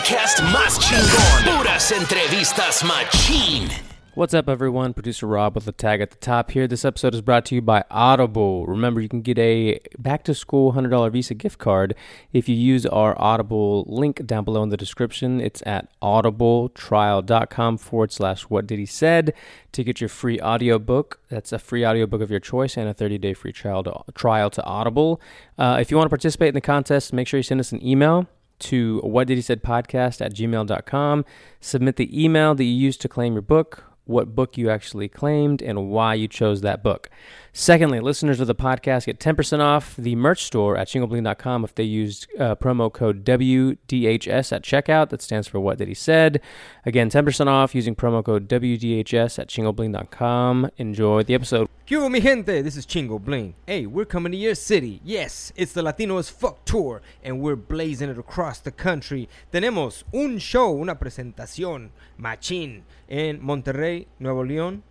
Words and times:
podcast 0.00 0.42
más 0.44 0.78
chingón. 0.78 1.56
Puras 1.56 1.92
entrevistas 1.92 2.82
machín. 2.82 3.68
What's 4.14 4.32
up, 4.32 4.48
everyone? 4.48 4.94
Producer 4.94 5.26
Rob 5.26 5.54
with 5.54 5.66
the 5.66 5.72
tag 5.72 6.00
at 6.00 6.10
the 6.10 6.16
top 6.16 6.52
here. 6.52 6.66
This 6.66 6.86
episode 6.86 7.14
is 7.14 7.20
brought 7.20 7.44
to 7.46 7.54
you 7.54 7.60
by 7.60 7.84
Audible. 7.90 8.66
Remember, 8.66 9.02
you 9.02 9.10
can 9.10 9.20
get 9.20 9.38
a 9.38 9.78
back 9.98 10.24
to 10.24 10.34
school 10.34 10.72
$100 10.72 11.12
Visa 11.12 11.34
gift 11.34 11.58
card 11.58 11.94
if 12.32 12.48
you 12.48 12.54
use 12.54 12.86
our 12.86 13.14
Audible 13.20 13.84
link 13.88 14.24
down 14.26 14.44
below 14.44 14.62
in 14.62 14.70
the 14.70 14.76
description. 14.78 15.38
It's 15.38 15.62
at 15.66 15.88
audibletrial.com 16.00 17.76
forward 17.76 18.10
slash 18.10 18.42
what 18.44 18.66
did 18.66 18.78
he 18.78 18.86
said 18.86 19.34
to 19.72 19.84
get 19.84 20.00
your 20.00 20.08
free 20.08 20.40
audiobook. 20.40 21.20
That's 21.28 21.52
a 21.52 21.58
free 21.58 21.84
audiobook 21.84 22.22
of 22.22 22.30
your 22.30 22.40
choice 22.40 22.78
and 22.78 22.88
a 22.88 22.94
30 22.94 23.18
day 23.18 23.34
free 23.34 23.52
trial 23.52 23.84
to, 23.84 24.02
trial 24.14 24.48
to 24.50 24.64
Audible. 24.64 25.20
Uh, 25.58 25.76
if 25.78 25.90
you 25.90 25.98
want 25.98 26.06
to 26.06 26.10
participate 26.10 26.48
in 26.48 26.54
the 26.54 26.62
contest, 26.62 27.12
make 27.12 27.28
sure 27.28 27.38
you 27.38 27.44
send 27.44 27.60
us 27.60 27.70
an 27.70 27.86
email 27.86 28.26
to 28.60 29.00
what 29.00 29.26
did 29.26 29.36
he 29.36 29.42
said 29.42 29.62
podcast 29.62 30.24
at 30.24 30.34
gmail.com. 30.34 31.24
Submit 31.60 31.96
the 31.96 32.24
email 32.24 32.54
that 32.54 32.64
you 32.64 32.70
used 32.70 33.00
to 33.00 33.08
claim 33.08 33.34
your 33.34 33.42
book 33.42 33.84
what 34.10 34.34
book 34.34 34.58
you 34.58 34.68
actually 34.68 35.08
claimed 35.08 35.62
and 35.62 35.88
why 35.88 36.14
you 36.14 36.28
chose 36.28 36.60
that 36.60 36.82
book. 36.82 37.08
Secondly, 37.52 37.98
listeners 37.98 38.38
of 38.38 38.46
the 38.46 38.54
podcast 38.54 39.06
get 39.06 39.18
10% 39.18 39.58
off 39.58 39.96
the 39.96 40.14
merch 40.14 40.44
store 40.44 40.76
at 40.76 40.86
chingobling.com 40.86 41.64
if 41.64 41.74
they 41.74 41.82
use 41.82 42.26
uh, 42.38 42.54
promo 42.54 42.92
code 42.92 43.24
WDHS 43.24 44.52
at 44.52 44.62
checkout. 44.62 45.08
That 45.10 45.20
stands 45.20 45.48
for 45.48 45.58
What 45.58 45.78
Did 45.78 45.88
He 45.88 45.94
Said. 45.94 46.40
Again, 46.86 47.10
10% 47.10 47.46
off 47.48 47.74
using 47.74 47.96
promo 47.96 48.24
code 48.24 48.48
WDHS 48.48 49.38
at 49.38 49.48
chingobling.com. 49.48 50.70
Enjoy 50.76 51.22
the 51.24 51.34
episode. 51.34 51.68
Yo, 51.88 52.08
mi 52.08 52.20
gente, 52.20 52.62
this 52.62 52.76
is 52.76 52.86
Chingo 52.86 53.20
Bling. 53.20 53.54
Hey, 53.66 53.84
we're 53.84 54.04
coming 54.04 54.30
to 54.30 54.38
your 54.38 54.54
city. 54.54 55.00
Yes, 55.04 55.52
it's 55.56 55.72
the 55.72 55.82
Latino 55.82 56.18
as 56.18 56.30
Fuck 56.30 56.64
Tour, 56.64 57.02
and 57.24 57.40
we're 57.40 57.56
blazing 57.56 58.08
it 58.08 58.18
across 58.18 58.60
the 58.60 58.70
country. 58.70 59.28
Tenemos 59.52 60.04
un 60.14 60.38
show, 60.38 60.70
una 60.80 60.94
presentación, 61.00 61.90
machín, 62.16 62.82
en 63.08 63.42
Monterrey, 63.42 64.06
Nuevo 64.20 64.44
León, 64.44 64.82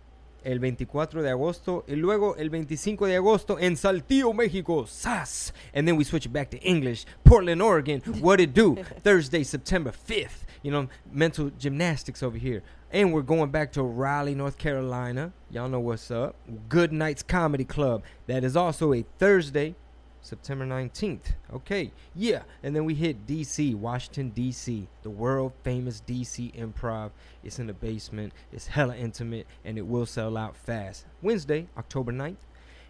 el 0.44 0.58
24 0.58 1.22
de 1.22 1.30
agosto, 1.30 1.84
y 1.86 1.96
luego 1.96 2.36
el 2.36 2.50
25 2.50 3.06
de 3.06 3.16
agosto 3.16 3.58
en 3.58 3.76
Saltillo, 3.76 4.32
México, 4.32 4.86
SAS. 4.86 5.52
And 5.74 5.86
then 5.86 5.96
we 5.96 6.04
switch 6.04 6.30
back 6.32 6.50
to 6.50 6.58
English, 6.58 7.06
Portland, 7.24 7.62
Oregon, 7.62 8.00
what 8.20 8.40
it 8.40 8.54
do? 8.54 8.76
Thursday, 9.02 9.44
September 9.44 9.92
5th. 9.92 10.46
You 10.62 10.70
know, 10.70 10.88
mental 11.10 11.50
gymnastics 11.58 12.22
over 12.22 12.36
here. 12.36 12.62
And 12.92 13.14
we're 13.14 13.22
going 13.22 13.50
back 13.50 13.72
to 13.72 13.82
Raleigh, 13.82 14.34
North 14.34 14.58
Carolina. 14.58 15.32
Y'all 15.50 15.68
know 15.68 15.80
what's 15.80 16.10
up. 16.10 16.36
Good 16.68 16.92
Nights 16.92 17.22
Comedy 17.22 17.64
Club. 17.64 18.02
That 18.26 18.44
is 18.44 18.56
also 18.56 18.92
a 18.92 19.04
Thursday, 19.18 19.74
September 20.22 20.66
19th. 20.66 21.32
Okay, 21.52 21.92
yeah. 22.14 22.42
And 22.62 22.74
then 22.74 22.84
we 22.84 22.94
hit 22.94 23.26
DC, 23.26 23.74
Washington, 23.74 24.32
DC, 24.34 24.86
the 25.02 25.10
world 25.10 25.52
famous 25.64 26.02
DC 26.06 26.54
Improv. 26.54 27.10
It's 27.42 27.58
in 27.58 27.66
the 27.66 27.72
basement, 27.72 28.32
it's 28.52 28.68
hella 28.68 28.96
intimate, 28.96 29.46
and 29.64 29.78
it 29.78 29.86
will 29.86 30.06
sell 30.06 30.36
out 30.36 30.56
fast. 30.56 31.06
Wednesday, 31.22 31.68
October 31.76 32.12
9th. 32.12 32.36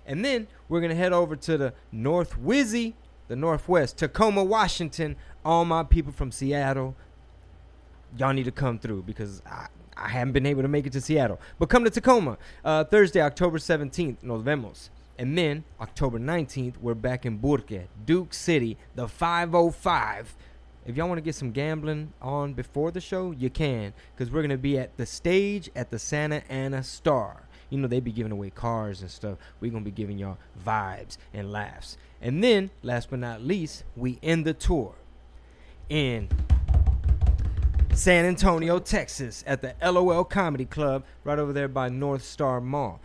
And 0.06 0.24
then 0.24 0.48
we're 0.68 0.80
going 0.80 0.90
to 0.90 0.96
head 0.96 1.12
over 1.12 1.36
to 1.36 1.56
the 1.56 1.72
North 1.92 2.40
Wizzy, 2.40 2.94
the 3.28 3.36
Northwest, 3.36 3.98
Tacoma, 3.98 4.42
Washington. 4.42 5.16
All 5.44 5.64
my 5.64 5.84
people 5.84 6.12
from 6.12 6.32
Seattle, 6.32 6.96
y'all 8.16 8.32
need 8.32 8.44
to 8.44 8.50
come 8.50 8.78
through 8.78 9.02
because 9.02 9.40
I, 9.46 9.68
I 9.96 10.08
haven't 10.08 10.32
been 10.32 10.46
able 10.46 10.62
to 10.62 10.68
make 10.68 10.86
it 10.86 10.92
to 10.94 11.00
Seattle. 11.00 11.40
But 11.58 11.68
come 11.68 11.84
to 11.84 11.90
Tacoma 11.90 12.38
uh, 12.64 12.84
Thursday, 12.84 13.20
October 13.20 13.58
17th. 13.58 14.16
Nos 14.22 14.42
vemos. 14.42 14.90
And 15.20 15.36
then 15.36 15.64
October 15.82 16.18
19th, 16.18 16.78
we're 16.80 16.94
back 16.94 17.26
in 17.26 17.36
Burque, 17.36 17.88
Duke 18.06 18.32
City, 18.32 18.78
the 18.94 19.06
505. 19.06 20.34
If 20.86 20.96
y'all 20.96 21.08
want 21.08 21.18
to 21.18 21.22
get 21.22 21.34
some 21.34 21.50
gambling 21.50 22.14
on 22.22 22.54
before 22.54 22.90
the 22.90 23.02
show, 23.02 23.30
you 23.32 23.50
can, 23.50 23.92
because 24.14 24.32
we're 24.32 24.40
going 24.40 24.48
to 24.48 24.56
be 24.56 24.78
at 24.78 24.96
the 24.96 25.04
stage 25.04 25.68
at 25.76 25.90
the 25.90 25.98
Santa 25.98 26.42
Ana 26.50 26.82
Star. 26.82 27.42
You 27.68 27.76
know, 27.76 27.86
they 27.86 28.00
be 28.00 28.12
giving 28.12 28.32
away 28.32 28.48
cars 28.48 29.02
and 29.02 29.10
stuff. 29.10 29.36
We're 29.60 29.70
going 29.70 29.84
to 29.84 29.90
be 29.90 29.94
giving 29.94 30.16
y'all 30.16 30.38
vibes 30.64 31.18
and 31.34 31.52
laughs. 31.52 31.98
And 32.22 32.42
then, 32.42 32.70
last 32.82 33.10
but 33.10 33.18
not 33.18 33.42
least, 33.42 33.84
we 33.96 34.18
end 34.22 34.46
the 34.46 34.54
tour 34.54 34.94
in 35.90 36.30
San 37.92 38.24
Antonio, 38.24 38.78
Texas, 38.78 39.44
at 39.46 39.60
the 39.60 39.74
LOL 39.82 40.24
Comedy 40.24 40.64
Club, 40.64 41.04
right 41.24 41.38
over 41.38 41.52
there 41.52 41.68
by 41.68 41.90
North 41.90 42.24
Star 42.24 42.58
Mall. 42.62 43.02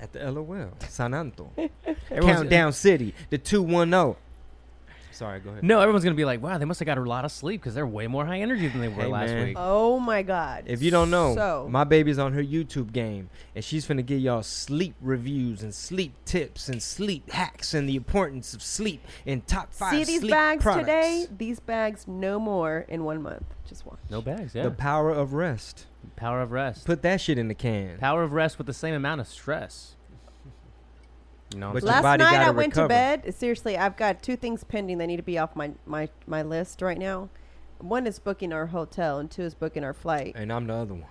At 0.00 0.12
the 0.12 0.30
LOL, 0.30 0.70
San 0.88 1.14
Anto. 1.14 1.50
Countdown 2.08 2.72
City, 2.72 3.14
the 3.28 3.38
210. 3.38 4.16
Sorry, 5.12 5.40
go 5.40 5.50
ahead. 5.50 5.62
No, 5.64 5.80
everyone's 5.80 6.04
going 6.04 6.14
to 6.14 6.16
be 6.20 6.24
like, 6.24 6.40
wow, 6.42 6.56
they 6.58 6.64
must 6.64 6.78
have 6.80 6.86
got 6.86 6.98
a 6.98 7.02
lot 7.02 7.24
of 7.24 7.32
sleep 7.32 7.60
because 7.60 7.74
they're 7.74 7.86
way 7.86 8.06
more 8.06 8.24
high 8.24 8.40
energy 8.40 8.68
than 8.68 8.80
they 8.80 8.88
were 8.88 9.02
Hey, 9.02 9.06
last 9.08 9.30
man. 9.30 9.46
week. 9.48 9.56
Oh 9.58 9.98
my 9.98 10.22
God. 10.22 10.64
If 10.66 10.82
you 10.82 10.90
don't 10.90 11.10
know, 11.10 11.34
so 11.34 11.68
my 11.70 11.84
baby's 11.84 12.18
on 12.18 12.32
her 12.32 12.42
YouTube 12.42 12.92
game, 12.92 13.28
and 13.54 13.64
she's 13.64 13.86
finna 13.86 14.04
give 14.04 14.20
y'all 14.20 14.42
sleep 14.42 14.94
reviews 15.00 15.62
and 15.62 15.74
sleep 15.74 16.14
tips 16.24 16.68
and 16.68 16.82
sleep 16.82 17.30
hacks 17.30 17.74
and 17.74 17.88
the 17.88 17.96
importance 17.96 18.54
of 18.54 18.62
sleep 18.62 19.04
and 19.26 19.46
top 19.46 19.72
five 19.72 19.92
see 19.94 20.04
these 20.04 20.20
sleep 20.20 20.32
bags 20.32 20.62
products. 20.62 20.86
today. 20.86 21.26
These 21.36 21.60
bags 21.60 22.06
no 22.08 22.38
more 22.38 22.84
in 22.88 23.04
one 23.04 23.22
month. 23.22 23.44
Just 23.68 23.86
one. 23.86 23.98
No 24.10 24.20
bags, 24.22 24.54
yeah. 24.54 24.62
The 24.64 24.70
power 24.70 25.10
of 25.10 25.32
rest. 25.32 25.86
Power 26.16 26.40
of 26.40 26.50
rest. 26.50 26.86
Put 26.86 27.02
that 27.02 27.20
shit 27.20 27.38
in 27.38 27.48
the 27.48 27.54
can. 27.54 27.98
Power 27.98 28.22
of 28.22 28.32
rest 28.32 28.58
with 28.58 28.66
the 28.66 28.72
same 28.74 28.94
amount 28.94 29.20
of 29.20 29.28
stress. 29.28 29.96
You 31.52 31.58
know, 31.58 31.72
But 31.72 31.82
your 31.82 31.90
Last 31.92 32.02
body 32.02 32.22
night 32.24 32.32
gotta 32.32 32.46
I 32.46 32.50
went 32.50 32.74
recover. 32.74 32.84
to 32.84 32.88
bed. 32.88 33.34
Seriously, 33.34 33.76
I've 33.76 33.96
got 33.96 34.22
two 34.22 34.36
things 34.36 34.62
pending 34.64 34.98
that 34.98 35.06
need 35.06 35.16
to 35.16 35.22
be 35.22 35.38
off 35.38 35.56
my, 35.56 35.72
my, 35.86 36.08
my 36.26 36.42
list 36.42 36.80
right 36.82 36.98
now. 36.98 37.28
One 37.78 38.06
is 38.06 38.18
booking 38.18 38.52
our 38.52 38.66
hotel, 38.66 39.18
and 39.18 39.30
two 39.30 39.42
is 39.42 39.54
booking 39.54 39.82
our 39.84 39.94
flight. 39.94 40.32
and 40.36 40.52
I'm 40.52 40.66
the 40.66 40.74
other 40.74 40.94
one. 40.94 41.04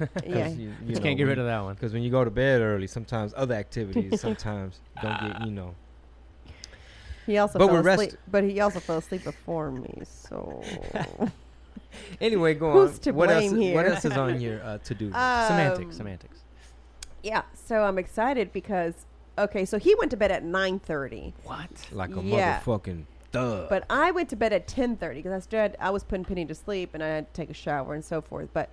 yeah. 0.26 0.48
You, 0.48 0.72
just 0.86 1.02
can't 1.02 1.16
get 1.16 1.24
rid 1.24 1.38
of 1.38 1.46
that 1.46 1.60
one. 1.64 1.74
Because 1.74 1.92
when 1.92 2.02
you 2.02 2.10
go 2.10 2.22
to 2.24 2.30
bed 2.30 2.60
early, 2.60 2.86
sometimes 2.86 3.32
other 3.36 3.54
activities 3.54 4.20
sometimes 4.20 4.78
don't 5.02 5.20
get 5.20 5.40
you 5.46 5.50
know. 5.50 5.74
He 7.26 7.36
also 7.38 7.58
But 7.58 7.66
fell 7.66 7.74
we're 7.82 7.88
asleep. 7.90 8.10
rest- 8.12 8.16
But 8.30 8.44
he 8.44 8.60
also 8.60 8.78
fell 8.80 8.98
asleep 8.98 9.24
before 9.24 9.70
me. 9.72 10.02
So 10.06 10.62
Anyway, 12.20 12.54
go 12.54 12.72
Who's 12.72 12.92
on. 12.92 12.98
to 13.00 13.10
what 13.12 13.30
else? 13.30 13.48
blame 13.52 13.74
What 13.74 13.86
else 13.86 14.04
is 14.04 14.12
on 14.12 14.40
your 14.40 14.62
uh, 14.62 14.78
to 14.78 14.94
do? 14.94 15.08
semantics, 15.10 15.86
Um, 15.86 15.92
semantics. 15.92 16.38
yeah. 17.22 17.42
So 17.54 17.82
I'm 17.82 17.98
excited 17.98 18.52
because 18.52 19.06
okay. 19.38 19.64
So 19.64 19.78
he 19.78 19.94
went 19.96 20.10
to 20.10 20.16
bed 20.16 20.30
at 20.30 20.44
9:30. 20.44 21.32
What? 21.44 21.70
like 21.92 22.16
a 22.16 22.20
yeah. 22.22 22.60
motherfucking 22.60 23.04
thug. 23.32 23.68
But 23.68 23.84
I 23.90 24.10
went 24.10 24.28
to 24.30 24.36
bed 24.36 24.52
at 24.52 24.66
ten 24.66 24.96
thirty 24.96 25.20
because 25.20 25.32
I 25.32 25.40
stood. 25.40 25.76
I 25.80 25.90
was 25.90 26.04
putting 26.04 26.24
Penny 26.24 26.44
to 26.46 26.54
sleep, 26.54 26.94
and 26.94 27.02
I 27.02 27.08
had 27.08 27.32
to 27.32 27.40
take 27.40 27.50
a 27.50 27.54
shower 27.54 27.94
and 27.94 28.04
so 28.04 28.20
forth. 28.20 28.48
But 28.52 28.70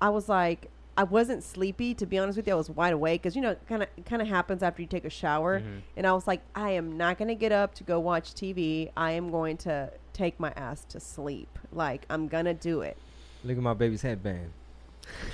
I 0.00 0.10
was 0.10 0.28
like, 0.28 0.70
I 0.96 1.04
wasn't 1.04 1.44
sleepy 1.44 1.94
to 1.94 2.06
be 2.06 2.18
honest 2.18 2.36
with 2.36 2.46
you. 2.46 2.54
I 2.54 2.56
was 2.56 2.70
wide 2.70 2.92
awake 2.92 3.22
because 3.22 3.36
you 3.36 3.42
know, 3.42 3.56
kind 3.68 3.82
of, 3.82 3.88
kind 4.04 4.20
of 4.22 4.28
happens 4.28 4.62
after 4.62 4.82
you 4.82 4.88
take 4.88 5.04
a 5.04 5.10
shower. 5.10 5.60
Mm-hmm. 5.60 5.78
And 5.96 6.06
I 6.06 6.12
was 6.12 6.26
like, 6.26 6.42
I 6.54 6.70
am 6.70 6.96
not 6.96 7.18
going 7.18 7.28
to 7.28 7.34
get 7.34 7.52
up 7.52 7.74
to 7.76 7.84
go 7.84 8.00
watch 8.00 8.34
TV. 8.34 8.90
I 8.96 9.12
am 9.12 9.30
going 9.30 9.56
to 9.58 9.92
take 10.18 10.40
my 10.40 10.52
ass 10.56 10.84
to 10.88 10.98
sleep. 10.98 11.58
Like 11.72 12.04
I'm 12.10 12.28
gonna 12.28 12.54
do 12.54 12.80
it. 12.80 12.96
Look 13.44 13.56
at 13.56 13.62
my 13.62 13.74
baby's 13.74 14.02
headband. 14.02 14.50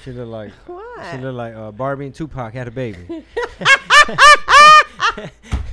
She 0.02 0.12
look 0.12 0.28
like 0.28 0.52
What? 0.66 1.10
she 1.10 1.18
look 1.18 1.34
like 1.34 1.54
uh, 1.54 1.70
Barbie 1.72 2.06
and 2.06 2.14
Tupac 2.14 2.52
had 2.54 2.68
a 2.68 2.70
baby. 2.70 3.06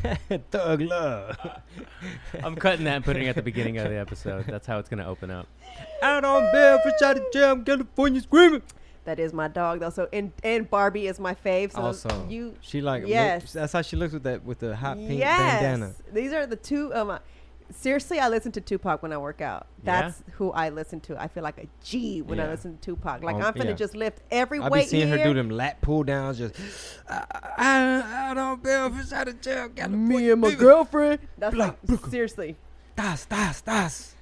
Thug 0.51 0.81
love. 0.81 1.37
I'm 2.43 2.55
cutting 2.55 2.85
that 2.85 2.95
and 2.95 3.05
putting 3.05 3.23
it 3.25 3.29
at 3.29 3.35
the 3.35 3.41
beginning 3.41 3.77
of 3.77 3.89
the 3.89 3.97
episode. 3.97 4.45
That's 4.45 4.65
how 4.65 4.79
it's 4.79 4.89
going 4.89 4.99
to 4.99 5.05
open 5.05 5.29
up. 5.31 5.47
Out 6.01 6.25
on 6.25 6.51
bail, 6.51 6.79
fresh 6.81 7.01
out 7.03 7.17
of 7.17 7.23
jail, 7.31 7.57
California 7.57 8.21
screaming. 8.21 8.61
That 9.05 9.19
is 9.19 9.33
my 9.33 9.47
dog 9.47 9.79
though. 9.79 9.89
So 9.89 10.07
and 10.13 10.31
and 10.43 10.69
Barbie 10.69 11.07
is 11.07 11.19
my 11.19 11.33
fave. 11.33 11.71
So 11.71 11.81
also, 11.81 12.27
you 12.29 12.55
she 12.61 12.81
like 12.81 13.07
Yes. 13.07 13.53
That's 13.53 13.73
how 13.73 13.81
she 13.81 13.95
looks 13.95 14.13
with 14.13 14.23
that 14.23 14.45
with 14.45 14.59
the 14.59 14.75
hot 14.75 14.97
pink 14.97 15.19
yes. 15.19 15.61
bandana. 15.61 15.95
These 16.13 16.33
are 16.33 16.45
the 16.45 16.55
two. 16.55 16.93
Um, 16.93 17.17
seriously, 17.71 18.19
I 18.19 18.27
listen 18.29 18.51
to 18.53 18.61
Tupac 18.61 19.01
when 19.03 19.11
I 19.13 19.17
work 19.17 19.41
out. 19.41 19.67
Yeah? 19.83 20.01
That's 20.03 20.23
who 20.33 20.51
I 20.51 20.69
listen 20.69 20.99
to. 21.01 21.21
I 21.21 21.27
feel 21.27 21.43
like 21.43 21.57
a 21.57 21.67
G 21.83 22.21
when 22.21 22.39
I 22.39 22.47
listen 22.47 22.77
to 22.77 22.81
Tupac. 22.81 23.23
Like 23.23 23.35
Um, 23.35 23.41
I'm 23.43 23.53
finna 23.53 23.65
yeah. 23.65 23.73
just 23.73 23.95
lift 23.95 24.21
every 24.31 24.59
I 24.59 24.67
be 24.67 24.71
weight 24.71 24.89
seeing 24.89 25.07
her 25.09 25.17
here. 25.17 25.25
do 25.25 25.33
them 25.33 25.49
lat 25.49 25.81
pull 25.81 26.03
downs, 26.03 26.37
just 26.37 26.55
out 27.09 28.37
on 28.37 28.59
bail, 28.61 28.89
fresh 28.91 29.11
out 29.11 29.27
of 29.27 29.41
jail, 29.41 29.69
California. 29.69 30.17
Me 30.19 30.31
and 30.31 30.41
my 30.41 30.49
baby. 30.49 30.59
girlfriend. 30.59 31.19
That's 31.37 31.53
Blah, 31.55 31.65
like, 31.65 31.81
blah. 31.83 32.09
seriously. 32.09 32.57
Das, 32.95 33.25
das, 33.25 33.61
das. 33.61 34.15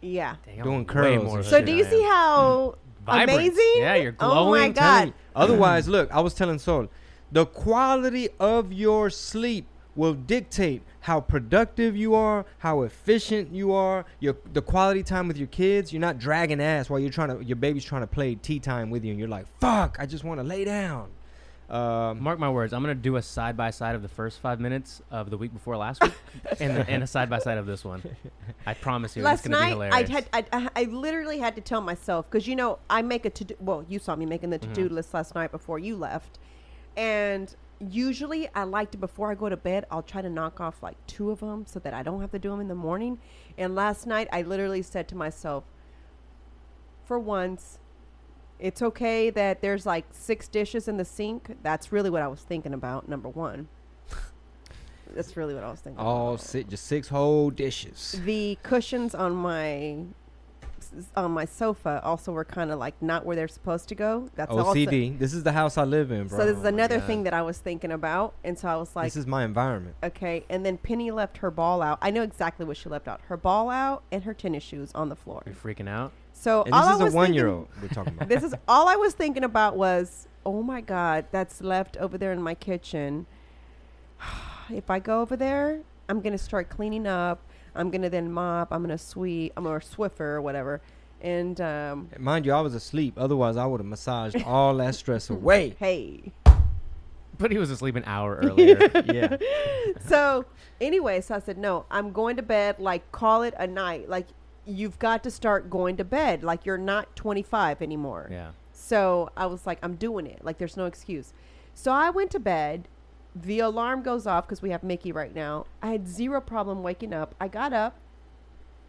Yeah. 0.00 0.36
Dang, 0.46 0.62
Doing 0.62 0.76
I'm 0.80 0.84
curls 0.86 1.24
more. 1.24 1.42
So 1.42 1.56
than 1.56 1.66
do 1.66 1.72
I 1.72 1.76
you 1.76 1.84
am. 1.84 1.90
see 1.90 2.02
how 2.02 2.74
Vibrant. 3.06 3.30
amazing? 3.30 3.72
Yeah, 3.76 3.94
you're 3.96 4.12
glowing. 4.12 4.38
Oh 4.38 4.50
my 4.50 4.58
glowing. 4.68 4.72
god. 4.72 5.14
Otherwise, 5.34 5.88
look, 5.88 6.10
I 6.12 6.20
was 6.20 6.34
telling 6.34 6.58
Sol, 6.58 6.88
the 7.32 7.46
quality 7.46 8.28
of 8.38 8.72
your 8.72 9.10
sleep 9.10 9.66
will 10.00 10.14
dictate 10.14 10.82
how 11.00 11.20
productive 11.20 11.94
you 11.96 12.14
are, 12.14 12.44
how 12.58 12.82
efficient 12.82 13.52
you 13.52 13.72
are, 13.72 14.04
your 14.18 14.34
the 14.52 14.62
quality 14.62 15.02
time 15.02 15.28
with 15.28 15.36
your 15.36 15.46
kids. 15.48 15.92
You're 15.92 16.00
not 16.00 16.18
dragging 16.18 16.60
ass 16.60 16.88
while 16.90 16.98
you're 16.98 17.10
trying 17.10 17.36
to 17.38 17.44
your 17.44 17.56
baby's 17.56 17.84
trying 17.84 18.00
to 18.02 18.06
play 18.06 18.34
tea 18.34 18.58
time 18.58 18.88
with 18.90 19.04
you, 19.04 19.10
and 19.10 19.18
you're 19.20 19.28
like, 19.28 19.46
"Fuck, 19.60 19.96
I 20.00 20.06
just 20.06 20.24
want 20.24 20.40
to 20.40 20.44
lay 20.44 20.64
down." 20.64 21.08
Um, 21.68 22.20
Mark 22.20 22.38
my 22.40 22.50
words. 22.50 22.72
I'm 22.72 22.82
gonna 22.82 22.94
do 22.96 23.14
a 23.16 23.22
side 23.22 23.56
by 23.56 23.70
side 23.70 23.94
of 23.94 24.02
the 24.02 24.08
first 24.08 24.40
five 24.40 24.58
minutes 24.58 25.02
of 25.10 25.30
the 25.30 25.36
week 25.36 25.52
before 25.52 25.76
last 25.76 26.02
week, 26.02 26.14
and 26.60 26.76
the, 26.76 26.88
and 26.90 27.02
a 27.04 27.06
side 27.06 27.30
by 27.30 27.38
side 27.38 27.58
of 27.58 27.66
this 27.66 27.84
one. 27.84 28.02
I 28.66 28.74
promise 28.74 29.16
you, 29.16 29.22
Last 29.22 29.46
it's 29.46 29.48
gonna 29.48 29.56
be 29.56 29.74
night, 29.78 29.92
I 29.92 30.02
hilarious. 30.02 30.10
had 30.10 30.28
I, 30.32 30.44
I, 30.52 30.68
I 30.74 30.84
literally 30.84 31.38
had 31.38 31.54
to 31.56 31.60
tell 31.60 31.80
myself 31.80 32.28
because 32.28 32.48
you 32.48 32.56
know 32.56 32.78
I 32.88 33.02
make 33.02 33.24
a 33.24 33.30
to 33.30 33.44
do. 33.44 33.54
Well, 33.60 33.84
you 33.88 33.98
saw 34.00 34.16
me 34.16 34.26
making 34.26 34.50
the 34.50 34.58
to 34.58 34.68
do 34.68 34.88
Mhm. 34.88 34.92
list 34.92 35.14
last 35.14 35.34
night 35.36 35.52
before 35.52 35.78
you 35.78 35.94
left, 35.96 36.38
and 36.96 37.54
usually 37.80 38.48
I 38.54 38.64
like 38.64 38.90
to 38.92 38.98
before 38.98 39.30
I 39.30 39.34
go 39.34 39.48
to 39.48 39.56
bed 39.56 39.86
I'll 39.90 40.02
try 40.02 40.22
to 40.22 40.30
knock 40.30 40.60
off 40.60 40.82
like 40.82 40.96
two 41.06 41.30
of 41.30 41.40
them 41.40 41.64
so 41.66 41.78
that 41.80 41.94
I 41.94 42.02
don't 42.02 42.20
have 42.20 42.30
to 42.32 42.38
do 42.38 42.50
them 42.50 42.60
in 42.60 42.68
the 42.68 42.74
morning. 42.74 43.18
And 43.56 43.74
last 43.74 44.06
night 44.06 44.28
I 44.32 44.42
literally 44.42 44.82
said 44.82 45.08
to 45.08 45.16
myself, 45.16 45.64
for 47.04 47.18
once, 47.18 47.78
it's 48.58 48.82
okay 48.82 49.30
that 49.30 49.62
there's 49.62 49.86
like 49.86 50.04
six 50.10 50.46
dishes 50.46 50.86
in 50.86 50.96
the 50.96 51.04
sink. 51.04 51.56
That's 51.62 51.90
really 51.90 52.10
what 52.10 52.22
I 52.22 52.28
was 52.28 52.40
thinking 52.40 52.74
about. 52.74 53.08
Number 53.08 53.28
one. 53.28 53.68
That's 55.14 55.36
really 55.36 55.54
what 55.54 55.64
I 55.64 55.70
was 55.70 55.80
thinking. 55.80 55.98
all 55.98 56.34
about. 56.34 56.40
six, 56.40 56.70
just 56.70 56.86
six 56.86 57.08
whole 57.08 57.50
dishes. 57.50 58.20
the 58.24 58.58
cushions 58.62 59.14
on 59.14 59.34
my 59.34 60.04
on 61.16 61.30
my 61.32 61.44
sofa 61.44 62.00
also 62.04 62.32
were 62.32 62.44
kind 62.44 62.70
of 62.70 62.78
like 62.78 63.00
not 63.02 63.24
where 63.24 63.36
they're 63.36 63.48
supposed 63.48 63.88
to 63.88 63.94
go. 63.94 64.28
That's 64.34 64.50
also 64.50 64.74
OCD. 64.74 65.18
This 65.18 65.32
is 65.32 65.42
the 65.42 65.52
house 65.52 65.78
I 65.78 65.84
live 65.84 66.10
in, 66.10 66.26
bro. 66.28 66.38
so 66.38 66.46
this 66.46 66.56
is 66.58 66.64
Oh 66.64 66.68
another 66.68 67.00
thing 67.00 67.22
that 67.24 67.34
I 67.34 67.42
was 67.42 67.58
thinking 67.58 67.92
about, 67.92 68.34
and 68.44 68.58
so 68.58 68.68
I 68.68 68.76
was 68.76 68.94
like, 68.96 69.06
this 69.06 69.16
is 69.16 69.26
my 69.26 69.44
environment. 69.44 69.96
okay. 70.02 70.44
And 70.48 70.64
then 70.64 70.78
Penny 70.78 71.10
left 71.10 71.38
her 71.38 71.50
ball 71.50 71.82
out. 71.82 71.98
I 72.02 72.10
know 72.10 72.22
exactly 72.22 72.66
what 72.66 72.76
she 72.76 72.88
left 72.88 73.08
out: 73.08 73.20
her 73.28 73.36
ball 73.36 73.70
out 73.70 74.02
and 74.10 74.24
her 74.24 74.34
tennis 74.34 74.62
shoes 74.62 74.90
on 74.94 75.08
the 75.08 75.16
floor. 75.16 75.42
You're 75.46 75.54
freaking 75.54 75.88
out. 75.88 76.12
So 76.32 76.62
And 76.62 76.74
all 76.74 76.86
this 76.86 76.96
is 76.96 77.02
was 77.02 77.14
a 77.14 77.16
one-year-old 77.16 77.68
we're 77.82 77.88
talking 77.88 78.14
about. 78.14 78.28
This 78.30 78.42
is 78.42 78.54
all 78.66 78.88
I 78.88 78.96
was 78.96 79.12
thinking 79.12 79.44
about 79.44 79.76
was, 79.76 80.26
oh 80.46 80.62
my 80.62 80.80
god, 80.80 81.26
that's 81.30 81.60
left 81.60 81.96
over 81.98 82.16
there 82.16 82.32
in 82.32 82.40
my 82.40 82.54
kitchen. 82.54 83.26
if 84.70 84.88
I 84.90 84.98
go 84.98 85.20
over 85.20 85.36
there, 85.36 85.80
I'm 86.08 86.20
gonna 86.20 86.38
start 86.38 86.68
cleaning 86.70 87.06
up. 87.06 87.42
I'm 87.74 87.90
gonna 87.90 88.10
then 88.10 88.30
mop. 88.32 88.68
I'm 88.72 88.82
gonna 88.82 88.98
sweep. 88.98 89.52
I'm 89.56 89.66
or 89.66 89.80
Swiffer 89.80 90.20
or 90.20 90.40
whatever. 90.42 90.80
And 91.22 91.60
um, 91.60 92.08
Mind 92.18 92.46
you, 92.46 92.52
I 92.52 92.60
was 92.60 92.74
asleep. 92.74 93.14
Otherwise, 93.18 93.56
I 93.58 93.66
would 93.66 93.80
have 93.80 93.86
massaged 93.86 94.42
all 94.44 94.74
that 94.78 94.94
stress 94.94 95.28
away. 95.36 95.76
hey, 95.78 96.32
But 97.38 97.52
he 97.52 97.58
was 97.58 97.70
asleep 97.70 97.94
an 97.96 98.04
hour 98.06 98.36
earlier. 98.42 98.78
Yeah. 99.04 99.36
so 100.06 100.46
anyway, 100.80 101.20
so 101.20 101.34
I 101.34 101.40
said, 101.40 101.58
no, 101.58 101.84
I'm 101.90 102.12
going 102.12 102.36
to 102.36 102.42
bed. 102.42 102.76
Like, 102.78 103.12
call 103.12 103.42
it 103.42 103.52
a 103.58 103.66
night. 103.66 104.08
Like, 104.08 104.28
you've 104.64 104.98
got 104.98 105.22
to 105.24 105.30
start 105.30 105.68
going 105.68 105.98
to 105.98 106.04
bed. 106.04 106.42
Like, 106.42 106.64
you're 106.64 106.78
not 106.78 107.14
25 107.16 107.82
anymore. 107.82 108.28
yeah. 108.30 108.52
So 108.72 109.28
I 109.36 109.44
was 109.44 109.66
like, 109.66 109.78
I'm 109.82 109.96
doing 109.96 110.26
it. 110.26 110.42
Like, 110.42 110.56
there's 110.56 110.76
no 110.78 110.86
excuse. 110.86 111.34
So 111.74 111.92
I 111.92 112.08
went 112.08 112.30
to 112.30 112.40
bed. 112.40 112.88
The 113.42 113.60
alarm 113.60 114.02
goes 114.02 114.26
off 114.26 114.46
because 114.46 114.60
we 114.62 114.70
have 114.70 114.82
Mickey 114.82 115.12
right 115.12 115.34
now. 115.34 115.66
I 115.82 115.88
had 115.92 116.08
zero 116.08 116.40
problem 116.40 116.82
waking 116.82 117.12
up. 117.12 117.34
I 117.40 117.48
got 117.48 117.72
up, 117.72 117.96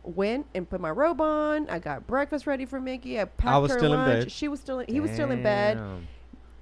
went 0.03 0.47
and 0.55 0.69
put 0.69 0.81
my 0.81 0.89
robe 0.89 1.21
on. 1.21 1.69
I 1.69 1.79
got 1.79 2.07
breakfast 2.07 2.47
ready 2.47 2.65
for 2.65 2.79
Mickey. 2.81 3.19
I 3.19 3.25
packed 3.25 3.61
was 3.61 3.71
her 3.71 3.77
still 3.77 3.93
in 3.93 3.99
lunch. 3.99 4.23
bed. 4.25 4.31
She 4.31 4.47
was 4.47 4.59
still. 4.59 4.79
In, 4.79 4.87
he 4.93 4.99
was 4.99 5.11
still 5.11 5.31
in 5.31 5.43
bed. 5.43 5.79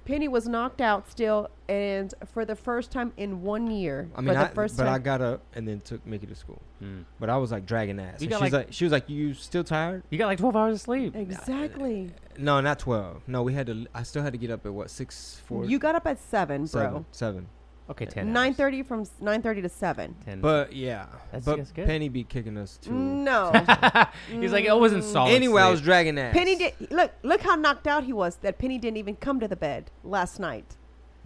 Penny 0.06 0.28
was 0.28 0.48
knocked 0.48 0.80
out 0.80 1.08
still, 1.08 1.50
and 1.68 2.12
for 2.32 2.44
the 2.44 2.56
first 2.56 2.90
time 2.90 3.12
in 3.16 3.42
one 3.42 3.70
year, 3.70 4.08
I 4.16 4.20
mean, 4.22 4.28
for 4.28 4.34
the 4.34 4.40
I, 4.40 4.48
first 4.48 4.76
but 4.76 4.88
I 4.88 4.98
got 4.98 5.20
up 5.20 5.42
and 5.54 5.68
then 5.68 5.80
took 5.80 6.04
Mickey 6.04 6.26
to 6.26 6.34
school. 6.34 6.60
Mm. 6.82 7.04
But 7.20 7.30
I 7.30 7.36
was 7.36 7.52
like 7.52 7.64
dragging 7.64 8.00
ass. 8.00 8.20
You 8.20 8.26
got, 8.28 8.36
she's 8.36 8.52
like- 8.52 8.66
like, 8.66 8.72
she 8.72 8.84
was 8.84 8.92
like, 8.92 9.08
"You 9.08 9.34
still 9.34 9.62
tired?" 9.62 10.02
You 10.10 10.18
got 10.18 10.26
like 10.26 10.38
12 10.38 10.56
hours 10.56 10.74
of 10.76 10.80
sleep. 10.80 11.14
exactly. 11.14 12.12
No, 12.38 12.60
not 12.60 12.78
twelve. 12.78 13.22
No, 13.28 13.42
we 13.42 13.52
had 13.52 13.66
to. 13.66 13.86
I 13.94 14.02
still 14.02 14.22
had 14.22 14.32
to 14.32 14.38
get 14.38 14.50
up 14.50 14.64
at 14.66 14.72
what 14.72 14.90
six, 14.90 15.40
four, 15.46 15.64
You 15.66 15.78
got 15.78 15.94
up 15.94 16.06
at 16.06 16.18
seven, 16.18 16.66
seven, 16.66 16.90
bro. 16.90 17.04
seven. 17.12 17.46
Okay, 17.90 18.06
10. 18.06 18.32
Nine 18.32 18.48
hours. 18.50 18.56
thirty 18.56 18.82
from 18.84 19.04
nine 19.20 19.42
thirty 19.42 19.60
to 19.62 19.68
seven. 19.68 20.14
10. 20.24 20.40
But 20.40 20.72
yeah, 20.72 21.06
That's- 21.32 21.44
but 21.44 21.56
that's 21.56 21.72
good. 21.72 21.86
Penny 21.86 22.08
be 22.08 22.22
kicking 22.24 22.56
us 22.56 22.76
too. 22.76 22.92
No. 22.92 23.50
He's 24.30 24.52
like, 24.52 24.64
it 24.64 24.78
wasn't 24.78 25.02
Mm. 25.04 25.12
solid. 25.12 25.32
Anyway, 25.32 25.60
I 25.60 25.64
sleep. 25.66 25.72
was 25.72 25.80
dragging 25.82 26.18
ass. 26.18 26.32
Penny 26.32 26.54
did 26.56 26.74
look. 26.90 27.10
Look 27.24 27.40
how 27.40 27.56
knocked 27.56 27.86
out 27.88 28.04
he 28.04 28.12
was. 28.12 28.36
That 28.36 28.58
Penny 28.58 28.78
didn't 28.78 28.96
even 28.98 29.16
come 29.16 29.40
to 29.40 29.48
the 29.48 29.56
bed 29.56 29.90
last 30.04 30.38
night. 30.38 30.76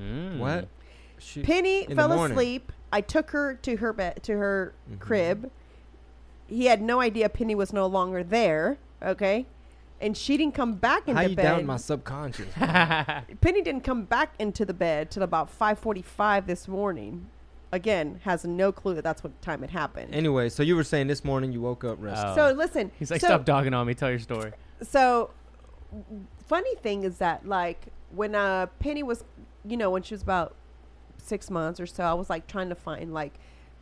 Mm. 0.00 0.38
What? 0.38 0.68
She, 1.18 1.42
Penny 1.42 1.82
in 1.84 1.90
the 1.90 1.96
fell 1.96 2.08
morning. 2.08 2.32
asleep. 2.36 2.72
I 2.92 3.00
took 3.02 3.30
her 3.32 3.54
to 3.56 3.76
her 3.76 3.92
bed 3.92 4.22
to 4.22 4.32
her 4.36 4.74
Mhm. 4.90 4.98
crib. 5.00 5.50
He 6.46 6.66
had 6.66 6.80
no 6.82 7.00
idea 7.00 7.28
Penny 7.28 7.54
was 7.54 7.72
no 7.72 7.86
longer 7.86 8.22
there. 8.24 8.78
Okay, 9.02 9.46
and 10.04 10.16
she 10.16 10.36
didn't 10.36 10.54
come 10.54 10.74
back 10.74 11.08
into 11.08 11.20
How 11.20 11.26
you 11.26 11.34
bed. 11.34 11.42
down 11.42 11.66
my 11.66 11.76
subconscious? 11.78 12.46
Penny 12.54 13.62
didn't 13.62 13.82
come 13.82 14.04
back 14.04 14.34
into 14.38 14.64
the 14.64 14.74
bed 14.74 15.10
till 15.10 15.22
about 15.22 15.50
five 15.50 15.78
forty-five 15.78 16.46
this 16.46 16.68
morning. 16.68 17.26
Again, 17.72 18.20
has 18.22 18.44
no 18.44 18.70
clue 18.70 18.94
that 18.94 19.02
that's 19.02 19.24
what 19.24 19.40
time 19.42 19.64
it 19.64 19.70
happened. 19.70 20.14
anyway, 20.14 20.48
so 20.48 20.62
you 20.62 20.76
were 20.76 20.84
saying 20.84 21.08
this 21.08 21.24
morning 21.24 21.50
you 21.50 21.60
woke 21.60 21.82
up 21.82 21.96
rested. 22.00 22.28
Oh. 22.30 22.50
so 22.50 22.52
listen, 22.56 22.92
He's 23.00 23.10
like, 23.10 23.20
so, 23.20 23.26
stop 23.26 23.44
dogging 23.44 23.74
on 23.74 23.86
me. 23.86 23.94
Tell 23.94 24.10
your 24.10 24.20
story. 24.20 24.52
so 24.82 25.30
funny 26.46 26.74
thing 26.76 27.02
is 27.04 27.18
that 27.18 27.46
like 27.48 27.86
when 28.10 28.34
uh 28.34 28.66
penny 28.80 29.02
was 29.02 29.24
you 29.64 29.76
know 29.76 29.90
when 29.90 30.02
she 30.02 30.12
was 30.14 30.22
about 30.22 30.54
six 31.18 31.50
months 31.50 31.78
or 31.80 31.86
so 31.86 32.04
i 32.04 32.12
was 32.12 32.28
like 32.28 32.46
trying 32.46 32.68
to 32.68 32.74
find 32.74 33.14
like 33.14 33.32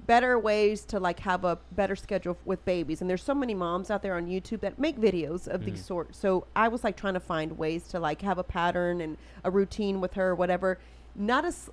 better 0.06 0.38
ways 0.38 0.84
to 0.84 0.98
like 0.98 1.20
have 1.20 1.44
a 1.44 1.58
better 1.72 1.94
schedule 1.94 2.36
with 2.44 2.64
babies 2.64 3.00
and 3.00 3.08
there's 3.08 3.22
so 3.22 3.34
many 3.34 3.54
moms 3.54 3.90
out 3.90 4.02
there 4.02 4.16
on 4.16 4.26
youtube 4.26 4.60
that 4.60 4.78
make 4.78 4.98
videos 4.98 5.46
of 5.46 5.64
these 5.64 5.80
Mhm. 5.80 5.86
sorts 5.86 6.18
so 6.18 6.46
i 6.56 6.66
was 6.68 6.82
like 6.82 6.96
trying 6.96 7.14
to 7.14 7.20
find 7.20 7.56
ways 7.56 7.86
to 7.88 8.00
like 8.00 8.22
have 8.22 8.36
a 8.38 8.42
pattern 8.44 9.00
and 9.00 9.16
a 9.44 9.50
routine 9.50 10.00
with 10.00 10.14
her 10.14 10.34
whatever 10.34 10.78
not 11.14 11.44
as 11.44 11.70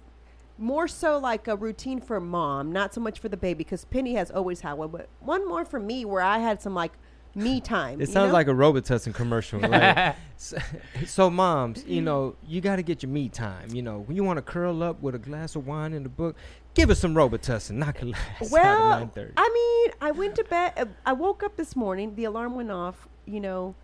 more 0.57 0.87
so 0.87 1.17
like 1.17 1.47
a 1.47 1.55
routine 1.55 1.99
for 2.01 2.19
mom 2.19 2.71
not 2.71 2.93
so 2.93 3.01
much 3.01 3.19
for 3.19 3.29
the 3.29 3.37
baby 3.37 3.59
because 3.63 3.85
penny 3.85 4.13
has 4.13 4.29
always 4.29 4.61
had 4.61 4.73
one 4.73 4.89
but 4.89 5.07
one 5.21 5.47
more 5.47 5.65
for 5.65 5.79
me 5.79 6.05
where 6.05 6.21
i 6.21 6.37
had 6.37 6.61
some 6.61 6.75
like 6.75 6.91
me 7.35 7.61
time 7.75 8.01
it 8.01 8.09
sounds 8.09 8.29
know? 8.29 8.33
like 8.33 8.47
a 8.47 8.51
Robitussin 8.51 9.13
commercial. 9.13 9.59
Like, 9.59 10.15
so, 10.37 10.57
so 11.05 11.29
moms, 11.29 11.85
you 11.85 12.01
know, 12.01 12.35
you 12.47 12.59
got 12.59 12.77
to 12.77 12.81
get 12.81 13.03
your 13.03 13.11
me 13.11 13.29
time. 13.29 13.69
You 13.71 13.83
know, 13.83 13.99
when 13.99 14.15
you 14.17 14.23
want 14.23 14.37
to 14.37 14.41
curl 14.41 14.81
up 14.81 14.99
with 15.03 15.13
a 15.13 15.19
glass 15.19 15.55
of 15.55 15.67
wine 15.67 15.93
and 15.93 16.07
a 16.07 16.09
book, 16.09 16.35
give 16.73 16.89
us 16.89 16.99
some 16.99 17.13
Robitussin. 17.15 17.71
Knock 17.71 18.01
a 18.01 18.05
last 18.05 18.51
Well, 18.51 18.63
out 18.65 18.93
at 18.93 18.99
nine 18.99 19.09
thirty. 19.09 19.33
I 19.37 19.49
mean, 19.53 19.93
I 20.01 20.11
went 20.11 20.35
to 20.35 20.43
bed. 20.43 20.73
uh, 20.77 20.85
I 21.05 21.13
woke 21.13 21.43
up 21.43 21.55
this 21.57 21.75
morning. 21.75 22.15
The 22.15 22.25
alarm 22.25 22.55
went 22.55 22.71
off. 22.71 23.07
You 23.25 23.39
know, 23.39 23.75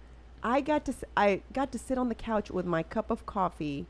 I 0.43 0.61
got 0.61 0.85
to 0.85 0.91
s- 0.91 1.03
I 1.15 1.41
got 1.53 1.71
to 1.73 1.79
sit 1.79 1.97
on 1.97 2.09
the 2.09 2.15
couch 2.15 2.49
with 2.51 2.65
my 2.65 2.83
cup 2.83 3.11
of 3.11 3.25
coffee 3.25 3.85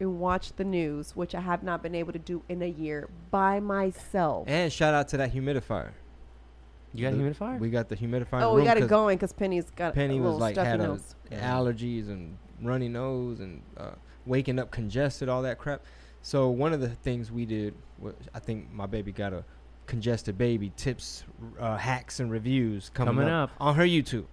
and 0.00 0.20
watch 0.20 0.52
the 0.56 0.64
news, 0.64 1.16
which 1.16 1.34
I 1.34 1.40
have 1.40 1.62
not 1.62 1.82
been 1.82 1.94
able 1.94 2.12
to 2.12 2.18
do 2.18 2.42
in 2.48 2.62
a 2.62 2.68
year 2.68 3.08
by 3.30 3.58
myself. 3.60 4.44
And 4.48 4.72
shout 4.72 4.94
out 4.94 5.08
to 5.08 5.16
that 5.18 5.32
humidifier. 5.34 5.90
You 6.94 7.02
got 7.04 7.12
a 7.12 7.16
The- 7.16 7.22
humidifier? 7.24 7.58
We 7.58 7.70
got 7.70 7.88
the 7.88 7.96
humidifier. 7.96 8.42
oh, 8.42 8.54
we 8.54 8.64
got 8.64 8.76
it 8.78 8.88
going 8.88 9.16
because 9.18 9.32
Penny's 9.32 9.70
got 9.76 9.94
Penny 9.94 10.14
a 10.18 10.20
was 10.20 10.24
little 10.24 10.38
like 10.38 10.54
stuffy 10.54 10.68
had 10.70 10.80
a, 10.80 10.98
allergies 11.32 12.08
and 12.08 12.36
runny 12.62 12.88
nose 12.88 13.40
and 13.40 13.60
uh, 13.76 13.90
waking 14.24 14.58
up 14.58 14.70
congested, 14.70 15.28
all 15.28 15.42
that 15.42 15.58
crap. 15.58 15.82
So 16.28 16.50
one 16.50 16.74
of 16.74 16.80
the 16.82 16.90
things 16.90 17.32
we 17.32 17.46
did, 17.46 17.72
was, 17.98 18.12
I 18.34 18.38
think 18.38 18.70
my 18.70 18.84
baby 18.84 19.12
got 19.12 19.32
a 19.32 19.42
congested 19.86 20.36
baby 20.36 20.70
tips, 20.76 21.24
uh, 21.58 21.78
hacks, 21.78 22.20
and 22.20 22.30
reviews 22.30 22.90
coming, 22.92 23.14
Coming 23.14 23.30
up, 23.30 23.48
up. 23.48 23.56
on 23.58 23.74
her 23.76 23.84
YouTube. 23.84 24.26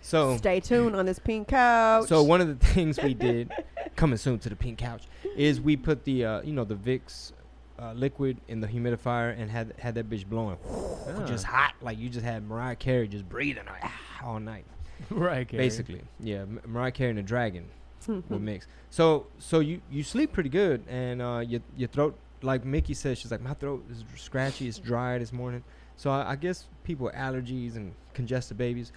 So 0.00 0.38
Stay 0.38 0.60
tuned 0.60 0.96
on 0.96 1.04
this 1.04 1.18
pink 1.18 1.48
couch. 1.48 2.08
so 2.08 2.22
one 2.22 2.40
of 2.40 2.48
the 2.48 2.54
things 2.72 2.98
we 3.02 3.12
did, 3.12 3.52
coming 3.96 4.16
soon 4.16 4.38
to 4.38 4.48
the 4.48 4.56
pink 4.56 4.78
couch, 4.78 5.02
is 5.36 5.60
we 5.60 5.76
put 5.76 6.04
the 6.04 6.24
uh, 6.24 6.40
you 6.40 6.54
know 6.54 6.64
the 6.64 6.74
Vicks 6.74 7.32
uh, 7.78 7.92
liquid 7.92 8.38
in 8.48 8.62
the 8.62 8.66
humidifier 8.66 9.38
and 9.38 9.50
had 9.50 9.74
had 9.78 9.94
that 9.96 10.08
bitch 10.08 10.24
blowing, 10.24 10.56
Ah. 10.66 11.26
just 11.26 11.44
hot 11.44 11.74
like 11.82 11.98
you 11.98 12.08
just 12.08 12.24
had 12.24 12.48
Mariah 12.48 12.76
Carey 12.76 13.08
just 13.08 13.28
breathing 13.28 13.64
all 14.24 14.40
night. 14.40 14.64
right, 15.10 15.46
Gary. 15.46 15.62
Basically, 15.64 16.00
yeah, 16.18 16.46
Mariah 16.66 16.92
Carey 16.92 17.10
and 17.10 17.18
the 17.18 17.22
Dragon 17.22 17.66
would 18.08 18.40
mix. 18.42 18.66
So 18.90 19.26
so 19.38 19.60
you 19.60 19.80
you 19.90 20.02
sleep 20.02 20.32
pretty 20.32 20.48
good 20.50 20.82
and 20.88 21.20
uh, 21.22 21.42
your 21.46 21.60
your 21.76 21.88
throat 21.88 22.16
like 22.42 22.64
Mickey 22.64 22.94
said 22.94 23.16
she's 23.18 23.30
like 23.30 23.40
my 23.40 23.54
throat 23.54 23.84
is 23.90 24.04
scratchy, 24.16 24.68
it's 24.68 24.78
dry 24.78 25.18
this 25.18 25.32
morning. 25.32 25.62
So 25.96 26.10
I, 26.10 26.32
I 26.32 26.36
guess 26.36 26.66
people 26.84 27.06
with 27.06 27.14
allergies 27.14 27.76
and 27.76 27.94
congested 28.14 28.58
babies, 28.58 28.90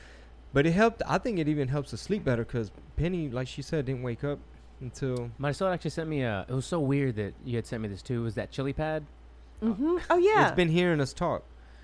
but 0.54 0.66
it 0.66 0.72
helped. 0.72 1.02
I 1.08 1.18
think 1.20 1.38
it 1.40 1.48
even 1.48 1.68
helps 1.68 1.92
to 1.92 1.98
sleep 1.98 2.24
better 2.24 2.44
because 2.44 2.72
Penny, 2.96 3.30
like 3.30 3.48
she 3.48 3.62
said, 3.62 3.86
didn't 3.86 4.02
wake 4.04 4.24
up 4.24 4.40
until 4.82 5.30
Marisol 5.40 5.72
actually 5.74 5.92
sent 5.92 6.10
me 6.10 6.22
a. 6.24 6.46
It 6.50 6.54
was 6.54 6.66
so 6.66 6.80
weird 6.80 7.16
that 7.18 7.34
you 7.44 7.56
had 7.58 7.68
sent 7.68 7.84
me 7.84 7.90
this 7.90 8.02
too. 8.02 8.24
Was 8.24 8.36
that 8.36 8.50
chili 8.52 8.74
pad, 8.74 9.06
hmm 9.62 9.98
Oh 10.10 10.18
yeah. 10.18 10.48
it's 10.48 10.56
been 10.56 10.70
hearing 10.70 11.00
us 11.00 11.14
talk, 11.14 11.44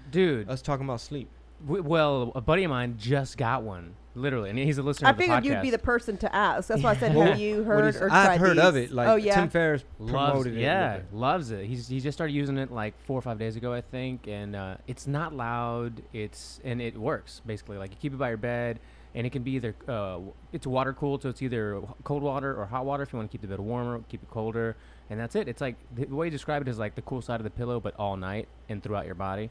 dude? 0.09 0.49
us 0.49 0.61
talking 0.61 0.85
about 0.85 1.01
sleep. 1.01 1.29
w- 1.65 1.83
well, 1.83 2.31
a 2.35 2.41
buddy 2.41 2.63
of 2.63 2.69
mine 2.71 2.95
just 2.97 3.37
got 3.37 3.61
one, 3.63 3.95
literally, 4.15 4.49
and 4.49 4.59
he's 4.59 4.77
a 4.77 4.83
listener. 4.83 5.07
I 5.07 5.11
of 5.11 5.17
the 5.17 5.23
figured 5.23 5.43
podcast. 5.43 5.45
you'd 5.45 5.61
be 5.61 5.69
the 5.71 5.77
person 5.79 6.17
to 6.17 6.35
ask. 6.35 6.67
That's 6.67 6.83
why 6.83 6.91
I 6.91 6.95
said, 6.97 7.15
Well, 7.15 7.27
"Have 7.27 7.39
you 7.39 7.63
heard 7.63 7.85
is- 7.85 8.01
or 8.01 8.05
I've 8.11 8.25
tried 8.25 8.39
heard 8.39 8.57
of 8.59 8.75
it. 8.75 8.91
Like 8.91 9.07
oh 9.07 9.15
yeah. 9.15 9.35
Tim 9.35 9.49
Ferriss 9.49 9.83
loves, 9.99 10.31
promoted 10.31 10.57
it. 10.57 10.61
yeah, 10.61 10.99
loves 11.13 11.51
it. 11.51 11.65
He's 11.65 11.87
he 11.87 11.99
just 11.99 12.17
started 12.17 12.33
using 12.33 12.57
it 12.57 12.71
like 12.71 12.93
four 13.05 13.17
or 13.17 13.21
five 13.21 13.39
days 13.39 13.55
ago, 13.55 13.73
I 13.73 13.81
think, 13.81 14.27
and 14.27 14.55
uh, 14.55 14.77
it's 14.87 15.07
not 15.07 15.33
loud. 15.35 16.01
It's 16.13 16.59
and 16.63 16.81
it 16.81 16.97
works 16.97 17.41
basically. 17.45 17.77
Like 17.77 17.91
you 17.91 17.97
keep 18.01 18.13
it 18.13 18.17
by 18.17 18.29
your 18.29 18.37
bed, 18.37 18.79
and 19.15 19.25
it 19.25 19.29
can 19.31 19.43
be 19.43 19.51
either 19.51 19.75
uh, 19.87 20.19
it's 20.51 20.67
water 20.67 20.93
cooled, 20.93 21.21
so 21.23 21.29
it's 21.29 21.41
either 21.41 21.81
cold 22.03 22.23
water 22.23 22.55
or 22.55 22.65
hot 22.65 22.85
water 22.85 23.03
if 23.03 23.13
you 23.13 23.17
want 23.17 23.29
to 23.29 23.37
keep 23.37 23.41
the 23.41 23.47
bed 23.47 23.59
warmer, 23.59 24.01
keep 24.09 24.21
it 24.23 24.29
colder, 24.29 24.75
and 25.09 25.19
that's 25.19 25.35
it. 25.35 25.47
It's 25.47 25.61
like 25.61 25.75
the 25.95 26.05
the 26.05 26.15
way 26.15 26.27
you 26.27 26.31
describe 26.31 26.61
it 26.61 26.67
is 26.67 26.77
like 26.77 26.95
the 26.95 27.01
cool 27.01 27.21
side 27.21 27.39
of 27.39 27.43
the 27.43 27.49
pillow, 27.49 27.79
but 27.79 27.95
all 27.97 28.17
night 28.17 28.47
and 28.69 28.83
throughout 28.83 29.05
your 29.05 29.15
body. 29.15 29.49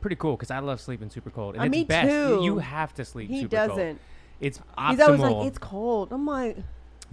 Pretty 0.00 0.16
cool 0.16 0.36
because 0.36 0.50
I 0.50 0.58
love 0.60 0.80
sleeping 0.80 1.10
super 1.10 1.30
cold. 1.30 1.54
And 1.54 1.62
Uh, 1.62 1.64
it's 1.66 1.72
me 1.72 1.84
best. 1.84 2.08
Too. 2.08 2.40
You 2.42 2.58
have 2.58 2.94
to 2.94 3.04
sleep 3.04 3.28
He 3.30 3.42
super 3.42 3.56
cold. 3.56 3.68
doesn't. 3.70 4.00
It's 4.40 4.58
optimal. 4.78 4.90
He's 4.90 5.00
always 5.00 5.20
like, 5.20 5.46
it's 5.46 5.58
cold. 5.58 6.12
I'm 6.12 6.26
like, 6.26 6.58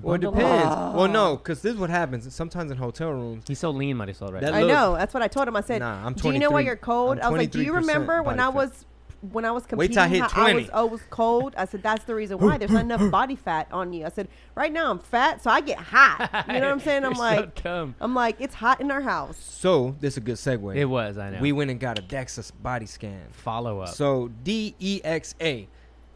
Well, 0.01 0.15
it 0.15 0.21
depends. 0.21 0.65
up. 0.67 0.95
Well, 0.95 1.07
no, 1.07 1.37
because 1.37 1.61
this 1.61 1.73
is 1.73 1.79
what 1.79 1.89
happens. 1.89 2.31
Sometimes 2.33 2.69
in 2.71 2.77
hotel 2.77 3.11
rooms, 3.11 3.45
He's 3.47 3.59
so 3.59 3.69
lean, 3.71 3.95
Marisol, 3.97 4.31
right 4.33 4.41
That 4.41 4.51
now. 4.51 4.57
I 4.57 4.61
look- 4.61 4.69
know. 4.69 4.95
That's 4.95 5.13
what 5.13 5.23
I 5.23 5.27
told 5.27 5.47
him. 5.47 5.55
I 5.55 5.61
said, 5.61 5.79
Nah, 5.79 6.05
I'm 6.05 6.13
do 6.13 6.31
you 6.31 6.39
know 6.39 6.51
why 6.51 6.59
you're 6.61 6.75
cold? 6.75 7.19
I'm 7.19 7.31
was 7.31 7.39
like, 7.39 7.51
do 7.51 7.61
you 7.63 7.73
remember 7.73 8.21
when 8.21 8.39
I 8.39 8.45
fat. 8.47 8.53
was 8.55 8.85
when 9.31 9.45
I 9.45 9.51
was 9.51 9.63
Wait 9.63 9.69
competing? 9.69 9.93
till 9.95 10.03
I 10.03 10.07
hit 10.07 10.21
how 10.31 10.45
I 10.47 10.53
was 10.53 10.69
always 10.71 11.01
cold. 11.09 11.53
I 11.57 11.65
said 11.65 11.81
that's 11.81 12.03
the 12.05 12.13
reason 12.15 12.37
why. 12.39 12.57
There's 12.57 12.71
not 12.71 12.81
enough 12.83 13.09
body 13.19 13.35
fat 13.35 13.67
on 13.71 13.93
you. 13.93 14.05
I 14.05 14.09
said 14.09 14.27
right 14.55 14.71
now 14.71 14.91
I'm 14.91 14.99
fat, 14.99 15.41
so 15.41 15.49
I 15.49 15.61
get 15.61 15.77
hot. 15.79 16.45
You 16.47 16.53
know 16.55 16.59
what 16.61 16.71
I'm 16.71 16.79
saying? 16.81 17.05
I'm 17.05 17.13
You're 17.13 17.19
like, 17.21 17.63
dumb. 17.63 17.95
I'm 18.01 18.13
like, 18.13 18.35
it's 18.39 18.55
hot 18.55 18.81
in 18.81 18.91
our 18.91 19.01
house. 19.01 19.37
so 19.37 19.95
this 19.99 20.13
is 20.13 20.17
a 20.17 20.21
good 20.21 20.35
segue. 20.35 20.75
It 20.75 20.85
was, 20.85 21.17
I 21.17 21.29
know. 21.31 21.39
We 21.39 21.51
went 21.51 21.71
and 21.71 21.79
got 21.79 21.97
a 21.97 22.01
DEXA 22.01 22.51
body 22.61 22.85
scan. 22.85 23.27
follow 23.31 23.79
up. 23.79 23.89
So 23.89 24.29
D 24.43 24.75
E 24.79 25.01
X 25.03 25.35
A. 25.41 25.67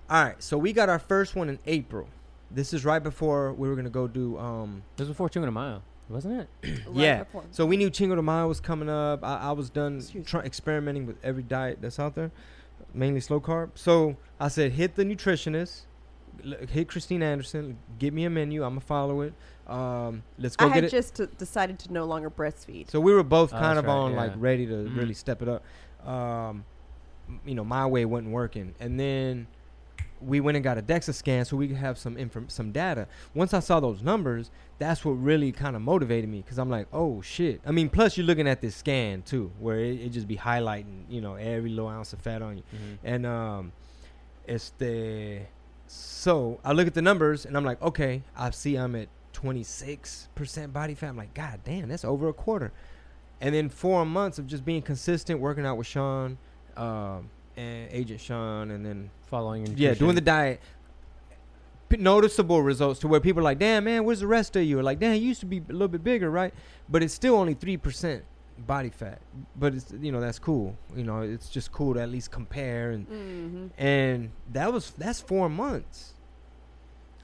All 0.09 0.23
right, 0.23 0.41
so 0.41 0.57
we 0.57 0.71
got 0.73 0.87
our 0.89 0.99
first 0.99 1.35
one 1.35 1.49
in 1.49 1.59
April. 1.65 2.07
This 2.49 2.73
is 2.73 2.85
right 2.85 3.03
before 3.03 3.53
we 3.53 3.67
were 3.67 3.75
gonna 3.75 3.89
go 3.89 4.07
do. 4.07 4.37
Um, 4.37 4.83
this 4.95 5.07
was 5.07 5.09
before 5.15 5.29
Cinco 5.31 5.45
de 5.47 5.51
Mayo, 5.51 5.81
wasn't 6.09 6.41
it? 6.41 6.47
Right 6.87 6.95
yeah. 6.95 7.23
before. 7.23 7.43
So 7.51 7.65
we 7.65 7.75
knew 7.75 7.91
Cinco 7.93 8.15
de 8.15 8.21
Mayo 8.21 8.47
was 8.47 8.61
coming 8.61 8.87
up. 8.89 9.23
I, 9.23 9.35
I 9.37 9.51
was 9.51 9.69
done 9.69 9.97
Excuse 9.97 10.25
try, 10.25 10.41
experimenting 10.41 11.05
with 11.05 11.17
every 11.23 11.43
diet 11.43 11.79
that's 11.81 11.99
out 11.99 12.15
there, 12.15 12.31
mainly 12.93 13.19
slow 13.19 13.39
carb. 13.39 13.71
So 13.75 14.17
I 14.39 14.47
said, 14.47 14.73
hit 14.73 14.95
the 14.95 15.03
nutritionist, 15.03 15.81
hit 16.69 16.87
Christine 16.87 17.23
Anderson, 17.23 17.77
give 17.99 18.13
me 18.13 18.25
a 18.25 18.29
menu. 18.29 18.63
I'm 18.63 18.71
gonna 18.71 18.81
follow 18.81 19.21
it. 19.21 19.33
Um, 19.67 20.23
let's 20.37 20.55
go 20.55 20.65
I 20.65 20.69
get 20.69 20.75
had 20.75 20.83
it. 20.85 20.91
just 20.91 21.15
to, 21.15 21.27
decided 21.27 21.77
to 21.79 21.93
no 21.93 22.05
longer 22.05 22.29
breastfeed. 22.29 22.89
So 22.89 22.99
we 23.01 23.13
were 23.13 23.23
both 23.23 23.53
Oh, 23.53 23.57
kind 23.59 23.77
of 23.77 23.85
right, 23.85 23.93
on 23.93 24.11
yeah. 24.11 24.17
like 24.17 24.31
ready 24.37 24.65
to 24.67 24.73
Mhm. 24.73 24.97
really 24.97 25.13
step 25.13 25.41
it 25.41 25.49
up. 25.49 25.63
Um, 26.07 26.63
you 27.45 27.55
know, 27.55 27.65
my 27.65 27.85
way 27.85 28.05
wasn't 28.05 28.31
working, 28.31 28.73
and 28.79 28.97
then 28.99 29.47
we 30.21 30.39
went 30.39 30.55
and 30.57 30.63
got 30.63 30.77
a 30.77 30.81
DEXA 30.81 31.13
scan 31.13 31.45
so 31.45 31.57
we 31.57 31.67
could 31.67 31.77
have 31.77 31.97
some 31.97 32.17
inform- 32.17 32.49
some 32.49 32.71
data. 32.71 33.07
Once 33.33 33.53
I 33.53 33.59
saw 33.59 33.79
those 33.79 34.01
numbers, 34.01 34.49
that's 34.79 35.03
what 35.05 35.11
really 35.13 35.51
kind 35.51 35.75
of 35.75 35.81
motivated 35.81 36.29
me 36.29 36.41
because 36.41 36.57
I'm 36.57 36.69
like, 36.69 36.87
oh 36.91 37.21
shit. 37.21 37.61
I 37.65 37.71
mean, 37.71 37.89
plus 37.89 38.17
you're 38.17 38.25
looking 38.25 38.47
at 38.47 38.61
this 38.61 38.75
scan 38.75 39.21
too, 39.21 39.51
where 39.59 39.79
it, 39.79 40.01
it 40.01 40.09
just 40.09 40.27
be 40.27 40.37
highlighting, 40.37 41.03
you 41.09 41.21
know, 41.21 41.35
every 41.35 41.69
little 41.69 41.89
ounce 41.89 42.13
of 42.13 42.19
fat 42.19 42.41
on 42.41 42.57
you, 42.57 42.63
and 43.03 43.25
um, 43.25 43.71
it's 44.45 44.71
the 44.77 45.41
so 45.87 46.59
I 46.63 46.73
look 46.73 46.87
at 46.87 46.93
the 46.93 47.01
numbers 47.01 47.45
and 47.45 47.55
I'm 47.55 47.63
like, 47.63 47.81
okay, 47.81 48.21
I 48.35 48.49
see 48.51 48.75
I'm 48.75 48.95
at 48.95 49.07
26% 49.33 50.73
body 50.73 50.95
fat. 50.95 51.09
I'm 51.09 51.17
like, 51.17 51.33
god 51.33 51.61
damn, 51.63 51.87
that's 51.89 52.05
over 52.05 52.27
a 52.27 52.33
quarter. 52.33 52.71
And 53.39 53.53
then 53.53 53.69
four 53.69 54.05
months 54.05 54.39
of 54.39 54.47
just 54.47 54.65
being 54.65 54.81
consistent, 54.81 55.39
working 55.39 55.65
out 55.65 55.77
with 55.77 55.87
Sean, 55.87 56.37
um, 56.75 57.29
and 57.57 57.89
Agent 57.91 58.21
Sean, 58.21 58.71
and 58.71 58.85
then 58.85 59.09
Following 59.27 59.65
your 59.67 59.75
yeah, 59.75 59.93
doing 59.93 60.15
the 60.15 60.21
diet. 60.21 60.61
P- 61.89 61.97
noticeable 61.97 62.61
results 62.61 62.99
to 63.01 63.07
where 63.09 63.19
people 63.19 63.39
are 63.41 63.43
like, 63.43 63.59
damn 63.59 63.83
man, 63.85 64.03
where's 64.05 64.19
the 64.21 64.27
rest 64.27 64.55
of 64.55 64.63
you? 64.63 64.79
Or 64.79 64.83
like, 64.83 64.99
damn, 64.99 65.15
you 65.15 65.21
used 65.27 65.39
to 65.41 65.45
be 65.45 65.57
a 65.69 65.71
little 65.71 65.87
bit 65.89 66.03
bigger, 66.03 66.29
right? 66.29 66.53
But 66.89 67.03
it's 67.03 67.13
still 67.13 67.35
only 67.35 67.53
three 67.53 67.75
percent 67.77 68.23
body 68.65 68.89
fat. 68.89 69.19
But 69.57 69.75
it's 69.75 69.93
you 69.99 70.11
know 70.13 70.21
that's 70.21 70.39
cool. 70.39 70.77
You 70.95 71.03
know, 71.03 71.21
it's 71.21 71.49
just 71.49 71.71
cool 71.73 71.93
to 71.95 72.01
at 72.01 72.09
least 72.09 72.31
compare 72.31 72.91
and 72.91 73.05
hmm 73.07 73.67
and 73.77 74.31
that 74.53 74.71
was 74.71 74.91
that's 74.97 75.19
four 75.19 75.49
months. 75.49 76.13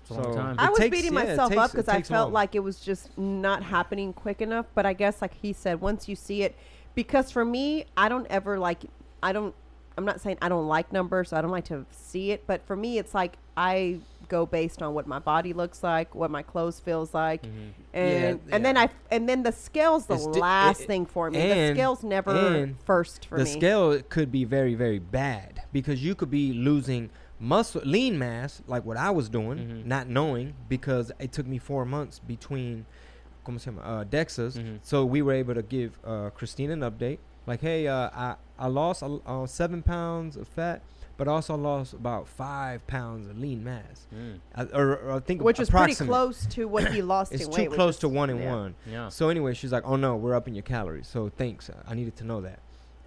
It's 0.02 0.10
a 0.10 0.13
long 0.16 0.36
time. 0.36 0.56
It 0.56 0.62
I 0.62 0.70
was 0.70 0.80
takes- 0.80 0.92
beating 0.98 1.13
yeah, 1.13 1.24
myself 1.24 1.50
takes- 1.50 1.62
up 1.62 1.72
because 1.72 1.88
I 1.88 2.02
felt 2.02 2.28
long. 2.28 2.34
like 2.34 2.56
it 2.56 2.60
was 2.60 2.80
just 2.82 3.18
not 3.18 3.63
happening 3.63 4.12
quick 4.13 4.42
enough. 4.42 4.66
But 4.75 4.86
I 4.86 4.92
guess, 4.94 5.22
like 5.22 5.34
he 5.42 5.54
said, 5.54 5.80
once 5.80 6.10
you 6.10 6.16
see 6.18 6.42
it, 6.44 6.56
because 6.96 7.32
for 7.32 7.46
me, 7.46 7.86
I 7.96 8.10
don't 8.10 8.28
ever 8.30 8.60
like, 8.60 8.84
I 9.22 9.32
don't, 9.32 9.56
I'm 9.97 10.05
not 10.05 10.21
saying 10.21 10.38
I 10.41 10.50
don't 10.50 10.67
like 10.67 10.91
numbers, 10.91 11.29
so 11.29 11.38
I 11.38 11.41
don't 11.41 11.51
like 11.51 11.65
to 11.65 11.85
see 11.91 12.31
it. 12.31 12.45
But 12.47 12.65
for 12.65 12.75
me, 12.75 12.97
it's 12.97 13.13
like 13.13 13.38
I 13.55 14.00
go 14.29 14.45
based 14.45 14.81
on 14.81 14.93
what 14.93 15.05
my 15.05 15.19
body 15.19 15.53
looks 15.53 15.83
like, 15.83 16.15
what 16.15 16.31
my 16.31 16.41
clothes 16.41 16.79
feels 16.79 17.13
like, 17.13 17.43
Mhm. 17.43 17.50
and 17.93 18.39
Yeah, 18.47 18.55
and 18.55 18.65
then 18.65 18.75
yeah. 18.75 18.81
I 18.83 18.89
and 19.12 19.27
then 19.29 19.43
the 19.43 19.51
scale's 19.51 20.05
the 20.07 20.15
di- 20.17 20.39
last 20.39 20.81
it- 20.81 20.88
thing 20.88 21.05
for 21.05 21.29
me. 21.29 21.39
and- 21.39 21.75
the 21.77 21.79
scale's 21.79 22.03
never 22.03 22.69
first 22.85 23.25
for 23.25 23.38
the 23.38 23.43
me. 23.43 23.50
The 23.51 23.55
scale 23.59 24.01
could 24.09 24.31
be 24.31 24.43
very 24.45 24.73
very 24.75 25.00
bad 25.00 25.62
because 25.71 26.03
you 26.03 26.15
could 26.15 26.31
be 26.31 26.53
losing 26.53 27.09
muscle 27.39 27.81
lean 27.83 28.17
mass 28.17 28.62
like 28.65 28.85
what 28.85 28.95
I 28.97 29.12
was 29.12 29.27
doing, 29.29 29.57
Mhm. 29.59 29.85
not 29.85 30.07
knowing 30.07 30.53
because 30.69 31.12
it 31.19 31.31
took 31.33 31.45
me 31.45 31.57
four 31.57 31.85
months 31.85 32.19
between. 32.19 32.85
¿cómo 33.45 33.59
se 33.59 33.69
llama? 33.71 33.81
Uh, 33.81 34.03
Dexas, 34.05 34.57
Mhm. 34.57 34.79
so 34.81 35.03
we 35.05 35.21
were 35.21 35.33
able 35.33 35.53
to 35.53 35.62
give 35.62 36.00
uh, 36.05 36.29
Christine 36.29 36.71
an 36.71 36.79
update. 36.79 37.17
Like, 37.45 37.62
hey, 37.62 37.88
uh, 37.88 38.09
I 38.13 38.35
I 38.57 38.67
lost 38.67 39.03
uh, 39.03 39.15
uh, 39.25 39.45
seven 39.47 39.81
pounds 39.81 40.38
of 40.38 40.47
fat, 40.47 40.81
but 41.17 41.27
also 41.27 41.55
lost 41.55 41.93
about 41.93 42.27
five 42.27 42.85
pounds 42.88 43.27
of 43.29 43.38
lean 43.38 43.63
mass. 43.63 44.07
Mm. 44.15 44.39
I, 44.55 44.63
or, 44.77 44.95
or 44.97 45.12
I 45.13 45.19
think 45.19 45.41
which 45.41 45.59
is 45.59 45.69
pretty 45.69 45.95
close 45.95 46.45
to 46.47 46.65
what 46.65 46.91
he 46.93 47.01
lost 47.13 47.33
It's 47.33 47.43
in 47.45 47.51
too 47.51 47.62
weight. 47.62 47.69
which 47.71 47.77
close 47.77 47.97
to 48.00 48.09
one 48.09 48.29
and 48.29 48.39
yeah. 48.39 48.55
one. 48.55 48.75
Yeah. 48.89 49.09
So 49.09 49.29
anyway, 49.29 49.53
she's 49.53 49.71
like, 49.71 49.83
"Oh 49.85 49.95
no, 49.95 50.15
we're 50.15 50.35
upping 50.35 50.55
your 50.55 50.63
calories." 50.63 51.07
So 51.07 51.29
thanks. 51.29 51.69
I 51.88 51.93
needed 51.95 52.15
to 52.17 52.23
know 52.23 52.41
that. 52.41 52.59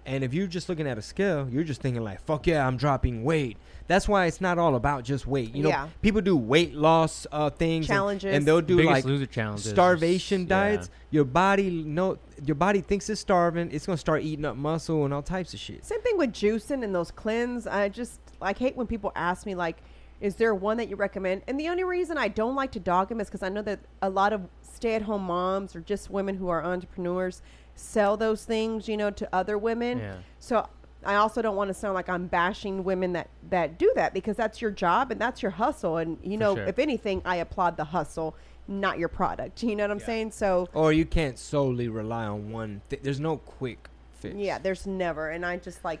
And 0.07 0.23
if 0.23 0.33
you're 0.33 0.47
just 0.47 0.69
looking 0.69 0.87
at 0.87 0.97
a 0.97 1.01
scale, 1.01 1.47
you're 1.51 1.65
just 1.65 1.81
thinking 1.81 2.01
like, 2.01 2.21
"Fuck 2.25 2.47
yeah, 2.47 2.65
I'm 2.65 2.77
dropping 2.77 3.23
weight." 3.25 3.57
That's 3.87 4.07
why 4.07 4.25
it's 4.25 4.39
not 4.41 4.57
all 4.57 4.75
about 4.75 5.03
just 5.03 5.27
weight. 5.27 5.53
You 5.53 5.63
know, 5.63 5.69
Yeah. 5.69 5.87
people 6.01 6.21
do 6.21 6.35
weight 6.35 6.73
loss 6.73 7.27
uh, 7.31 7.49
things 7.49 7.83
and- 7.85 7.87
Challenges. 7.95 8.33
and, 8.35 8.45
they'll 8.45 8.61
do 8.61 8.77
Biggest 8.77 8.91
like 8.93 9.05
loser 9.05 9.25
challenge. 9.25 9.61
is 9.65 9.69
starvation 9.69 10.41
just- 10.43 10.49
diets. 10.49 10.89
Your 11.11 11.25
body 11.25 11.69
no, 11.85 12.17
your 12.45 12.55
body 12.55 12.79
thinks 12.81 13.09
it's 13.09 13.19
starving. 13.21 13.69
It's 13.71 13.85
gonna 13.85 13.97
start 13.97 14.23
eating 14.23 14.45
up 14.45 14.55
muscle 14.55 15.03
and 15.03 15.13
all 15.13 15.21
types 15.21 15.53
of 15.53 15.59
shit. 15.59 15.85
Same 15.85 16.01
thing 16.01 16.17
with 16.17 16.31
juicing 16.31 16.83
and 16.85 16.95
those 16.95 17.11
cleanse. 17.11 17.67
I 17.67 17.89
just 17.89 18.19
like 18.39 18.57
hate 18.57 18.77
when 18.77 18.87
people 18.87 19.11
ask 19.15 19.45
me 19.45 19.55
like, 19.55 19.77
"Is 20.21 20.35
there 20.35 20.55
one 20.55 20.77
that 20.77 20.87
you 20.89 20.95
recommend?" 20.95 21.41
And 21.49 21.59
the 21.59 21.67
only 21.67 21.83
reason 21.83 22.17
I 22.17 22.29
don't 22.29 22.55
like 22.55 22.71
to 22.71 22.79
dog 22.79 23.09
them 23.09 23.19
is 23.19 23.27
because 23.27 23.43
I 23.43 23.49
know 23.49 23.61
that 23.63 23.79
a 24.01 24.09
lot 24.09 24.31
of 24.31 24.47
stay-at-home 24.61 25.23
moms 25.23 25.75
or 25.75 25.81
just 25.81 26.09
women 26.09 26.35
who 26.37 26.47
are 26.49 26.63
entrepreneurs 26.63 27.41
sell 27.77 28.17
those 28.17 28.43
things, 28.43 28.87
you 28.89 28.97
know, 28.97 29.09
to 29.11 29.29
other 29.33 29.57
women. 29.57 29.99
Yeah. 29.99 30.15
So 30.39 30.67
I 31.05 31.15
also 31.15 31.41
don't 31.41 31.55
want 31.55 31.69
to 31.69 31.73
sound 31.73 31.93
like 31.93 32.09
I'm 32.09 32.27
bashing 32.27 32.83
women 32.83 33.13
that 33.13 33.29
that 33.49 33.77
do 33.77 33.91
that 33.95 34.13
because 34.13 34.35
that's 34.35 34.61
your 34.61 34.71
job 34.71 35.11
and 35.11 35.21
that's 35.21 35.41
your 35.41 35.51
hustle. 35.51 35.97
And 35.97 36.17
you 36.23 36.33
For 36.33 36.37
know, 36.39 36.55
sure. 36.55 36.65
if 36.65 36.79
anything, 36.79 37.21
I 37.23 37.37
applaud 37.37 37.77
the 37.77 37.85
hustle, 37.85 38.35
not 38.67 38.97
your 38.99 39.07
product. 39.09 39.63
You 39.67 39.75
know 39.75 39.83
what 39.83 39.91
I'm 39.91 39.99
Yeah. 39.99 40.05
saying? 40.05 40.31
So 40.31 40.67
Or 40.73 40.91
you 40.91 41.05
can't 41.05 41.37
solely 41.37 41.87
rely 41.87 42.25
on 42.25 42.51
one. 42.51 42.81
Th- 42.89 43.01
There's 43.01 43.19
no 43.19 43.37
quick 43.37 43.89
fix. 44.19 44.35
Yeah, 44.35 44.57
there's 44.57 44.87
never, 44.87 45.29
and 45.29 45.45
I 45.45 45.57
just 45.57 45.85
like, 45.85 45.99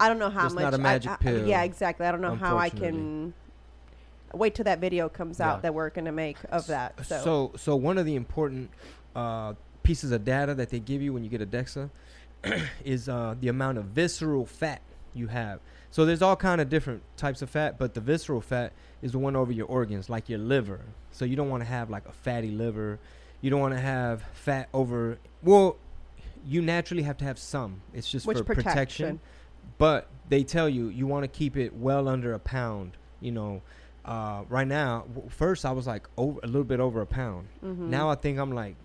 I 0.00 0.08
don't 0.08 0.18
know 0.18 0.30
how 0.30 0.40
There's 0.42 0.54
much. 0.54 0.62
not 0.62 0.74
a 0.74 0.78
I- 0.78 0.80
magic 0.80 1.10
I- 1.12 1.16
pill, 1.16 1.46
Yeah, 1.46 1.62
exactly. 1.62 2.06
I 2.06 2.10
don't 2.10 2.22
know 2.22 2.34
how 2.34 2.56
I 2.56 2.70
can. 2.70 3.34
Wait 4.34 4.54
till 4.54 4.64
that 4.64 4.78
video 4.78 5.10
comes 5.10 5.40
out 5.42 5.60
that 5.60 5.74
we're 5.74 5.90
gonna 5.90 6.10
make 6.10 6.38
of 6.50 6.66
that. 6.68 7.04
So, 7.04 7.18
So, 7.22 7.52
so 7.58 7.76
one 7.76 7.98
of 7.98 8.06
the 8.06 8.16
important 8.16 8.70
uh, 9.14 9.52
pieces 9.82 10.12
of 10.12 10.24
data 10.24 10.54
that 10.54 10.70
they 10.70 10.78
give 10.80 11.02
you 11.02 11.12
when 11.12 11.24
you 11.24 11.30
get 11.30 11.40
a 11.40 11.46
DEXA 11.46 11.90
is 12.84 13.08
uh, 13.08 13.34
the 13.40 13.48
amount 13.48 13.78
of 13.78 13.86
visceral 13.86 14.46
fat 14.46 14.80
you 15.14 15.28
have. 15.28 15.60
So 15.90 16.06
there's 16.06 16.22
all 16.22 16.36
kind 16.36 16.60
of 16.60 16.68
different 16.70 17.02
types 17.16 17.42
of 17.42 17.50
fat, 17.50 17.78
but 17.78 17.94
the 17.94 18.00
visceral 18.00 18.40
fat 18.40 18.72
is 19.02 19.12
the 19.12 19.18
one 19.18 19.36
over 19.36 19.52
your 19.52 19.66
organs, 19.66 20.08
like 20.08 20.28
your 20.28 20.38
liver. 20.38 20.80
So 21.10 21.24
you 21.24 21.36
don't 21.36 21.50
want 21.50 21.62
to 21.62 21.68
have 21.68 21.90
like 21.90 22.08
a 22.08 22.12
fatty 22.12 22.50
liver. 22.50 22.98
You 23.42 23.50
don't 23.50 23.60
want 23.60 23.74
to 23.74 23.80
have 23.80 24.22
fat 24.32 24.68
over. 24.72 25.18
Well, 25.42 25.76
you 26.46 26.62
naturally 26.62 27.02
have 27.02 27.18
to 27.18 27.24
have 27.24 27.38
some. 27.38 27.82
It's 27.92 28.10
just 28.10 28.26
which 28.26 28.38
for 28.38 28.44
protection? 28.44 28.66
protection. 28.72 29.20
But 29.78 30.08
they 30.28 30.44
tell 30.44 30.68
you 30.68 30.88
you 30.88 31.06
want 31.06 31.24
to 31.24 31.28
keep 31.28 31.56
it 31.56 31.74
well 31.74 32.08
under 32.08 32.32
a 32.32 32.38
pound. 32.38 32.96
You 33.20 33.32
know, 33.32 33.62
uh, 34.04 34.44
right 34.48 34.66
now, 34.66 35.04
w- 35.14 35.28
first 35.28 35.64
I 35.64 35.72
was 35.72 35.86
like 35.86 36.08
over 36.16 36.40
a 36.42 36.46
little 36.46 36.64
bit 36.64 36.80
over 36.80 37.00
a 37.00 37.06
pound. 37.06 37.48
Mhm. 37.62 37.88
Now 37.88 38.08
I 38.08 38.14
think 38.14 38.38
I'm 38.38 38.52
like 38.52 38.76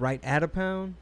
right 0.00 0.20
at 0.24 0.42
a 0.42 0.48
pound, 0.48 0.94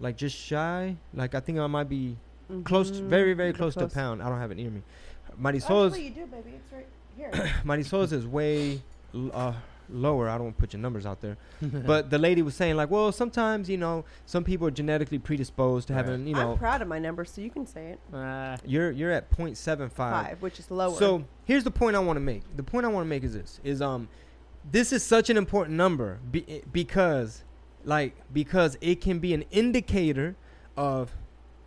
like 0.00 0.16
just 0.16 0.36
shy. 0.36 0.96
Like 1.14 1.34
I 1.34 1.40
think 1.40 1.58
I 1.58 1.66
might 1.66 1.88
be 1.88 2.16
close, 2.64 2.90
to, 2.90 3.02
very 3.02 3.34
very 3.34 3.48
You're 3.48 3.56
close, 3.56 3.74
to 3.74 3.84
a 3.84 3.88
pound. 3.88 4.22
I 4.22 4.28
don't 4.28 4.38
have 4.38 4.50
it 4.50 4.56
near 4.56 4.70
me. 4.70 4.82
Marisol's 5.40 5.92
Actually, 5.94 6.08
you 6.08 6.10
do, 6.14 6.26
baby. 6.26 6.52
It's 6.56 6.72
right 6.72 6.86
here. 7.16 7.52
Marisol's 7.64 8.12
is 8.12 8.26
way 8.26 8.82
l- 9.14 9.30
uh, 9.32 9.52
lower. 9.88 10.28
I 10.28 10.34
don't 10.34 10.44
want 10.44 10.56
to 10.56 10.60
put 10.60 10.72
your 10.72 10.80
numbers 10.82 11.06
out 11.06 11.20
there, 11.20 11.36
but 11.62 12.10
the 12.10 12.18
lady 12.18 12.42
was 12.42 12.54
saying 12.54 12.76
like, 12.76 12.90
well, 12.90 13.12
sometimes 13.12 13.68
you 13.70 13.76
know 13.76 14.04
some 14.26 14.44
people 14.44 14.66
are 14.66 14.70
genetically 14.72 15.18
predisposed 15.18 15.88
to 15.88 15.94
Right. 15.94 16.04
having 16.04 16.26
you 16.26 16.34
know. 16.34 16.52
I'm 16.52 16.58
proud 16.58 16.82
of 16.82 16.88
my 16.88 16.98
numbers, 16.98 17.30
so 17.30 17.40
you 17.40 17.50
can 17.50 17.66
say 17.66 17.92
it. 17.96 18.14
Uh, 18.14 18.56
You're 18.64 18.90
you're 18.90 19.12
at 19.12 19.30
0.75. 19.30 19.90
Five, 19.92 20.42
which 20.42 20.58
is 20.58 20.70
lower. 20.70 20.96
So 20.96 21.24
here's 21.44 21.64
the 21.64 21.70
point 21.70 21.96
I 21.96 22.00
want 22.00 22.16
to 22.16 22.20
make. 22.20 22.42
The 22.56 22.62
point 22.62 22.84
I 22.84 22.88
want 22.88 23.04
to 23.04 23.08
make 23.08 23.22
is 23.24 23.34
this: 23.34 23.60
is 23.64 23.80
um, 23.80 24.08
this 24.70 24.92
is 24.92 25.02
such 25.04 25.30
an 25.30 25.36
important 25.36 25.76
number 25.76 26.18
be, 26.30 26.62
because, 26.72 27.44
like, 27.84 28.14
because 28.32 28.76
it 28.80 29.00
can 29.00 29.18
be 29.18 29.34
an 29.34 29.44
indicator 29.50 30.36
of, 30.76 31.12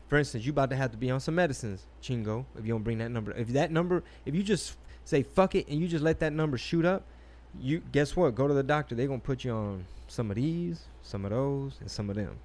for 0.07 0.17
instance, 0.17 0.45
you 0.45 0.51
about 0.51 0.69
to 0.69 0.75
have 0.75 0.91
to 0.91 0.97
be 0.97 1.09
on 1.09 1.19
some 1.19 1.35
medicines, 1.35 1.85
Chingo. 2.01 2.45
If 2.57 2.65
you 2.65 2.73
don't 2.73 2.83
bring 2.83 2.97
that 2.99 3.09
number, 3.09 3.31
if 3.31 3.49
that 3.49 3.71
number, 3.71 4.03
if 4.25 4.35
you 4.35 4.43
just 4.43 4.77
say 5.05 5.23
fuck 5.23 5.55
it, 5.55 5.67
and 5.67 5.79
you 5.79 5.87
just 5.87 6.03
let 6.03 6.19
that 6.19 6.33
number 6.33 6.57
shoot 6.57 6.85
up, 6.85 7.03
you 7.59 7.81
guess 7.91 8.15
what? 8.15 8.35
Go 8.35 8.47
to 8.47 8.53
the 8.53 8.63
doctor. 8.63 8.95
They're 8.95 9.07
gonna 9.07 9.19
put 9.19 9.43
you 9.43 9.51
on 9.51 9.85
some 10.07 10.29
of 10.29 10.35
these, 10.35 10.81
some 11.01 11.25
of 11.25 11.31
those, 11.31 11.77
and 11.79 11.89
some 11.89 12.09
of 12.09 12.15
them. 12.15 12.37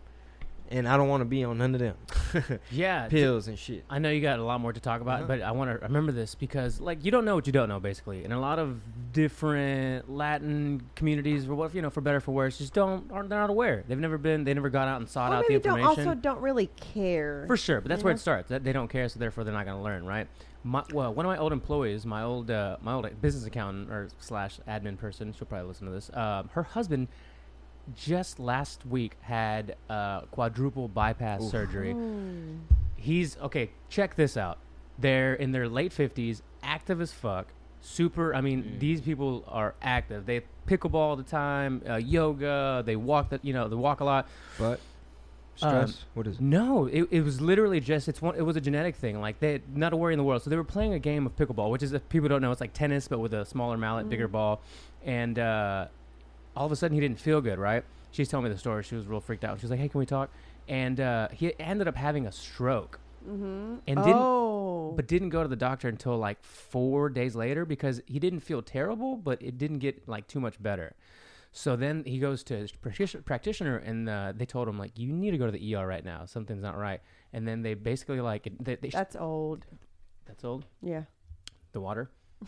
And 0.68 0.88
I 0.88 0.96
don't 0.96 1.08
want 1.08 1.20
to 1.20 1.25
be 1.25 1.44
on 1.44 1.58
none 1.58 1.75
of 1.75 1.80
them 1.80 1.96
Yeah, 2.70 3.06
pills 3.11 3.46
and 3.46 3.56
shit. 3.58 3.85
I 3.88 3.99
know 4.00 4.11
you 4.11 4.20
got 4.20 4.38
a 4.40 4.42
lot 4.44 4.61
more 4.61 4.73
to 4.73 4.80
talk 4.80 5.00
about, 5.00 5.20
Uh-huh. 5.20 5.28
but 5.28 5.42
I 5.42 5.52
want 5.52 5.70
to 5.70 5.87
remember 5.87 6.11
this 6.12 6.35
because, 6.35 6.80
like, 6.80 7.04
you 7.04 7.11
don't 7.12 7.25
know 7.25 7.35
what 7.37 7.46
you 7.46 7.52
don't 7.52 7.68
know, 7.68 7.78
basically. 7.78 8.25
And 8.25 8.32
a 8.32 8.38
lot 8.38 8.58
of 8.58 8.80
different 9.12 10.11
Latin 10.11 10.82
communities, 10.94 11.49
or 11.49 11.54
what 11.54 11.75
you 11.75 11.82
know, 11.82 11.90
for 11.90 12.00
better 12.00 12.18
or 12.18 12.20
for 12.20 12.32
worse, 12.32 12.58
just 12.58 12.73
don't 12.75 13.11
aren't 13.12 13.28
they're 13.28 13.38
not 13.40 13.50
aware. 13.50 13.85
They've 13.87 13.99
never 13.99 14.18
been, 14.18 14.44
they 14.44 14.54
never 14.54 14.70
got 14.70 14.88
out 14.88 14.99
and 15.00 15.08
sought 15.08 15.32
Or 15.32 15.37
out 15.37 15.44
maybe 15.49 15.58
the 15.61 15.68
don't 15.68 15.78
information. 15.80 16.08
also 16.08 16.20
don't 16.20 16.40
really 16.40 16.66
care. 16.76 17.44
For 17.46 17.56
sure, 17.56 17.80
but 17.80 17.88
that's 17.88 18.00
You 18.00 18.04
where 18.04 18.12
know? 18.14 18.16
it 18.16 18.20
starts. 18.20 18.49
That 18.49 18.64
they 18.64 18.73
don't 18.73 18.88
care, 18.88 19.08
so 19.08 19.18
therefore 19.18 19.44
they're 19.44 19.54
not 19.54 19.64
going 19.66 19.76
to 19.78 19.82
learn, 19.82 20.04
right? 20.04 20.26
My, 20.64 20.82
well, 20.92 21.14
one 21.14 21.25
of 21.25 21.30
my 21.30 21.38
old 21.38 21.52
employees, 21.52 22.04
my 22.04 22.23
old 22.23 22.50
uh, 22.50 22.76
my 22.82 22.92
old 22.94 23.08
business 23.23 23.46
accountant 23.46 23.88
or 23.90 24.08
slash 24.18 24.58
admin 24.68 24.99
person, 24.99 25.32
she'll 25.32 25.46
probably 25.46 25.68
listen 25.68 25.87
to 25.87 25.92
this. 25.92 26.11
Um, 26.12 26.49
her 26.54 26.64
husband 26.64 27.06
just 27.94 28.38
last 28.40 28.84
week 28.86 29.16
had 29.20 29.76
uh, 29.88 30.22
quadruple 30.32 30.88
bypass 30.88 31.42
Oof. 31.42 31.50
surgery. 31.50 31.94
Mm. 31.94 32.60
He's 32.96 33.36
okay. 33.38 33.70
Check 33.88 34.16
this 34.16 34.36
out. 34.36 34.58
They're 34.98 35.34
in 35.34 35.52
their 35.52 35.68
late 35.68 35.92
fifties, 35.92 36.42
active 36.62 37.00
as 37.00 37.12
fuck. 37.12 37.46
Super. 37.80 38.34
I 38.34 38.40
mean, 38.40 38.62
Mm. 38.64 38.80
these 38.80 39.00
people 39.00 39.44
are 39.46 39.74
active. 39.80 40.26
They 40.26 40.42
pickleball 40.66 40.94
all 40.94 41.16
the 41.16 41.22
time, 41.22 41.82
uh, 41.88 41.96
yoga. 41.96 42.82
They 42.84 42.96
walk. 42.96 43.30
The, 43.30 43.38
you 43.42 43.52
know, 43.52 43.68
they 43.68 43.76
walk 43.76 44.00
a 44.00 44.04
lot. 44.04 44.26
But 44.58 44.80
Um, 45.62 45.86
stress. 45.86 46.04
what 46.14 46.26
is 46.26 46.36
it? 46.36 46.40
No, 46.42 46.86
it, 46.86 47.06
it 47.12 47.20
was 47.22 47.40
literally 47.40 47.78
just 47.80 48.08
it's 48.08 48.20
one. 48.20 48.34
It 48.34 48.42
was 48.42 48.56
a 48.56 48.60
genetic 48.60 48.96
thing. 48.96 49.20
Like 49.20 49.38
they 49.38 49.60
not 49.72 49.92
a 49.92 49.96
worry 49.96 50.12
in 50.14 50.18
the 50.18 50.24
world. 50.24 50.42
So 50.42 50.50
they 50.50 50.56
were 50.56 50.64
playing 50.64 50.94
a 50.94 50.98
game 50.98 51.26
of 51.26 51.36
pickleball, 51.36 51.70
which 51.70 51.82
is 51.84 51.92
if 51.92 52.08
people 52.08 52.28
don't 52.28 52.42
know, 52.42 52.50
it's 52.50 52.60
like 52.60 52.72
tennis 52.72 53.06
but 53.06 53.20
with 53.20 53.32
a 53.34 53.44
smaller 53.44 53.76
mallet, 53.78 54.08
bigger 54.08 54.28
Mhm. 54.28 54.32
ball. 54.32 54.60
And 55.04 55.38
uh, 55.38 55.86
all 56.56 56.66
of 56.66 56.72
a 56.72 56.76
sudden 56.76 56.94
he 56.94 57.00
didn't 57.00 57.20
feel 57.20 57.40
good. 57.40 57.58
Right? 57.58 57.84
She's 58.10 58.28
telling 58.28 58.44
me 58.44 58.50
the 58.50 58.58
story. 58.58 58.82
She 58.82 58.94
was 58.94 59.06
real 59.06 59.20
freaked 59.20 59.44
out. 59.44 59.58
She 59.58 59.64
was 59.64 59.70
like, 59.70 59.80
"Hey, 59.80 59.88
can 59.88 59.98
we 59.98 60.06
talk?" 60.06 60.30
And 60.68 60.98
uh, 61.00 61.28
he 61.32 61.52
ended 61.60 61.86
up 61.88 61.96
having 61.96 62.26
a 62.26 62.32
stroke, 62.32 62.98
Mm-hmm. 63.28 63.76
And 63.88 63.96
didn't- 63.96 64.12
oh, 64.14 64.92
but 64.96 65.08
didn't 65.08 65.30
go 65.30 65.42
to 65.42 65.48
the 65.48 65.56
doctor 65.56 65.88
until 65.88 66.16
like 66.16 66.42
four 66.44 67.08
days 67.08 67.34
later 67.34 67.64
because 67.64 68.00
he 68.06 68.18
didn't 68.20 68.40
feel 68.40 68.62
terrible, 68.62 69.16
but 69.16 69.42
it 69.42 69.58
didn't 69.58 69.80
get 69.80 70.08
like 70.08 70.28
too 70.28 70.38
much 70.40 70.62
better. 70.62 70.94
So 71.52 71.75
then 71.75 72.04
he 72.04 72.18
goes 72.18 72.42
to 72.44 72.56
his 72.56 72.70
practitioner- 72.72 73.78
and 73.78 74.08
uh, 74.08 74.32
they 74.36 74.46
told 74.46 74.68
him 74.68 74.78
like, 74.78 74.98
"You 74.98 75.12
need 75.12 75.32
to 75.32 75.38
go 75.38 75.46
to 75.46 75.52
the 75.52 75.75
ER 75.75 75.86
right 75.86 76.04
now. 76.04 76.25
Something's 76.26 76.62
not 76.62 76.76
right." 76.78 77.00
And 77.32 77.46
then 77.48 77.62
they 77.62 77.75
basically 77.75 78.20
like 78.20 78.48
they, 78.60 78.76
they 78.76 78.88
that's 78.90 79.16
old. 79.16 79.66
that's 80.26 80.44
old. 80.44 80.64
Yeah. 80.82 81.02
The 81.72 81.80
water. 81.80 82.10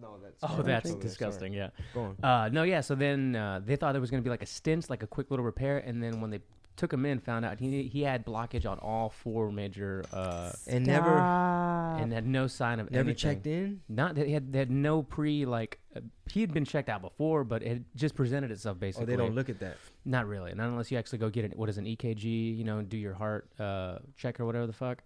no, 0.00 0.16
that's 0.22 0.38
Oh, 0.42 0.62
that's 0.62 0.94
disgusting. 0.94 1.52
Yeah. 1.52 1.70
Go 1.94 2.14
on. 2.22 2.24
Uh, 2.24 2.48
no, 2.50 2.62
yeah. 2.62 2.80
So 2.80 2.94
then 2.94 3.36
uh, 3.36 3.60
they 3.64 3.76
thought 3.76 3.94
it 3.96 4.00
was 4.00 4.10
going 4.10 4.22
to 4.22 4.24
be 4.26 4.30
like 4.30 4.42
a 4.42 4.46
stint, 4.46 4.88
like 4.90 5.02
a 5.02 5.06
quick 5.06 5.30
little 5.30 5.44
repair, 5.44 5.78
and 5.78 6.02
then 6.02 6.20
when 6.20 6.30
they 6.30 6.40
took 6.76 6.92
him 6.92 7.04
in, 7.04 7.18
found 7.18 7.44
out 7.44 7.58
he 7.58 7.82
he 7.82 8.02
had 8.02 8.24
blockage 8.24 8.64
on 8.64 8.78
all 8.78 9.10
four 9.10 9.50
major 9.52 10.02
uh, 10.12 10.50
And 10.66 10.86
never- 10.86 11.18
and 11.18 12.10
had 12.12 12.26
no 12.26 12.46
sign 12.46 12.80
of 12.80 12.90
Never 12.90 13.10
anything. 13.10 13.16
checked 13.16 13.46
in. 13.46 13.80
Not 13.88 14.14
that 14.14 14.26
he 14.26 14.32
had, 14.32 14.50
they 14.52 14.58
had 14.60 14.70
no 14.70 15.02
pre 15.02 15.44
like 15.44 15.78
uh, 15.94 16.00
he 16.30 16.40
had 16.40 16.54
been 16.54 16.64
checked 16.64 16.88
out 16.88 17.02
before, 17.02 17.44
but 17.44 17.62
it 17.62 17.82
just 17.96 18.14
presented 18.14 18.50
itself 18.50 18.76
Oh, 18.78 18.80
basically. 18.80 19.06
they 19.06 19.16
don't 19.16 19.34
look 19.34 19.50
at 19.50 19.58
that. 19.60 19.76
Not 20.06 20.26
really, 20.26 20.54
not 20.54 20.68
unless 20.68 20.90
you 20.90 20.96
actually 20.96 21.18
go 21.18 21.28
get 21.28 21.44
it. 21.44 21.56
What 21.56 21.68
is 21.68 21.76
an 21.76 21.84
EKG? 21.84 22.56
You 22.56 22.64
know, 22.64 22.80
do 22.80 22.96
your 22.96 23.14
heart 23.14 23.50
uh, 23.58 23.98
check 24.16 24.40
or 24.40 24.46
whatever 24.46 24.66
the 24.66 24.72
fuck. 24.72 25.02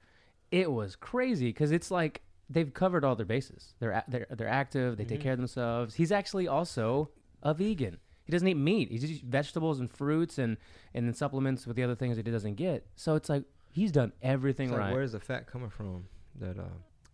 It 0.52 0.70
was 0.70 0.94
crazy 0.94 1.46
because 1.48 1.72
it's 1.72 1.90
like 1.90 2.20
they've 2.50 2.72
covered 2.72 3.04
all 3.04 3.16
their 3.16 3.26
bases. 3.26 3.74
They're 3.78 3.90
a- 3.92 4.04
they're 4.08 4.26
they're 4.30 4.48
active. 4.48 4.96
They 4.96 5.04
take 5.04 5.20
Mhm. 5.20 5.22
care 5.22 5.32
of 5.32 5.38
themselves. 5.38 5.94
He's 5.94 6.12
actually 6.12 6.46
also 6.48 7.10
a 7.42 7.54
vegan. 7.54 7.98
He 8.24 8.32
doesn't 8.32 8.46
eat 8.48 8.54
meat. 8.56 8.90
He 8.90 8.98
just 8.98 9.12
eats 9.12 9.22
vegetables 9.22 9.80
and 9.80 9.90
fruits 9.90 10.38
and 10.38 10.56
and 10.94 11.06
then 11.06 11.14
supplements 11.14 11.66
with 11.66 11.76
the 11.76 11.82
other 11.82 11.94
things 11.94 12.16
that 12.16 12.26
he 12.26 12.32
doesn't 12.32 12.54
get. 12.54 12.86
So 12.96 13.14
it's 13.16 13.28
like 13.28 13.44
he's 13.72 13.92
done 13.92 14.12
everything 14.22 14.68
It's 14.68 14.72
like, 14.72 14.80
right. 14.80 14.92
where's 14.94 15.12
the 15.12 15.20
fat 15.20 15.46
coming 15.46 15.70
from? 15.70 16.06
That 16.40 16.58
uh. 16.58 16.64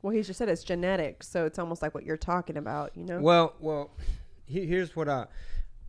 well, 0.02 0.14
he 0.14 0.22
just 0.22 0.38
said 0.38 0.49
it's 0.49 0.64
genetic, 0.64 1.22
so 1.22 1.44
it's 1.46 1.58
almost 1.58 1.82
like 1.82 1.94
what 1.94 2.04
you're 2.04 2.16
talking 2.16 2.56
about. 2.56 2.97
You 2.97 3.04
know. 3.04 3.21
Well, 3.21 3.54
well, 3.60 3.90
he, 4.47 4.66
here's 4.66 4.95
what 4.97 5.08
I. 5.08 5.26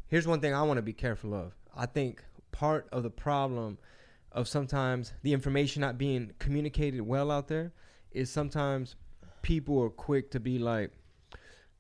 Here's 0.08 0.28
one 0.28 0.42
thing 0.42 0.54
I 0.54 0.62
want 0.64 0.78
to 0.78 0.82
be 0.82 0.94
careful 0.94 1.34
of. 1.34 1.56
I 1.76 1.86
think 1.86 2.24
part 2.52 2.88
of 2.92 3.04
the 3.04 3.10
problem 3.10 3.78
of 4.34 4.48
sometimes 4.48 5.14
the 5.24 5.32
information 5.34 5.80
not 5.82 5.98
being 5.98 6.32
communicated 6.40 7.02
well 7.02 7.32
out 7.32 7.48
there 7.48 7.72
is 8.12 8.30
sometimes 8.30 8.96
people 9.42 9.82
are 9.82 9.90
quick 9.90 10.32
to 10.32 10.40
be 10.40 10.60
like, 10.60 10.92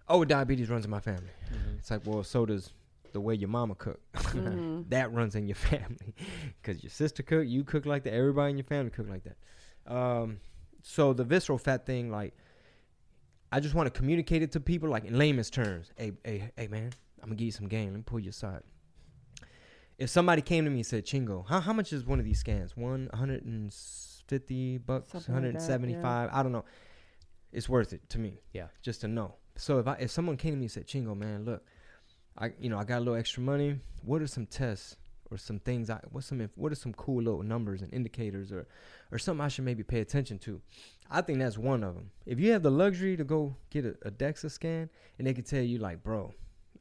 "Oh, 0.07 0.25
diabetes 0.25 0.69
runs 0.69 0.85
in 0.85 0.91
my 0.91 0.99
family." 0.99 1.31
Mhm. 1.51 1.77
It's 1.79 1.91
like, 1.91 2.05
well, 2.05 2.23
so 2.23 2.45
does 2.45 2.73
the 3.13 3.21
way 3.21 3.35
your 3.35 3.49
mama 3.49 3.75
cook. 3.75 3.99
Mhm. 4.13 4.85
that 4.89 5.11
runs 5.11 5.35
in 5.35 5.47
your 5.47 5.55
family 5.55 6.15
because 6.61 6.81
your 6.83 6.89
sister 6.89 7.23
cook, 7.23 7.45
you 7.47 7.63
cook 7.63 7.85
like 7.85 8.03
that. 8.03 8.13
Everybody 8.13 8.51
in 8.51 8.57
your 8.57 8.63
family 8.65 8.89
cook 8.91 9.09
like 9.09 9.23
that. 9.23 9.37
Um, 9.93 10.39
so 10.81 11.13
the 11.13 11.23
visceral 11.23 11.57
fat 11.57 11.85
thing, 11.85 12.09
like, 12.09 12.33
I 13.51 13.59
just 13.59 13.75
want 13.75 13.87
to 13.93 13.97
communicate 13.97 14.41
it 14.41 14.51
to 14.53 14.59
people, 14.61 14.89
like 14.89 15.03
in 15.03 15.17
layman's 15.17 15.49
terms. 15.49 15.91
Hey, 15.97 16.13
hey, 16.23 16.51
hey, 16.55 16.67
man, 16.67 16.91
I'm 17.21 17.27
gonna 17.29 17.35
give 17.35 17.47
you 17.47 17.51
some 17.51 17.67
game. 17.67 17.87
Let 17.91 17.97
me 17.97 18.03
pull 18.05 18.19
you 18.19 18.29
aside. 18.29 18.63
If 19.97 20.09
somebody 20.09 20.41
came 20.41 20.63
to 20.63 20.71
me 20.71 20.77
and 20.77 20.85
said, 20.85 21.05
"Chingo, 21.05 21.45
how 21.47 21.59
how 21.59 21.73
much 21.73 21.93
is 21.93 22.05
one 22.05 22.17
of 22.17 22.25
these 22.25 22.39
scans? 22.39 22.75
One 22.77 23.09
hundred 23.13 23.43
and 23.45 23.71
fifty 24.27 24.77
bucks, 24.77 25.11
Something 25.11 25.33
one 25.33 25.43
like 25.43 25.47
hundred 25.51 25.61
that, 25.61 25.65
seventy 25.67 25.93
five. 26.01 26.29
I 26.31 26.41
don't 26.41 26.51
know. 26.53 26.65
It's 27.51 27.67
worth 27.69 27.93
it 27.93 28.07
to 28.09 28.19
me. 28.19 28.41
Yeah. 28.53 28.67
just 28.81 29.01
to 29.01 29.07
know. 29.07 29.35
So 29.55 29.79
if 29.79 29.87
I 29.87 29.93
if 29.95 30.11
someone 30.11 30.37
came 30.37 30.53
to 30.53 30.57
me 30.57 30.65
and 30.65 30.71
said, 30.71 30.87
"Chingo, 30.87 31.15
man, 31.15 31.45
look." 31.45 31.63
I 32.37 32.53
you 32.59 32.69
know 32.69 32.77
I 32.77 32.83
got 32.83 32.97
a 32.97 32.99
little 32.99 33.15
extra 33.15 33.43
money. 33.43 33.79
What 34.03 34.21
are 34.21 34.27
some 34.27 34.45
tests 34.45 34.95
or 35.29 35.37
some 35.37 35.59
things? 35.59 35.89
I 35.89 35.99
what's 36.11 36.27
some 36.27 36.49
what 36.55 36.71
are 36.71 36.75
some 36.75 36.93
cool 36.93 37.21
little 37.21 37.43
numbers 37.43 37.81
and 37.81 37.93
indicators 37.93 38.51
or 38.51 38.67
or 39.11 39.17
something 39.17 39.43
I 39.43 39.49
should 39.49 39.65
maybe 39.65 39.83
pay 39.83 39.99
attention 39.99 40.39
to? 40.39 40.61
I 41.09 41.21
think 41.21 41.39
that's 41.39 41.57
one 41.57 41.83
of 41.83 41.93
them. 41.95 42.11
If 42.25 42.39
you 42.39 42.51
have 42.53 42.63
the 42.63 42.71
luxury 42.71 43.17
to 43.17 43.25
go 43.25 43.55
get 43.69 43.85
a, 43.85 43.95
a 44.03 44.11
DEXA 44.11 44.49
scan 44.49 44.89
and 45.17 45.27
they 45.27 45.33
can 45.33 45.43
tell 45.43 45.61
you 45.61 45.77
like, 45.77 46.01
bro, 46.03 46.33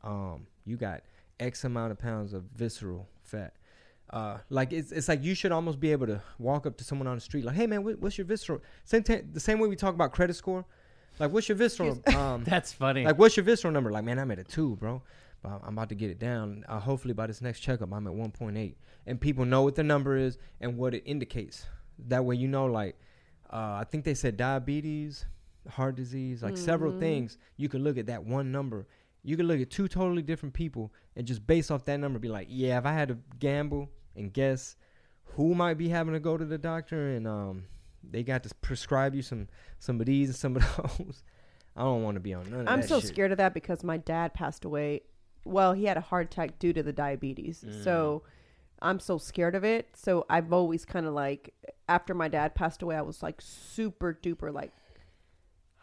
um, 0.05 0.47
you 0.65 0.77
got 0.77 1.03
X 1.41 1.65
amount 1.65 1.91
of 1.91 1.99
pounds 1.99 2.33
of 2.33 2.45
visceral 2.55 3.09
fat. 3.25 3.55
Uh, 4.13 4.39
like 4.49 4.73
it's 4.73 4.91
it's 4.91 5.07
like 5.09 5.23
you 5.23 5.35
should 5.37 5.53
almost 5.53 5.79
be 5.79 5.93
able 5.93 6.07
to 6.07 6.21
walk 6.39 6.67
up 6.67 6.77
to 6.77 6.83
someone 6.85 7.07
on 7.07 7.15
the 7.17 7.21
street 7.21 7.45
like, 7.45 7.55
hey 7.55 7.67
man, 7.67 7.85
what, 7.85 7.99
what's 8.01 8.19
your 8.19 8.25
visceral? 8.25 8.61
Same 8.85 9.03
t- 9.05 9.21
the 9.33 9.39
same 9.41 9.59
way 9.61 9.69
we 9.69 9.77
talk 9.77 9.95
about 9.95 10.11
credit 10.13 10.35
score. 10.35 10.65
Like, 11.21 11.31
what's 11.33 11.49
your 11.49 11.57
visceral? 11.57 12.03
Um, 12.17 12.43
That's 12.45 12.73
funny. 12.73 13.05
like, 13.05 13.19
what's 13.19 13.37
your 13.37 13.45
visceral 13.45 13.73
number? 13.73 13.91
Like, 13.93 14.05
man, 14.05 14.19
I'm 14.19 14.31
at 14.31 14.39
a 14.39 14.45
two, 14.45 14.77
bro. 14.77 15.03
But 15.43 15.61
I'm 15.65 15.75
about 15.75 15.89
to 15.91 15.95
get 15.95 16.11
it 16.11 16.19
down. 16.19 16.65
Uh, 16.69 16.79
hopefully, 16.81 17.15
by 17.15 17.27
this 17.27 17.41
next 17.41 17.61
checkup, 17.61 17.93
I'm 17.93 18.07
at 18.07 18.13
1.8. 18.13 18.75
And 19.07 19.21
people 19.21 19.45
know 19.47 19.63
what 19.63 19.75
the 19.75 19.83
number 19.83 20.17
is 20.17 20.37
and 20.61 20.77
what 20.77 20.93
it 20.95 21.03
indicates. 21.07 21.65
That 22.09 22.25
way, 22.25 22.37
you 22.37 22.47
know, 22.49 22.67
like, 22.67 22.99
uh, 23.53 23.79
I 23.81 23.85
think 23.91 24.05
they 24.05 24.15
said 24.15 24.37
diabetes, 24.37 25.25
heart 25.69 25.95
disease, 25.97 26.43
like 26.43 26.57
several 26.59 26.93
Mhm. 26.93 26.99
things. 27.01 27.39
You 27.57 27.69
can 27.69 27.83
look 27.85 27.97
at 27.97 28.07
that 28.07 28.25
one 28.25 28.51
number. 28.53 28.87
You 29.23 29.37
can 29.37 29.47
look 29.47 29.61
at 29.61 29.71
two 29.71 29.89
totally 29.89 30.23
different 30.23 30.55
people 30.55 30.93
and 31.17 31.27
just 31.27 31.47
based 31.47 31.71
off 31.71 31.85
that 31.87 31.99
number, 32.01 32.19
be 32.19 32.29
like, 32.29 32.49
yeah, 32.51 32.77
if 32.79 32.85
I 32.87 32.93
had 32.93 33.09
to 33.09 33.19
gamble 33.39 33.91
and 34.17 34.33
guess 34.33 34.77
who 35.37 35.55
might 35.55 35.75
be 35.75 35.89
having 35.89 36.15
to 36.15 36.21
go 36.21 36.37
to 36.37 36.45
the 36.45 36.59
doctor 36.59 37.11
and 37.11 37.27
um, 37.27 37.65
they 38.03 38.23
got 38.23 38.43
to 38.45 38.55
prescribe 38.57 39.15
you 39.15 39.23
some 39.23 39.49
some 39.79 40.01
of 40.01 40.07
these 40.07 40.29
and 40.29 40.37
some 40.37 40.57
of 40.57 40.63
those. 40.99 41.23
I 41.77 41.83
don't 41.83 42.03
want 42.03 42.17
to 42.17 42.21
be 42.21 42.35
on 42.35 42.51
none 42.51 42.61
of 42.61 42.69
I'm 42.69 42.81
that 42.81 42.89
so 42.89 43.01
shit. 43.01 43.09
scared 43.09 43.33
of 43.33 43.39
that 43.39 43.55
because 43.55 43.85
my 43.85 43.97
dad 43.97 44.35
passed 44.35 44.65
away. 44.65 45.03
Well, 45.45 45.73
he 45.73 45.85
had 45.85 45.97
a 45.97 46.03
heart 46.03 46.27
attack 46.27 46.59
due 46.59 46.73
to 46.73 46.83
the 46.83 46.93
diabetes. 46.93 47.65
Mm. 47.67 47.85
So 47.85 48.23
I'm 48.83 48.99
so 49.01 49.19
scared 49.19 49.55
of 49.55 49.65
it. 49.65 49.89
So 49.95 50.27
I've 50.29 50.53
always 50.53 50.85
kind 50.85 51.07
of 51.07 51.15
like, 51.15 51.55
after 51.89 52.13
my 52.13 52.29
dad 52.29 52.55
passed 52.55 52.83
away, 52.83 52.97
I 52.97 53.03
was 53.03 53.23
like 53.23 53.41
super 53.41 54.19
duper 54.21 54.53
like 54.53 54.73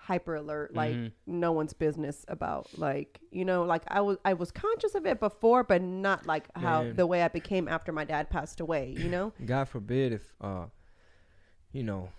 hyper 0.08 0.36
alert, 0.36 0.74
like 0.74 0.96
Mhm. 0.96 1.12
no 1.26 1.52
one's 1.52 1.74
business 1.74 2.24
about 2.30 2.68
like 2.80 3.20
you 3.30 3.44
know 3.44 3.64
like 3.66 3.84
I 3.90 4.00
was 4.00 4.18
I 4.24 4.34
was 4.34 4.52
conscious 4.52 4.96
of 4.96 5.06
it 5.06 5.20
before, 5.20 5.64
but 5.66 5.82
not 5.82 6.26
like 6.26 6.48
how 6.56 6.84
Man. 6.84 6.96
the 6.96 7.06
way 7.06 7.24
I 7.24 7.28
became 7.28 7.68
after 7.68 7.92
my 7.92 8.06
dad 8.06 8.30
passed 8.30 8.62
away. 8.62 8.94
You 8.98 9.10
know. 9.10 9.34
God 9.46 9.68
forbid 9.68 10.14
if 10.14 10.34
uh 10.40 10.68
you 11.74 11.84
know 11.84 12.10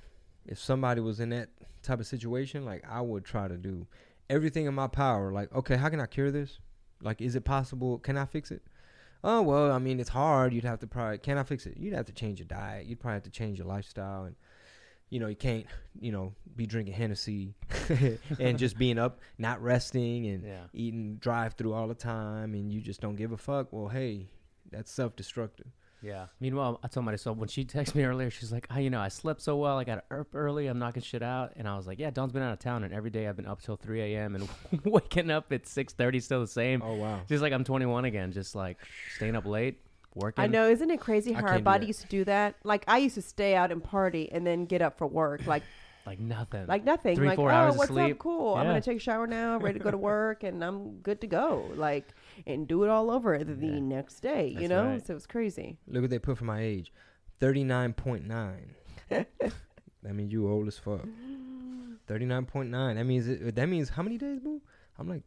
if 0.47 0.59
somebody 0.59 1.01
was 1.01 1.19
in 1.21 1.31
that 1.31 1.49
type 1.83 1.99
of 2.01 2.07
situation, 2.07 2.65
like 2.67 2.85
I 2.89 3.01
would 3.01 3.25
try 3.25 3.49
to 3.49 3.57
do 3.57 3.87
everything 4.29 4.67
in 4.67 4.75
my 4.75 4.87
power. 4.89 5.33
Like, 5.33 5.55
okay, 5.55 5.77
how 5.77 5.89
can 5.89 6.01
I 6.01 6.07
cure 6.07 6.31
this? 6.31 6.59
Like, 7.01 7.21
is 7.23 7.35
it 7.37 7.45
possible? 7.45 7.99
Can 7.99 8.17
I 8.19 8.27
fix 8.27 8.51
it? 8.51 8.63
Oh 9.25 9.41
well, 9.43 9.73
I 9.73 9.79
mean, 9.79 9.99
it's 9.99 10.11
hard. 10.11 10.53
You'd 10.53 10.65
have 10.65 10.79
to 10.81 10.87
probably. 10.87 11.19
Can 11.19 11.39
I 11.39 11.43
fix 11.43 11.65
it? 11.67 11.77
You'd 11.79 11.95
have 11.95 12.07
to 12.07 12.13
change 12.13 12.39
your 12.39 12.47
diet. 12.49 12.87
You'd 12.87 13.01
probably 13.01 13.15
have 13.15 13.23
to 13.25 13.31
change 13.31 13.59
your 13.59 13.67
lifestyle, 13.67 14.25
and 14.25 14.37
you 15.11 15.21
know, 15.21 15.27
you 15.29 15.37
can't, 15.37 15.67
you 16.01 16.13
know, 16.13 16.35
be 16.57 16.67
drinking 16.67 16.95
Hennessy 16.95 17.55
and 18.41 18.59
just 18.59 18.79
being 18.79 18.99
up, 18.99 19.21
not 19.39 19.63
resting, 19.63 20.27
and 20.27 20.45
yeah. 20.45 20.65
eating 20.73 21.17
drive 21.17 21.55
through 21.55 21.73
all 21.73 21.89
the 21.89 21.95
time, 21.95 22.55
and 22.55 22.73
you 22.73 22.81
just 22.81 23.01
don't 23.01 23.17
give 23.17 23.33
a 23.33 23.37
fuck. 23.37 23.69
Well, 23.71 23.89
hey, 23.89 24.29
that's 24.71 24.91
self 24.91 25.17
destructive. 25.17 25.69
Yeah. 26.03 26.27
Meanwhile, 26.41 26.79
I 26.83 26.89
told 26.89 27.07
Marisol 27.07 27.37
when 27.37 27.49
she 27.49 27.65
texted 27.65 27.95
me 27.95 28.05
earlier, 28.05 28.31
she's 28.31 28.53
like, 28.53 28.67
oh, 28.71 28.79
you 28.79 28.91
know, 28.91 29.01
I 29.01 29.09
slept 29.09 29.41
so 29.41 29.57
well. 29.57 29.79
I 29.79 29.85
got 29.85 30.05
up 30.11 30.29
early. 30.35 30.67
I'm 30.69 30.79
knocking 30.79 31.03
shit 31.03 31.23
out. 31.23 31.55
And 31.57 31.69
I 31.69 31.77
was 31.77 31.87
like, 31.87 31.99
yeah, 31.99 32.11
Dawn's 32.11 32.33
been 32.33 32.43
out 32.43 32.53
of 32.53 32.59
town. 32.59 32.85
And 32.85 32.95
every 32.95 33.11
day 33.11 33.27
I've 33.27 33.37
been 33.37 33.47
up 33.47 33.61
till 33.63 33.77
3 33.77 34.15
a.m. 34.15 34.37
and 34.37 34.49
waking 34.85 35.31
up 35.31 35.53
at 35.53 35.65
6.30 35.65 36.23
still 36.23 36.41
the 36.41 36.47
same. 36.47 36.83
Oh 36.83 36.95
wow. 36.95 37.21
She's 37.29 37.43
like 37.43 37.53
I'm 37.53 37.65
21 37.65 38.05
again. 38.05 38.33
Just 38.33 38.55
like 38.55 38.79
staying 39.17 39.35
up 39.35 39.47
late, 39.47 39.81
working. 40.19 40.43
I 40.45 40.47
know, 40.47 40.69
isn't 40.69 40.91
it 40.91 41.01
crazy 41.01 41.33
how 41.33 41.43
our 41.43 41.49
can't 41.49 41.59
do 41.61 41.65
body 41.65 41.81
that. 41.81 41.89
used 41.89 42.01
to 42.03 42.07
do 42.09 42.25
that? 42.25 42.55
Like 42.65 42.85
I 42.89 42.99
used 42.99 43.15
to 43.15 43.23
stay 43.23 43.55
out 43.55 43.73
and 43.73 43.83
party 43.83 44.31
and 44.33 44.47
then 44.47 44.65
get 44.67 44.83
up 44.83 44.99
for 44.99 45.07
work, 45.07 45.47
like 45.47 45.63
Like 46.07 46.19
nothing. 46.21 46.67
like 46.67 46.85
nothing. 46.85 47.17
Three, 47.17 47.29
like 47.29 47.37
four 47.37 47.51
oh, 47.51 47.55
hours 47.55 47.75
of 47.75 47.79
what's 47.79 47.91
sleep. 47.91 48.13
up? 48.13 48.19
Cool. 48.19 48.55
I'm 48.55 48.65
Yeah. 48.67 48.71
gonna 48.73 48.81
take 48.81 48.97
a 48.97 49.01
shower 49.01 49.27
now, 49.27 49.59
ready 49.59 49.79
to 49.79 49.85
go 49.85 49.91
to 49.91 49.99
work, 49.99 50.43
and 50.43 50.63
I'm 50.65 50.99
good 51.01 51.21
to 51.23 51.27
go. 51.27 51.71
Like 51.75 52.07
and 52.47 52.67
do 52.69 52.85
it 52.85 52.89
all 52.91 53.11
over 53.11 53.39
the 53.43 53.81
next 53.81 54.21
day. 54.21 54.49
You 54.49 54.55
That's 54.61 54.69
know, 54.71 54.85
right. 54.87 55.07
so 55.07 55.13
it 55.13 55.15
was 55.15 55.27
crazy. 55.27 55.77
Look 55.87 56.03
what 56.03 56.11
they 56.11 56.19
put 56.19 56.39
for 56.39 56.45
my 56.45 56.61
age. 56.63 56.93
Thirty 57.41 57.65
nine 57.65 57.93
point 57.93 58.27
nine. 58.27 58.75
that 59.09 59.27
means 60.15 60.33
you 60.33 60.49
old 60.51 60.67
as 60.69 60.79
fuck. 60.79 61.07
Thirty 62.07 62.25
nine 62.25 62.47
point 62.47 62.71
nine. 62.71 62.97
That 62.97 63.05
means 63.05 63.29
it, 63.29 63.55
that 63.55 63.67
means 63.69 63.91
how 63.91 64.03
many 64.03 64.17
days, 64.19 64.41
boo? 64.41 64.61
I'm 64.99 65.09
like, 65.09 65.23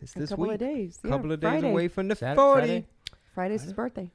it's 0.00 0.14
a 0.16 0.18
this 0.18 0.30
couple 0.30 0.44
week. 0.46 0.54
of 0.54 0.60
days. 0.60 0.98
Yeah, 1.04 1.10
couple 1.10 1.32
of 1.32 1.40
days 1.40 1.48
Friday. 1.50 1.70
away 1.70 1.88
from 1.88 2.08
the 2.08 2.16
Sat- 2.16 2.36
forty. 2.36 2.60
Friday? 2.66 2.86
Friday's 3.34 3.62
his 3.62 3.72
birthday. 3.72 4.10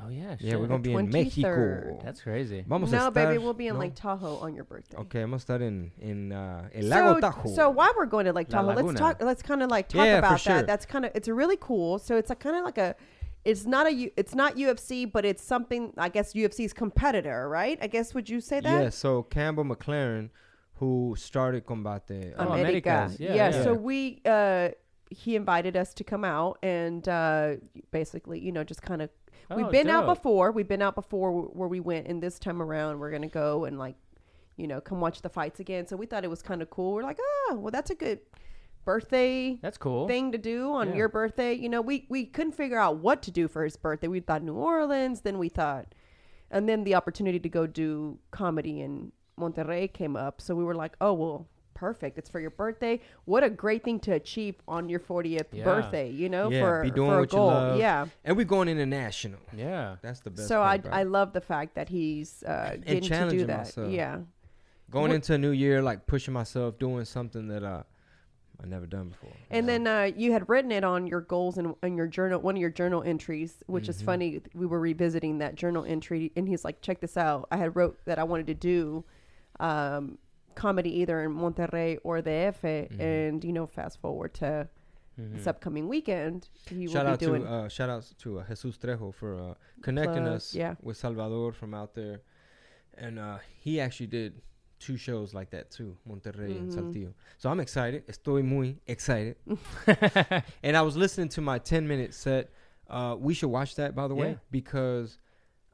Oh, 0.00 0.08
yeah. 0.10 0.36
Yeah, 0.38 0.56
we're 0.56 0.66
gonna 0.68 0.78
be 0.80 0.92
in 0.92 1.08
23rd. 1.08 1.12
Mexico. 1.12 2.00
That's 2.04 2.20
crazy. 2.20 2.64
Vamos 2.66 2.92
a 2.92 2.96
no, 2.96 3.10
baby, 3.10 3.38
we'll 3.38 3.52
be 3.52 3.66
in 3.66 3.74
no? 3.74 3.80
Lake 3.80 3.94
Tahoe 3.94 4.36
on 4.38 4.54
your 4.54 4.64
birthday. 4.64 4.96
Okay, 4.98 5.22
I'm 5.22 5.30
gonna 5.30 5.40
start 5.40 5.60
in 5.62 5.90
in 6.00 6.32
uh, 6.32 6.68
El 6.74 6.84
Lago 6.84 7.14
so, 7.14 7.20
Tahoe. 7.20 7.54
so 7.54 7.70
while 7.70 7.92
we're 7.96 8.06
going 8.06 8.26
to 8.26 8.32
Lake 8.32 8.50
La 8.52 8.60
Tahoe, 8.60 8.68
let's 8.68 8.78
Laguna. 8.86 8.98
talk. 8.98 9.22
Let's 9.22 9.42
kind 9.42 9.62
of 9.62 9.70
like 9.70 9.88
talk 9.88 10.04
Yeah, 10.06 10.14
for 10.14 10.18
about 10.26 10.40
sure. 10.40 10.54
that. 10.56 10.66
That's 10.66 10.86
kind 10.86 11.04
of 11.04 11.12
it's 11.14 11.28
really 11.28 11.58
cool. 11.60 11.98
So 11.98 12.16
it's 12.16 12.30
a 12.30 12.34
kind 12.36 12.56
of 12.56 12.64
like 12.64 12.78
a. 12.78 12.94
It's 13.44 13.64
not 13.66 13.86
a 13.86 13.92
U- 13.92 14.10
it's 14.16 14.34
not 14.34 14.56
UFC, 14.56 15.10
but 15.10 15.24
it's 15.24 15.42
something 15.42 15.92
I 15.96 16.08
guess 16.10 16.32
UFC's 16.34 16.72
competitor, 16.72 17.48
right? 17.48 17.78
I 17.80 17.86
guess 17.86 18.12
would 18.14 18.28
you 18.28 18.40
say 18.40 18.60
that? 18.60 18.82
yeah, 18.82 18.90
so 18.90 19.22
Campbell 19.22 19.64
McLaren, 19.64 20.30
who 20.74 21.14
started 21.18 21.64
Combate, 21.66 22.34
Oh, 22.36 22.42
uh, 22.42 22.54
America. 22.54 22.88
Americas. 22.90 23.20
Yeah, 23.20 23.34
Yeah, 23.34 23.50
yeah. 23.50 23.62
So 23.64 23.74
we 23.74 24.20
uh 24.26 24.70
he 25.10 25.36
invited 25.36 25.74
us 25.76 25.94
to 25.94 26.04
come 26.04 26.24
out 26.24 26.58
and 26.62 27.08
uh 27.08 27.54
basically, 27.90 28.38
you 28.40 28.52
know, 28.52 28.64
just 28.64 28.82
kind 28.82 29.00
of 29.00 29.08
we've 29.56 29.66
Oh, 29.66 29.70
been 29.70 29.88
out 29.90 30.06
before. 30.06 30.52
We've 30.52 30.68
been 30.68 30.82
out 30.82 30.94
before 30.94 31.32
where 31.32 31.68
we 31.68 31.80
went 31.80 32.06
and 32.06 32.22
this 32.22 32.38
time 32.38 32.60
around 32.62 32.98
we're 32.98 33.10
going 33.10 33.22
to 33.22 33.28
go 33.28 33.64
and 33.64 33.78
like 33.78 33.96
you 34.56 34.66
know, 34.66 34.80
come 34.80 35.00
watch 35.00 35.22
the 35.22 35.28
fights 35.28 35.60
again. 35.60 35.86
So 35.86 35.96
we 35.96 36.06
thought 36.06 36.24
it 36.24 36.30
was 36.30 36.42
kind 36.42 36.62
of 36.62 36.68
cool. 36.68 36.94
We're 36.94 37.04
like, 37.04 37.18
"Oh, 37.20 37.58
well 37.60 37.70
that's 37.70 37.90
a 37.90 37.94
good 37.94 38.18
birthday 38.84 39.58
That's 39.62 39.78
cool. 39.78 40.08
thing 40.08 40.32
to 40.32 40.38
do 40.38 40.72
on 40.72 40.88
Yeah. 40.90 40.96
your 40.96 41.08
birthday. 41.08 41.54
You 41.54 41.68
know, 41.68 41.80
we 41.80 42.06
we 42.08 42.24
couldn't 42.24 42.52
figure 42.52 42.78
out 42.78 42.98
what 42.98 43.22
to 43.22 43.30
do 43.30 43.48
for 43.48 43.64
his 43.64 43.76
birthday. 43.76 44.08
We 44.08 44.20
thought 44.20 44.42
New 44.42 44.54
Orleans, 44.54 45.20
then 45.22 45.38
we 45.38 45.48
thought, 45.48 45.94
and 46.50 46.68
then 46.68 46.84
the 46.84 46.94
opportunity 46.94 47.38
to 47.38 47.48
go 47.48 47.66
do 47.66 48.18
comedy 48.30 48.80
in 48.80 49.12
Monterrey 49.38 49.92
came 49.92 50.16
up. 50.16 50.40
So 50.40 50.54
we 50.54 50.64
were 50.64 50.74
like, 50.74 50.96
oh 51.00 51.12
well, 51.12 51.46
perfect. 51.78 52.18
It's 52.18 52.28
for 52.28 52.40
your 52.40 52.50
birthday. 52.50 53.00
What 53.24 53.44
a 53.44 53.50
great 53.50 53.84
thing 53.84 54.00
to 54.00 54.12
achieve 54.12 54.56
on 54.66 54.88
your 54.88 55.00
40th 55.00 55.46
Yeah. 55.52 55.64
birthday. 55.64 56.10
You 56.10 56.28
know, 56.28 56.50
yeah, 56.50 56.60
for 56.60 56.82
be 56.82 56.90
doing 56.90 57.10
for 57.10 57.20
a 57.20 57.26
goal. 57.26 57.48
you 57.50 57.54
love. 57.54 57.78
Yeah. 57.78 58.06
and 58.24 58.36
we're 58.36 58.44
going 58.44 58.68
international. 58.68 59.40
yeah. 59.56 59.96
That's 60.02 60.20
the 60.20 60.30
best. 60.30 60.48
So 60.48 60.60
I 60.60 60.78
part 60.78 60.86
about 60.86 60.94
I 60.94 61.02
love 61.04 61.32
the 61.32 61.40
fact 61.40 61.74
that 61.76 61.88
he's 61.88 62.42
uh, 62.42 62.76
getting 62.84 63.02
to 63.02 63.30
do 63.30 63.46
that. 63.46 63.58
myself. 63.58 63.92
Yeah. 63.92 64.18
going 64.90 65.08
what- 65.10 65.14
into 65.16 65.34
a 65.34 65.38
new 65.38 65.50
year, 65.50 65.80
like 65.82 66.06
pushing 66.06 66.34
myself, 66.34 66.78
doing 66.78 67.04
something 67.04 67.46
that 67.48 67.62
uh, 67.62 67.82
I 68.62 68.66
never 68.66 68.86
done 68.86 69.10
before. 69.10 69.30
And 69.50 69.66
Yeah. 69.66 69.72
then 69.72 69.86
uh, 69.86 70.10
you 70.16 70.32
had 70.32 70.48
written 70.48 70.72
it 70.72 70.82
on 70.82 71.06
your 71.06 71.20
goals 71.20 71.58
and 71.58 71.74
in 71.84 71.96
your 71.96 72.08
journal, 72.08 72.40
one 72.40 72.56
of 72.56 72.60
your 72.60 72.70
journal 72.70 73.02
entries, 73.04 73.62
which 73.66 73.84
Mm-hmm. 73.84 73.90
is 73.90 74.02
funny. 74.02 74.40
We 74.54 74.66
were 74.66 74.80
revisiting 74.80 75.38
that 75.38 75.54
journal 75.54 75.84
entry, 75.84 76.32
and 76.36 76.48
he's 76.48 76.64
like, 76.64 76.80
"Check 76.80 77.00
this 77.00 77.16
out. 77.16 77.46
I 77.52 77.56
had 77.58 77.76
wrote 77.76 77.98
that 78.06 78.18
I 78.18 78.24
wanted 78.24 78.48
to 78.48 78.54
do 78.54 79.04
um, 79.60 80.18
comedy 80.64 80.90
either 81.00 81.16
in 81.26 81.30
Monterrey 81.44 81.92
or 82.08 82.14
the 82.28 82.36
F, 82.54 82.60
Mm-hmm. 82.62 83.00
and 83.00 83.36
you 83.46 83.52
know, 83.56 83.66
fast 83.78 83.96
forward 84.04 84.32
to 84.42 84.50
this 85.34 85.46
upcoming 85.52 85.86
weekend, 85.94 86.40
he 86.70 86.86
shout 86.86 87.04
will 87.06 87.16
be 87.16 87.26
doing. 87.26 87.42
to 87.42 87.48
uh, 87.56 87.68
shout 87.76 87.90
outs 87.94 88.08
to 88.22 88.28
uh, 88.40 88.44
Jesus 88.48 88.76
Trejo 88.82 89.12
for 89.20 89.30
uh, 89.46 89.54
connecting 89.86 90.24
Plug, 90.26 90.36
us 90.36 90.54
yeah. 90.62 90.74
with 90.86 90.96
Salvador 90.96 91.52
from 91.60 91.70
out 91.80 91.92
there, 92.00 92.16
and 93.04 93.18
uh, 93.18 93.38
he 93.64 93.72
actually 93.80 94.06
did 94.18 94.30
two 94.78 94.96
shows 94.96 95.34
like 95.38 95.50
that 95.50 95.64
too, 95.76 95.90
Monterrey 96.06 96.52
and 96.60 96.70
Mm-hmm. 96.70 96.78
Saltillo. 96.78 97.12
So 97.40 97.50
I'm 97.50 97.58
excited. 97.66 98.00
Estoy 98.06 98.42
muy 98.44 98.76
excited. 98.86 99.34
and 100.66 100.76
I 100.76 100.82
was 100.82 100.96
listening 100.96 101.30
to 101.30 101.40
my 101.40 101.58
10 101.58 101.88
minute 101.92 102.14
set. 102.14 102.44
Uh, 102.88 103.16
we 103.18 103.34
should 103.34 103.50
watch 103.58 103.74
that 103.74 103.90
by 104.00 104.06
the 104.08 104.14
way 104.14 104.38
because 104.52 105.18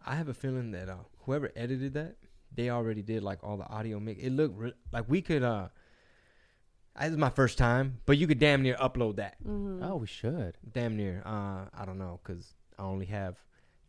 I 0.07 0.15
have 0.17 0.29
a 0.29 0.35
feeling 0.43 0.71
that 0.73 0.89
uh, 0.89 0.97
whoever 1.27 1.49
edited 1.55 1.93
that, 2.01 2.17
they 2.55 2.71
already 2.71 3.03
did 3.03 3.23
like 3.23 3.43
all 3.43 3.57
the 3.57 3.69
audio 3.69 3.99
mix. 4.01 4.23
It 4.23 4.31
looked 4.31 4.59
re- 4.59 4.73
like 4.93 5.05
we 5.09 5.21
could. 5.23 5.43
uh 5.43 5.69
This 7.01 7.11
is 7.11 7.17
my 7.17 7.31
first 7.31 7.59
time, 7.59 7.99
but 8.07 8.17
you 8.19 8.27
could 8.27 8.39
damn 8.39 8.63
near 8.63 8.77
upload 8.77 9.17
that 9.17 9.37
Mm-hmm. 9.45 9.83
Oh, 9.83 9.97
we 9.97 10.07
should. 10.07 10.57
damn 10.73 10.97
near 10.97 11.23
uh 11.27 11.65
i 11.81 11.85
don't 11.85 11.99
know 11.99 12.21
because 12.23 12.55
i 12.79 12.83
only 12.83 13.07
have 13.07 13.37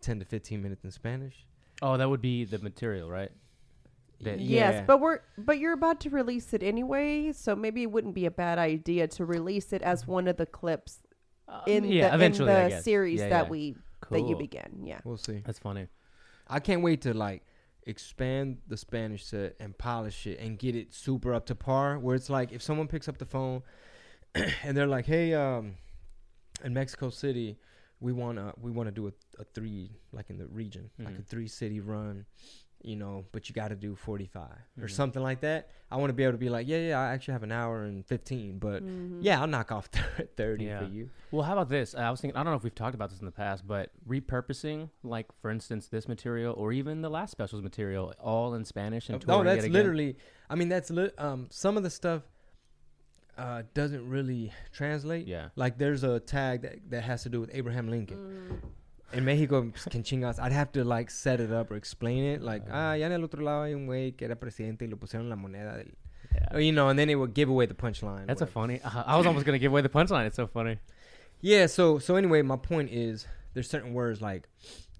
10 0.01 0.19
to 0.19 0.25
15 0.25 0.61
minutes 0.61 0.83
in 0.83 0.91
spanish 0.91 1.45
Oh, 1.81 1.97
that 1.97 2.09
would 2.09 2.21
be 2.21 2.45
the 2.45 2.57
material, 2.59 3.09
right? 3.09 3.31
That- 4.21 4.39
Yes, 4.39 4.83
but 4.87 5.01
we're 5.01 5.19
but 5.37 5.59
you're 5.59 5.73
about 5.73 5.99
to 6.01 6.09
release 6.09 6.53
it 6.53 6.63
anyway, 6.63 7.33
so 7.33 7.53
maybe 7.53 7.81
it 7.83 7.91
wouldn't 7.91 8.15
be 8.15 8.25
a 8.25 8.31
bad 8.31 8.57
idea 8.59 9.07
to 9.09 9.25
release 9.25 9.73
it 9.73 9.81
as 9.81 10.07
one 10.07 10.27
of 10.29 10.37
the 10.37 10.45
clips 10.45 11.01
in 11.67 11.83
Um, 11.83 11.89
yeah, 11.91 12.07
the, 12.09 12.15
eventually, 12.15 12.53
in 12.53 12.69
the 12.69 12.81
series 12.81 13.19
Yeah, 13.19 13.29
that 13.29 13.45
yeah. 13.45 13.49
we 13.51 13.75
that 14.09 14.21
you 14.29 14.35
begin. 14.37 14.69
Yeah. 14.85 14.99
we'll 15.03 15.17
see 15.17 15.41
That's 15.45 15.59
funny. 15.59 15.87
i 16.47 16.59
can't 16.61 16.81
wait 16.81 17.01
to 17.01 17.13
like 17.13 17.41
expand 17.85 18.57
the 18.67 18.75
spanish 18.77 19.25
set 19.25 19.55
and 19.59 19.77
polish 19.77 20.25
it 20.25 20.39
and 20.39 20.57
get 20.57 20.75
it 20.75 20.93
super 20.93 21.33
up 21.33 21.45
to 21.45 21.53
par 21.55 21.99
where 21.99 22.15
it's 22.15 22.29
like 22.29 22.51
if 22.51 22.61
someone 22.61 22.87
picks 22.87 23.07
up 23.07 23.17
the 23.17 23.25
phone 23.25 23.61
and 24.63 24.75
they're 24.75 24.87
like 24.87 25.05
hey 25.05 25.33
um 25.33 25.75
in 26.63 26.73
mexico 26.73 27.09
city 27.09 27.57
we 27.99 28.11
want 28.11 28.37
to 28.37 28.53
we 28.59 28.71
want 28.71 28.87
to 28.87 28.91
do 28.91 29.07
a, 29.07 29.11
a 29.39 29.43
three 29.53 29.91
like 30.11 30.29
in 30.29 30.37
the 30.37 30.47
region 30.47 30.89
like 30.99 31.09
a 31.15 31.19
Mhm. 31.21 31.25
three 31.27 31.47
city 31.47 31.79
run 31.79 32.25
you 32.87 32.95
know 32.95 33.25
but 33.31 33.47
you 33.49 33.55
got 33.55 33.69
to 33.69 33.75
do 33.75 33.95
45 33.95 34.43
or 34.81 34.85
Mhm. 34.85 34.91
something 34.91 35.21
like 35.23 35.41
that 35.41 35.69
i 35.91 35.95
want 35.97 36.09
to 36.09 36.13
be 36.13 36.23
able 36.23 36.33
to 36.33 36.37
be 36.37 36.49
like 36.49 36.67
yeah 36.67 36.77
yeah 36.77 36.99
i 36.99 37.13
actually 37.13 37.33
have 37.33 37.43
an 37.43 37.51
hour 37.51 37.83
and 37.83 38.05
15 38.05 38.59
but 38.59 38.83
Mm-hmm. 38.83 39.19
yeah 39.21 39.41
i'll 39.41 39.47
knock 39.47 39.71
off 39.71 39.87
30 40.37 40.63
Yeah. 40.65 40.79
for 40.79 40.85
you 40.85 41.09
Well, 41.31 41.43
how 41.43 41.53
about 41.53 41.69
this? 41.69 41.95
I 41.95 42.09
was 42.11 42.21
thinking. 42.21 42.37
I 42.37 42.43
don't 42.43 42.51
know 42.53 42.57
if 42.57 42.63
we've 42.63 42.73
talked 42.73 42.95
about 42.95 43.09
this 43.09 43.19
in 43.19 43.25
the 43.25 43.31
past, 43.31 43.67
but 43.67 43.91
repurposing, 44.07 44.89
like 45.03 45.27
for 45.41 45.49
instance, 45.51 45.87
this 45.87 46.07
material 46.07 46.53
or 46.57 46.71
even 46.71 47.01
the 47.01 47.09
last 47.09 47.31
specials 47.31 47.61
material, 47.61 48.13
all 48.21 48.53
in 48.53 48.63
Spanish 48.63 49.09
and 49.09 49.15
no 49.27 49.33
touring 49.37 49.51
it 49.51 49.61
that's 49.61 49.67
literally 49.73 50.15
i 50.49 50.55
mean 50.55 50.69
that's 50.69 50.89
li- 50.91 51.11
um 51.17 51.47
some 51.49 51.75
of 51.77 51.83
the 51.83 51.89
stuff 51.89 52.21
uh 53.37 53.63
doesn't 53.73 54.07
really 54.09 54.51
translate 54.71 55.27
Yeah. 55.27 55.49
like 55.55 55.77
there's 55.77 56.03
a 56.03 56.19
tag 56.21 56.61
that, 56.61 56.89
that 56.91 57.03
has 57.03 57.23
to 57.23 57.29
do 57.29 57.41
with 57.41 57.49
abraham 57.53 57.89
lincoln 57.89 58.61
In 59.13 59.23
Mexico 59.23 59.71
can 59.89 60.03
chingas 60.03 60.39
I'd 60.39 60.51
have 60.51 60.71
to 60.73 60.83
like 60.83 61.09
set 61.09 61.39
it 61.39 61.51
up 61.51 61.71
or 61.71 61.75
explain 61.75 62.23
it 62.23 62.41
like 62.41 62.63
Uh. 62.67 62.73
ah 62.73 62.93
ya 62.93 63.05
en 63.05 63.11
el 63.13 63.23
otro 63.23 63.41
lado 63.43 63.63
hay 63.63 63.73
un 63.73 63.85
güey 63.87 64.11
que 64.17 64.25
era 64.25 64.35
presidente 64.35 64.83
y 64.85 64.87
le 64.89 64.95
pusieron 64.97 65.29
la 65.29 65.35
moneda 65.35 65.77
del 65.77 65.93
Yeah. 66.33 66.57
you 66.59 66.71
know 66.73 66.89
and 66.89 66.97
then 66.99 67.09
it 67.09 67.15
would 67.15 67.33
give 67.33 67.49
away 67.49 67.65
the 67.65 67.75
punchline 67.75 68.25
That's 68.27 68.41
a 68.41 68.47
funny. 68.47 68.81
Uh, 68.81 69.03
I 69.05 69.15
was 69.15 69.25
almost 69.25 69.45
gonna 69.45 69.59
give 69.59 69.71
away 69.71 69.81
the 69.81 69.89
punchline. 69.89 70.25
It's 70.25 70.35
so 70.35 70.47
funny. 70.47 70.79
Yeah, 71.39 71.67
so 71.67 71.99
so 71.99 72.15
anyway, 72.15 72.41
my 72.41 72.57
point 72.57 72.89
is 72.91 73.25
there's 73.53 73.69
certain 73.69 73.93
words 73.93 74.21
like 74.21 74.49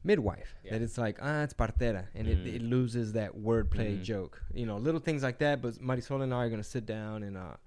midwife 0.04 0.54
Yeah. 0.64 0.74
that 0.74 0.82
it's 0.84 0.98
like 0.98 1.18
ah 1.22 1.42
it's 1.44 1.54
partera 1.54 2.06
and 2.14 2.28
it, 2.28 2.38
Mm. 2.46 2.56
it 2.56 2.62
loses 2.62 3.14
that 3.14 3.36
wordplay 3.36 3.98
Mhm. 3.98 4.04
joke. 4.04 4.42
You 4.54 4.66
know, 4.68 4.78
little 4.78 5.02
things 5.02 5.24
like 5.24 5.40
that. 5.40 5.62
But 5.62 5.74
Marisol 5.82 6.22
and 6.22 6.32
I 6.34 6.46
are 6.46 6.50
gonna 6.50 6.64
sit 6.64 6.86
down 6.86 7.24
and 7.24 7.36
uh, 7.36 7.58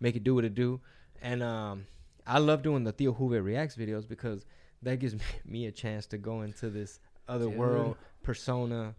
make 0.00 0.14
it 0.16 0.22
do 0.24 0.34
what 0.36 0.44
it 0.44 0.54
do. 0.54 0.80
And 1.20 1.42
um, 1.42 1.86
I 2.26 2.38
love 2.38 2.62
doing 2.62 2.84
the 2.84 2.92
Theo 2.92 3.12
Juve 3.12 3.44
reacts 3.44 3.76
videos 3.76 4.06
because 4.08 4.46
that 4.82 4.98
gives 4.98 5.14
me, 5.14 5.20
me 5.44 5.66
a 5.66 5.72
chance 5.72 6.06
to 6.06 6.18
go 6.18 6.42
into 6.42 6.70
this 6.70 7.00
other 7.28 7.46
Dude. 7.46 7.56
world 7.56 7.96
persona. 8.22 8.94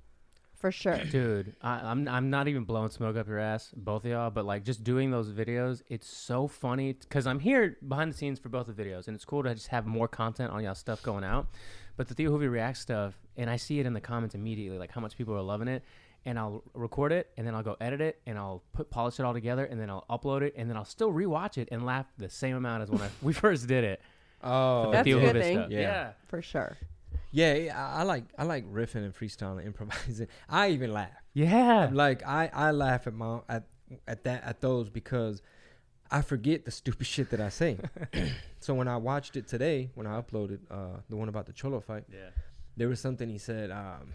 For 0.55 0.71
sure. 0.71 0.97
Dude, 1.11 1.55
I, 1.61 1.79
I'm 1.79 2.07
I'm 2.07 2.29
not 2.29 2.47
even 2.49 2.65
blowing 2.65 2.89
smoke 2.89 3.15
up 3.15 3.27
your 3.27 3.39
ass, 3.39 3.71
both 3.75 4.03
of 4.03 4.11
y'all, 4.11 4.29
but 4.29 4.45
like 4.45 4.65
just 4.65 4.83
doing 4.83 5.09
those 5.09 5.31
videos, 5.31 5.81
it's 5.87 6.07
so 6.07 6.47
funny 6.47 6.93
because 6.93 7.25
I'm 7.25 7.39
here 7.39 7.77
behind 7.87 8.11
the 8.11 8.17
scenes 8.17 8.39
for 8.39 8.49
both 8.49 8.67
the 8.67 8.73
videos, 8.73 9.07
and 9.07 9.15
it's 9.15 9.23
cool 9.23 9.41
to 9.43 9.53
just 9.53 9.67
have 9.67 9.85
more 9.85 10.07
content 10.09 10.51
on 10.51 10.63
y'all 10.63 10.75
stuff 10.75 11.01
going 11.01 11.23
out. 11.23 11.47
But 11.95 12.07
the 12.07 12.13
Theo 12.13 12.31
Hoovy 12.31 12.49
React 12.49 12.77
stuff, 12.77 13.13
and 13.37 13.49
I 13.49 13.55
see 13.55 13.79
it 13.79 13.85
in 13.85 13.93
the 13.93 14.01
comments 14.01 14.35
immediately, 14.35 14.77
like 14.77 14.91
how 14.91 15.01
much 15.01 15.17
people 15.17 15.33
are 15.35 15.41
loving 15.41 15.67
it, 15.69 15.83
and 16.25 16.37
I'll 16.37 16.63
record 16.73 17.11
it, 17.11 17.29
and 17.37 17.47
then 17.47 17.55
I'll 17.55 17.63
go 17.63 17.77
edit 17.79 18.01
it, 18.01 18.21
and 18.25 18.37
I'll 18.37 18.63
put 18.73 18.89
polish 18.89 19.19
it 19.19 19.23
all 19.23 19.33
together, 19.33 19.65
and 19.65 19.79
then 19.79 19.89
I'll 19.89 20.05
upload 20.09 20.41
it, 20.41 20.53
and 20.57 20.69
then 20.69 20.77
I'll 20.77 20.85
still 20.85 21.11
rewatch 21.11 21.57
it 21.57 21.69
and 21.71 21.85
laugh 21.85 22.05
the 22.17 22.29
same 22.29 22.55
amount 22.55 22.83
as 22.83 22.89
when 22.89 23.01
I, 23.01 23.09
we 23.21 23.33
first 23.33 23.67
did 23.67 23.83
it. 23.83 24.01
Oh, 24.43 24.85
The 24.85 24.91
That's 24.91 25.05
Theo 25.05 25.17
a 25.17 25.21
good 25.21 25.35
Hoovy 25.35 25.41
thing. 25.41 25.57
stuff. 25.57 25.71
Yeah. 25.71 25.79
yeah. 25.79 26.11
For 26.27 26.41
sure. 26.41 26.77
yeah, 27.31 27.53
yeah, 27.55 27.87
I, 27.87 27.99
I 27.99 28.03
like 28.03 28.23
I 28.37 28.43
like 28.43 28.65
riffing 28.71 29.03
and 29.05 29.13
freestyling, 29.13 29.65
improvising. 29.71 30.27
I 30.47 30.69
even 30.69 30.91
laugh. 30.93 31.11
Yeah. 31.33 31.89
like 31.91 32.25
I, 32.25 32.49
I 32.53 32.71
laugh 32.71 33.07
at 33.07 33.13
my 33.13 33.39
at 33.49 33.63
at 34.07 34.23
that 34.23 34.43
at 34.43 34.61
those 34.61 34.89
because 34.89 35.41
I 36.11 36.21
forget 36.21 36.65
the 36.65 36.71
stupid 36.71 37.05
shit 37.07 37.29
that 37.31 37.41
I 37.41 37.49
say. 37.49 37.77
so 38.59 38.73
when 38.73 38.87
I 38.87 38.97
watched 38.97 39.35
it 39.35 39.47
today, 39.47 39.89
when 39.95 40.07
I 40.07 40.19
uploaded 40.19 40.59
uh, 40.71 41.01
the 41.09 41.15
one 41.15 41.29
about 41.29 41.45
the 41.45 41.53
Cholo 41.53 41.79
fight, 41.81 42.05
Yeah. 42.11 42.29
there 42.77 42.87
was 42.87 42.99
something 42.99 43.29
he 43.29 43.37
said. 43.37 43.69
Um, 43.71 44.13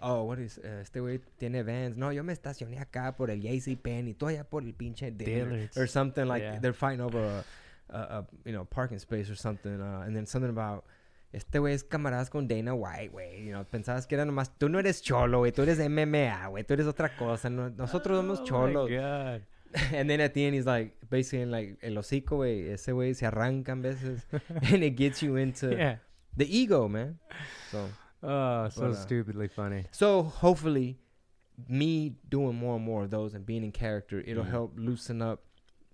oh, 0.00 0.24
what 0.24 0.38
is 0.38 0.58
uh, 0.58 0.80
este 0.82 0.94
güey 1.00 1.20
tiene 1.40 1.62
vans? 1.64 1.96
No, 1.96 2.10
yo 2.10 2.22
me 2.22 2.32
estacioné 2.32 2.78
acá 2.80 3.16
por 3.16 3.30
el 3.30 3.38
JC 3.40 3.76
Penn 3.82 4.06
y 4.08 4.14
tú 4.14 4.26
allá 4.28 4.44
por 4.48 4.62
el 4.62 4.72
pinche 4.74 5.10
Dillard's. 5.16 5.24
Dillard's. 5.50 5.76
or 5.78 5.86
something 5.88 6.26
like 6.26 6.42
Yeah. 6.42 6.58
they're 6.60 6.72
fighting 6.72 7.00
over 7.00 7.44
a, 7.92 8.18
a, 8.18 8.26
you 8.44 8.52
know 8.52 8.64
parking 8.64 8.98
space 8.98 9.30
or 9.30 9.36
something, 9.36 9.80
uh, 9.80 10.02
and 10.06 10.14
then 10.16 10.26
something 10.26 10.50
about. 10.50 10.84
Este 11.34 11.58
güey 11.60 11.72
es 11.72 11.82
camaradas 11.82 12.28
con 12.28 12.46
Dana 12.46 12.74
White, 12.74 13.10
güey. 13.10 13.42
You 13.46 13.52
know, 13.52 13.64
pensabas 13.64 14.06
que 14.06 14.16
era 14.18 14.26
nomás... 14.26 14.50
Tú 14.58 14.68
no 14.68 14.78
eres 14.78 15.00
cholo, 15.00 15.38
güey. 15.38 15.50
Tú 15.50 15.62
eres 15.62 15.78
MMA, 15.78 16.48
güey. 16.50 16.62
Tú 16.62 16.74
eres 16.74 16.86
otra 16.86 17.16
cosa. 17.16 17.48
No- 17.48 17.70
nosotros 17.70 18.18
somos 18.18 18.40
Oh 18.40 18.42
my 18.42 18.46
cholos. 18.48 18.90
God. 18.90 19.42
And 19.94 20.10
then 20.10 20.20
at 20.20 20.34
the 20.34 20.44
end, 20.44 20.54
he's 20.56 20.66
like, 20.66 20.94
basically, 21.08 21.46
like, 21.46 21.78
el 21.82 21.94
hocico, 21.96 22.36
güey, 22.36 22.68
ese 22.70 22.88
güey 22.92 23.14
se 23.14 23.24
arrancan 23.24 23.80
veces. 23.80 24.26
and 24.74 24.84
it 24.84 24.90
gets 24.94 25.22
you 25.22 25.36
into 25.36 25.70
Yeah. 25.74 25.96
the 26.36 26.44
ego, 26.44 26.86
man. 26.86 27.18
So, 27.70 27.88
Oh, 28.22 28.68
so 28.68 28.82
But, 28.82 28.90
uh, 28.90 28.94
stupidly 28.96 29.48
funny. 29.48 29.86
so 29.90 30.24
hopefully, 30.24 30.98
me 31.66 32.14
doing 32.28 32.54
more 32.56 32.76
and 32.76 32.84
more 32.84 33.04
of 33.04 33.10
those 33.10 33.32
and 33.34 33.46
being 33.46 33.64
in 33.64 33.72
character, 33.72 34.20
it'll 34.26 34.44
Mhm. 34.44 34.50
help 34.50 34.72
loosen 34.76 35.22
up, 35.22 35.40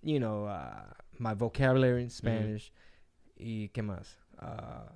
you 0.03 0.19
know, 0.19 0.47
uh, 0.47 0.83
my 1.19 1.35
vocabulary 1.35 2.03
in 2.03 2.11
Spanish. 2.11 2.73
Y 3.39 3.71
qué 3.73 3.83
más? 3.83 4.17
Uh, 4.41 4.91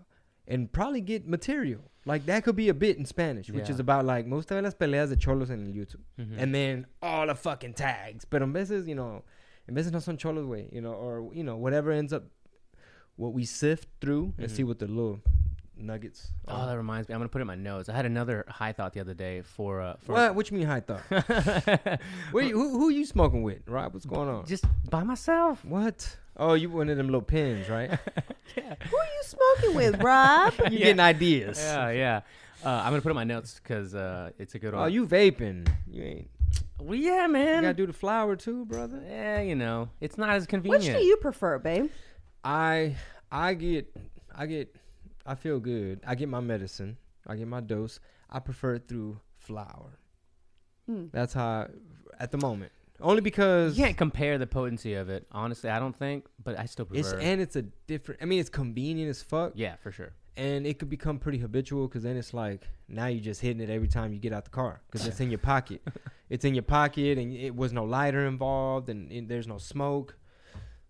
and 0.48 0.70
probably 0.72 1.00
get 1.00 1.26
material. 1.26 1.82
Like, 2.04 2.26
that 2.26 2.42
could 2.44 2.56
be 2.56 2.68
a 2.68 2.74
bit 2.74 2.96
in 2.98 3.04
Spanish, 3.06 3.48
which 3.50 3.68
Yeah. 3.68 3.74
is 3.74 3.80
about, 3.80 4.04
like, 4.04 4.28
gusta 4.28 4.54
ver 4.54 4.62
las 4.62 4.74
peleas 4.74 5.08
de 5.08 5.16
cholos 5.16 5.50
en 5.50 5.64
el 5.66 5.72
YouTube. 5.72 6.02
Mhm. 6.18 6.36
and 6.38 6.52
then 6.54 6.86
all 7.00 7.26
the 7.28 7.34
fucking 7.34 7.74
tags. 7.74 8.24
Pero 8.24 8.44
en 8.44 8.52
veces, 8.52 8.86
you 8.88 8.94
know, 8.96 9.22
en 9.68 9.74
veces 9.74 9.92
no 9.92 10.00
son 10.00 10.16
cholos, 10.16 10.44
way, 10.46 10.68
you 10.72 10.80
know, 10.80 10.92
or 10.94 11.32
you 11.32 11.44
know, 11.44 11.56
whatever 11.56 11.92
ends 11.92 12.12
up, 12.12 12.24
what 13.16 13.32
we 13.32 13.44
sift 13.44 13.88
through 14.00 14.34
and 14.38 14.48
Mhm. 14.48 14.50
see 14.50 14.64
what 14.64 14.78
the 14.80 14.86
little 14.88 15.20
nuggets. 15.82 16.32
Oh, 16.48 16.54
are. 16.54 16.66
that 16.66 16.76
reminds 16.76 17.08
me. 17.08 17.14
I'm 17.14 17.20
gonna 17.20 17.28
put 17.28 17.40
it 17.40 17.42
in 17.42 17.48
my 17.48 17.54
notes. 17.54 17.88
I 17.88 17.94
had 17.94 18.06
another 18.06 18.44
high 18.48 18.72
thought 18.72 18.92
the 18.92 19.00
other 19.00 19.14
day 19.14 19.42
for 19.42 19.80
uh 19.80 19.96
for 20.00 20.12
what? 20.12 20.34
What 20.34 20.50
you 20.50 20.58
mean 20.58 20.66
high 20.66 20.80
thought? 20.80 21.00
Where 22.32 22.44
you, 22.44 22.54
who 22.54 22.78
who 22.78 22.88
you 22.90 23.04
smoking 23.04 23.42
with, 23.42 23.68
Rob? 23.68 23.94
What's 23.94 24.06
going 24.06 24.28
on? 24.28 24.46
just 24.46 24.64
by 24.90 25.02
myself. 25.02 25.64
what? 25.64 26.16
Oh, 26.36 26.54
you 26.54 26.70
one 26.70 26.88
of 26.88 26.96
them 26.96 27.06
little 27.06 27.20
pins, 27.22 27.68
right? 27.68 27.90
yeah. 28.56 28.74
Who 28.90 28.96
are 28.96 29.04
you 29.04 29.22
smoking 29.22 29.74
with, 29.74 30.02
Rob? 30.02 30.54
you 30.70 30.78
getting 30.78 31.00
ideas? 31.00 31.58
Yeah, 31.58 31.90
yeah. 31.90 32.20
Uh, 32.64 32.68
I'm 32.70 32.90
gonna 32.92 33.02
put 33.02 33.08
it 33.08 33.10
in 33.10 33.16
my 33.16 33.24
notes 33.24 33.60
because 33.62 33.94
uh, 33.94 34.30
it's 34.38 34.54
a 34.54 34.58
good 34.58 34.74
one. 34.74 34.82
Oh, 34.82 34.86
you 34.86 35.06
vaping? 35.06 35.68
You 35.90 36.02
ain't. 36.02 36.30
Well, 36.80 36.94
yeah, 36.94 37.26
man. 37.26 37.56
You 37.56 37.62
gotta 37.62 37.74
do 37.74 37.86
the 37.86 37.92
flower 37.92 38.34
too, 38.34 38.64
brother. 38.64 39.02
yeah, 39.06 39.40
you 39.40 39.54
know, 39.54 39.88
it's 40.00 40.16
not 40.16 40.30
as 40.30 40.46
convenient. 40.46 40.84
Which 40.84 40.94
do 40.94 41.04
you 41.04 41.16
prefer, 41.16 41.58
babe? 41.58 41.90
I 42.44 42.96
I 43.30 43.54
get 43.54 43.94
I 44.34 44.46
get 44.46 44.74
I 45.26 45.34
feel 45.34 45.60
good. 45.60 46.00
I 46.06 46.14
get 46.14 46.28
my 46.28 46.40
medicine. 46.40 46.96
I 47.26 47.36
get 47.36 47.46
my 47.48 47.60
dose. 47.60 48.00
I 48.30 48.38
prefer 48.40 48.74
it 48.74 48.88
through 48.88 49.20
flower. 49.38 49.98
Hmm. 50.86 51.06
That's 51.12 51.32
how 51.32 51.46
I, 51.48 51.66
at 52.18 52.32
the 52.32 52.38
moment. 52.38 52.72
Only 53.00 53.20
because 53.20 53.76
You 53.76 53.84
can't 53.84 53.96
compare 53.96 54.38
the 54.38 54.46
potency 54.46 54.94
of 54.94 55.08
it. 55.08 55.26
Honestly, 55.32 55.70
I 55.70 55.78
don't 55.78 55.96
think, 55.96 56.26
but 56.42 56.58
I 56.58 56.66
still 56.66 56.86
it's 56.92 57.08
prefer. 57.10 57.24
and 57.24 57.40
it's 57.40 57.56
a 57.56 57.62
different. 57.62 58.22
I 58.22 58.26
mean, 58.26 58.38
it's 58.40 58.48
convenient 58.50 59.10
as 59.10 59.22
fuck, 59.22 59.52
yeah, 59.56 59.74
for 59.82 59.90
sure. 59.90 60.12
and 60.36 60.66
it 60.66 60.78
could 60.78 60.88
become 60.88 61.18
pretty 61.18 61.38
habitual 61.38 61.88
because 61.88 62.02
then 62.04 62.16
it's 62.16 62.32
like 62.32 62.68
now 62.88 63.06
you're 63.06 63.22
just 63.22 63.40
hitting 63.40 63.60
it 63.60 63.70
every 63.70 63.88
time 63.88 64.12
you 64.12 64.20
get 64.20 64.32
out 64.32 64.44
the 64.44 64.50
car 64.50 64.82
because 64.86 65.06
it's 65.06 65.18
in 65.20 65.30
your 65.30 65.38
pocket. 65.38 65.82
it's 66.30 66.44
in 66.44 66.54
your 66.54 66.62
pocket, 66.62 67.18
and 67.18 67.34
it 67.34 67.54
was 67.56 67.72
no 67.72 67.84
lighter 67.84 68.24
involved, 68.26 68.88
and, 68.88 69.10
and 69.10 69.28
there's 69.28 69.48
no 69.48 69.58
smoke. 69.58 70.16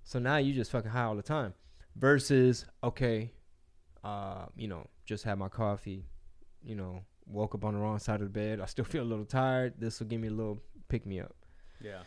So 0.05 0.19
now 0.19 0.37
you 0.37 0.53
just 0.53 0.71
fucking 0.71 0.91
high 0.91 1.05
all 1.05 1.17
the 1.17 1.23
time. 1.23 1.55
Versus 1.97 2.67
okay, 2.85 3.33
uh, 4.05 4.47
you 4.57 4.69
know, 4.69 4.87
just 5.05 5.25
had 5.25 5.39
my 5.39 5.49
coffee, 5.49 6.05
you 6.65 6.75
know, 6.75 7.01
woke 7.27 7.55
up 7.55 7.65
on 7.65 7.75
the 7.75 7.81
wrong 7.81 7.99
side 7.99 8.21
of 8.21 8.33
the 8.33 8.39
bed. 8.39 8.61
I 8.61 8.67
still 8.67 8.85
feel 8.93 9.03
a 9.03 9.05
little 9.05 9.25
tired. 9.25 9.75
This 9.79 10.01
will 10.01 10.07
give 10.09 10.21
me 10.21 10.29
a 10.29 10.33
little 10.33 10.61
pick 10.89 11.07
me 11.07 11.21
up, 11.21 11.35
Yeah. 11.81 12.03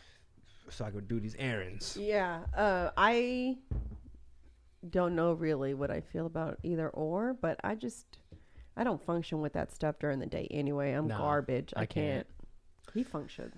so 0.70 0.86
I 0.86 0.92
could 0.92 1.08
do 1.08 1.20
these 1.20 1.36
errands. 1.40 1.98
Yeah, 2.00 2.42
uh, 2.56 2.92
I 2.98 3.58
don't 4.90 5.16
know 5.16 5.34
really 5.34 5.74
what 5.74 5.90
I 5.90 6.02
feel 6.02 6.26
about 6.28 6.60
either 6.64 6.90
or, 6.90 7.34
but 7.34 7.60
I 7.64 7.74
just 7.76 8.06
I 8.78 8.84
don't 8.84 9.04
function 9.04 9.42
with 9.42 9.54
that 9.54 9.72
stuff 9.74 9.96
during 10.00 10.20
the 10.20 10.26
day 10.28 10.48
anyway. 10.52 10.92
I'm 10.92 11.08
No, 11.08 11.18
garbage. 11.18 11.74
I, 11.76 11.82
I 11.82 11.86
can't. 11.86 11.96
can't. 11.96 12.28
He 12.94 13.04
functions 13.04 13.56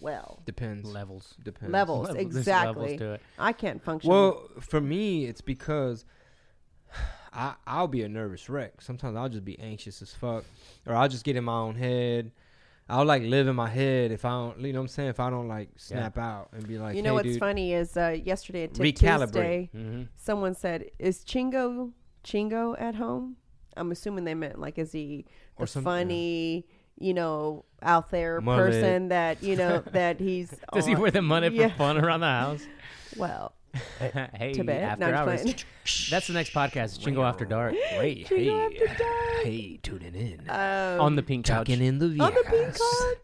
well. 0.00 0.42
Depends. 0.46 0.88
Levels. 0.88 1.34
Depends. 1.44 1.72
Levels, 1.72 2.08
Level- 2.08 2.14
there's 2.22 2.36
exactly. 2.36 2.82
levels 2.92 2.98
to 3.00 3.12
it. 3.14 3.20
I 3.38 3.52
can't 3.52 3.82
function. 3.84 4.10
Well, 4.10 4.48
for 4.60 4.80
me, 4.80 5.26
it's 5.26 5.40
because 5.42 6.04
I 7.32 7.54
I'll 7.66 7.88
be 7.88 8.02
a 8.02 8.08
nervous 8.08 8.48
wreck. 8.48 8.80
Sometimes 8.80 9.16
I'll 9.16 9.28
just 9.28 9.44
be 9.44 9.58
anxious 9.60 10.02
as 10.02 10.12
fuck, 10.12 10.44
or 10.86 10.94
I'll 10.94 11.08
just 11.08 11.24
get 11.24 11.36
in 11.36 11.44
my 11.44 11.54
own 11.58 11.74
head. 11.76 12.32
I'll 12.88 13.04
like 13.04 13.22
live 13.22 13.46
in 13.46 13.54
my 13.54 13.68
head 13.68 14.10
if 14.10 14.24
I 14.24 14.30
don't, 14.30 14.60
you 14.62 14.72
know 14.72 14.80
what 14.80 14.84
I'm 14.86 14.88
saying? 14.88 15.10
If 15.10 15.20
I 15.20 15.30
don't 15.30 15.46
like 15.46 15.68
snap 15.76 16.18
out 16.18 16.48
and 16.52 16.66
be 16.66 16.76
like, 16.76 16.96
you 16.96 17.02
know 17.02 17.10
hey, 17.10 17.14
what's 17.14 17.28
dude, 17.28 17.38
funny 17.38 17.72
is 17.72 17.96
uh, 17.96 18.16
yesterday 18.24 18.64
at 18.64 18.74
Tip. 18.74 18.96
Tuesday, 18.96 19.70
Mm-hmm. 19.76 20.02
someone 20.16 20.54
said, 20.56 20.86
"Is 20.98 21.24
Chingo 21.24 21.92
Chingo 22.24 22.74
at 22.80 22.96
home?" 22.96 23.36
I'm 23.76 23.92
assuming 23.92 24.24
they 24.24 24.34
meant 24.34 24.58
like, 24.60 24.76
is 24.78 24.90
he 24.90 25.24
Or 25.56 25.66
the 25.66 25.80
funny, 25.82 26.66
you 26.98 27.14
know, 27.14 27.64
out 27.80 28.10
there 28.10 28.40
person 28.40 29.08
that 29.10 29.40
you 29.44 29.54
know 29.54 29.84
that 29.92 30.18
he's 30.26 30.52
Does 30.72 30.84
he 30.86 30.96
wear 30.96 31.12
the 31.12 31.22
money 31.22 31.48
Yeah. 31.48 31.68
for 31.68 31.76
fun 31.76 31.96
around 31.96 32.20
the 32.20 32.26
house? 32.26 32.66
Well, 33.16 33.52
hey, 34.34 34.52
to 34.54 34.64
bed. 34.64 34.82
after 34.82 35.10
No, 35.10 35.16
hours. 35.18 35.42
That's 36.10 36.26
the 36.26 36.32
next 36.32 36.52
podcast. 36.52 36.98
Chingo 37.00 37.24
After 37.26 37.44
Dark. 37.44 37.74
Wait, 37.98 38.26
Chingo 38.26 38.36
hey, 38.38 38.84
After 38.86 38.86
Dark. 38.86 39.44
hey, 39.44 39.78
tuning 39.82 40.14
in. 40.14 40.50
Um, 40.50 41.00
on 41.00 41.16
the 41.16 41.22
pink 41.22 41.46
couch. 41.46 41.68
Tucking 41.68 41.80
in 41.82 41.98
the 41.98 42.06
viejas. 42.06 42.20
on 42.26 42.34
the 42.34 42.44
pink 42.48 42.72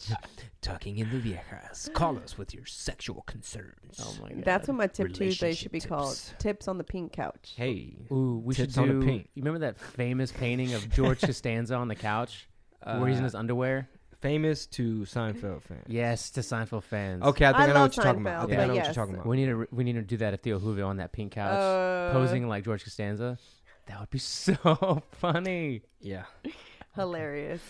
couch. 0.08 0.18
Tucking 0.62 0.98
in 0.98 1.10
the 1.10 1.18
viejas. 1.20 1.92
Call 1.92 2.18
us 2.18 2.36
with 2.38 2.52
your 2.54 2.66
sexual 2.66 3.22
concerns. 3.22 4.00
Oh 4.02 4.16
my 4.22 4.30
god. 4.30 4.44
That's 4.44 4.68
what 4.68 4.76
my 4.76 4.86
tip 4.88 5.12
Tuesday 5.12 5.52
should 5.54 5.70
be 5.70 5.78
Relationship 5.78 5.88
called. 5.88 6.08
tips. 6.16 6.34
Tips 6.38 6.68
on 6.68 6.78
the 6.78 6.84
pink 6.84 7.12
couch. 7.12 7.54
Hey, 7.56 7.94
Ooh, 8.10 8.40
we 8.44 8.54
Tips 8.54 8.74
should 8.74 8.80
on 8.82 8.88
do. 8.88 9.00
the 9.00 9.06
pink. 9.06 9.28
You 9.34 9.42
remember 9.42 9.60
that 9.66 9.78
famous 9.78 10.32
painting 10.32 10.74
of 10.74 10.90
George 10.90 11.20
Costanza 11.20 11.74
on 11.76 11.88
the 11.88 11.94
couch, 11.94 12.48
where 12.82 13.06
he's 13.08 13.18
in 13.18 13.22
Uh, 13.22 13.26
his 13.26 13.34
underwear? 13.34 13.88
Famous 14.26 14.66
to 14.66 15.00
Seinfeld 15.00 15.62
fans. 15.68 15.84
Yes, 15.86 16.30
to 16.30 16.40
Seinfeld 16.40 16.82
fans. 16.82 17.22
Okay, 17.22 17.44
I 17.46 17.52
think 17.52 17.60
I 17.60 17.64
I, 17.64 17.72
know 17.74 17.82
what 17.82 17.96
you're 17.96 18.04
talking 18.04 18.22
about. 18.22 18.34
I 18.34 18.44
Seinfeld, 18.44 18.48
think 18.48 18.58
I 18.60 18.62
but 18.62 18.66
know 18.66 18.74
what 18.74 18.84
you're 18.84 18.94
talking 18.94 19.14
about. 19.14 19.26
We 19.26 19.36
need 19.36 19.46
to 19.46 19.68
we 19.70 19.84
need 19.84 19.92
to 19.94 20.02
do 20.02 20.16
that 20.18 20.32
at 20.34 20.42
Theo 20.42 20.58
Hoover 20.58 20.84
on 20.84 20.96
that 20.96 21.12
pink 21.12 21.32
couch, 21.32 21.52
Uh, 21.52 22.12
posing 22.12 22.48
like 22.48 22.64
George 22.64 22.84
Costanza. 22.84 23.38
That 23.86 24.00
would 24.00 24.10
be 24.10 24.18
so 24.46 25.02
funny. 25.12 25.82
Yeah. 26.00 26.24
Hilarious. 26.94 27.62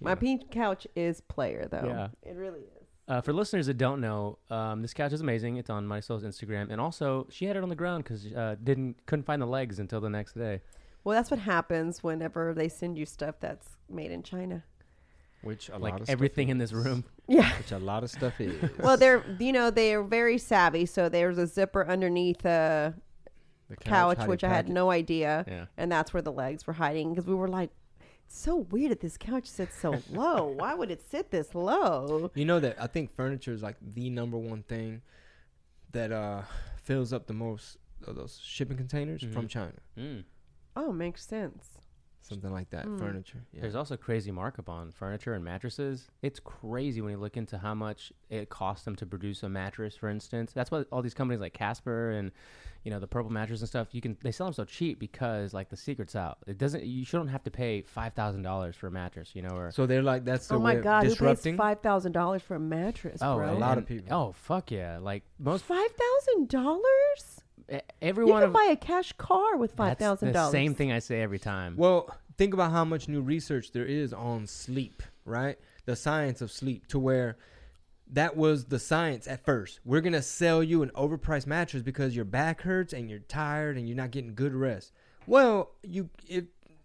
My 0.00 0.14
pink 0.14 0.50
couch 0.50 0.86
is 0.94 1.20
player 1.22 1.66
though. 1.70 1.84
Yeah. 1.86 2.08
It 2.30 2.36
really 2.36 2.60
is. 2.60 2.86
Uh, 3.08 3.22
for 3.22 3.32
listeners 3.32 3.66
that 3.66 3.78
don't 3.78 4.02
know, 4.02 4.38
um, 4.50 4.82
this 4.82 4.92
couch 4.92 5.14
is 5.14 5.22
amazing. 5.22 5.56
It's 5.56 5.70
on 5.70 5.86
Marisol's 5.86 6.24
Instagram, 6.24 6.70
and 6.70 6.78
also 6.78 7.26
she 7.30 7.46
had 7.46 7.56
it 7.56 7.62
on 7.62 7.70
the 7.70 7.74
ground 7.74 8.04
because 8.04 8.26
uh, 8.26 8.56
didn't 8.62 9.06
couldn't 9.06 9.24
find 9.24 9.40
the 9.40 9.46
legs 9.46 9.78
until 9.78 10.00
the 10.00 10.10
next 10.10 10.34
day. 10.34 10.60
Well, 11.04 11.16
that's 11.16 11.30
what 11.30 11.40
happens 11.40 12.02
whenever 12.02 12.52
they 12.52 12.68
send 12.68 12.98
you 12.98 13.06
stuff 13.06 13.36
that's 13.40 13.78
made 13.88 14.10
in 14.10 14.22
China. 14.22 14.62
Which 15.42 15.68
a 15.68 15.72
lot 15.72 15.82
like 15.82 15.94
of 15.94 15.98
stuff 16.00 16.12
everything 16.12 16.48
in 16.48 16.58
this 16.58 16.72
room. 16.72 17.04
Yeah. 17.30 17.54
Which 17.58 17.72
a 17.72 17.78
lot 17.78 18.02
of 18.04 18.10
stuff 18.10 18.40
is. 18.40 18.56
Well, 18.78 18.96
they're 18.96 19.22
you 19.38 19.52
know 19.52 19.70
they're 19.70 20.02
very 20.02 20.38
savvy. 20.38 20.86
So 20.86 21.08
there's 21.10 21.36
a 21.38 21.46
zipper 21.46 21.86
underneath 21.86 22.44
uh, 22.46 22.92
The 23.68 23.76
couch, 23.76 24.16
how 24.16 24.24
they 24.24 24.28
which 24.28 24.42
I 24.44 24.48
had 24.48 24.68
it. 24.68 24.72
no 24.72 24.90
idea, 24.90 25.44
Yeah. 25.46 25.66
and 25.76 25.92
that's 25.92 26.14
where 26.14 26.22
the 26.22 26.32
legs 26.32 26.66
were 26.66 26.72
hiding 26.72 27.10
because 27.12 27.26
we 27.26 27.34
were 27.34 27.46
like, 27.48 27.68
it's 28.24 28.38
so 28.38 28.56
weird 28.56 28.92
that 28.92 29.00
this 29.00 29.18
couch 29.18 29.46
sits 29.46 29.76
so 29.78 29.94
low. 30.10 30.46
Why 30.46 30.74
would 30.74 30.90
it 30.90 31.02
sit 31.02 31.30
this 31.30 31.54
low? 31.54 32.30
You 32.34 32.46
know 32.46 32.60
that 32.60 32.80
I 32.80 32.86
think 32.86 33.14
furniture 33.14 33.52
is 33.52 33.62
like 33.62 33.76
the 33.94 34.08
number 34.08 34.38
one 34.38 34.62
thing 34.62 35.02
that 35.92 36.10
uh 36.12 36.42
fills 36.82 37.12
up 37.12 37.26
the 37.26 37.34
most 37.34 37.76
of 38.06 38.16
those 38.16 38.40
shipping 38.42 38.78
containers 38.78 39.20
from 39.22 39.44
Mhm. 39.46 39.48
China. 39.50 39.72
Mm. 39.98 40.24
Oh, 40.76 40.92
makes 40.92 41.26
sense. 41.26 41.78
Something 42.28 42.52
like 42.52 42.68
that. 42.70 42.86
Mm. 42.86 42.98
Furniture. 42.98 43.42
Yeah. 43.52 43.62
There's 43.62 43.74
also 43.74 43.96
crazy 43.96 44.30
markup 44.30 44.68
on 44.68 44.92
furniture 44.92 45.32
and 45.34 45.44
mattresses. 45.44 46.08
It's 46.22 46.38
crazy 46.40 47.00
when 47.00 47.12
you 47.12 47.18
look 47.18 47.36
into 47.36 47.56
how 47.56 47.74
much 47.74 48.12
it 48.28 48.50
costs 48.50 48.84
them 48.84 48.96
to 48.96 49.06
produce 49.06 49.42
a 49.42 49.48
mattress, 49.48 49.96
for 49.96 50.08
instance. 50.08 50.52
That's 50.52 50.70
why 50.70 50.84
all 50.92 51.00
these 51.00 51.14
companies 51.14 51.40
like 51.40 51.54
Casper 51.54 52.10
and 52.10 52.30
you 52.84 52.90
know 52.90 53.00
the 53.00 53.06
Purple 53.06 53.30
mattress 53.30 53.60
and 53.60 53.68
stuff, 53.68 53.88
you 53.92 54.00
can 54.00 54.16
they 54.22 54.30
sell 54.30 54.46
them 54.46 54.54
so 54.54 54.64
cheap 54.64 54.98
because 54.98 55.54
like 55.54 55.70
the 55.70 55.76
secret's 55.76 56.14
out. 56.14 56.38
It 56.46 56.58
doesn't 56.58 56.84
you 56.84 57.04
shouldn't 57.04 57.30
have 57.30 57.44
to 57.44 57.50
pay 57.50 57.82
five 57.82 58.12
thousand 58.14 58.42
dollars 58.42 58.76
for 58.76 58.88
a 58.88 58.90
mattress, 58.90 59.30
you 59.34 59.42
know, 59.42 59.56
or 59.56 59.70
so 59.70 59.86
they're 59.86 60.02
like 60.02 60.24
that's 60.24 60.48
the 60.48 60.56
Oh 60.56 60.58
my 60.58 60.74
way 60.74 60.78
of 60.78 60.84
God, 60.84 61.06
who 61.06 61.14
pays 61.14 61.56
five 61.56 61.80
thousand 61.80 62.12
dollars 62.12 62.42
for 62.42 62.56
a 62.56 62.60
mattress, 62.60 63.20
oh, 63.22 63.36
bro? 63.36 63.52
a 63.52 63.54
lot 63.54 63.78
of 63.78 63.86
people. 63.86 64.14
Oh 64.14 64.32
fuck 64.32 64.70
yeah! 64.70 64.98
Like 64.98 65.24
most 65.38 65.64
Five 65.64 65.90
thousand 65.90 66.48
dollars? 66.48 67.42
E- 67.72 67.78
every 68.02 68.26
You 68.26 68.32
can 68.32 68.42
of 68.44 68.52
buy 68.52 68.68
a 68.70 68.76
cash 68.76 69.12
car 69.14 69.56
with 69.56 69.72
five 69.72 69.90
that's 69.90 70.00
thousand 70.00 70.28
the 70.28 70.34
dollars. 70.34 70.52
same 70.52 70.74
thing 70.74 70.92
I 70.92 70.98
say 71.00 71.20
every 71.22 71.38
time. 71.38 71.76
Well, 71.76 72.14
think 72.36 72.54
about 72.54 72.70
how 72.72 72.84
much 72.84 73.08
new 73.08 73.20
research 73.20 73.72
there 73.72 73.84
is 73.86 74.12
on 74.12 74.46
sleep, 74.46 75.02
right? 75.24 75.58
The 75.84 75.96
science 75.96 76.40
of 76.40 76.50
sleep, 76.52 76.86
to 76.88 76.98
where 76.98 77.36
that 78.12 78.36
was 78.36 78.66
the 78.66 78.78
science 78.78 79.26
at 79.28 79.44
first. 79.44 79.80
We're 79.84 80.00
gonna 80.00 80.22
sell 80.22 80.62
you 80.62 80.82
an 80.82 80.90
overpriced 80.94 81.46
mattress 81.46 81.82
because 81.82 82.16
your 82.16 82.24
back 82.24 82.62
hurts 82.62 82.92
and 82.92 83.10
you're 83.10 83.18
tired 83.20 83.76
and 83.76 83.86
you're 83.88 83.96
not 83.96 84.10
getting 84.12 84.34
good 84.34 84.54
rest. 84.54 84.92
Well, 85.26 85.72
you 85.82 86.08
if 86.26 86.44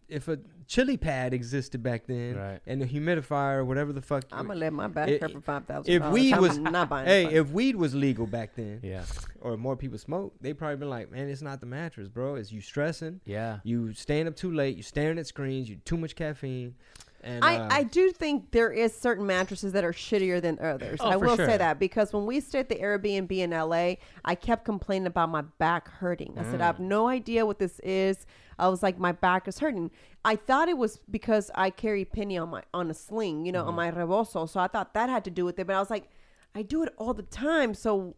if 0.09 0.27
a 0.27 0.39
chili 0.67 0.97
pad 0.97 1.33
existed 1.33 1.81
back 1.83 2.05
then, 2.07 2.35
Right. 2.35 2.59
and 2.65 2.81
a 2.81 2.85
humidifier, 2.85 3.57
or 3.57 3.65
whatever 3.65 3.91
the 3.93 4.01
fuck. 4.01 4.25
I'm 4.31 4.47
gonna 4.47 4.59
let 4.59 4.73
my 4.73 4.87
back 4.87 5.09
It- 5.09 5.21
hurt 5.21 5.31
for 5.31 5.41
five 5.41 5.65
thousand. 5.65 5.91
if 5.93 6.05
weed 6.11 6.37
was 6.39 6.57
not 6.57 6.89
buying. 6.89 7.05
hey, 7.07 7.25
if 7.33 7.49
weed 7.51 7.75
was 7.75 7.93
legal 7.95 8.25
back 8.27 8.55
then, 8.55 8.79
Yeah. 8.83 9.03
or 9.41 9.57
more 9.57 9.75
people 9.75 9.97
smoke, 9.97 10.33
they 10.41 10.53
probably 10.53 10.77
been 10.77 10.89
like, 10.89 11.11
man, 11.11 11.27
it's 11.29 11.41
not 11.41 11.59
the 11.59 11.65
mattress, 11.65 12.07
bro. 12.09 12.35
It's 12.35 12.51
you 12.51 12.61
stressing, 12.61 13.21
Yeah. 13.25 13.59
you 13.63 13.93
staying 13.93 14.27
up 14.27 14.35
too 14.35 14.51
late, 14.51 14.77
you 14.77 14.83
staring 14.83 15.17
at 15.19 15.27
screens, 15.27 15.69
you 15.69 15.77
too 15.77 15.97
much 15.97 16.15
caffeine, 16.15 16.75
and 17.23 17.43
I, 17.43 17.55
uh, 17.55 17.67
I 17.71 17.83
do 17.83 18.11
think 18.11 18.51
there 18.51 18.71
is 18.71 18.95
certain 18.97 19.25
mattresses 19.25 19.73
that 19.73 19.83
are 19.83 19.93
shittier 19.93 20.41
than 20.41 20.59
others. 20.59 20.99
Oh, 21.03 21.09
I 21.09 21.15
will 21.15 21.35
sure. 21.37 21.45
say 21.45 21.57
that 21.57 21.79
because 21.79 22.13
when 22.13 22.25
we 22.25 22.39
stayed 22.39 22.59
at 22.61 22.69
the 22.69 22.75
Airbnb 22.75 23.31
in 23.31 23.51
LA, 23.51 23.95
I 24.25 24.35
kept 24.35 24.65
complaining 24.65 25.07
about 25.07 25.29
my 25.29 25.41
back 25.59 25.87
hurting. 25.89 26.35
I 26.37 26.43
said, 26.43 26.61
I 26.61 26.65
have 26.67 26.77
Mm. 26.77 26.87
no 26.87 27.07
idea 27.07 27.45
what 27.45 27.59
this 27.59 27.79
is. 27.79 28.25
I 28.59 28.67
was 28.67 28.83
like, 28.83 28.99
my 28.99 29.11
back 29.11 29.47
is 29.47 29.59
hurting. 29.59 29.89
I 30.25 30.35
thought 30.35 30.69
it 30.69 30.77
was 30.77 30.99
because 31.09 31.49
I 31.55 31.69
carry 31.69 32.05
Penny 32.05 32.37
on 32.37 32.49
my 32.49 32.63
on 32.73 32.89
a 32.91 32.93
sling, 32.93 33.45
you 33.45 33.51
know, 33.51 33.61
Mm-hmm. 33.61 33.69
on 33.69 33.75
my 33.75 33.89
rebozo. 33.89 34.45
So 34.45 34.59
I 34.59 34.67
thought 34.67 34.93
that 34.93 35.09
had 35.09 35.23
to 35.25 35.31
do 35.31 35.45
with 35.45 35.57
it. 35.59 35.65
But 35.67 35.75
I 35.75 35.79
was 35.79 35.89
like, 35.89 36.09
I 36.55 36.61
do 36.61 36.83
it 36.83 36.93
all 36.97 37.13
the 37.13 37.23
time. 37.23 37.73
So 37.73 38.15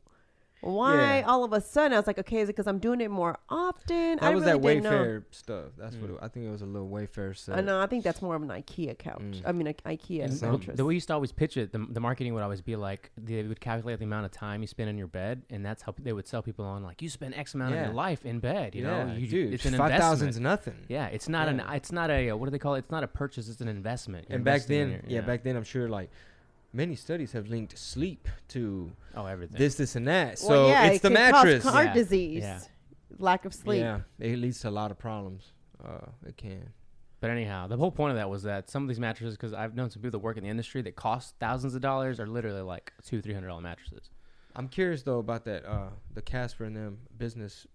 why 0.65 1.19
Yeah. 1.19 1.25
all 1.27 1.43
of 1.43 1.53
a 1.53 1.61
sudden 1.61 1.93
I 1.93 1.97
was 1.97 2.07
like, 2.07 2.17
okay, 2.19 2.37
is 2.39 2.49
it 2.49 2.53
because 2.53 2.67
I'm 2.67 2.79
doing 2.79 2.99
it 3.01 3.11
more 3.11 3.37
often? 3.49 4.15
that 4.17 4.23
I 4.23 4.33
was 4.33 4.43
really 4.45 4.57
that 4.59 4.61
didn't 4.67 4.83
know. 4.83 4.91
Wayfair 4.91 5.23
stuff. 5.31 5.65
That's 5.77 5.95
Mm. 5.95 6.01
what 6.01 6.09
it, 6.11 6.17
I 6.21 6.27
think 6.27 6.45
it 6.47 6.49
was 6.49 6.61
a 6.61 6.65
little 6.65 6.89
Wayfair 6.89 7.37
set. 7.37 7.57
I 7.57 7.61
know. 7.61 7.79
I 7.79 7.85
think 7.87 8.03
that's 8.03 8.21
more 8.21 8.35
of 8.35 8.41
an 8.41 8.49
IKEA 8.49 8.97
couch. 8.97 9.19
Mm. 9.21 9.41
I 9.45 9.51
mean, 9.51 9.67
an 9.67 9.73
IKEA 9.85 10.23
And 10.25 10.33
the, 10.33 10.51
mattress. 10.51 10.77
the 10.77 10.85
way 10.85 10.93
you 10.93 10.95
used 10.95 11.07
to 11.09 11.13
always 11.13 11.31
pitch 11.31 11.57
it, 11.57 11.71
the, 11.71 11.85
the 11.89 11.99
marketing 11.99 12.33
would 12.33 12.43
always 12.43 12.61
be 12.61 12.75
like 12.75 13.11
they 13.17 13.43
would 13.43 13.59
calculate 13.59 13.99
the 13.99 14.05
amount 14.05 14.25
of 14.25 14.31
time 14.31 14.61
you 14.61 14.67
spend 14.67 14.89
in 14.89 14.97
your 14.97 15.07
bed, 15.07 15.43
and 15.49 15.65
that's 15.65 15.83
how 15.83 15.93
they 15.99 16.13
would 16.13 16.27
sell 16.27 16.41
people 16.41 16.65
on 16.65 16.83
like 16.83 17.01
you 17.01 17.09
spend 17.09 17.35
X 17.35 17.53
amount 17.53 17.75
of 17.75 17.81
your 17.85 17.93
life 17.93 18.25
in 18.25 18.39
bed. 18.39 18.73
You 18.75 18.83
yeah, 18.83 19.03
know, 19.05 19.13
you, 19.13 19.27
dude, 19.27 19.53
it's 19.53 19.65
an 19.65 19.75
five 19.75 19.99
thousand's 19.99 20.39
nothing. 20.39 20.75
Yeah, 20.87 21.07
it's 21.07 21.29
not 21.29 21.47
Yeah. 21.47 21.63
an 21.65 21.73
it's 21.75 21.91
not 21.91 22.09
a 22.09 22.31
what 22.33 22.45
do 22.45 22.51
they 22.51 22.59
call 22.59 22.75
it? 22.75 22.79
It's 22.79 22.91
not 22.91 23.03
a 23.03 23.07
purchase. 23.07 23.49
It's 23.49 23.61
an 23.61 23.67
investment. 23.67 24.27
You're 24.29 24.37
and 24.37 24.45
back 24.45 24.63
then, 24.63 24.89
your- 24.91 25.01
yeah, 25.07 25.21
back 25.21 25.43
then, 25.43 25.55
I'm 25.55 25.63
sure 25.63 25.87
like 25.89 26.09
many 26.75 26.95
studies 26.95 27.31
have 27.31 27.47
linked 27.47 27.77
sleep 27.77 28.27
to 28.49 28.91
oh 29.15 29.25
everything. 29.25 29.57
this, 29.57 29.75
this, 29.75 29.95
and 29.95 30.07
that. 30.07 30.37
So 30.39 30.49
Well, 30.49 30.65
So 30.65 30.69
yeah, 30.71 30.85
it's 30.87 30.95
it 30.97 31.01
the 31.03 31.07
can 31.09 31.13
mattress. 31.13 31.63
Cause 31.63 31.73
heart 31.73 31.87
Yeah. 31.87 31.93
disease, 31.93 32.43
Yeah. 32.43 32.59
lack 33.17 33.45
of 33.45 33.53
sleep. 33.53 33.81
Yeah, 33.81 34.01
it 34.19 34.37
leads 34.39 34.59
to 34.61 34.69
a 34.69 34.71
lot 34.71 34.91
of 34.91 34.97
problems. 34.99 35.51
Uh, 35.83 36.07
it 36.25 36.37
can. 36.37 36.73
But 37.21 37.29
anyhow, 37.31 37.67
the 37.67 37.77
whole 37.77 37.91
point 37.91 38.11
of 38.11 38.17
that 38.17 38.29
was 38.29 38.43
that 38.43 38.69
some 38.69 38.83
of 38.83 38.89
these 38.89 38.99
mattresses, 38.99 39.35
because 39.37 39.53
I've 39.53 39.73
known 39.75 39.89
some 39.89 40.01
people 40.01 40.19
that 40.19 40.23
work 40.23 40.37
in 40.37 40.43
the 40.43 40.49
industry 40.49 40.81
that 40.83 40.95
cost 40.95 41.35
thousands 41.39 41.73
of 41.75 41.81
dollars, 41.81 42.19
are 42.19 42.27
literally 42.27 42.61
like 42.61 42.93
two, 43.03 43.21
three 43.21 43.33
hundred 43.33 43.47
dollar 43.47 43.61
mattresses. 43.61 44.09
I'm 44.55 44.67
curious 44.67 45.01
though 45.03 45.19
about 45.19 45.45
that. 45.45 45.65
Uh, 45.65 45.89
the 46.13 46.21
Casper 46.21 46.65
and 46.65 46.75
them 46.75 46.99
business, 47.17 47.65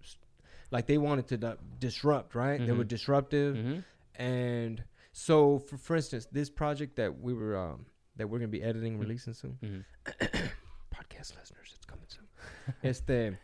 like 0.71 0.87
they 0.87 0.99
wanted 0.99 1.27
to 1.29 1.37
di- 1.39 1.57
disrupt, 1.79 2.35
right? 2.35 2.65
They 2.65 2.73
were 2.73 2.85
Mhm. 2.85 2.89
disruptive, 2.89 3.57
Mm-hmm. 3.57 4.23
and 4.23 4.85
so 5.13 5.59
for 5.59 5.77
for 5.79 5.97
instance, 5.97 6.27
this 6.31 6.49
project 6.51 6.97
that 6.97 7.19
we 7.21 7.33
were 7.35 7.57
um, 7.57 7.87
that 8.21 8.29
we're 8.29 8.39
gonna 8.39 8.49
be 8.49 8.63
editing, 8.63 8.97
Mm. 8.97 9.01
releasing 9.01 9.35
soon. 9.35 9.59
Mm-hmm. 9.63 9.81
podcast 10.95 11.37
listeners, 11.37 11.73
it's 11.75 11.87
coming 11.87 12.05
soon. 12.09 12.27
it's 12.83 13.01
the 13.01 13.35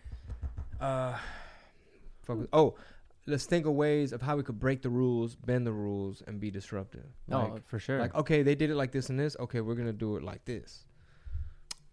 uh, 0.81 1.17
focus. 2.23 2.47
Oh, 2.53 2.75
let's 3.27 3.47
think 3.47 3.67
of 3.67 3.73
ways 3.73 4.13
of 4.13 4.21
how 4.23 4.37
we 4.37 4.43
could 4.43 4.59
break 4.61 4.83
the 4.83 4.91
rules, 4.91 5.35
bend 5.35 5.67
the 5.67 5.73
rules, 5.73 6.23
and 6.27 6.39
be 6.39 6.51
disruptive. 6.51 7.05
oh, 7.33 7.51
Like, 7.55 7.67
for 7.67 7.79
sure. 7.79 7.99
like 7.99 8.15
okay, 8.15 8.43
they 8.43 8.55
did 8.55 8.71
it 8.71 8.77
like 8.77 8.93
this 8.93 9.09
and 9.11 9.19
this. 9.19 9.37
Okay, 9.41 9.61
we're 9.61 9.75
gonna 9.75 9.93
do 9.93 10.17
it 10.17 10.23
like 10.23 10.45
this. 10.45 10.85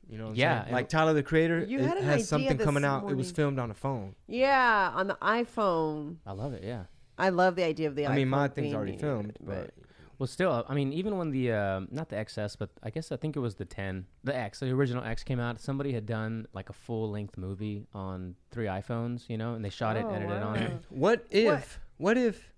You 0.09 0.17
know, 0.17 0.25
what 0.25 0.29
I'm 0.31 0.35
Yeah, 0.35 0.67
like 0.69 0.89
Tyler 0.89 1.13
the 1.13 1.23
Creator 1.23 1.63
You 1.63 1.79
it 1.79 1.85
had 1.85 2.03
has 2.03 2.27
something 2.27 2.57
this 2.57 2.65
coming 2.65 2.83
out. 2.83 3.09
It 3.09 3.15
was 3.15 3.31
filmed 3.31 3.57
on 3.57 3.71
a 3.71 3.73
phone. 3.73 4.15
Yeah, 4.27 4.91
on 4.93 5.07
the 5.07 5.15
iPhone. 5.21 6.17
I 6.27 6.33
love 6.33 6.53
it. 6.53 6.63
Yeah. 6.63 6.83
I 7.17 7.29
love 7.29 7.55
the 7.55 7.63
idea 7.63 7.87
of 7.87 7.95
the 7.95 8.07
I 8.07 8.15
mean, 8.15 8.27
my 8.27 8.47
thing's 8.49 8.73
already 8.73 8.91
needed, 8.91 9.01
filmed, 9.01 9.37
but 9.39 9.71
Well, 10.19 10.27
still, 10.27 10.65
I 10.69 10.73
mean, 10.73 10.93
even 10.93 11.17
when 11.17 11.31
the 11.31 11.51
um, 11.51 11.87
not 11.91 12.09
the 12.09 12.15
XS, 12.17 12.55
but 12.57 12.69
I 12.83 12.89
guess 12.91 13.11
I 13.11 13.15
think 13.17 13.35
it 13.35 13.39
was 13.39 13.55
the 13.55 13.65
10, 13.65 14.05
the 14.23 14.35
X, 14.35 14.59
the 14.59 14.69
original 14.71 15.03
X 15.03 15.23
came 15.23 15.39
out. 15.39 15.59
Somebody 15.59 15.91
had 15.91 16.05
done 16.05 16.47
like 16.53 16.69
a 16.69 16.73
full 16.73 17.09
length 17.11 17.37
movie 17.37 17.87
on 17.93 18.35
three 18.51 18.67
iPhones, 18.67 19.27
you 19.27 19.37
know, 19.37 19.55
and 19.55 19.65
they 19.65 19.69
shot 19.69 19.97
it, 19.97 20.05
Oh, 20.05 20.11
edited 20.13 20.31
it 20.37 20.43
on 20.43 20.55
it. 20.57 20.71
what 20.89 21.25
if? 21.29 21.79
What 21.97 22.17
if? 22.17 22.51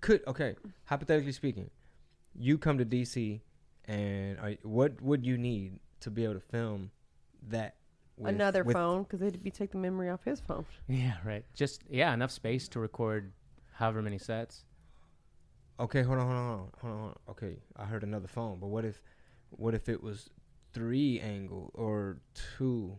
Could 0.00 0.22
okay? 0.26 0.54
Hypothetically 0.84 1.32
speaking, 1.32 1.70
you 2.38 2.58
come 2.58 2.78
to 2.78 2.84
DC, 2.84 3.40
and 3.86 4.38
are, 4.38 4.54
what 4.62 5.00
would 5.02 5.24
you 5.26 5.36
need 5.36 5.78
to 6.00 6.10
be 6.10 6.24
able 6.24 6.34
to 6.34 6.40
film 6.40 6.90
that? 7.48 7.74
with- 8.16 8.34
Another 8.34 8.62
with- 8.64 8.76
phone 8.76 9.02
because 9.04 9.22
it'd 9.22 9.42
be 9.42 9.50
take 9.50 9.70
the 9.72 9.78
memory 9.78 10.10
off 10.10 10.22
his 10.24 10.40
phone. 10.40 10.64
Yeah, 10.88 11.14
right. 11.24 11.44
Just 11.54 11.82
yeah, 11.88 12.12
enough 12.12 12.30
space 12.30 12.68
to 12.68 12.80
record 12.80 13.32
however 13.72 14.02
many 14.02 14.18
sets. 14.18 14.64
Okay, 15.80 16.02
hold 16.02 16.18
on, 16.18 16.26
hold 16.26 16.36
on, 16.38 16.46
hold 16.46 16.60
on, 16.60 16.70
hold 16.80 16.92
on, 16.92 16.98
hold 17.00 17.10
on. 17.10 17.16
Okay, 17.30 17.56
I 17.76 17.84
heard 17.84 18.02
another 18.02 18.28
phone, 18.28 18.58
but 18.60 18.66
what 18.68 18.84
if, 18.84 19.00
what 19.50 19.74
if 19.74 19.88
it 19.88 20.02
was 20.02 20.28
three 20.72 21.20
angle 21.20 21.70
or 21.74 22.18
two? 22.58 22.98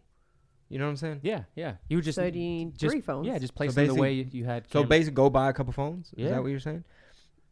You 0.69 0.79
know 0.79 0.85
what 0.85 0.91
I'm 0.91 0.97
saying? 0.97 1.19
Yeah, 1.23 1.43
yeah. 1.55 1.75
You 1.89 1.97
would 1.97 2.05
just 2.05 2.15
so 2.15 2.29
do 2.29 2.39
you 2.39 2.71
just 2.71 2.91
three 2.91 3.01
phones? 3.01 3.27
yeah, 3.27 3.37
just 3.37 3.53
place 3.53 3.73
So 3.73 3.81
them 3.85 3.95
the 3.95 4.01
way 4.01 4.13
you, 4.13 4.27
you 4.31 4.45
had. 4.45 4.71
So 4.71 4.83
basically, 4.83 5.15
go 5.15 5.29
buy 5.29 5.49
a 5.49 5.53
couple 5.53 5.73
phones. 5.73 6.11
Is 6.17 6.29
that 6.31 6.41
what 6.41 6.49
you're 6.49 6.59
saying? 6.59 6.83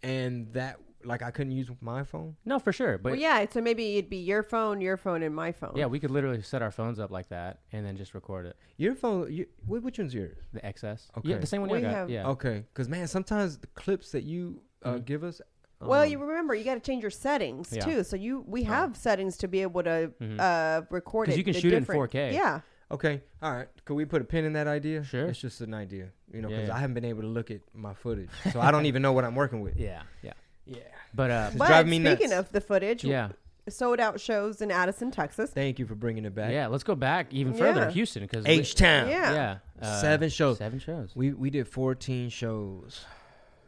And 0.01 0.53
that, 0.53 0.77
like, 1.03 1.21
I 1.21 1.29
couldn't 1.31 1.51
use 1.51 1.69
my 1.81 2.03
phone. 2.03 2.37
no, 2.45 2.57
for 2.59 2.71
sure. 2.71 2.97
But 2.97 3.11
well, 3.11 3.19
yeah. 3.19 3.45
So 3.51 3.59
maybe 3.61 3.97
it'd 3.97 4.09
be 4.09 4.17
your 4.17 4.41
phone, 4.43 4.79
your 4.79 4.95
phone, 4.95 5.21
and 5.23 5.35
my 5.35 5.51
phone. 5.51 5.73
yeah, 5.75 5.85
we 5.87 5.99
could 5.99 6.11
literally 6.11 6.41
set 6.41 6.61
our 6.61 6.71
phones 6.71 6.99
up 6.99 7.11
like 7.11 7.27
that 7.29 7.59
and 7.73 7.85
then 7.85 7.97
just 7.97 8.13
record 8.13 8.45
it. 8.45 8.55
Your 8.77 8.95
phone, 8.95 9.31
you, 9.31 9.45
which 9.67 9.97
one's 9.99 10.13
yours? 10.13 10.37
The 10.53 10.61
XS. 10.61 11.09
Okay. 11.17 11.29
Yeah, 11.29 11.37
the 11.37 11.47
same 11.47 11.59
one 11.61 11.69
We 11.69 11.79
you 11.79 11.83
got. 11.83 11.93
have- 11.93 12.09
yeah. 12.09 12.27
Okay, 12.29 12.63
because 12.73 12.87
man, 12.87 13.07
sometimes 13.07 13.57
the 13.57 13.67
clips 13.67 14.11
that 14.13 14.23
you 14.23 14.61
uh, 14.83 14.93
Mhm. 14.93 15.05
give 15.05 15.23
us. 15.23 15.41
Well, 15.81 16.01
um, 16.03 16.09
you 16.09 16.17
remember 16.19 16.53
you 16.55 16.65
got 16.65 16.73
to 16.75 16.79
change 16.81 17.03
your 17.03 17.09
settings 17.11 17.71
Yeah. 17.71 17.85
too. 17.85 18.03
So 18.03 18.15
you 18.15 18.43
we 18.47 18.63
have 18.63 18.97
settings 18.97 19.37
to 19.37 19.47
be 19.47 19.61
able 19.61 19.83
to 19.83 20.11
Mhm. 20.21 20.39
uh, 20.39 20.81
record 20.89 21.27
'Cause 21.27 21.35
it. 21.35 21.37
you 21.37 21.43
can 21.43 21.53
shoot 21.53 21.73
it 21.73 21.77
in 21.77 21.85
4K. 21.85 22.33
Yeah. 22.33 22.61
Okay, 22.91 23.21
all 23.41 23.53
right. 23.53 23.67
Could 23.85 23.93
we 23.93 24.03
put 24.05 24.19
a 24.21 24.25
pin 24.25 24.45
in 24.45 24.53
that 24.53 24.65
idea? 24.67 25.03
Sure. 25.03 25.27
It's 25.27 25.39
just 25.39 25.61
an 25.61 25.75
idea, 25.75 26.09
you 26.33 26.41
know, 26.41 26.47
because 26.49 26.69
yeah. 26.69 26.75
I 26.75 26.79
haven't 26.79 26.95
been 26.95 27.05
able 27.05 27.21
to 27.21 27.27
look 27.27 27.51
at 27.51 27.61
my 27.73 27.93
footage, 27.93 28.31
so 28.51 28.59
I 28.59 28.71
don't 28.71 28.85
even 28.87 29.03
know 29.03 29.13
what 29.13 29.23
I'm 29.25 29.35
working 29.35 29.61
with. 29.61 29.77
Yeah, 29.77 30.01
yeah. 30.23 30.33
Yeah. 30.65 30.77
But 31.13 31.29
uh, 31.31 31.45
It's 31.49 31.55
But 31.57 31.67
driving 31.67 31.91
me 31.91 32.09
speaking 32.09 32.29
nuts. 32.31 32.47
of 32.47 32.51
the 32.51 32.61
footage, 32.61 33.03
yeah, 33.03 33.29
sold 33.69 33.99
out 33.99 34.19
shows 34.19 34.59
in 34.61 34.71
Addison, 34.71 35.11
Texas. 35.11 35.51
Thank 35.51 35.77
you 35.77 35.85
for 35.85 35.93
bringing 35.93 36.25
it 36.25 36.33
back. 36.33 36.51
yeah. 36.51 36.65
Let's 36.65 36.83
go 36.83 36.95
back 36.95 37.31
even 37.31 37.53
further, 37.53 37.81
Yeah. 37.81 37.91
Houston, 37.91 38.23
because 38.23 38.43
H 38.47 38.73
Town. 38.73 39.07
Yeah. 39.07 39.33
yeah, 39.33 39.57
uh, 39.87 40.01
Seven 40.01 40.29
shows. 40.29 40.57
seven 40.57 40.79
shows. 40.79 41.15
We 41.15 41.31
we 41.33 41.51
did 41.51 41.67
14 41.67 42.29
shows 42.29 43.05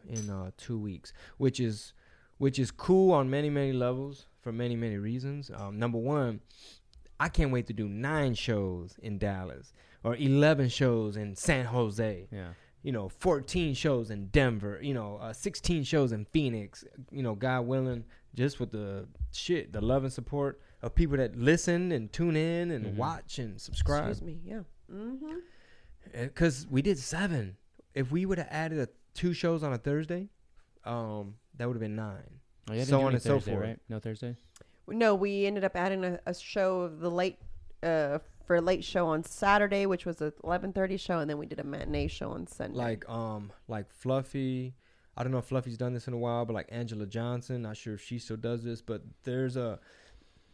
in 0.08 0.30
uh, 0.30 0.52
two 0.58 0.78
weeks, 0.80 1.14
which 1.38 1.60
is 1.60 1.94
which 2.38 2.58
is 2.58 2.72
cool 2.72 3.12
on 3.14 3.30
many 3.30 3.50
many 3.50 3.72
levels 3.74 4.26
for 4.42 4.52
many 4.52 4.76
many 4.76 4.98
reasons. 4.98 5.52
Um, 5.54 5.78
number 5.80 5.98
one, 5.98 6.40
I 7.20 7.30
can't 7.30 7.52
wait 7.52 7.68
to 7.68 7.74
do 7.74 7.88
nine 7.88 8.34
shows 8.34 8.96
in 9.02 9.18
Dallas 9.18 9.74
or 10.04 10.16
11 10.16 10.70
shows 10.70 11.16
in 11.16 11.36
San 11.36 11.66
Jose. 11.66 12.28
yeah, 12.32 12.54
You 12.82 12.92
know, 12.92 13.08
14 13.10 13.76
shows 13.76 14.10
in 14.10 14.28
Denver. 14.28 14.80
You 14.82 14.96
know, 14.96 15.18
uh, 15.22 15.32
16 15.32 15.84
shows 15.84 16.12
in 16.12 16.26
Phoenix. 16.26 16.84
You 17.12 17.22
know, 17.22 17.36
God 17.36 17.68
willing, 17.68 18.06
just 18.34 18.60
with 18.60 18.72
the 18.72 19.08
shit, 19.32 19.72
the 19.74 19.82
love 19.82 20.04
and 20.04 20.12
support 20.12 20.60
of 20.82 20.96
people 20.96 21.18
that 21.18 21.36
listen 21.36 21.92
and 21.92 22.12
tune 22.12 22.36
in 22.36 22.72
and 22.72 22.86
Mhm. 22.88 22.96
watch 22.96 23.38
and 23.38 23.62
subscribe 23.62 24.10
Excuse 24.10 24.24
me. 24.26 24.40
Yeah. 24.44 24.62
Mm-hmm. 24.92 25.36
because 26.24 26.66
we 26.70 26.82
did 26.82 26.98
seven. 26.98 27.58
If 27.94 28.12
we 28.12 28.26
would 28.26 28.40
have 28.40 28.48
added 28.50 28.80
a, 28.80 28.88
two 29.14 29.34
shows 29.34 29.64
on 29.64 29.74
a 29.74 29.78
Thursday, 29.78 30.30
um, 30.86 31.36
that 31.58 31.68
would 31.68 31.76
have 31.76 31.82
been 31.82 31.96
nine. 31.96 32.40
oh, 32.70 32.74
yeah. 32.74 32.84
so 32.84 33.00
on 33.00 33.08
any 33.08 33.16
and 33.16 33.24
so 33.24 33.40
forth. 33.40 33.60
Right? 33.60 33.80
No 33.90 34.00
Thursday. 34.00 34.36
No, 34.88 35.16
we 35.16 35.46
ended 35.46 35.64
up 35.64 35.76
adding 35.76 36.04
a, 36.04 36.20
a 36.26 36.34
show 36.34 36.82
of 36.82 37.00
the 37.00 37.10
late 37.10 37.38
uh, 37.84 38.20
for 38.46 38.56
a 38.56 38.62
late 38.62 38.84
show 38.84 39.08
on 39.08 39.24
Saturday, 39.24 39.86
which 39.86 40.06
was 40.06 40.22
a 40.22 40.34
eleven 40.44 40.74
thirty 40.74 40.98
show, 40.98 41.20
and 41.20 41.30
then 41.30 41.38
we 41.38 41.46
did 41.46 41.60
a 41.60 41.64
matinee 41.64 42.08
show 42.08 42.32
on 42.32 42.48
Sunday. 42.48 42.78
Like 42.78 43.10
um, 43.10 43.52
like 43.68 43.92
Fluffy. 43.92 44.76
I 45.18 45.24
don't 45.24 45.32
know 45.32 45.40
if 45.40 45.46
Fluffy's 45.46 45.78
done 45.78 45.94
this 45.94 46.08
in 46.08 46.14
a 46.14 46.18
while, 46.18 46.46
but 46.46 46.54
like 46.54 46.70
Anjelah 46.72 47.10
Johnson, 47.10 47.62
not 47.62 47.76
sure 47.78 47.94
if 47.94 48.02
she 48.02 48.18
still 48.18 48.38
does 48.38 48.64
this, 48.64 48.82
but 48.82 49.02
there's 49.24 49.58
a 49.58 49.80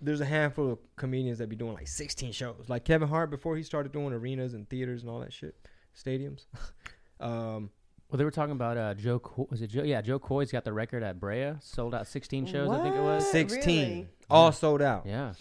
there's 0.01 0.21
a 0.21 0.25
handful 0.25 0.71
of 0.71 0.79
comedians 0.95 1.39
that 1.39 1.49
be 1.49 1.55
doing 1.55 1.73
like 1.73 1.87
16 1.87 2.31
shows. 2.31 2.65
Like 2.67 2.85
Kevin 2.85 3.07
Hart 3.07 3.29
before 3.29 3.55
he 3.55 3.63
started 3.63 3.91
doing 3.91 4.13
arenas 4.13 4.53
and 4.53 4.69
theaters 4.69 5.01
and 5.01 5.09
all 5.09 5.19
that 5.19 5.33
shit, 5.33 5.55
stadiums. 5.95 6.45
um, 7.19 7.69
Well, 8.09 8.17
they 8.17 8.23
were 8.23 8.31
talking 8.31 8.53
about 8.53 8.77
uh, 8.77 8.93
Joe. 8.93 9.19
Co- 9.19 9.47
was 9.49 9.61
it 9.61 9.67
Joe? 9.67 9.83
Yeah, 9.83 10.01
Jo 10.01 10.17
Koy's 10.19 10.51
got 10.51 10.63
the 10.63 10.71
record 10.73 11.03
at 11.03 11.19
Brea. 11.19 11.53
Sold 11.59 11.93
out 11.93 12.07
16 12.07 12.45
shows, 12.45 12.69
I 12.69 12.81
think 12.81 12.95
it 12.95 13.01
was. 13.01 13.23
What? 13.23 13.31
16, 13.31 13.89
Really? 13.89 14.07
all 14.29 14.51
sold 14.51 14.81
out. 14.81 15.05
Yeah, 15.05 15.33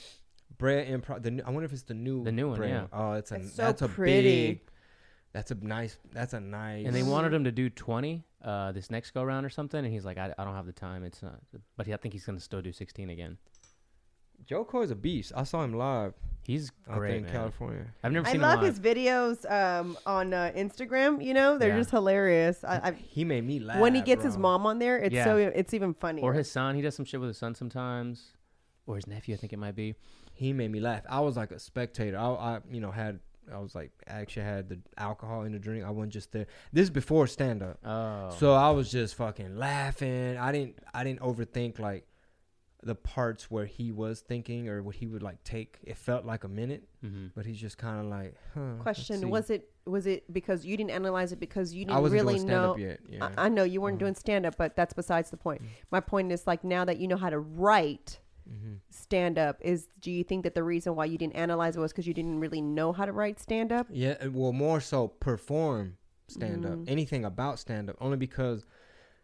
Brea 0.58 0.84
Improv. 0.86 1.22
The 1.22 1.30
new, 1.30 1.42
I 1.46 1.50
wonder 1.50 1.64
if 1.66 1.72
it's 1.72 1.82
the 1.82 1.94
new 1.94 2.24
The 2.24 2.32
new 2.32 2.48
one, 2.48 2.56
Brea. 2.58 2.68
yeah. 2.70 2.86
Oh, 2.92 3.12
it's 3.12 3.30
a 3.30 3.36
It's 3.36 3.54
so 3.54 3.62
that's 3.62 3.82
a 3.82 3.88
pretty. 3.88 4.46
big. 4.48 4.60
That's 5.32 5.50
a 5.50 5.54
nice. 5.54 5.96
That's 6.12 6.32
a 6.32 6.40
nice. 6.40 6.86
and 6.86 6.94
they 6.94 7.02
wanted 7.02 7.32
him 7.34 7.44
to 7.44 7.52
do 7.52 7.68
20 7.70 8.24
uh, 8.42 8.72
this 8.72 8.90
next 8.90 9.10
go 9.12 9.22
round 9.22 9.44
or 9.46 9.50
something, 9.50 9.84
and 9.84 9.92
he's 9.92 10.04
like, 10.04 10.18
I, 10.18 10.32
I 10.38 10.44
don't 10.44 10.54
have 10.54 10.66
the 10.66 10.72
time. 10.72 11.04
It's 11.04 11.22
not. 11.22 11.38
But 11.76 11.86
he, 11.86 11.92
I 11.94 11.98
think 11.98 12.14
he's 12.14 12.24
gonna 12.24 12.40
still 12.40 12.62
do 12.62 12.72
16 12.72 13.10
again. 13.10 13.36
Jo 14.44 14.64
Koy's 14.64 14.90
a 14.90 14.94
beast. 14.96 15.32
I 15.36 15.44
saw 15.44 15.62
him 15.64 15.74
live 15.74 16.14
He's 16.42 16.70
out 16.88 16.92
there 16.92 16.98
great, 16.98 17.16
in 17.16 17.22
man. 17.24 17.32
California. 17.32 17.86
I've 18.04 18.12
never 18.12 18.28
I 18.28 18.32
seen 18.32 18.40
love 18.40 18.60
him 18.60 18.66
his 18.66 18.78
videos 18.78 19.50
um, 19.50 19.98
on 20.06 20.32
uh, 20.32 20.52
Instagram. 20.56 21.24
You 21.24 21.34
know, 21.34 21.58
they're 21.58 21.70
Yeah. 21.70 21.78
just 21.78 21.90
hilarious. 21.90 22.62
I, 22.62 22.76
I, 22.76 22.92
He 22.92 23.24
made 23.24 23.44
me 23.44 23.58
laugh. 23.58 23.80
when 23.80 23.94
he 23.96 24.00
gets 24.00 24.22
his 24.22 24.34
bro. 24.34 24.42
mom 24.42 24.66
on 24.66 24.78
there, 24.78 24.96
it's 24.98 25.12
Yeah. 25.12 25.24
so 25.24 25.36
it's 25.38 25.74
even 25.74 25.92
funny. 25.94 26.22
or 26.22 26.34
his 26.34 26.48
son. 26.48 26.76
He 26.76 26.82
does 26.82 26.94
some 26.94 27.04
shit 27.04 27.18
with 27.18 27.28
his 27.30 27.38
son 27.38 27.56
sometimes, 27.56 28.32
or 28.86 28.94
his 28.94 29.08
nephew. 29.08 29.34
I 29.34 29.38
think 29.38 29.52
it 29.52 29.58
might 29.58 29.74
be. 29.74 29.96
he 30.34 30.52
made 30.52 30.70
me 30.70 30.78
laugh. 30.80 31.02
I 31.10 31.18
was 31.20 31.36
like 31.36 31.50
a 31.50 31.58
spectator. 31.58 32.16
I, 32.16 32.26
I 32.28 32.60
you 32.70 32.80
know, 32.80 32.92
had 32.92 33.18
I 33.52 33.58
was 33.58 33.74
like 33.74 33.90
I 34.08 34.20
actually 34.20 34.42
had 34.44 34.68
the 34.68 34.78
alcohol 34.98 35.42
in 35.42 35.52
the 35.52 35.58
drink. 35.58 35.84
I 35.84 35.90
wasn't 35.90 36.12
just 36.12 36.30
there. 36.30 36.46
This 36.72 36.84
is 36.84 36.90
before 36.90 37.26
stand 37.26 37.62
up. 37.62 37.78
Oh, 37.84 38.30
So 38.38 38.52
I 38.54 38.70
was 38.70 38.88
just 38.90 39.16
fucking 39.16 39.56
laughing. 39.56 40.36
I 40.36 40.52
didn't 40.52 40.78
I 40.94 41.02
didn't 41.02 41.20
overthink 41.20 41.78
like 41.80 42.06
the 42.86 42.94
parts 42.94 43.50
where 43.50 43.66
he 43.66 43.92
was 43.92 44.20
thinking 44.20 44.68
or 44.68 44.82
what 44.82 44.94
he 44.96 45.06
would 45.06 45.22
like 45.22 45.42
take. 45.44 45.78
It 45.82 45.96
felt 45.98 46.24
like 46.24 46.44
a 46.44 46.48
minute, 46.48 46.88
hmm 47.02 47.26
but 47.34 47.44
he's 47.44 47.60
just 47.60 47.76
kind 47.78 48.00
of 48.00 48.06
like, 48.06 48.34
huh. 48.54 48.76
Question: 48.80 49.28
Was 49.30 49.50
it 49.50 49.68
was 49.84 50.06
it 50.06 50.32
because 50.32 50.64
you 50.64 50.76
didn't 50.76 50.90
analyze 50.92 51.32
it 51.32 51.40
because 51.40 51.74
you 51.74 51.84
didn't 51.84 52.00
wasn't 52.02 52.22
really 52.22 52.34
doing 52.36 52.46
know? 52.46 52.76
yet. 52.78 53.00
Yeah. 53.08 53.28
I, 53.36 53.46
I 53.46 53.48
know 53.48 53.64
you 53.64 53.80
weren't 53.80 53.96
Mhm. 53.96 54.00
doing 54.00 54.14
stand 54.14 54.46
up, 54.46 54.56
but 54.56 54.74
that's 54.76 54.94
besides 54.94 55.30
the 55.30 55.36
point. 55.36 55.62
Mhm. 55.62 55.66
My 55.90 56.00
point 56.00 56.32
is 56.32 56.46
like 56.46 56.64
now 56.64 56.84
that 56.84 56.98
you 56.98 57.06
know 57.08 57.16
how 57.16 57.30
to 57.30 57.38
write 57.38 58.20
hmm 58.48 58.74
stand 58.90 59.38
up, 59.38 59.58
is 59.60 59.88
do 60.00 60.10
you 60.10 60.22
think 60.24 60.44
that 60.44 60.54
the 60.54 60.62
reason 60.62 60.94
why 60.94 61.04
you 61.04 61.18
didn't 61.18 61.34
analyze 61.36 61.76
it 61.76 61.80
was 61.80 61.92
because 61.92 62.06
you 62.06 62.14
didn't 62.14 62.38
really 62.40 62.60
know 62.60 62.92
how 62.92 63.04
to 63.04 63.12
write 63.12 63.40
stand 63.40 63.72
up? 63.72 63.86
Yeah, 63.90 64.14
uh, 64.24 64.30
well, 64.30 64.52
more 64.52 64.80
so 64.80 65.08
perform 65.08 65.96
stand 66.28 66.64
up, 66.64 66.78
Mhm. 66.78 66.88
anything 66.88 67.24
about 67.24 67.58
stand 67.58 67.90
up, 67.90 67.96
only 68.00 68.16
because, 68.16 68.64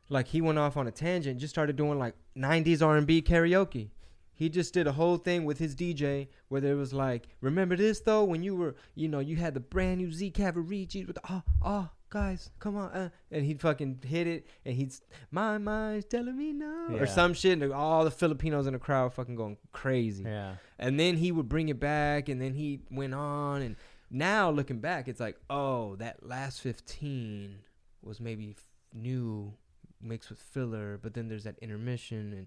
like, 0.08 0.28
he 0.28 0.40
went 0.40 0.58
off 0.58 0.76
on 0.76 0.86
a 0.86 0.90
tangent, 0.90 1.40
just 1.40 1.54
started 1.54 1.76
doing 1.76 1.98
like 1.98 2.14
'90s 2.36 2.82
R&B 2.86 3.22
karaoke. 3.22 3.90
He 4.34 4.48
just 4.48 4.74
did 4.74 4.86
a 4.86 4.92
whole 4.92 5.18
thing 5.18 5.44
with 5.44 5.58
his 5.58 5.76
DJ 5.76 6.26
where 6.48 6.60
there 6.60 6.74
was 6.76 6.92
like, 6.92 7.28
remember 7.40 7.76
this 7.76 8.00
though 8.00 8.24
when 8.24 8.42
you 8.42 8.56
were, 8.56 8.74
you 8.94 9.06
know, 9.08 9.20
you 9.20 9.36
had 9.36 9.54
the 9.54 9.60
brand 9.60 9.98
new 9.98 10.10
Z 10.12 10.32
Cavariccis 10.32 11.06
with 11.06 11.16
the, 11.16 11.22
oh, 11.30 11.42
oh, 11.62 11.90
guys, 12.10 12.50
come 12.58 12.76
on, 12.76 12.90
uh, 12.90 13.08
and 13.30 13.44
he'd 13.44 13.60
fucking 13.60 14.00
hit 14.04 14.26
it, 14.26 14.46
and 14.64 14.74
he'd 14.74 14.92
my 15.30 15.58
mind's 15.58 16.06
telling 16.06 16.36
me 16.36 16.52
no, 16.52 16.88
Yeah. 16.90 16.98
or 17.02 17.06
some 17.06 17.34
shit, 17.34 17.60
and 17.62 17.72
all 17.72 18.04
the 18.04 18.10
Filipinos 18.10 18.66
in 18.66 18.72
the 18.72 18.78
crowd 18.80 19.14
fucking 19.14 19.36
going 19.36 19.56
crazy 19.70 20.24
yeah. 20.24 20.56
and 20.78 20.98
then 20.98 21.16
he 21.18 21.30
would 21.30 21.48
bring 21.48 21.68
it 21.68 21.78
back 21.78 22.28
and 22.28 22.40
then 22.40 22.52
he 22.54 22.80
went 22.90 23.14
on 23.14 23.62
and 23.62 23.76
now 24.10 24.50
looking 24.50 24.78
back 24.80 25.08
it's 25.08 25.20
like 25.20 25.36
oh 25.48 25.96
that 25.96 26.26
last 26.26 26.60
15 26.60 27.56
was 28.02 28.20
maybe 28.20 28.50
f- 28.58 28.66
new 28.92 29.54
mixed 30.02 30.30
with 30.30 30.38
filler 30.38 30.98
but 31.02 31.14
then 31.14 31.28
there's 31.28 31.44
that 31.44 31.58
intermission 31.60 32.32
and 32.32 32.46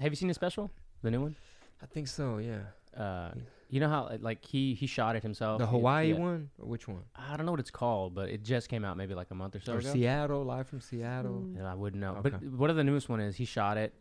Have 0.00 0.12
you 0.12 0.16
seen 0.16 0.28
the 0.28 0.34
special, 0.34 0.70
the 1.02 1.10
new 1.10 1.20
one? 1.22 1.36
i 1.82 1.86
think 1.86 2.08
so 2.08 2.38
yeah 2.38 2.62
Uh, 2.96 3.30
you 3.70 3.78
know 3.80 3.88
how 3.88 4.02
like 4.20 4.42
he 4.44 4.74
he 4.74 4.86
shot 4.86 5.14
it 5.14 5.22
himself. 5.22 5.58
the 5.60 5.66
hawaii 5.66 6.08
yeah. 6.12 6.18
one 6.30 6.50
or 6.58 6.66
which 6.66 6.88
one 6.88 7.02
I 7.14 7.36
don't 7.36 7.44
know 7.46 7.52
what 7.52 7.60
it's 7.60 7.70
called, 7.82 8.14
but 8.14 8.26
it 8.34 8.40
just 8.42 8.68
came 8.72 8.84
out 8.88 8.96
maybe 8.96 9.14
like 9.14 9.30
a 9.30 9.34
month 9.42 9.54
or 9.56 9.60
so 9.60 9.74
or 9.74 9.78
ago. 9.78 9.92
seattle 9.92 10.42
live 10.44 10.66
from 10.70 10.80
seattle 10.80 11.40
Mm. 11.44 11.56
Yeah, 11.58 11.70
I 11.70 11.74
wouldn't 11.74 12.00
know. 12.00 12.14
Okay. 12.20 12.30
But 12.30 12.42
what 12.60 12.74
the 12.74 12.82
newest 12.90 13.08
one 13.14 13.20
is, 13.20 13.36
he 13.36 13.44
shot 13.44 13.76
it, 13.84 13.92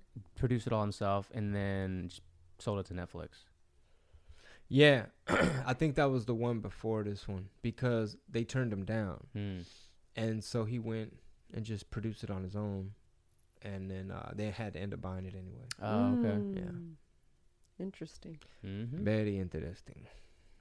produced 0.41 0.65
it 0.67 0.73
all 0.73 0.81
himself, 0.89 1.29
and 1.37 1.53
then 1.53 2.07
just 2.09 2.21
sold 2.59 2.79
it 2.79 2.85
to 2.87 2.93
Netflix. 3.01 3.31
yeah 4.69 5.05
i 5.71 5.73
think 5.73 5.95
that 5.95 6.09
was 6.15 6.25
the 6.25 6.33
one 6.47 6.59
before 6.59 7.03
this 7.03 7.27
one 7.27 7.45
because 7.61 8.17
they 8.29 8.43
turned 8.43 8.71
him 8.73 8.83
down 8.85 9.17
Hmm. 9.33 9.59
and 10.15 10.43
so 10.43 10.65
he 10.65 10.79
went 10.79 11.13
and 11.53 11.65
just 11.65 11.89
produce 11.91 12.23
it 12.23 12.29
on 12.29 12.43
his 12.43 12.55
own 12.55 12.91
and 13.63 13.89
then 13.89 14.11
uh, 14.11 14.31
they 14.35 14.49
had 14.51 14.73
to 14.73 14.79
end 14.79 14.93
up 14.93 15.01
buying 15.01 15.25
it 15.25 15.33
anyway 15.33 15.65
Oh, 15.81 16.19
okay. 16.19 16.37
Yeah. 16.53 16.61
Mm. 16.71 16.93
Interesting. 17.79 18.37
Mm-hmm. 18.65 19.03
very 19.03 19.37
interesting 19.39 20.07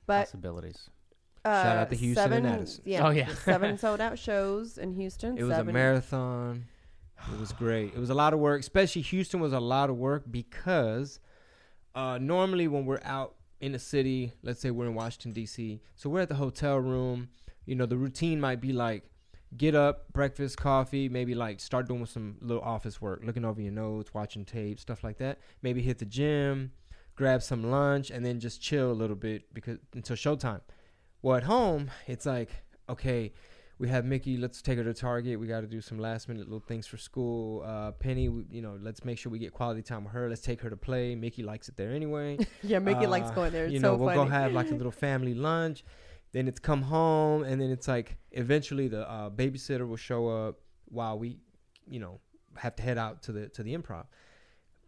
But 0.07 0.20
Possibilities. 0.26 0.91
uh, 1.45 1.62
Shout 1.62 1.76
out 1.78 1.91
to 1.91 1.97
Houston 1.97 2.24
and 2.24 2.32
seven, 2.45 2.47
Addison. 2.47 2.82
Yeah, 2.84 3.07
Oh, 3.07 3.11
yeah. 3.11 3.34
seven 3.45 3.78
sold 3.84 4.01
out 4.01 4.18
shows 4.18 4.78
in 4.78 4.93
Houston. 4.95 5.39
It 5.39 5.43
was 5.45 5.53
seven. 5.55 5.70
a 5.70 5.72
marathon. 5.72 6.64
It 7.32 7.41
was 7.41 7.53
great. 7.53 7.95
It 7.95 7.99
was 7.99 8.11
a 8.11 8.14
lot 8.14 8.34
of 8.34 8.41
work, 8.41 8.61
especially 8.61 9.01
Houston 9.03 9.41
was 9.41 9.53
a 9.55 9.61
lot 9.61 9.89
of 9.89 9.97
work 9.97 10.24
because 10.30 11.18
uh, 11.95 12.18
normally 12.20 12.68
when 12.68 12.84
we're 12.84 13.01
out 13.05 13.34
in 13.61 13.72
the 13.72 13.78
city, 13.78 14.32
let's 14.43 14.61
say 14.61 14.70
we're 14.70 14.87
in 14.87 14.95
Washington 14.95 15.32
D.C., 15.32 15.80
so 15.95 16.11
we're 16.11 16.20
at 16.20 16.28
the 16.28 16.34
hotel 16.34 16.76
room. 16.76 17.28
You 17.64 17.74
know, 17.74 17.87
the 17.87 17.97
routine 17.97 18.39
might 18.39 18.61
be 18.61 18.74
like 18.74 19.05
get 19.57 19.74
up, 19.74 20.12
breakfast, 20.12 20.57
coffee, 20.57 21.09
maybe 21.09 21.34
like 21.34 21.61
start 21.61 21.86
doing 21.88 22.07
some 22.07 22.36
little 22.40 22.62
office 22.62 23.01
work, 23.01 23.20
looking 23.24 23.44
over 23.44 23.61
your 23.61 23.72
notes, 23.72 24.14
watching 24.14 24.44
tape, 24.44 24.80
stuff 24.80 25.05
like 25.05 25.18
that. 25.18 25.38
Maybe 25.62 25.82
hit 25.82 25.99
the 25.99 26.05
gym, 26.07 26.72
grab 27.14 27.42
some 27.42 27.70
lunch, 27.70 28.11
and 28.11 28.24
then 28.24 28.40
just 28.40 28.61
chill 28.62 28.90
a 28.90 28.94
little 28.94 29.16
bit 29.16 29.53
because 29.55 29.78
until 29.94 30.16
showtime. 30.16 30.61
Well, 31.22 31.36
at 31.36 31.44
home, 31.44 31.90
it's 32.07 32.26
like 32.26 32.51
okay, 32.88 33.32
we 33.78 33.88
have 33.88 34.05
Mickey. 34.05 34.36
Let's 34.36 34.62
take 34.62 34.78
her 34.78 34.84
to 34.84 34.94
Target. 34.94 35.38
We 35.40 35.47
got 35.49 35.61
to 35.62 35.66
do 35.66 35.80
some 35.80 35.99
last 35.99 36.28
minute 36.28 36.44
little 36.44 36.61
things 36.61 36.86
for 36.86 36.97
school. 36.97 37.62
Uh, 37.66 37.90
Penny, 37.92 38.28
we, 38.28 38.44
you 38.51 38.62
know, 38.62 38.78
let's 38.80 39.05
make 39.05 39.18
sure 39.18 39.30
we 39.32 39.38
get 39.38 39.53
quality 39.53 39.82
time 39.82 40.05
with 40.05 40.12
her. 40.12 40.28
Let's 40.28 40.40
take 40.40 40.61
her 40.62 40.70
to 40.70 40.76
play. 40.76 41.14
Mickey 41.14 41.42
likes 41.42 41.68
it 41.68 41.76
there 41.76 41.90
anyway. 41.92 42.38
Yeah, 42.62 42.78
Mickey 42.78 43.07
likes 43.07 43.28
Uh, 43.30 43.34
going 43.34 43.53
there. 43.53 43.64
It's 43.64 43.72
you 43.74 43.80
so 43.80 43.92
know, 43.92 43.97
we'll 43.97 44.09
funny. 44.14 44.24
go 44.30 44.30
have 44.30 44.53
like 44.53 44.70
a 44.70 44.74
little 44.80 44.92
family 44.92 45.34
lunch. 45.34 45.84
Then 46.37 46.49
it's 46.49 46.59
come 46.61 46.82
home, 46.82 47.45
and 47.45 47.59
then 47.59 47.70
it's 47.70 47.89
like 47.89 48.18
eventually 48.32 48.89
the 48.89 49.09
uh, 49.11 49.30
babysitter 49.30 49.89
will 49.89 49.97
show 49.97 50.28
up 50.28 50.57
while 50.84 51.18
we, 51.18 51.39
you 51.89 51.99
know, 51.99 52.20
have 52.57 52.76
to 52.76 52.82
head 52.82 52.99
out 52.99 53.22
to 53.22 53.32
the 53.32 53.49
to 53.49 53.62
the 53.62 53.74
improv. 53.74 54.05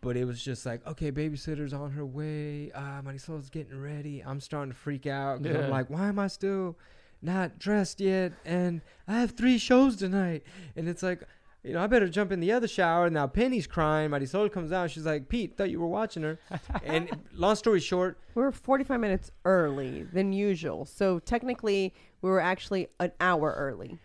But 0.03 0.19
it 0.19 0.27
was 0.27 0.45
just 0.45 0.67
like, 0.67 0.87
okay, 0.87 1.11
babysitter's 1.11 1.73
on 1.73 1.93
her 1.93 2.05
way. 2.05 2.71
Ah, 2.75 3.01
Marisol's 3.03 3.49
getting 3.49 3.81
ready. 3.81 4.23
I'm 4.23 4.41
starting 4.41 4.73
to 4.73 4.79
freak 4.79 5.07
out 5.07 5.43
'cause 5.43 5.47
Yeah. 5.55 5.65
I'm 5.65 5.71
like, 5.71 5.89
why 5.89 6.09
am 6.09 6.19
I 6.19 6.27
still 6.27 6.77
not 7.23 7.59
dressed 7.59 7.99
yet? 7.99 8.33
And 8.45 8.83
I 9.09 9.19
have 9.21 9.31
three 9.31 9.57
shows 9.57 9.97
tonight. 9.97 10.43
And 10.77 10.87
it's 10.87 11.03
like, 11.03 11.23
you 11.65 11.73
know, 11.73 11.81
I 11.81 11.87
better 11.87 12.09
jump 12.09 12.33
in 12.33 12.41
the 12.41 12.53
other 12.53 12.69
shower. 12.69 13.11
Now 13.11 13.27
Penny's 13.27 13.67
crying. 13.67 14.11
Marisol 14.11 14.51
comes 14.51 14.73
out. 14.73 14.91
She's 14.91 15.07
like, 15.07 15.29
Pete, 15.29 15.57
thought 15.57 15.71
you 15.71 15.81
were 15.81 15.89
watching 15.89 16.23
her. 16.23 16.39
and 16.85 17.11
long 17.33 17.57
story 17.57 17.81
short, 17.81 18.19
We 18.35 18.43
were 18.43 18.53
45 18.53 19.01
minutes 19.01 19.31
early 19.45 20.05
than 20.05 20.33
usual. 20.33 20.85
So 20.87 21.19
technically, 21.19 21.95
we 22.23 22.31
were 22.31 22.41
actually 22.41 22.89
an 23.01 23.13
hour 23.21 23.55
early. 23.57 23.99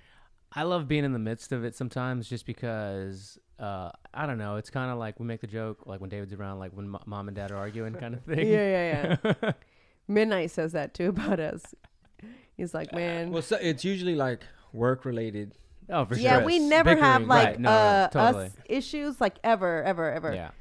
I 0.51 0.63
love 0.63 0.87
being 0.87 1.03
in 1.03 1.13
the 1.13 1.19
midst 1.19 1.51
of 1.51 1.63
it 1.63 1.75
sometimes, 1.75 2.29
just 2.29 2.45
because 2.45 3.39
uh, 3.59 3.91
I 4.13 4.25
don't 4.25 4.37
know. 4.37 4.57
It's 4.57 4.69
kind 4.69 4.91
of 4.91 4.97
like 4.97 5.19
we 5.19 5.25
make 5.25 5.41
the 5.41 5.47
joke, 5.47 5.85
like 5.85 6.01
when 6.01 6.09
David's 6.09 6.33
around, 6.33 6.59
like 6.59 6.71
when 6.73 6.89
mo- 6.89 7.01
mom 7.05 7.27
and 7.27 7.35
dad 7.35 7.51
are 7.51 7.57
arguing, 7.57 7.93
kind 7.93 8.13
of 8.13 8.23
thing. 8.25 8.47
Yeah, 8.47 9.15
yeah, 9.23 9.31
yeah. 9.41 9.51
Midnight 10.07 10.51
says 10.51 10.73
that 10.73 10.93
too 10.93 11.09
about 11.09 11.39
us. 11.39 11.61
He's 12.55 12.73
like, 12.73 12.93
man. 12.93 13.31
well, 13.31 13.41
so 13.41 13.57
it's 13.59 13.83
usually 13.83 14.15
like 14.15 14.41
work 14.73 15.05
related. 15.05 15.55
Oh, 15.89 16.05
for 16.05 16.15
yeah, 16.15 16.37
sure. 16.37 16.45
we 16.45 16.59
never 16.59 16.95
have 16.95 17.23
like 17.23 17.47
right, 17.47 17.59
no, 17.59 17.69
uh, 17.69 18.07
totally. 18.09 18.45
us 18.45 18.51
issues 18.65 19.19
like 19.21 19.35
ever, 19.43 19.83
ever, 19.83 20.11
ever. 20.11 20.33
Yeah. 20.33 20.51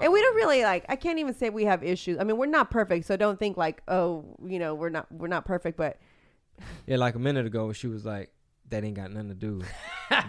And 0.00 0.12
we 0.12 0.20
don't 0.20 0.36
really 0.36 0.62
like. 0.62 0.84
I 0.88 0.94
can't 0.94 1.18
even 1.18 1.34
say 1.34 1.50
we 1.50 1.64
have 1.64 1.82
issues. 1.82 2.18
I 2.20 2.24
mean, 2.24 2.36
we're 2.36 2.46
not 2.46 2.70
perfect, 2.70 3.06
so 3.06 3.16
don't 3.16 3.38
think 3.38 3.56
like, 3.56 3.82
oh, 3.88 4.24
you 4.44 4.60
know, 4.60 4.74
we're 4.74 4.88
not 4.88 5.10
we're 5.10 5.26
not 5.26 5.44
perfect. 5.44 5.76
But 5.76 5.98
Yeah, 6.86 6.96
like 6.96 7.14
a 7.14 7.18
minute 7.18 7.46
ago, 7.46 7.72
she 7.72 7.86
was 7.86 8.04
like, 8.04 8.30
"That 8.68 8.84
ain't 8.84 8.94
got 8.94 9.10
nothing 9.10 9.28
to 9.28 9.34
do 9.34 9.62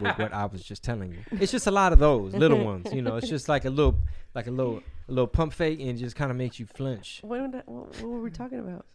with 0.02 0.18
what 0.18 0.34
I 0.34 0.45
was 0.45 0.64
just 0.64 0.84
telling 0.84 1.12
you." 1.12 1.20
It's 1.39 1.52
just 1.52 1.68
a 1.68 1.72
lot 1.72 1.93
of 1.93 1.99
those 1.99 2.34
little 2.34 2.64
ones, 2.66 2.93
you 2.93 3.02
know. 3.02 3.16
It's 3.18 3.30
just 3.30 3.49
like 3.49 3.66
a 3.66 3.70
little, 3.70 3.95
like 4.34 4.47
a 4.47 4.52
little, 4.52 4.82
a 5.08 5.12
little 5.12 5.28
pump 5.28 5.54
fake, 5.54 5.80
and 5.80 5.97
just 5.97 6.16
kind 6.16 6.32
of 6.32 6.38
makes 6.38 6.60
you 6.60 6.66
flinch. 6.66 7.20
what, 7.24 7.41
what, 7.41 7.68
what 7.68 8.02
were 8.02 8.22
we 8.22 8.32
talking 8.32 8.60
about? 8.60 8.86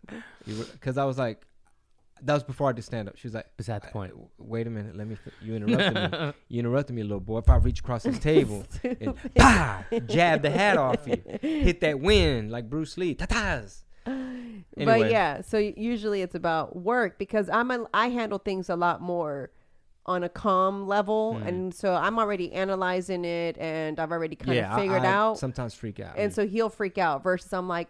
Because 0.47 0.99
I 0.99 1.05
was 1.05 1.19
like, 1.19 1.43
that 2.23 2.35
was 2.35 2.43
before 2.45 2.69
I 2.71 2.73
did 2.73 2.83
stand 2.85 3.09
up. 3.09 3.17
She 3.17 3.27
was 3.27 3.35
like, 3.35 3.47
Beside 3.57 3.83
the 3.83 3.89
point. 3.89 4.13
"Uh, 4.15 4.25
"Wait 4.39 4.67
a 4.67 4.71
minute, 4.71 4.97
let 4.97 5.07
me." 5.07 5.15
fi- 5.17 5.31
You 5.43 5.55
interrupted 5.57 6.13
me. 6.13 6.33
You 6.49 6.61
interrupted 6.61 6.95
me, 6.97 7.03
little 7.03 7.21
boy. 7.21 7.39
If 7.39 7.49
I 7.51 7.57
reach 7.57 7.81
across 7.81 8.03
this 8.05 8.19
table 8.19 8.65
and 8.85 9.15
pa, 9.35 9.85
jab 10.07 10.43
the 10.43 10.51
hat 10.51 10.77
off 10.79 11.07
you, 11.07 11.23
hit 11.43 11.81
that 11.83 12.01
wind 12.01 12.51
like 12.51 12.71
Bruce 12.71 12.97
Lee. 12.97 13.15
Tatas. 13.15 13.83
But 14.77 15.11
yeah, 15.11 15.41
so 15.41 15.59
usually 15.59 16.23
it's 16.23 16.35
about 16.35 16.77
work 16.77 17.19
because 17.19 17.49
I'm 17.49 17.71
a, 17.71 17.87
I 17.93 18.09
handle 18.09 18.39
things 18.39 18.69
a 18.69 18.77
lot 18.77 19.01
more 19.01 19.51
on 20.05 20.23
a 20.23 20.29
calm 20.29 20.87
level, 20.87 21.35
Hmm. 21.35 21.47
and 21.49 21.75
so 21.75 21.93
I'm 21.95 22.19
already 22.19 22.53
analyzing 22.53 23.25
it, 23.25 23.59
and 23.59 23.99
I've 23.99 24.13
already 24.13 24.37
kind 24.37 24.55
yeah, 24.57 24.73
of 24.73 24.79
I- 24.79 24.81
figured 24.83 25.03
I 25.03 25.07
out. 25.13 25.39
Sometimes 25.39 25.75
freak 25.75 25.99
out. 25.99 26.17
and 26.17 26.33
so 26.33 26.47
he'll 26.47 26.71
freak 26.71 26.97
out 26.99 27.25
versus 27.25 27.53
i'm 27.53 27.67
like 27.67 27.89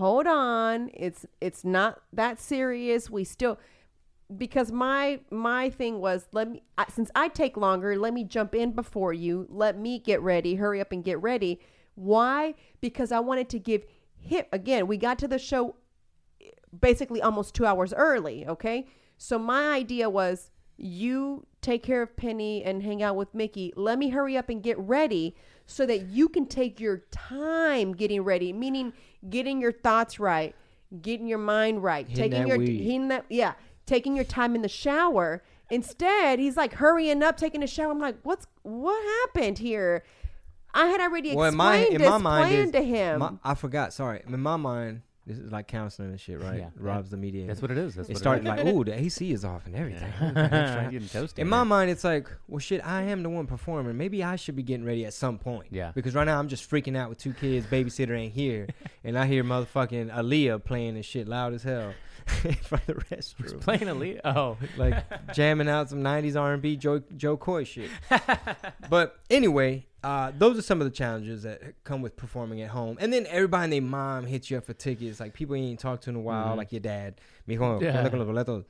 hold 0.00 0.26
on 0.26 0.90
it's 0.94 1.26
it's 1.42 1.62
not 1.62 2.00
that 2.12 2.40
serious. 2.40 3.10
We 3.10 3.22
still 3.22 3.58
because 4.34 4.72
my 4.72 5.20
my 5.30 5.68
thing 5.68 6.00
was 6.00 6.26
let 6.32 6.48
me 6.48 6.62
since 6.88 7.10
i 7.16 7.26
take 7.26 7.56
longer 7.56 7.98
let 7.98 8.14
me 8.14 8.24
jump 8.24 8.54
in 8.54 8.72
before 8.72 9.12
you. 9.12 9.46
Let 9.50 9.78
me 9.78 9.98
get 9.98 10.22
ready 10.22 10.54
hurry 10.54 10.80
up 10.80 10.92
and 10.92 11.04
get 11.04 11.20
ready. 11.20 11.60
Why? 11.96 12.54
Because 12.80 13.12
i 13.12 13.20
wanted 13.20 13.50
to 13.50 13.58
give 13.58 13.84
him 14.16 14.44
again 14.52 14.86
we 14.86 14.96
got 14.96 15.18
to 15.18 15.28
the 15.28 15.38
show 15.38 15.76
basically 16.78 17.20
almost 17.20 17.54
two 17.54 17.66
hours 17.66 17.92
early 17.92 18.46
okay? 18.46 18.86
So 19.18 19.38
my 19.38 19.68
idea 19.74 20.08
was 20.08 20.50
you 20.78 21.46
take 21.60 21.82
care 21.82 22.00
of 22.00 22.16
penny 22.16 22.64
and 22.64 22.82
hang 22.82 23.02
out 23.02 23.16
with 23.16 23.34
mickey. 23.34 23.74
Let 23.76 23.98
me 23.98 24.08
hurry 24.08 24.38
up 24.38 24.48
and 24.48 24.62
get 24.62 24.78
ready 24.78 25.36
so 25.66 25.84
that 25.84 26.06
you 26.06 26.26
can 26.30 26.46
take 26.46 26.80
your 26.80 27.02
time 27.10 27.92
getting 27.92 28.22
ready 28.22 28.50
meaning 28.54 28.94
getting 29.28 29.60
your 29.60 29.72
thoughts 29.72 30.18
right, 30.20 30.54
getting 31.02 31.26
your 31.26 31.38
mind 31.38 31.82
right, 31.82 32.08
Hitting 32.08 32.30
taking 32.30 32.46
your 32.46 32.58
weed. 32.58 32.80
hitting 32.82 33.08
that 33.08 33.26
yeah, 33.28 33.54
taking 33.86 34.14
your 34.16 34.24
time 34.24 34.54
in 34.54 34.62
the 34.62 34.68
shower. 34.68 35.42
Instead, 35.70 36.38
he's 36.38 36.56
like 36.56 36.72
hurrying 36.74 37.22
up, 37.22 37.36
taking 37.36 37.62
a 37.62 37.66
shower. 37.66 37.90
I'm 37.92 38.00
like, 38.00 38.16
what's 38.22 38.46
what 38.62 39.00
happened 39.34 39.58
here? 39.58 40.04
I 40.74 40.86
had 40.86 41.00
already 41.00 41.34
Well, 41.34 41.46
in 41.48 41.54
explained 41.54 41.88
my 41.90 41.94
in 41.94 41.98
this 42.00 42.08
my 42.10 42.18
mind 42.18 42.48
plan 42.48 42.64
is 42.66 42.70
to 42.72 42.82
him. 42.82 43.18
my- 43.20 43.32
I 43.44 43.54
forgot. 43.54 43.92
Sorry, 43.92 44.22
in 44.26 44.40
my 44.40 44.56
mind, 44.56 45.02
this 45.26 45.38
is 45.38 45.52
like 45.52 45.68
counseling 45.68 46.10
and 46.10 46.20
shit, 46.20 46.42
right? 46.42 46.60
Yeah. 46.60 46.70
Rob's 46.76 47.10
the 47.10 47.16
mediator. 47.16 47.46
That's 47.46 47.62
what 47.62 47.70
it 47.70 47.78
is. 47.78 47.94
That's 47.94 48.08
it 48.08 48.16
started 48.16 48.46
it 48.46 48.48
like, 48.48 48.66
ooh, 48.66 48.84
the 48.84 48.98
AC 48.98 49.30
is 49.32 49.44
off 49.44 49.66
and 49.66 49.76
everything. 49.76 50.12
Yeah. 50.18 50.90
In 51.36 51.48
my 51.48 51.62
mind, 51.62 51.90
it's 51.90 52.04
like, 52.04 52.28
well, 52.48 52.58
shit, 52.58 52.84
I 52.84 53.02
am 53.02 53.22
the 53.22 53.28
one 53.28 53.46
performing. 53.46 53.96
Maybe 53.96 54.24
I 54.24 54.36
should 54.36 54.56
be 54.56 54.62
getting 54.62 54.84
ready 54.84 55.04
at 55.04 55.12
some 55.12 55.38
point. 55.38 55.68
Yeah. 55.70 55.92
Because 55.94 56.14
right 56.14 56.24
now 56.24 56.38
I'm 56.38 56.48
just 56.48 56.68
freaking 56.68 56.96
out 56.96 57.10
with 57.10 57.18
two 57.18 57.34
kids, 57.34 57.66
babysitter 57.66 58.18
ain't 58.18 58.32
here, 58.32 58.66
and 59.04 59.18
I 59.18 59.26
hear 59.26 59.44
motherfucking 59.44 60.10
Aaliyah 60.10 60.64
playing 60.64 60.96
and 60.96 61.04
shit 61.04 61.28
loud 61.28 61.52
as 61.52 61.62
hell 61.62 61.92
from 62.62 62.80
the 62.86 62.94
restroom, 62.94 63.60
playing 63.60 63.88
a 63.88 63.94
lead. 63.94 64.20
Oh, 64.24 64.56
like 64.76 65.04
jamming 65.34 65.68
out 65.68 65.90
some 65.90 66.02
'90s 66.02 66.40
R&B 66.40 66.76
Joe 66.76 67.02
Jo 67.16 67.36
Koy 67.36 67.64
shit. 67.64 67.90
but 68.88 69.18
anyway, 69.28 69.86
uh, 70.02 70.32
those 70.36 70.58
are 70.58 70.62
some 70.62 70.80
of 70.80 70.84
the 70.86 70.90
challenges 70.90 71.42
that 71.42 71.60
come 71.84 72.02
with 72.02 72.16
performing 72.16 72.62
at 72.62 72.70
home. 72.70 72.96
And 73.00 73.12
then 73.12 73.26
everybody 73.28 73.64
and 73.64 73.72
their 73.72 73.82
mom 73.82 74.26
hits 74.26 74.50
you 74.50 74.56
up 74.58 74.64
for 74.64 74.72
tickets, 74.74 75.20
like 75.20 75.34
people 75.34 75.56
you 75.56 75.64
ain't 75.68 75.80
talked 75.80 76.04
to 76.04 76.10
in 76.10 76.16
a 76.16 76.20
while, 76.20 76.54
Mhm. 76.54 76.56
like 76.58 76.72
your 76.72 76.80
dad. 76.80 77.20
Yeah. 77.46 78.08
con 78.08 78.18
los 78.18 78.28
boletos. 78.28 78.64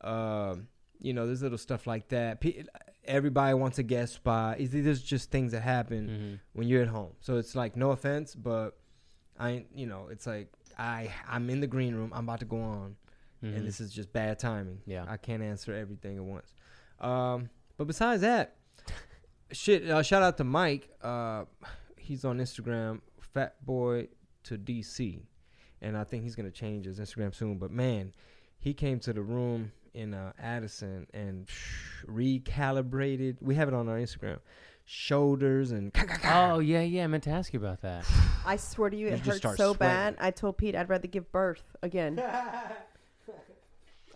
Um, 0.00 0.68
you 1.00 1.12
know, 1.12 1.26
there's 1.26 1.42
little 1.42 1.58
stuff 1.58 1.86
like 1.86 2.08
that. 2.08 2.42
Everybody 3.04 3.54
wants 3.54 3.78
a 3.78 3.82
guest 3.82 4.14
spot. 4.14 4.58
There's 4.60 5.02
just 5.02 5.30
things 5.30 5.52
that 5.52 5.62
happen 5.62 6.08
Mhm. 6.08 6.40
when 6.52 6.68
you're 6.68 6.82
at 6.82 6.88
home. 6.88 7.12
So 7.20 7.36
it's 7.38 7.54
like 7.54 7.76
no 7.76 7.90
offense, 7.90 8.34
but 8.34 8.78
I, 9.38 9.64
you 9.74 9.86
know, 9.86 10.08
it's 10.10 10.26
like 10.26 10.48
I 10.78 11.10
I'm 11.28 11.48
in 11.50 11.60
the 11.60 11.66
green 11.66 11.94
room. 11.94 12.12
I'm 12.14 12.24
about 12.24 12.40
to 12.40 12.46
go 12.46 12.60
on, 12.60 12.96
Mhm. 13.42 13.56
and 13.56 13.66
this 13.66 13.80
is 13.80 13.92
just 13.92 14.12
bad 14.12 14.38
timing. 14.38 14.80
Yeah. 14.86 15.04
I 15.08 15.16
can't 15.16 15.42
answer 15.42 15.74
everything 15.74 16.16
at 16.18 16.24
once. 16.24 16.52
Um, 17.00 17.48
but 17.76 17.86
besides 17.86 18.20
that, 18.22 18.56
shit. 19.52 19.88
Uh, 19.90 20.02
shout 20.02 20.22
out 20.22 20.36
to 20.38 20.44
Mike. 20.44 20.90
Uh, 21.02 21.44
he's 21.96 22.24
on 22.24 22.38
Instagram, 22.38 23.00
Fat 23.20 23.64
Boy 23.64 24.08
to 24.44 24.58
DC, 24.58 25.22
and 25.80 25.96
I 25.96 26.04
think 26.04 26.24
he's 26.24 26.34
gonna 26.36 26.50
change 26.50 26.84
his 26.86 26.98
Instagram 26.98 27.34
soon. 27.34 27.58
But 27.58 27.70
man, 27.70 28.12
he 28.58 28.74
came 28.74 29.00
to 29.00 29.12
the 29.12 29.22
room 29.22 29.72
in 29.94 30.12
uh, 30.14 30.32
Addison 30.38 31.06
and 31.14 31.48
recalibrated. 32.06 33.36
We 33.40 33.54
have 33.54 33.68
it 33.68 33.74
on 33.74 33.88
our 33.88 33.96
Instagram. 33.96 34.38
Shoulders 34.84 35.70
and 35.70 35.92
Oh 36.24 36.58
yeah, 36.58 36.80
yeah. 36.80 37.04
I 37.04 37.06
meant 37.06 37.22
to 37.24 37.30
ask 37.30 37.52
you 37.52 37.60
about 37.60 37.80
that. 37.82 38.04
I 38.44 38.56
swear 38.56 38.90
to 38.90 38.96
you, 38.96 39.06
You 39.06 39.12
it 39.14 39.22
just 39.22 39.42
hurts 39.44 39.56
so 39.56 39.72
sweating. 39.74 39.78
bad. 39.78 40.16
I 40.18 40.32
told 40.32 40.58
Pete 40.58 40.74
I'd 40.74 40.88
rather 40.88 41.06
give 41.06 41.30
birth 41.30 41.62
again. 41.82 42.20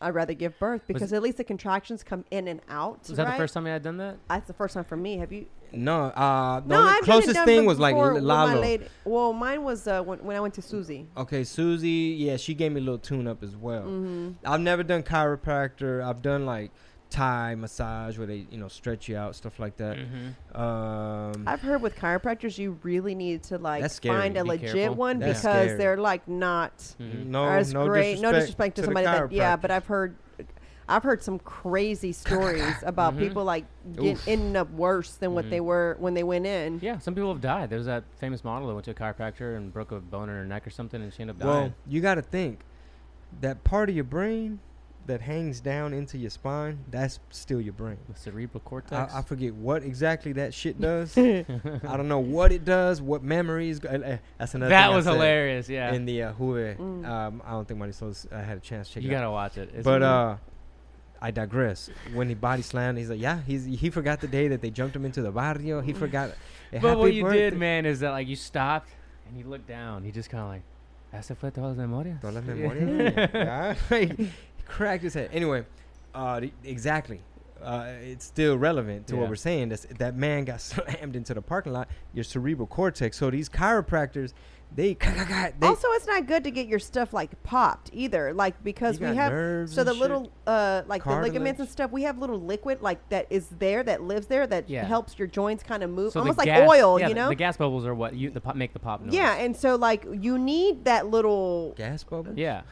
I'd 0.05 0.15
rather 0.15 0.35
give 0.35 0.59
birth 0.59 0.83
because 0.87 1.15
at 1.15 1.23
least 1.23 1.39
the 1.39 1.45
contractions 1.45 2.03
come 2.05 2.27
in 2.31 2.47
and 2.47 2.61
out. 2.69 3.01
Was 3.09 3.17
that 3.17 3.25
right? 3.25 3.33
the 3.33 3.37
first 3.39 3.55
time 3.55 3.65
you 3.65 3.73
had 3.73 3.83
done 3.83 3.97
that? 3.97 4.19
That's 4.29 4.47
the 4.47 4.53
first 4.53 4.75
time 4.75 4.85
for 4.85 4.97
me. 4.99 5.17
Have 5.17 5.33
you? 5.33 5.47
no. 5.73 6.05
Uh, 6.05 6.61
the 6.61 6.69
no, 6.69 6.81
only 6.81 6.91
I've 6.93 7.05
done 7.07 7.19
it 7.21 7.23
closest 7.25 7.45
thing 7.47 7.65
was 7.65 7.79
like 7.79 7.95
before 7.95 8.13
with 8.15 8.23
my 8.23 8.45
Lalo. 8.45 8.61
lady- 8.61 8.87
Well, 9.07 9.33
mine 9.33 9.63
was 9.65 9.89
uh, 9.89 10.03
when, 10.03 10.23
when 10.23 10.37
I 10.37 10.41
went 10.41 10.53
to 10.55 10.63
Susie. 10.63 11.07
Okay, 11.17 11.43
Susie, 11.43 12.15
yeah, 12.19 12.37
she 12.37 12.53
gave 12.53 12.73
me 12.73 12.81
a 12.81 12.85
little 12.85 12.99
tune 12.99 13.27
up 13.27 13.43
as 13.43 13.57
well. 13.57 13.83
hmm 13.85 14.33
I've 14.45 14.61
never 14.61 14.83
done 14.83 15.03
chiropractor. 15.03 16.05
I've 16.05 16.21
done 16.21 16.45
like 16.45 16.71
Thai 17.15 17.55
massage 17.55 18.19
where 18.19 18.27
they, 18.27 18.45
you 18.51 18.59
know, 18.59 18.67
stretch 18.67 19.09
you 19.09 19.17
out, 19.17 19.37
stuff 19.37 19.61
like 19.61 19.77
that. 19.77 19.97
Mm-hmm. 19.97 20.61
Um, 20.61 21.45
I've 21.47 21.61
heard 21.63 21.81
with 21.81 21.95
chiropractors, 21.95 22.59
you 22.59 22.77
really 22.83 23.15
need 23.15 23.45
to 23.45 23.59
like 23.59 23.89
find 24.03 24.37
a 24.37 24.43
Be 24.43 24.49
legit 24.49 24.73
careful. 24.73 24.97
one 24.97 25.21
That's 25.21 25.39
because 25.41 25.65
scary. 25.67 25.79
they're 25.79 25.97
like 25.97 26.27
not 26.27 26.77
Mhm. 27.01 27.27
no, 27.27 27.45
as 27.49 27.73
no 27.73 27.87
great. 27.87 28.15
disrespect 28.17 28.23
no 28.23 28.33
disrespect 28.33 28.77
to, 28.77 28.83
the 28.83 28.87
somebody 28.87 29.07
that 29.07 29.31
yeah, 29.31 29.55
but 29.57 29.71
I've 29.71 29.87
heard. 29.87 30.17
I've 30.89 31.03
heard 31.05 31.23
some 31.23 31.39
crazy 31.39 32.13
stories 32.25 32.75
about 32.83 33.15
Mhm. 33.15 33.19
people 33.21 33.45
like 33.45 33.65
get, 33.95 34.17
Oof. 34.17 34.29
ending 34.29 34.57
up 34.57 34.71
worse 34.73 35.15
than 35.15 35.35
what 35.35 35.49
they 35.49 35.61
were 35.61 35.97
when 36.01 36.15
they 36.15 36.25
went 36.25 36.45
in. 36.47 36.81
Yeah, 36.83 36.99
some 36.99 37.15
people 37.15 37.33
have 37.33 37.41
died. 37.41 37.71
There 37.71 37.79
was 37.79 37.87
that 37.87 38.03
famous 38.19 38.43
model 38.43 38.67
that 38.69 38.75
went 38.75 38.85
to 38.87 38.91
a 38.91 38.95
chiropractor 38.95 39.57
and 39.57 39.73
broke 39.73 39.93
a 39.93 40.01
bone 40.01 40.29
in 40.29 40.35
her 40.35 40.45
neck 40.45 40.67
or 40.67 40.71
something, 40.71 41.01
and 41.01 41.13
she 41.15 41.21
ended 41.23 41.37
up 41.37 41.41
dying. 41.41 41.49
well, 41.53 41.61
dying. 41.61 41.75
you 41.89 42.01
got 42.01 42.17
to 42.17 42.23
think 42.23 42.61
that 43.41 43.63
part 43.65 43.89
of 43.89 43.95
your 43.95 44.05
brain 44.05 44.59
that 45.07 45.21
hangs 45.21 45.61
down 45.61 45.93
into 45.93 46.17
your 46.17 46.31
spine, 46.31 46.79
that's 46.91 47.21
still 47.31 47.61
your 47.61 47.75
brain. 47.75 47.99
the 48.09 48.19
cerebral 48.19 48.61
cortex. 48.65 49.13
I 49.15 49.23
forget 49.23 49.55
what 49.55 49.83
exactly 49.83 50.33
that 50.33 50.55
shit 50.55 50.81
does. 50.81 51.17
I 51.19 51.45
don't 51.83 52.09
know 52.09 52.21
what 52.21 52.53
it 52.53 52.65
does, 52.65 53.03
what 53.03 53.23
memories. 53.23 53.79
Go- 53.81 53.91
uh, 53.91 53.93
uh, 54.13 54.17
that's 54.39 54.55
another. 54.55 54.71
that 54.71 54.87
thing 54.87 54.93
I 54.93 54.97
was 54.97 55.05
said 55.05 55.13
hilarious. 55.15 55.69
Yeah, 55.69 55.93
In 55.93 56.05
the 56.07 56.23
uh, 56.25 56.33
Hue, 56.35 56.75
Mm. 56.79 57.07
um, 57.07 57.43
I 57.45 57.51
don't 57.51 57.69
think 57.69 57.79
Marisol's 57.81 58.27
uh, 58.33 58.43
had 58.43 58.57
a 58.57 58.61
chance 58.61 58.89
to 58.89 58.95
check 58.95 59.03
you 59.03 59.11
it 59.11 59.15
out. 59.15 59.19
gotta 59.19 59.31
watch 59.31 59.59
it. 59.59 59.71
It's 59.75 59.85
But 59.85 60.01
really- 60.01 60.13
uh, 60.13 60.37
I 61.23 61.31
digress. 61.31 61.89
When 62.13 62.29
he 62.29 62.35
body 62.35 62.61
slammed, 62.63 62.99
he's 62.99 63.09
like, 63.09 63.21
"Yeah, 63.21 63.41
he's 63.47 63.65
he 63.65 63.89
forgot 63.89 64.21
the 64.21 64.27
day 64.29 64.49
that 64.49 64.61
they 64.61 64.71
jumped 64.71 64.95
him 64.95 65.05
into 65.07 65.23
the 65.23 65.31
barrio. 65.31 65.81
He 65.81 65.93
forgot." 65.95 66.31
a 66.31 66.35
but 66.81 66.89
happy 66.89 67.01
what 67.01 67.15
you 67.15 67.29
did, 67.31 67.57
man, 67.57 67.87
is 67.87 68.01
that 68.01 68.11
like 68.11 68.29
you 68.29 68.37
stopped 68.37 68.91
and 69.29 69.39
you 69.39 69.45
looked 69.45 69.67
down. 69.69 70.03
He 70.05 70.11
just 70.11 70.29
kind 70.29 70.43
of 70.43 70.49
like, 70.51 70.63
"Esa 71.15 71.35
fue 71.35 71.51
todas 71.51 71.71
las 71.71 71.77
memorias." 71.87 72.21
Todas 72.21 72.35
las 72.35 72.45
memorias. 72.45 73.79
Yeah. 74.67 74.73
cracked 74.75 75.03
his 75.03 75.15
head. 75.15 75.31
Anyway, 75.33 75.65
uh, 76.15 76.41
exactly. 76.65 77.21
Uh, 77.63 77.93
it's 78.03 78.25
still 78.27 78.59
relevant 78.59 79.07
to 79.07 79.15
Yeah. 79.15 79.21
what 79.23 79.31
we're 79.31 79.37
saying. 79.37 79.71
That's, 79.71 79.87
that 79.99 80.17
man 80.17 80.45
got 80.45 80.61
slammed 80.71 81.17
into 81.17 81.33
the 81.35 81.43
parking 81.43 81.73
lot. 81.73 81.89
Your 82.13 82.25
cerebral 82.25 82.67
cortex. 82.67 83.17
So 83.17 83.31
these 83.31 83.49
chiropractors, 83.49 84.35
they, 84.75 84.95
they 84.95 85.53
also, 85.63 85.89
it's 85.93 86.07
not 86.07 86.27
good 86.27 86.45
to 86.45 86.51
get 86.51 86.67
your 86.67 86.81
stuff 86.81 87.13
like 87.15 87.41
popped 87.45 87.91
either, 87.93 88.35
like 88.35 88.63
because 88.65 88.99
we 88.99 89.07
have 89.15 89.71
so 89.71 89.85
the 89.85 89.93
shit. 89.93 90.01
little 90.01 90.33
uh 90.49 90.83
like 90.89 91.05
the 91.05 91.21
ligaments 91.21 91.61
and 91.61 91.69
stuff. 91.69 91.93
We 91.93 92.03
have 92.03 92.19
little 92.19 92.41
liquid 92.41 92.83
like 92.83 93.09
that 93.11 93.29
is 93.31 93.47
there 93.61 93.85
that 93.85 94.03
lives 94.03 94.27
there 94.27 94.47
that 94.49 94.69
Yeah. 94.69 94.85
helps 94.85 95.17
your 95.17 95.29
joints 95.29 95.63
kind 95.63 95.85
of 95.85 95.91
move, 95.91 96.13
So 96.13 96.21
almost 96.21 96.39
like 96.39 96.47
gas- 96.47 96.69
oil, 96.69 96.99
yeah, 96.99 97.07
you 97.09 97.15
the- 97.15 97.21
know? 97.21 97.29
The 97.29 97.35
gas 97.37 97.57
bubbles 97.57 97.87
are 97.87 97.95
what 97.95 98.15
you 98.15 98.31
the 98.31 98.41
pop, 98.41 98.57
make 98.57 98.73
the 98.73 98.81
pop 98.81 99.01
noise. 99.01 99.15
yeah, 99.15 99.37
and 99.37 99.57
so 99.57 99.77
like 99.77 100.07
you 100.11 100.39
need 100.39 100.85
that 100.87 101.07
little. 101.07 101.73
gas 101.77 102.03
bubble. 102.03 102.33
Yeah. 102.35 102.63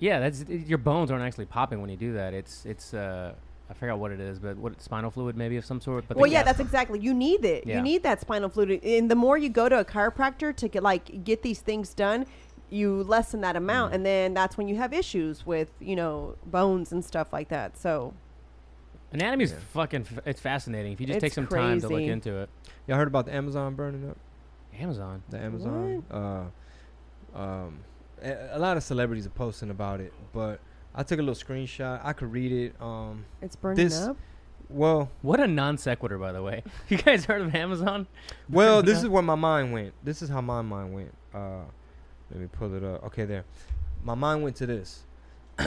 Yeah, 0.00 0.20
that's 0.20 0.42
it- 0.42 0.66
your 0.66 0.78
bones 0.78 1.10
aren't 1.10 1.24
actually 1.24 1.46
popping 1.46 1.80
when 1.80 1.90
you 1.90 1.96
do 1.96 2.12
that. 2.14 2.34
It's 2.34 2.64
it's 2.66 2.94
uh 2.94 3.34
I 3.70 3.74
forgot 3.74 3.98
what 3.98 4.10
it 4.12 4.20
is, 4.20 4.38
but 4.38 4.56
what 4.58 4.82
spinal 4.82 5.10
fluid 5.10 5.34
maybe 5.36 5.56
of 5.56 5.64
some 5.64 5.80
sort. 5.80 6.04
But 6.06 6.16
Well, 6.18 6.26
yeah, 6.30 6.40
gas- 6.40 6.46
that's 6.46 6.60
exactly. 6.60 6.98
You 7.00 7.14
need 7.14 7.44
it. 7.44 7.66
Yeah. 7.66 7.76
You 7.76 7.82
need 7.82 8.02
that 8.02 8.20
spinal 8.20 8.50
fluid, 8.50 8.82
and 8.84 9.10
the 9.10 9.14
more 9.14 9.38
you 9.38 9.48
go 9.48 9.68
to 9.68 9.78
a 9.78 9.84
chiropractor 9.84 10.54
to 10.56 10.68
get 10.68 10.82
like 10.82 11.24
get 11.24 11.42
these 11.42 11.60
things 11.60 11.94
done, 11.94 12.26
you 12.68 13.02
lessen 13.04 13.40
that 13.42 13.56
amount, 13.56 13.92
Mm. 13.92 13.94
and 13.96 14.06
then 14.06 14.34
that's 14.34 14.58
when 14.58 14.68
you 14.68 14.76
have 14.76 14.92
issues 14.92 15.46
with 15.46 15.70
you 15.80 15.96
know 15.96 16.34
bones 16.44 16.92
and 16.92 17.02
stuff 17.04 17.32
like 17.32 17.48
that. 17.48 17.78
So 17.78 18.12
anatomy's 19.12 19.52
Yeah. 19.52 19.58
fucking 19.72 20.02
f- 20.02 20.18
it's 20.26 20.40
fascinating. 20.40 20.92
If 20.92 21.00
you 21.00 21.06
just 21.06 21.16
It's 21.18 21.22
take 21.24 21.32
some 21.32 21.46
time 21.46 21.80
to 21.80 21.88
look 21.88 22.00
into 22.02 22.36
it. 22.38 22.50
Y'all 22.86 22.96
heard 22.98 23.08
about 23.08 23.24
the 23.26 23.34
Amazon 23.34 23.74
burning 23.74 24.08
up? 24.08 24.16
Amazon. 24.78 25.22
The 25.30 25.38
Amazon. 25.38 26.02
Uh, 26.10 27.38
um, 27.38 27.78
a, 28.22 28.56
a 28.56 28.58
lot 28.58 28.76
of 28.76 28.82
celebrities 28.82 29.26
are 29.26 29.30
posting 29.30 29.70
about 29.70 30.00
it, 30.00 30.12
but 30.32 30.60
I 30.94 31.02
took 31.02 31.18
a 31.18 31.22
little 31.22 31.34
screenshot. 31.34 32.00
I 32.04 32.12
could 32.12 32.32
read 32.32 32.52
it. 32.52 32.74
Um, 32.80 33.24
it's 33.40 33.56
burning 33.56 33.76
This- 33.84 34.00
up. 34.00 34.16
well, 34.68 35.10
What 35.22 35.40
a 35.40 35.46
non 35.46 35.78
sequitur, 35.78 36.18
by 36.18 36.32
the 36.32 36.42
way. 36.42 36.62
You 36.88 36.98
guys 36.98 37.24
heard 37.24 37.42
of 37.42 37.54
Amazon? 37.54 38.06
well, 38.50 38.82
this 38.82 38.98
is 39.02 39.08
where 39.08 39.22
my 39.22 39.34
mind 39.34 39.72
went. 39.72 39.94
This 40.02 40.22
is 40.22 40.28
how 40.28 40.40
my 40.40 40.62
mind 40.62 40.92
went. 40.94 41.14
Uh, 41.34 41.60
let 42.30 42.40
me 42.40 42.46
pull 42.50 42.74
it 42.74 42.84
up. 42.84 43.04
Okay, 43.04 43.24
there. 43.24 43.44
My 44.04 44.14
mind 44.14 44.42
went 44.42 44.56
to 44.56 44.66
this. 44.66 45.04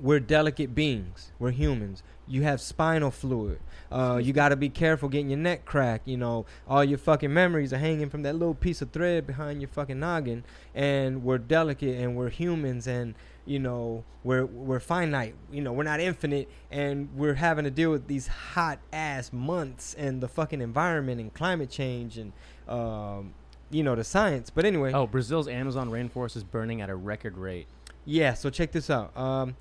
We're 0.00 0.20
delicate 0.20 0.74
beings. 0.74 1.32
We're 1.38 1.52
humans. 1.52 2.02
You 2.28 2.42
have 2.42 2.60
spinal 2.60 3.10
fluid. 3.10 3.60
Uh, 3.90 4.20
you 4.22 4.32
got 4.32 4.48
to 4.48 4.56
be 4.56 4.68
careful 4.68 5.08
getting 5.08 5.30
your 5.30 5.38
neck 5.38 5.64
cracked. 5.64 6.08
You 6.08 6.16
know, 6.16 6.44
all 6.68 6.82
your 6.82 6.98
fucking 6.98 7.32
memories 7.32 7.72
are 7.72 7.78
hanging 7.78 8.10
from 8.10 8.22
that 8.22 8.34
little 8.34 8.54
piece 8.54 8.82
of 8.82 8.90
thread 8.90 9.26
behind 9.26 9.60
your 9.60 9.68
fucking 9.68 10.00
noggin. 10.00 10.42
And 10.74 11.22
we're 11.22 11.38
delicate 11.38 11.96
and 12.00 12.16
we're 12.16 12.30
humans 12.30 12.86
and 12.88 13.14
you 13.44 13.60
know 13.60 14.02
we're 14.24 14.44
we're 14.44 14.80
finite. 14.80 15.34
You 15.52 15.60
know, 15.62 15.72
we're 15.72 15.84
not 15.84 16.00
infinite 16.00 16.48
and 16.70 17.08
we're 17.14 17.34
having 17.34 17.64
to 17.64 17.70
deal 17.70 17.92
with 17.92 18.08
these 18.08 18.26
hot 18.26 18.80
ass 18.92 19.32
months 19.32 19.94
and 19.94 20.20
the 20.20 20.26
fucking 20.28 20.60
environment 20.60 21.20
and 21.20 21.32
climate 21.32 21.70
change 21.70 22.18
and 22.18 22.32
um, 22.68 23.34
you 23.70 23.84
know 23.84 23.94
the 23.94 24.02
science. 24.04 24.50
But 24.50 24.64
anyway, 24.64 24.92
Oh, 24.92 25.06
Brazil's 25.06 25.46
Amazon 25.46 25.90
rainforest 25.90 26.36
is 26.36 26.42
burning 26.42 26.80
at 26.80 26.90
a 26.90 26.96
record 26.96 27.36
rate. 27.38 27.68
yeah, 28.04 28.34
so 28.34 28.50
check 28.50 28.72
this 28.72 28.90
out. 28.90 29.16
Um, 29.16 29.54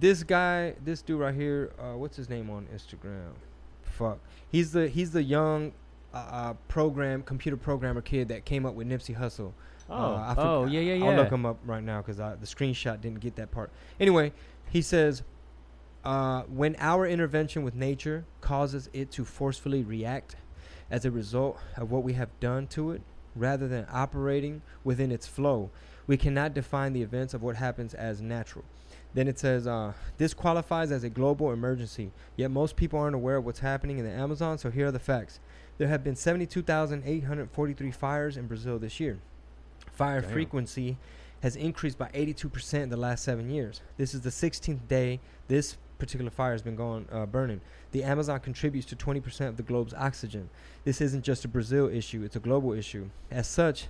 this 0.00 0.22
guy, 0.22 0.74
this 0.84 1.02
dude 1.02 1.20
right 1.20 1.34
here, 1.34 1.72
uh, 1.78 1.96
what's 1.96 2.16
his 2.16 2.28
name 2.28 2.50
on 2.50 2.66
Instagram? 2.74 3.32
Fuck, 3.82 4.18
he's 4.50 4.72
the 4.72 4.88
he's 4.88 5.10
the 5.10 5.22
young 5.22 5.72
uh, 6.14 6.16
uh, 6.16 6.54
program 6.68 7.22
computer 7.22 7.56
programmer 7.56 8.00
kid 8.00 8.28
that 8.28 8.44
came 8.44 8.64
up 8.66 8.74
with 8.74 8.86
Nipsey 8.88 9.16
Hussle. 9.16 9.52
Oh, 9.90 10.14
Uh, 10.14 10.34
oh, 10.36 10.66
yeah, 10.66 10.80
yeah, 10.80 10.94
yeah. 10.94 11.04
I'll 11.06 11.16
look 11.16 11.30
him 11.32 11.46
up 11.46 11.58
right 11.64 11.82
now 11.82 12.02
because 12.02 12.18
the 12.18 12.46
screenshot 12.46 13.00
didn't 13.00 13.20
get 13.20 13.36
that 13.36 13.50
part. 13.50 13.70
Anyway, 13.98 14.32
he 14.68 14.82
says, 14.82 15.22
uh, 16.04 16.42
when 16.42 16.76
our 16.78 17.06
intervention 17.06 17.62
with 17.62 17.74
nature 17.74 18.24
causes 18.42 18.90
it 18.92 19.10
to 19.12 19.24
forcefully 19.24 19.82
react 19.82 20.36
as 20.90 21.04
a 21.04 21.10
result 21.10 21.58
of 21.76 21.90
what 21.90 22.02
we 22.02 22.12
have 22.12 22.28
done 22.40 22.66
to 22.66 22.90
it, 22.92 23.02
rather 23.34 23.68
than 23.68 23.86
operating 23.90 24.62
within 24.84 25.12
its 25.12 25.26
flow. 25.26 25.70
We 26.06 26.16
cannot 26.16 26.54
define 26.54 26.92
the 26.92 27.02
events 27.02 27.34
of 27.34 27.42
what 27.42 27.56
happens 27.56 27.94
as 27.94 28.20
natural. 28.20 28.64
Then 29.14 29.28
it 29.28 29.38
says, 29.38 29.66
uh, 29.66 29.94
this 30.18 30.34
qualifies 30.34 30.92
as 30.92 31.02
a 31.04 31.08
global 31.08 31.50
emergency, 31.52 32.10
yet 32.36 32.50
most 32.50 32.76
people 32.76 32.98
aren't 32.98 33.14
aware 33.14 33.36
of 33.36 33.44
what's 33.44 33.60
happening 33.60 33.98
in 33.98 34.04
the 34.04 34.10
Amazon, 34.10 34.58
so 34.58 34.70
here 34.70 34.88
are 34.88 34.92
the 34.92 34.98
facts. 34.98 35.40
There 35.78 35.88
have 35.88 36.04
been 36.04 36.16
72,843 36.16 37.90
fires 37.90 38.36
in 38.36 38.46
Brazil 38.46 38.78
this 38.78 39.00
year. 39.00 39.18
Fire 39.92 40.20
Damn. 40.20 40.30
frequency 40.30 40.98
has 41.42 41.56
increased 41.56 41.98
by 41.98 42.08
82% 42.08 42.82
in 42.82 42.88
the 42.90 42.96
last 42.96 43.24
seven 43.24 43.48
years. 43.50 43.80
This 43.96 44.12
is 44.12 44.20
the 44.22 44.30
16th 44.30 44.86
day 44.88 45.20
this 45.46 45.76
particular 45.98 46.30
fire 46.30 46.52
has 46.52 46.62
been 46.62 46.76
going 46.76 47.06
uh, 47.10 47.26
burning. 47.26 47.60
The 47.92 48.04
Amazon 48.04 48.40
contributes 48.40 48.86
to 48.88 48.96
20% 48.96 49.48
of 49.48 49.56
the 49.56 49.62
globe's 49.62 49.94
oxygen. 49.94 50.50
This 50.84 51.00
isn't 51.00 51.24
just 51.24 51.44
a 51.44 51.48
Brazil 51.48 51.88
issue, 51.88 52.22
it's 52.22 52.36
a 52.36 52.40
global 52.40 52.72
issue. 52.72 53.08
As 53.30 53.46
such, 53.46 53.88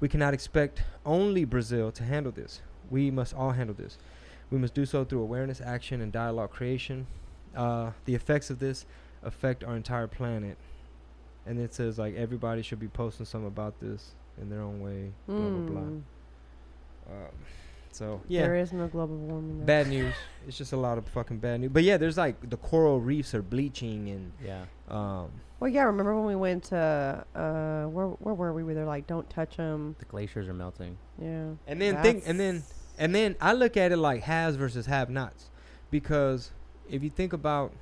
we 0.00 0.08
cannot 0.08 0.34
expect 0.34 0.82
only 1.04 1.44
Brazil 1.44 1.92
to 1.92 2.04
handle 2.04 2.32
this. 2.32 2.60
We 2.90 3.10
must 3.10 3.34
all 3.34 3.52
handle 3.52 3.74
this. 3.74 3.98
We 4.52 4.58
must 4.58 4.74
do 4.74 4.84
so 4.86 5.02
through 5.04 5.22
awareness, 5.22 5.60
action, 5.60 6.00
and 6.02 6.12
dialogue 6.12 6.50
creation. 6.50 7.06
Uh, 7.56 7.90
the 8.04 8.14
effects 8.14 8.50
of 8.50 8.58
this 8.58 8.84
affect 9.22 9.64
our 9.64 9.74
entire 9.74 10.06
planet. 10.06 10.58
And 11.46 11.58
it 11.58 11.72
says, 11.74 11.98
like, 11.98 12.14
everybody 12.14 12.62
should 12.62 12.78
be 12.78 12.86
posting 12.88 13.26
something 13.26 13.48
about 13.48 13.80
this 13.80 14.12
in 14.40 14.48
their 14.50 14.60
own 14.60 14.80
way, 14.80 15.10
blah, 15.26 15.36
blah, 15.38 15.48
blah. 15.48 15.80
Mm. 15.80 16.02
Um, 17.10 17.34
so, 17.92 18.20
yeah. 18.28 18.42
There 18.42 18.56
is 18.56 18.72
no 18.72 18.86
global 18.88 19.16
warming. 19.16 19.60
though. 19.60 19.64
Bad 19.66 19.88
news. 19.88 20.14
It's 20.46 20.56
just 20.56 20.72
a 20.72 20.76
lot 20.76 20.98
of 20.98 21.08
fucking 21.08 21.38
bad 21.38 21.60
news. 21.60 21.70
But 21.72 21.82
yeah, 21.82 21.96
there's 21.96 22.16
like 22.16 22.48
the 22.48 22.56
coral 22.56 23.00
reefs 23.00 23.34
are 23.34 23.42
bleaching 23.42 24.08
and 24.08 24.32
Yeah. 24.42 24.64
um 24.88 25.30
Well, 25.60 25.68
yeah. 25.70 25.82
Remember 25.82 26.14
when 26.16 26.24
we 26.24 26.34
went 26.36 26.64
to 26.64 27.24
uh, 27.34 27.84
where 27.90 28.06
where 28.06 28.34
were 28.34 28.52
we? 28.54 28.62
We 28.62 28.74
were 28.74 28.84
like, 28.84 29.06
don't 29.06 29.28
touch 29.28 29.56
them. 29.58 29.94
The 29.98 30.06
glaciers 30.06 30.48
are 30.48 30.54
melting. 30.54 30.96
Yeah. 31.20 31.50
and 31.66 31.80
then 31.82 32.00
think 32.02 32.22
and 32.26 32.40
then 32.40 32.62
and 33.02 33.12
then 33.12 33.34
I 33.40 33.52
look 33.52 33.76
at 33.76 33.90
it 33.90 33.96
like 33.96 34.22
haves 34.22 34.54
versus 34.54 34.86
have 34.86 35.10
nots. 35.10 35.50
Because 35.90 36.52
if 36.88 37.02
you 37.02 37.10
think 37.10 37.32
about 37.32 37.72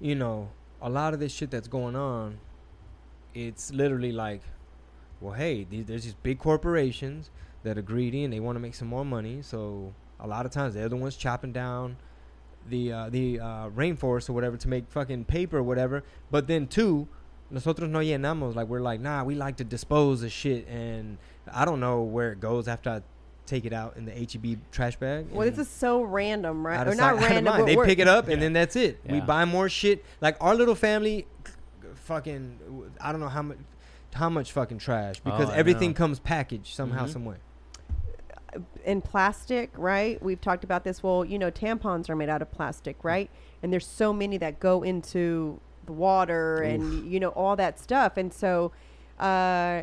you 0.00 0.14
know, 0.14 0.50
a 0.82 0.90
lot 0.90 1.14
of 1.14 1.20
this 1.20 1.32
shit 1.32 1.50
that's 1.50 1.68
going 1.68 1.96
on, 1.96 2.38
it's 3.32 3.72
literally 3.72 4.12
like, 4.12 4.42
well, 5.20 5.34
hey, 5.34 5.64
there's 5.70 6.04
these 6.04 6.16
big 6.22 6.38
corporations 6.38 7.30
that 7.62 7.78
are 7.78 7.82
greedy 7.82 8.24
and 8.24 8.32
they 8.32 8.40
want 8.40 8.56
to 8.56 8.60
make 8.60 8.74
some 8.74 8.88
more 8.88 9.04
money. 9.04 9.40
So 9.40 9.94
a 10.18 10.26
lot 10.26 10.46
of 10.46 10.52
times 10.52 10.74
they're 10.74 10.88
the 10.88 10.96
ones 10.96 11.16
chopping 11.16 11.52
down 11.52 11.96
the 12.68 12.92
uh, 12.92 13.08
the 13.08 13.40
uh, 13.40 13.70
rainforest 13.70 14.28
or 14.28 14.32
whatever 14.32 14.56
to 14.56 14.68
make 14.68 14.90
fucking 14.90 15.26
paper 15.26 15.58
or 15.58 15.62
whatever. 15.62 16.02
But 16.30 16.48
then 16.48 16.66
two, 16.66 17.08
nosotros 17.50 17.88
no 17.88 18.00
llenamos. 18.00 18.54
Like 18.54 18.68
we're 18.68 18.80
like, 18.80 19.00
nah, 19.00 19.22
we 19.22 19.34
like 19.34 19.56
to 19.58 19.64
dispose 19.64 20.22
of 20.22 20.32
shit, 20.32 20.66
and 20.66 21.18
I 21.50 21.64
don't 21.64 21.80
know 21.80 22.02
where 22.02 22.32
it 22.32 22.40
goes 22.40 22.68
after 22.68 22.90
I 22.90 23.02
take 23.46 23.64
it 23.64 23.72
out 23.72 23.96
in 23.96 24.04
the 24.06 24.12
HEB 24.12 24.58
trash 24.72 24.96
bag. 24.96 25.26
Well, 25.30 25.48
this 25.48 25.58
is 25.58 25.68
so 25.68 26.02
random, 26.02 26.66
right? 26.66 26.86
Or 26.86 26.92
of 26.92 26.96
not 26.96 27.18
sight, 27.20 27.30
random. 27.44 27.66
They 27.66 27.76
pick 27.76 27.98
it 27.98 28.08
up 28.08 28.28
and 28.28 28.40
then 28.40 28.52
that's 28.52 28.76
it. 28.76 29.00
We 29.08 29.20
buy 29.20 29.44
more 29.44 29.68
shit. 29.68 30.04
Like 30.20 30.36
our 30.40 30.54
little 30.54 30.74
family, 30.74 31.26
fucking, 32.04 32.58
I 33.00 33.12
don't 33.12 33.20
know 33.20 33.28
how 33.28 33.42
much. 33.42 33.58
How 34.14 34.28
much 34.28 34.52
fucking 34.52 34.78
trash? 34.78 35.18
Because 35.18 35.48
Oh, 35.50 35.52
everything 35.54 35.90
know. 35.90 35.96
comes 35.96 36.20
packaged 36.20 36.72
somehow, 36.72 37.06
Mhm. 37.06 37.12
some 37.12 37.24
way. 37.24 37.36
in 38.84 39.00
plastic, 39.02 39.72
right? 39.76 40.22
We've 40.22 40.40
talked 40.40 40.62
about 40.62 40.84
this. 40.84 41.02
Well, 41.02 41.24
you 41.24 41.40
know, 41.40 41.50
tampons 41.50 42.08
are 42.08 42.14
made 42.14 42.28
out 42.28 42.40
of 42.40 42.52
plastic, 42.52 43.02
right? 43.02 43.28
And 43.64 43.72
there's 43.72 43.86
so 43.86 44.12
many 44.12 44.38
that 44.38 44.60
go 44.60 44.84
into 44.84 45.58
the 45.86 45.92
water 45.92 46.58
and 46.58 47.10
you 47.10 47.18
know 47.18 47.30
all 47.30 47.56
that 47.56 47.80
stuff. 47.80 48.16
And 48.16 48.32
so, 48.32 48.70
uh, 49.18 49.82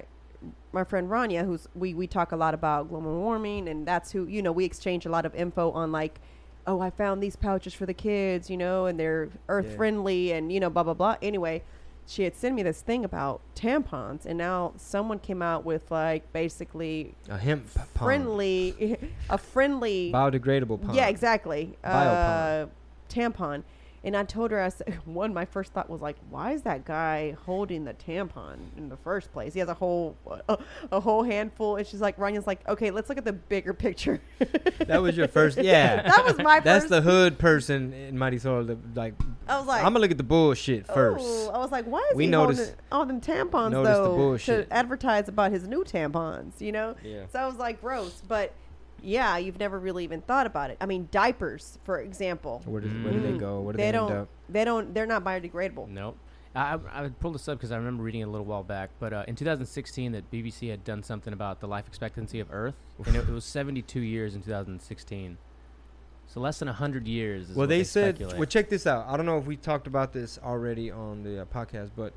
my 0.74 0.84
friend 0.84 1.09
Rania, 1.09 1.45
who's 1.45 1.67
we 1.76 1.93
we 1.93 2.07
talk 2.07 2.32
a 2.32 2.36
lot 2.36 2.53
about 2.53 2.89
global 2.89 3.17
warming, 3.19 3.67
and 3.67 3.86
that's 3.88 4.11
who 4.11 4.26
you 4.26 4.41
know 4.41 4.51
we 4.51 4.65
exchange 4.65 5.05
a 5.05 5.09
lot 5.09 5.26
of 5.26 5.34
info 5.36 5.72
on 5.72 5.91
like. 5.91 6.19
Oh, 6.67 6.80
I 6.80 6.91
found 6.91 7.24
these 7.24 7.36
pouches 7.36 7.74
for 7.74 7.88
the 7.88 7.93
kids, 7.93 8.47
you 8.47 8.55
know, 8.55 8.86
and 8.86 8.99
they're 8.99 9.30
earth 9.49 9.65
Yeah. 9.72 9.78
friendly 9.78 10.32
and, 10.32 10.51
you 10.51 10.59
know, 10.59 10.69
blah, 10.69 10.84
blah, 10.84 10.93
blah. 10.93 11.15
Anyway, 11.19 11.63
she 12.05 12.22
had 12.22 12.36
sent 12.36 12.53
me 12.53 12.61
this 12.61 12.82
thing 12.84 13.03
about 13.03 13.41
tampons, 13.55 14.28
and 14.28 14.38
now 14.38 14.74
someone 14.78 15.17
came 15.17 15.41
out 15.41 15.65
with 15.65 15.89
like 15.89 16.32
basically 16.34 17.15
A 17.30 17.38
hemp 17.39 17.65
friendly, 17.97 18.95
a 19.32 19.39
friendly. 19.39 20.11
biodegradable 20.13 20.84
pond. 20.84 20.93
Yeah, 20.95 21.07
exactly. 21.07 21.76
Uh, 21.84 22.67
tampon. 23.09 23.63
And 24.04 24.18
I 24.18 24.24
told 24.24 24.49
her, 24.49 24.60
I 24.60 24.70
said, 24.70 24.97
one, 25.06 25.32
my 25.32 25.45
first 25.45 25.74
thought 25.74 25.88
was 25.89 26.02
like, 26.02 26.16
why 26.32 26.54
is 26.54 26.64
that 26.64 26.86
guy 26.86 27.36
holding 27.45 27.84
the 27.84 27.93
tampon 27.93 28.58
in 28.76 28.89
the 28.89 28.97
first 28.97 29.32
place? 29.32 29.54
He 29.54 29.60
has 29.60 29.70
a 29.70 29.76
whole, 29.76 30.18
a, 30.49 30.58
a 30.91 30.99
whole 30.99 31.22
handful. 31.22 31.76
And 31.76 31.86
she's 31.86 32.02
like, 32.02 32.18
Ryan's 32.18 32.47
like, 32.47 32.68
okay, 32.68 32.89
let's 32.89 33.10
look 33.10 33.20
at 33.20 33.26
the 33.26 33.34
bigger 33.34 33.74
picture. 33.74 34.20
That 34.88 35.02
was 35.02 35.16
your 35.16 35.28
first. 35.39 35.58
Yeah. 35.60 36.02
that 36.02 36.26
was 36.26 36.38
my 36.39 36.60
That's 36.60 36.86
first. 36.86 36.89
the 36.89 37.02
hood 37.02 37.38
person 37.38 37.93
in 37.93 38.18
Mighty 38.18 38.39
Soul. 38.39 38.64
That, 38.64 38.95
like, 38.95 39.14
I 39.47 39.58
was 39.60 39.68
like, 39.68 39.80
I'm 39.84 39.93
gonna 39.93 39.99
look 39.99 40.12
at 40.12 40.18
the 40.18 40.24
bullshit 40.24 40.88
first. 40.88 41.24
Oh, 41.24 41.52
I 41.54 41.60
was 41.60 41.72
like, 41.72 41.86
why 41.86 42.06
is 42.12 42.18
We 42.18 42.26
he 42.26 42.30
noticed- 42.30 42.76
holding 42.91 42.91
all 42.91 43.06
them 43.06 43.22
tampons 43.22 43.72
the 43.72 43.84
though 43.84 44.16
bullshit. 44.16 44.68
to 44.70 44.74
advertise 44.76 45.28
about 45.30 45.52
his 45.52 45.68
new 45.68 45.84
tampons? 45.84 46.60
You 46.60 46.72
know. 46.72 46.95
Yeah. 47.04 47.26
So 47.32 47.39
I 47.39 47.45
was 47.45 47.56
like, 47.58 47.80
gross. 47.80 48.22
But 48.28 48.54
yeah, 49.02 49.38
you've 49.38 49.60
never 49.60 49.80
really 49.80 50.04
even 50.04 50.22
thought 50.22 50.45
about 50.45 50.70
it. 50.70 50.78
I 50.82 50.86
mean, 50.86 51.08
diapers, 51.12 51.80
for 51.84 51.99
example. 51.99 52.62
Where, 52.66 52.82
does, 52.82 52.91
where 53.04 53.14
do 53.14 53.20
they 53.20 53.38
go? 53.38 53.62
Where 53.62 53.74
do 53.74 53.78
they, 53.78 53.86
they, 53.86 53.91
don't. 53.91 54.12
end 54.12 54.20
up? 54.22 54.30
They 54.49 54.66
don't. 54.66 54.93
They're 54.93 55.06
not 55.06 55.24
biodegradable. 55.24 55.88
Nope. 55.89 56.18
I, 56.54 56.74
I 56.74 57.04
I 57.06 57.10
pulled 57.10 57.36
this 57.36 57.47
up 57.47 57.58
because 57.58 57.72
I 57.72 57.78
remember 57.78 58.04
reading 58.04 58.22
it 58.22 58.26
a 58.26 58.30
little 58.30 58.45
while 58.45 58.64
back. 58.64 58.89
But 58.99 59.14
uh, 59.14 59.24
in 59.28 59.36
2016, 59.36 60.12
that 60.12 60.30
BBC 60.32 60.70
had 60.70 60.84
done 60.84 61.04
something 61.04 61.34
about 61.34 61.60
the 61.60 61.68
life 61.68 61.88
expectancy 61.88 62.39
of 62.39 62.47
Earth, 62.52 62.76
and 63.06 63.16
it, 63.16 63.28
it 63.28 63.32
was 63.32 63.45
72 63.45 63.99
years 63.99 64.36
in 64.36 64.41
2016. 64.41 65.38
So 66.28 66.39
less 66.39 66.60
than 66.60 66.68
100 66.68 67.08
years. 67.08 67.49
Is 67.49 67.56
Well, 67.56 67.64
what 67.64 67.70
they, 67.70 67.80
they 67.80 67.84
said. 67.84 68.16
speculate. 68.16 68.38
Well, 68.38 68.45
check 68.45 68.70
this 68.70 68.88
out. 68.88 69.06
I 69.08 69.18
don't 69.18 69.26
know 69.26 69.38
if 69.38 69.45
we 69.45 69.58
talked 69.58 69.86
about 69.88 70.14
this 70.14 70.39
already 70.41 70.89
on 70.89 71.24
the 71.24 71.41
uh, 71.41 71.45
podcast, 71.45 71.91
but 71.95 72.14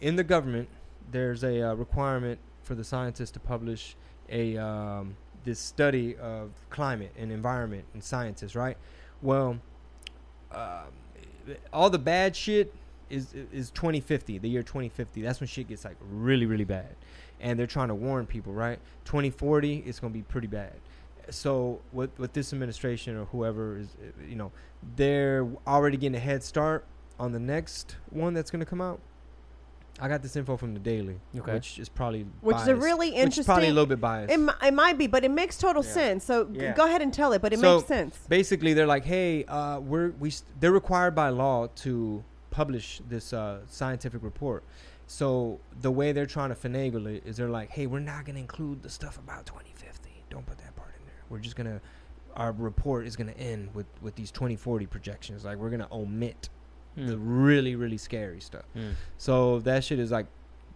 in 0.00 0.14
the 0.14 0.22
government, 0.24 0.68
there's 1.10 1.42
a 1.42 1.70
uh, 1.70 1.74
requirement 1.74 2.38
for 2.62 2.74
the 2.74 2.84
scientists 2.84 3.32
to 3.32 3.40
publish 3.40 3.96
a 4.28 4.56
um, 4.56 5.16
this 5.46 5.58
study 5.58 6.16
of 6.16 6.50
climate 6.68 7.12
and 7.16 7.32
environment 7.32 7.86
and 7.94 8.04
scientists, 8.04 8.54
right? 8.54 8.76
Well, 9.22 9.58
um, 10.52 10.92
all 11.72 11.88
the 11.88 11.98
bad 11.98 12.36
shit 12.36 12.74
is 13.08 13.32
is 13.52 13.70
2050, 13.70 14.38
the 14.38 14.48
year 14.48 14.62
2050. 14.62 15.22
That's 15.22 15.40
when 15.40 15.46
shit 15.46 15.68
gets 15.68 15.84
like 15.84 15.96
really 16.10 16.44
really 16.44 16.64
bad, 16.64 16.96
and 17.40 17.58
they're 17.58 17.66
trying 17.66 17.88
to 17.88 17.94
warn 17.94 18.26
people, 18.26 18.52
right? 18.52 18.78
2040, 19.04 19.84
it's 19.86 20.00
gonna 20.00 20.12
be 20.12 20.22
pretty 20.22 20.48
bad. 20.48 20.74
So 21.30 21.80
with 21.92 22.18
with 22.18 22.32
this 22.32 22.52
administration 22.52 23.16
or 23.16 23.24
whoever 23.26 23.78
is, 23.78 23.96
uh, 24.00 24.22
you 24.28 24.36
know, 24.36 24.52
they're 24.96 25.46
already 25.66 25.96
getting 25.96 26.16
a 26.16 26.20
head 26.20 26.42
start 26.42 26.84
on 27.18 27.32
the 27.32 27.40
next 27.40 27.96
one 28.10 28.34
that's 28.34 28.50
gonna 28.50 28.66
come 28.66 28.80
out. 28.80 29.00
I 29.98 30.08
got 30.08 30.22
this 30.22 30.36
info 30.36 30.56
from 30.58 30.74
the 30.74 30.80
Daily, 30.80 31.18
Okay. 31.36 31.54
which 31.54 31.78
is 31.78 31.88
probably 31.88 32.26
Which 32.42 32.56
is 32.56 32.62
a 32.64 32.66
biased, 32.72 32.82
really 32.84 33.10
which 33.24 33.38
is 33.38 33.46
probably 33.46 33.68
a 33.68 33.72
little 33.72 33.86
bit 33.86 34.00
biased. 34.00 34.32
It, 34.32 34.40
it 34.62 34.74
might 34.74 34.98
be, 34.98 35.06
but 35.06 35.24
it 35.24 35.30
makes 35.30 35.56
total 35.56 35.82
Yeah. 35.84 35.90
sense. 35.90 36.24
So 36.24 36.48
Yeah. 36.52 36.74
go 36.74 36.84
ahead 36.84 37.00
and 37.02 37.12
tell 37.14 37.32
it, 37.32 37.40
but 37.40 37.52
it 37.54 37.60
So, 37.60 37.76
makes 37.76 37.88
sense. 37.88 38.18
basically 38.28 38.74
they're 38.74 38.86
like 38.86 39.04
hey 39.04 39.44
uh, 39.44 39.80
we're 39.80 40.10
we 40.18 40.30
st- 40.30 40.60
they're 40.60 40.72
required 40.72 41.14
by 41.14 41.30
law 41.30 41.68
to 41.76 42.22
publish 42.50 43.00
this 43.08 43.32
uh, 43.32 43.60
scientific 43.68 44.22
report 44.22 44.64
so 45.06 45.60
the 45.80 45.90
way 45.90 46.10
they're 46.12 46.26
trying 46.26 46.48
to 46.48 46.54
finagle 46.54 47.06
it 47.06 47.22
is 47.26 47.36
they're 47.36 47.48
like 47.50 47.70
hey 47.70 47.86
we're 47.86 48.00
not 48.00 48.24
going 48.24 48.34
to 48.34 48.40
include 48.40 48.82
the 48.82 48.88
stuff 48.90 49.18
about 49.18 49.44
2050 49.46 50.10
don't 50.30 50.46
put 50.46 50.58
that 50.58 50.74
part 50.74 50.88
in 50.98 51.04
there 51.06 51.14
we're 51.28 51.38
just 51.38 51.54
going 51.54 51.66
to 51.66 51.80
our 52.34 52.52
report 52.52 53.06
is 53.06 53.14
going 53.14 53.28
to 53.32 53.38
end 53.38 53.68
with 53.74 53.86
with 54.00 54.14
these 54.16 54.30
2040 54.30 54.86
projections 54.86 55.44
like 55.44 55.58
we're 55.58 55.68
going 55.70 55.80
to 55.80 55.88
omit 55.92 56.48
Hmm. 56.96 57.06
the 57.06 57.18
really 57.18 57.76
really 57.76 57.98
scary 57.98 58.40
stuff 58.40 58.64
Hmm. 58.74 58.90
so 59.18 59.60
that 59.60 59.84
shit 59.84 59.98
is 59.98 60.10
like 60.10 60.26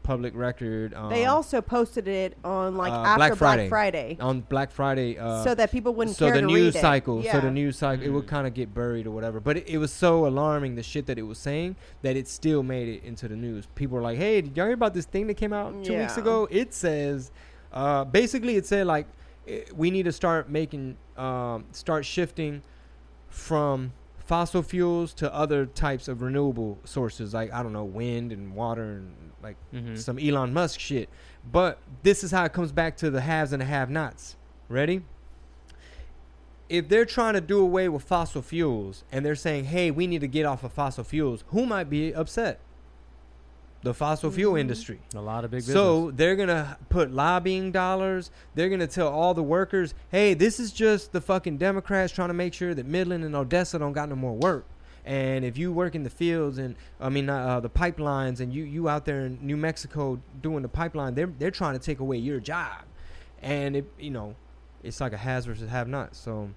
public 0.02 0.34
record 0.34 0.94
um, 0.94 1.10
they 1.10 1.26
also 1.26 1.60
posted 1.60 2.08
it 2.08 2.34
on 2.42 2.74
like 2.76 2.90
uh, 2.90 2.96
after 2.96 3.16
Black 3.16 3.28
Black 3.30 3.38
Friday. 3.38 3.68
Friday, 3.68 4.16
on 4.18 4.40
black 4.40 4.70
friday 4.70 5.18
uh, 5.18 5.44
so 5.44 5.54
that 5.54 5.70
people 5.70 5.92
wouldn't 5.94 6.16
so 6.16 6.24
care 6.26 6.34
the 6.36 6.40
to 6.40 6.46
news 6.46 6.74
read 6.74 6.76
it. 6.76 6.80
cycle 6.80 7.22
so 7.22 7.38
the 7.40 7.50
news 7.50 7.76
cycle 7.76 8.04
it 8.06 8.08
would 8.08 8.24
Mm. 8.24 8.28
kind 8.28 8.46
of 8.46 8.54
get 8.54 8.72
buried 8.74 9.06
or 9.06 9.10
whatever 9.10 9.40
but 9.40 9.58
it, 9.58 9.68
it 9.68 9.76
was 9.78 9.92
so 9.92 10.26
alarming 10.26 10.74
the 10.74 10.82
shit 10.82 11.04
that 11.06 11.18
it 11.18 11.22
was 11.22 11.38
saying 11.38 11.76
that 12.00 12.16
it 12.16 12.28
still 12.28 12.62
made 12.62 12.88
it 12.88 13.04
into 13.04 13.28
the 13.28 13.36
news 13.36 13.66
people 13.74 13.96
were 13.96 14.02
like 14.02 14.16
hey 14.16 14.40
did 14.40 14.56
y'all 14.56 14.66
hear 14.66 14.74
about 14.74 14.94
this 14.94 15.04
thing 15.04 15.26
that 15.26 15.34
came 15.36 15.52
out 15.52 15.84
two 15.84 15.96
weeks 15.98 16.16
ago 16.16 16.48
it 16.50 16.72
says 16.72 17.30
uh, 17.72 18.02
basically 18.04 18.56
it 18.56 18.64
said 18.66 18.86
like 18.86 19.06
eh, 19.46 19.60
we 19.76 19.90
need 19.90 20.04
to 20.04 20.12
start 20.12 20.48
making 20.48 20.96
um, 21.18 21.66
start 21.72 22.06
shifting 22.06 22.62
from 23.28 23.92
fossil 24.30 24.62
fuels 24.62 25.12
to 25.12 25.34
other 25.34 25.66
types 25.66 26.06
of 26.06 26.22
renewable 26.22 26.78
sources 26.84 27.34
like 27.34 27.52
i 27.52 27.64
don't 27.64 27.72
know 27.72 27.82
wind 27.84 28.30
and 28.30 28.54
water 28.54 28.84
and 28.98 29.12
like 29.42 29.56
Mhm. 29.74 29.98
some 29.98 30.18
Elon 30.20 30.52
Musk 30.52 30.78
shit. 30.78 31.08
But 31.50 31.78
this 32.04 32.22
is 32.22 32.30
how 32.30 32.44
it 32.44 32.52
comes 32.52 32.70
back 32.72 32.96
to 32.98 33.10
the 33.10 33.22
haves 33.22 33.52
and 33.54 33.60
the 33.62 33.64
have-nots. 33.66 34.36
Ready? 34.68 35.02
If 36.68 36.88
they're 36.90 37.06
trying 37.06 37.34
to 37.34 37.40
do 37.40 37.58
away 37.60 37.88
with 37.88 38.02
fossil 38.04 38.42
fuels 38.42 39.02
and 39.10 39.24
they're 39.24 39.34
saying, 39.34 39.64
"Hey, 39.64 39.90
we 39.90 40.06
need 40.06 40.20
to 40.20 40.28
get 40.28 40.44
off 40.46 40.62
of 40.62 40.72
fossil 40.72 41.02
fuels," 41.04 41.42
who 41.48 41.64
might 41.66 41.88
be 41.90 42.14
upset? 42.14 42.60
The 43.82 43.94
fossil 43.94 44.30
fuel 44.30 44.54
Mhm. 44.54 44.60
industry. 44.60 45.00
A 45.14 45.20
lot 45.20 45.44
of 45.44 45.50
big 45.50 45.60
business. 45.60 45.74
So 45.74 46.10
they're 46.10 46.36
gonna 46.36 46.76
put 46.90 47.10
lobbying 47.12 47.72
dollars. 47.72 48.30
They're 48.54 48.68
gonna 48.68 48.86
tell 48.86 49.08
all 49.08 49.32
the 49.34 49.42
workers, 49.42 49.94
"Hey, 50.10 50.34
this 50.34 50.60
is 50.60 50.70
just 50.72 51.12
the 51.12 51.20
fucking 51.20 51.56
Democrats 51.58 52.12
trying 52.12 52.28
to 52.28 52.34
make 52.34 52.52
sure 52.54 52.74
that 52.74 52.86
Midland 52.86 53.24
and 53.24 53.34
Odessa 53.34 53.78
don't 53.78 53.92
got 53.92 54.08
no 54.08 54.16
more 54.16 54.34
work." 54.34 54.66
And 55.06 55.46
if 55.46 55.56
you 55.56 55.72
work 55.72 55.94
in 55.94 56.02
the 56.02 56.10
fields 56.10 56.58
and 56.58 56.76
I 57.00 57.08
mean 57.08 57.30
uh, 57.30 57.34
uh, 57.36 57.60
the 57.60 57.70
pipelines, 57.70 58.40
and 58.40 58.52
you 58.52 58.64
you 58.64 58.88
out 58.88 59.06
there 59.06 59.20
in 59.20 59.38
New 59.40 59.56
Mexico 59.56 60.20
doing 60.42 60.60
the 60.62 60.68
pipeline, 60.68 61.14
they're 61.14 61.32
they're 61.38 61.50
trying 61.50 61.72
to 61.72 61.80
take 61.80 62.00
away 62.00 62.18
your 62.18 62.38
job, 62.38 62.82
and 63.42 63.76
it 63.76 63.86
you 63.98 64.10
know, 64.10 64.34
it's 64.82 65.00
like 65.00 65.14
a 65.14 65.16
has 65.16 65.46
versus 65.46 65.70
have 65.70 65.88
not. 65.88 66.14
So 66.14 66.50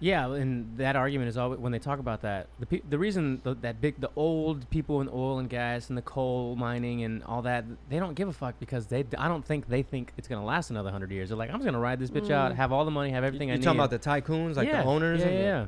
Yeah, 0.00 0.32
and 0.32 0.76
that 0.78 0.96
argument 0.96 1.28
is 1.28 1.36
always 1.38 1.58
when 1.60 1.72
they 1.72 1.78
talk 1.78 1.98
about 1.98 2.22
that. 2.22 2.48
The 2.60 2.66
pe- 2.66 2.82
the 2.88 2.98
reason 2.98 3.40
the, 3.42 3.54
that 3.56 3.80
big 3.80 4.00
the 4.00 4.10
old 4.16 4.68
people 4.70 5.00
in 5.00 5.08
oil 5.08 5.38
and 5.38 5.48
gas 5.48 5.88
and 5.88 5.96
the 5.96 6.02
coal 6.02 6.56
mining 6.56 7.02
and 7.04 7.22
all 7.24 7.42
that 7.42 7.64
they 7.88 7.98
don't 7.98 8.14
give 8.14 8.28
a 8.28 8.32
fuck 8.32 8.58
because 8.58 8.86
they 8.86 9.04
I 9.16 9.28
don't 9.28 9.44
think 9.44 9.68
they 9.68 9.82
think 9.82 10.12
it's 10.16 10.28
gonna 10.28 10.44
last 10.44 10.70
another 10.70 10.90
hundred 10.90 11.10
years. 11.10 11.28
They're 11.30 11.38
like 11.38 11.50
I'm 11.50 11.56
just 11.56 11.64
gonna 11.64 11.78
ride 11.78 11.98
this 12.00 12.10
bitch 12.10 12.30
out, 12.30 12.52
Mm. 12.52 12.56
have 12.56 12.72
all 12.72 12.84
the 12.84 12.90
money, 12.90 13.10
have 13.10 13.24
everything 13.24 13.48
you 13.48 13.54
I 13.54 13.56
need. 13.58 13.64
talking 13.64 13.80
about 13.80 13.90
the 13.90 13.98
tycoons, 13.98 14.56
like 14.56 14.68
yeah, 14.68 14.82
the 14.82 14.88
owners. 14.88 15.20
Yeah, 15.20 15.28
yeah, 15.30 15.38
yeah. 15.40 15.66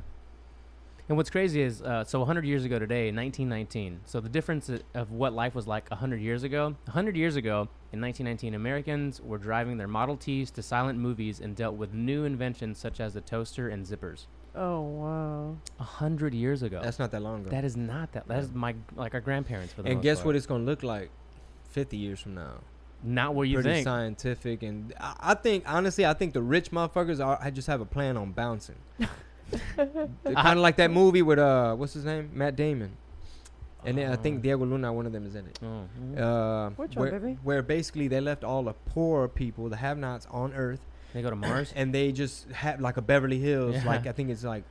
And 1.09 1.16
what's 1.16 1.30
crazy 1.30 1.62
is, 1.62 1.82
uh, 1.82 2.02
so 2.04 2.18
100 2.18 2.44
years 2.44 2.64
ago 2.64 2.80
today, 2.80 3.12
1919. 3.12 4.00
So 4.07 4.20
the 4.20 4.28
difference 4.28 4.68
of 4.94 5.12
what 5.12 5.32
life 5.32 5.54
was 5.54 5.66
like 5.68 5.88
100 5.90 6.20
years 6.20 6.42
ago. 6.42 6.74
100 6.86 7.16
years 7.16 7.36
ago, 7.36 7.68
in 7.92 8.00
1919, 8.00 8.54
Americans 8.54 9.20
were 9.20 9.38
driving 9.38 9.76
their 9.76 9.86
Model 9.86 10.16
Ts 10.16 10.50
to 10.52 10.62
silent 10.62 10.98
movies 10.98 11.38
and 11.40 11.54
dealt 11.54 11.76
with 11.76 11.94
new 11.94 12.24
inventions 12.24 12.78
such 12.78 12.98
as 12.98 13.14
the 13.14 13.20
toaster 13.20 13.68
and 13.68 13.86
zippers. 13.86 14.26
Oh 14.57 14.80
wow. 14.80 15.57
100 15.76 16.34
years 16.34 16.62
ago. 16.62 16.80
That's 16.82 16.98
not 16.98 17.11
that 17.12 17.22
long 17.22 17.42
ago. 17.42 17.50
that 17.50 17.64
is 17.64 17.76
not 17.76 18.12
that. 18.12 18.26
That 18.26 18.38
is 18.38 18.52
my 18.52 18.74
like 18.96 19.14
our 19.14 19.20
grandparents 19.20 19.74
for 19.74 19.82
the 19.82 19.88
and 19.88 19.98
most 19.98 20.02
guess 20.02 20.16
part. 20.18 20.26
what 20.26 20.36
it's 20.36 20.46
gonna 20.46 20.64
look 20.64 20.82
like 20.82 21.11
50 21.70 21.96
years 21.98 22.20
from 22.20 22.34
now. 22.34 22.54
Not 23.04 23.34
what 23.34 23.48
you 23.48 23.57
pretty 23.57 23.68
think. 23.68 23.84
scientific, 23.84 24.62
and 24.62 24.94
I, 24.98 25.14
I 25.20 25.34
think 25.34 25.64
honestly, 25.66 26.07
I 26.07 26.14
think 26.14 26.32
the 26.32 26.40
rich 26.42 26.70
motherfuckers 26.70 27.24
are. 27.24 27.38
I 27.40 27.50
just 27.50 27.68
have 27.68 27.82
a 27.82 27.84
plan 27.84 28.16
on 28.16 28.32
bouncing. 28.32 28.76
kind 29.76 30.59
of 30.59 30.59
like 30.59 30.76
that 30.76 30.90
movie 30.90 31.22
with 31.22 31.38
uh, 31.38 31.74
what's 31.74 31.92
his 31.94 32.05
name, 32.05 32.30
Matt 32.34 32.57
Damon, 32.57 32.97
and 33.84 33.97
then 33.99 34.11
I 34.11 34.16
think 34.16 34.38
Oh. 34.38 34.42
Diego 34.42 34.64
Luna, 34.64 34.92
one 34.92 35.07
of 35.07 35.12
them 35.12 35.26
is 35.26 35.34
in 35.34 35.47
it. 35.47 35.59
Oh, 35.62 35.84
mhm. 36.01 36.18
Uh, 36.18 36.70
Which 36.70 36.97
one, 36.97 37.11
where, 37.11 37.20
baby? 37.20 37.38
where 37.42 37.62
basically 37.62 38.09
they 38.09 38.20
left 38.20 38.44
all 38.44 38.64
the 38.64 38.74
poor 38.74 39.28
people, 39.28 39.68
the 39.68 39.76
have-nots, 39.76 40.26
on 40.30 40.53
Earth, 40.55 40.80
they 41.12 41.22
go 41.22 41.30
to 41.30 41.36
Mars. 41.36 41.72
and 41.76 41.94
they 41.94 42.12
just 42.12 42.51
have 42.51 42.80
like 42.80 42.97
a 42.97 43.03
Beverly 43.03 43.38
Hills. 43.38 43.76
Yeah. 43.76 43.84
Like 43.86 44.07
I 44.07 44.12
think 44.12 44.30
it's 44.30 44.44
like, 44.44 44.64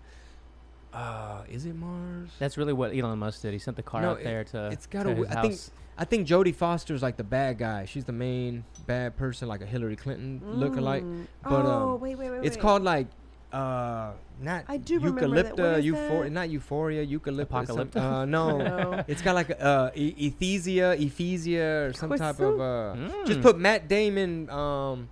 uh, 0.94 1.44
is 1.50 1.66
it 1.66 1.76
Mars? 1.76 2.30
That's 2.40 2.58
really 2.58 2.74
what 2.74 2.96
Elon 2.96 3.20
Musk 3.20 3.42
did. 3.42 3.54
He 3.54 3.60
sent 3.60 3.78
the 3.78 3.84
car 3.84 4.02
No, 4.02 4.12
out 4.12 4.24
there 4.24 4.44
to. 4.46 4.68
it's 4.72 4.86
gotta 4.88 5.10
to 5.14 5.16
his 5.24 5.28
I 5.28 5.42
think 5.42 5.54
house. 5.54 5.72
I 5.98 6.04
think 6.04 6.28
Jodie 6.28 6.54
Foster's 6.54 7.02
like 7.02 7.16
the 7.16 7.24
bad 7.24 7.58
guy. 7.58 7.86
She's 7.86 8.04
the 8.04 8.12
main 8.12 8.66
bad 8.86 9.16
person, 9.16 9.48
like 9.48 9.62
a 9.62 9.66
Hillary 9.66 9.96
Clinton 9.96 10.42
lookalike. 10.46 11.04
Mm. 11.04 11.26
But, 11.44 11.66
oh 11.66 11.94
um, 11.96 12.00
wait, 12.02 12.16
wait, 12.18 12.32
wait. 12.32 12.42
It's 12.46 12.58
wait. 12.58 12.62
called 12.62 12.84
like 12.84 13.08
uh 13.54 14.12
not 14.40 14.66
I 14.68 14.78
do 14.78 15.00
remember 15.00 15.42
that. 15.44 15.52
What 15.52 15.58
eucalypta, 15.58 15.80
is 15.80 15.86
euphoria, 15.86 16.24
that? 16.26 16.30
not 16.32 16.50
euphoria, 16.50 17.06
eucalypta. 17.06 17.68
some- 17.68 17.80
Apocalypta? 17.80 18.02
Uh, 18.02 18.26
no, 18.26 18.58
No. 18.92 19.04
it's 19.08 19.22
got 19.22 19.36
like 19.36 19.52
uh 19.60 19.92
e- 19.96 20.30
Ethesia, 20.32 20.98
Ephesia, 21.00 21.90
or 21.90 21.94
some 21.94 22.10
type 22.12 22.40
of 22.40 22.60
uh. 22.60 22.96
Just 23.26 23.40
Mm. 23.40 23.44
put 23.44 23.58
Matt 23.60 23.88
Damon. 23.88 24.50
Um. 24.50 25.10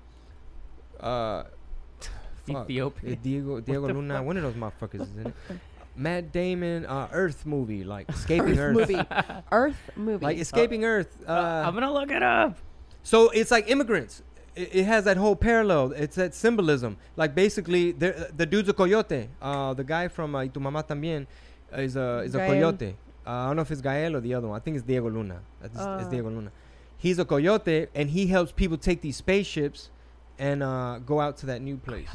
Uh. 0.99 1.43
fuck. 2.47 2.65
Ethiopia. 2.69 3.13
Uh, 3.13 3.15
Diego 3.21 3.59
Diego 3.61 3.87
the 3.87 3.93
Luna. 3.93 4.15
fuck? 4.17 4.25
One 4.25 4.37
of 4.37 4.43
those 4.43 4.55
motherfuckers 4.55 5.01
is 5.01 5.09
in 5.17 5.27
it. 5.27 5.33
Matt 5.95 6.31
Damon. 6.31 6.85
Uh, 6.85 7.07
Earth 7.11 7.45
movie 7.45 7.83
like 7.83 8.09
escaping 8.09 8.57
Earth. 8.59 8.75
movie. 8.75 9.01
Earth 9.51 9.77
movie. 9.95 10.23
Like 10.25 10.37
escaping 10.37 10.83
Earth. 10.85 11.15
Uh, 11.27 11.63
I'm 11.65 11.73
gonna 11.73 11.93
look 11.93 12.11
it 12.11 12.23
up. 12.23 12.57
so 13.03 13.29
it's 13.29 13.51
like 13.51 13.69
immigrants. 13.69 14.23
It, 14.55 14.69
it 14.75 14.83
has 14.85 15.05
that 15.05 15.17
whole 15.17 15.35
parallel. 15.35 15.91
It's 15.93 16.15
that 16.15 16.33
symbolism. 16.35 16.97
Like 17.15 17.33
basically, 17.35 17.91
the 17.91 18.45
dude's 18.45 18.69
a 18.69 18.73
coyote. 18.73 19.29
Uh, 19.41 19.73
the 19.73 19.83
guy 19.83 20.07
from 20.07 20.35
uh, 20.35 20.39
Y 20.39 20.47
Tu 20.47 20.59
Mamá 20.59 20.87
También 20.87 21.25
is 21.75 21.95
a 21.95 22.19
is 22.19 22.35
a 22.35 22.37
Gael. 22.39 22.47
coyote. 22.71 22.95
Uh, 23.25 23.29
I 23.29 23.47
don't 23.47 23.55
know 23.55 23.61
if 23.63 23.71
it's 23.71 23.81
Gael 23.81 24.15
or 24.15 24.19
the 24.21 24.33
other 24.33 24.47
one. 24.47 24.57
I 24.57 24.63
think 24.63 24.75
it's 24.77 24.85
Diego 24.85 25.09
Luna. 25.09 25.39
It's, 25.63 25.73
it's 25.75 25.79
Uh. 25.83 26.07
Diego 26.09 26.29
Luna. 26.29 26.51
He's 26.97 27.19
a 27.19 27.25
coyote, 27.25 27.87
and 27.95 28.09
he 28.11 28.27
helps 28.27 28.51
people 28.51 28.77
take 28.77 29.01
these 29.01 29.17
spaceships 29.17 29.89
and 30.39 30.61
uh, 30.63 30.99
go 31.05 31.19
out 31.19 31.35
to 31.37 31.45
that 31.47 31.61
new 31.61 31.77
place. 31.77 32.09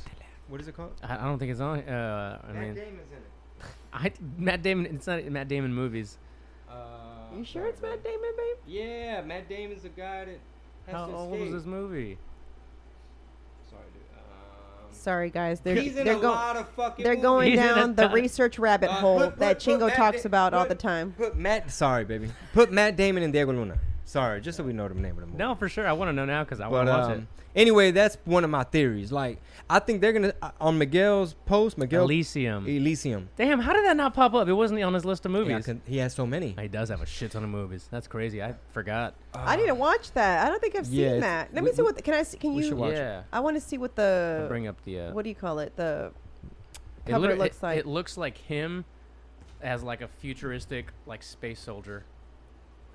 What 0.49 0.61
is 0.63 0.69
it 0.69 0.75
called? 0.77 0.93
I, 1.03 1.17
I 1.17 1.25
don't 1.25 1.39
think 1.39 1.51
it's 1.53 1.61
on. 1.61 1.81
Uh, 1.81 2.39
I 2.49 2.53
mean, 2.53 2.75
Damon's 2.75 3.11
in 3.13 3.19
it. 3.19 3.65
I, 3.93 4.13
Matt 4.39 4.63
Damon. 4.63 4.87
It's 4.87 5.07
not 5.07 5.25
Matt 5.27 5.49
Damon 5.49 5.75
movies. 5.75 6.17
Uh, 6.71 6.75
you 7.37 7.45
sure 7.45 7.67
it's 7.67 7.83
Matt 7.83 8.03
Damon, 8.03 8.33
babe? 8.37 8.57
Yeah, 8.67 9.23
Matt 9.23 9.49
Damon's 9.49 9.83
the 9.83 9.89
guy 9.91 10.25
that 10.25 10.39
has 10.87 10.95
How 10.95 11.07
to 11.07 11.13
old 11.15 11.35
is 11.35 11.41
escape. 11.43 11.53
this 11.55 11.67
movie? 11.67 12.19
Sorry, 14.99 15.29
dude. 15.29 15.35
Sorry, 15.35 15.49
guys. 15.49 15.61
They're 15.61 15.75
he's 15.77 15.97
in 15.97 16.05
they're 16.05 16.17
a 16.17 16.21
going 16.21 16.35
lot 16.35 16.57
of 16.57 16.69
fucking 16.71 17.05
they're 17.05 17.17
going 17.17 17.51
He's 17.51 17.59
in 17.61 17.65
a 17.67 17.75
down 17.75 17.95
the 17.95 18.03
ton. 18.09 18.13
research 18.13 18.59
rabbit 18.59 18.91
Uh, 18.91 18.95
hole 18.95 19.19
put- 19.19 19.39
that 19.39 19.59
put- 19.59 19.65
put 19.65 19.81
Chingo 19.81 19.87
Matt 19.89 19.97
talks 19.97 20.23
Da- 20.23 20.27
about 20.27 20.55
all 20.55 20.67
the 20.67 20.75
time. 20.75 21.15
Put 21.17 21.37
Matt. 21.37 21.71
Sorry, 21.71 22.05
baby. 22.05 22.31
Put 22.53 22.71
Matt 22.73 22.97
Damon 22.97 23.23
and 23.23 23.33
Diego 23.33 23.53
Luna. 23.53 23.79
Sorry, 24.09 24.41
just 24.41 24.57
so 24.57 24.65
we 24.65 24.73
know 24.73 24.89
the 24.89 24.95
name 24.95 25.11
of 25.17 25.21
the 25.21 25.27
movie. 25.27 25.37
No, 25.37 25.55
for 25.55 25.69
sure. 25.69 25.87
I 25.87 25.93
want 25.93 26.09
to 26.09 26.15
know 26.15 26.25
now 26.25 26.43
because 26.43 26.61
I 26.61 26.69
want 26.69 26.89
to 26.89 26.93
watch 26.95 27.11
um, 27.19 27.29
anyway, 27.55 27.91
that's 27.91 28.17
one 28.25 28.43
of 28.43 28.49
my 28.49 28.65
theories. 28.65 29.13
Like, 29.13 29.39
I 29.69 29.81
think 29.81 30.01
they're 30.01 30.15
gonna 30.15 30.33
uh, 30.41 30.51
on 30.63 30.79
Miguel's 30.79 31.35
post. 31.45 31.77
Miguel 31.77 32.05
Elysium. 32.05 32.67
Elysium. 32.67 33.29
Damn, 33.37 33.61
how 33.61 33.75
did 33.75 33.85
that 33.85 33.99
not 33.99 34.15
pop 34.15 34.33
up? 34.33 34.49
It 34.49 34.55
wasn't 34.55 34.83
on 34.83 34.95
his 34.95 35.05
list 35.05 35.27
of 35.27 35.33
Yeah, 35.33 35.39
movies. 35.39 35.67
'cause 35.67 35.77
he 35.87 35.99
has 35.99 36.15
so 36.15 36.27
many. 36.27 36.57
he 36.59 36.69
does 36.69 36.89
have 36.89 37.03
a 37.03 37.07
shit 37.07 37.33
ton 37.33 37.45
of 37.45 37.51
movies. 37.51 37.87
That's 37.91 38.07
crazy. 38.09 38.43
I 38.43 38.55
forgot. 38.73 39.13
I 39.35 39.57
need 39.57 39.67
to 39.67 39.75
watch 39.75 40.11
that. 40.13 40.47
I 40.47 40.49
don't 40.49 40.59
think 40.63 40.75
I've 40.75 40.87
seen 40.87 41.01
Yeah, 41.01 41.07
it's- 41.09 41.23
that. 41.23 41.53
Let 41.55 41.63
we- 41.65 41.69
me 41.69 41.77
see 41.77 41.83
what. 41.83 42.03
Can 42.03 42.15
I? 42.15 42.23
See, 42.23 42.39
can 42.39 42.55
we 42.55 42.63
you? 42.63 42.69
should 42.71 42.79
watch 42.79 42.93
it. 42.95 42.97
yeah. 42.97 43.23
I 43.31 43.41
want 43.41 43.57
to 43.57 43.61
see 43.61 43.77
what 43.77 43.91
I'll 43.99 44.41
the. 44.43 44.47
bring 44.49 44.67
up 44.67 44.83
the. 44.87 45.01
Uh, 45.01 45.13
What 45.13 45.25
do 45.25 45.29
you 45.29 45.35
call 45.37 45.59
it? 45.59 45.77
The 45.77 46.13
cover 47.07 47.19
literally- 47.21 47.43
looks 47.45 47.59
it, 47.59 47.63
like. 47.63 47.79
It 47.81 47.87
looks 47.87 48.17
like 48.17 48.39
him 48.39 48.87
as 49.61 49.83
like 49.83 50.01
a 50.01 50.09
futuristic 50.09 50.93
like 51.05 51.23
space 51.23 51.61
soldier. 51.61 52.05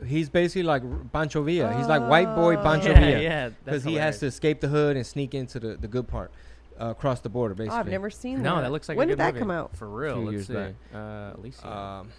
He's 0.06 0.30
basically 0.30 0.64
like 0.64 0.84
Pancho 1.14 1.44
Villa. 1.44 1.74
He's 1.78 1.88
like 1.88 2.02
white 2.10 2.36
boy 2.36 2.58
Oh. 2.58 2.64
Pancho 2.64 2.90
yeah, 2.92 3.00
Villa. 3.00 3.22
yeah. 3.22 3.50
Because 3.64 3.84
he 3.84 3.96
has 3.96 4.20
to 4.20 4.26
escape 4.26 4.60
the 4.62 4.68
hood 4.68 4.98
and 4.98 5.06
sneak 5.06 5.34
into 5.34 5.60
the, 5.60 5.76
the 5.78 5.88
good 5.88 6.08
part, 6.08 6.32
uh, 6.80 6.88
across 6.88 7.22
the 7.22 7.30
border, 7.30 7.54
Oh, 7.54 7.58
basically. 7.58 7.78
I've 7.80 7.88
never 7.88 8.10
seen 8.10 8.38
that. 8.38 8.44
No, 8.44 8.62
that 8.62 8.72
looks 8.72 8.90
like 8.90 8.98
when 8.98 9.08
a 9.08 9.12
did 9.12 9.20
that 9.20 9.34
movie. 9.34 9.40
come 9.40 9.52
out? 9.52 9.76
For 9.78 9.88
real. 9.88 10.18
Let's 10.18 10.32
years 10.34 10.48
see. 10.48 10.54
back. 10.54 10.74
Uh, 10.94 11.34
Elysium. 11.38 11.72
Um, 11.72 12.10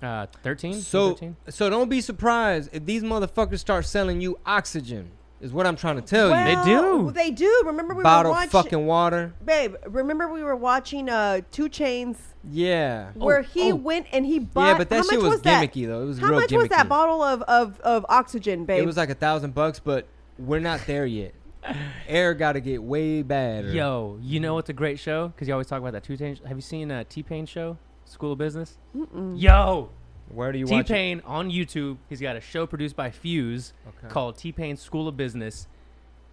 Uh, 0.00 0.26
13? 0.44 0.74
so 0.80 1.10
13? 1.14 1.36
so 1.48 1.68
don't 1.68 1.88
be 1.88 2.00
surprised 2.00 2.70
if 2.72 2.84
these 2.84 3.02
motherfuckers 3.02 3.58
start 3.58 3.84
selling 3.84 4.20
you 4.20 4.38
oxygen. 4.46 5.10
Is 5.40 5.52
what 5.52 5.66
I'm 5.66 5.76
trying 5.76 5.96
to 5.96 6.02
tell 6.02 6.30
you. 6.30 6.56
They 6.56 6.64
do. 6.64 7.12
They 7.12 7.30
do. 7.30 7.62
Remember 7.66 7.94
we 7.94 8.02
Bottled 8.02 8.32
were 8.32 8.38
watching. 8.38 8.50
Bottle 8.50 8.62
fucking 8.62 8.86
water. 8.86 9.34
Babe, 9.44 9.76
remember 9.86 10.26
we 10.26 10.42
were 10.42 10.56
watching 10.56 11.08
uh 11.08 11.42
2 11.52 11.68
Chainz 11.68 12.16
Yeah. 12.50 13.12
where 13.14 13.42
he 13.42 13.70
oh. 13.70 13.76
went 13.76 14.06
and 14.12 14.26
he 14.26 14.40
bought. 14.40 14.66
Yeah, 14.66 14.78
but 14.78 14.88
that 14.88 14.96
how 14.96 15.02
shit 15.02 15.20
much 15.20 15.30
was, 15.30 15.42
that? 15.42 15.62
gimmicky 15.62 15.86
though. 15.86 16.02
It 16.02 16.06
was 16.06 16.18
How 16.18 16.26
real 16.26 16.40
much 16.40 16.50
gimmicky. 16.50 16.58
was 16.58 16.68
that 16.70 16.88
bottle 16.88 17.22
of, 17.22 17.42
of, 17.42 17.78
of 17.80 18.04
oxygen, 18.08 18.64
babe? 18.64 18.82
It 18.82 18.86
was 18.86 18.96
like 18.96 19.10
a 19.10 19.14
thousand 19.14 19.54
bucks, 19.54 19.78
but 19.78 20.08
we're 20.38 20.58
not 20.58 20.80
there 20.86 21.06
yet. 21.06 21.34
Air 22.08 22.34
got 22.34 22.52
to 22.52 22.60
get 22.60 22.82
way 22.82 23.22
bad. 23.22 23.66
Yo, 23.66 24.18
you 24.20 24.40
know 24.40 24.54
what's 24.54 24.70
a 24.70 24.74
great 24.74 24.98
show? 24.98 25.28
Because 25.28 25.46
you 25.46 25.54
always 25.54 25.68
talk 25.68 25.80
about 25.80 25.92
that 25.92 26.02
Two 26.02 26.16
Pain. 26.16 26.36
Have 26.46 26.56
you 26.56 26.62
seen 26.62 26.90
uh, 26.90 27.04
T 27.08 27.22
Pain 27.22 27.46
show, 27.46 27.78
School 28.04 28.32
of 28.32 28.38
Business? 28.38 28.78
Mm-mm. 28.96 29.40
Yo, 29.40 29.90
Where 30.32 30.52
do 30.52 30.58
you 30.58 30.66
T 30.66 30.72
watch 30.74 30.90
it? 30.90 30.92
Pain 30.92 31.22
on 31.24 31.50
YouTube. 31.50 31.96
He's 32.08 32.20
got 32.20 32.36
a 32.36 32.40
show 32.40 32.66
produced 32.66 32.96
by 32.96 33.10
Fuse 33.10 33.72
Okay. 33.86 34.08
called 34.12 34.36
T 34.36 34.52
Pain 34.52 34.76
School 34.76 35.08
of 35.08 35.16
Business. 35.16 35.66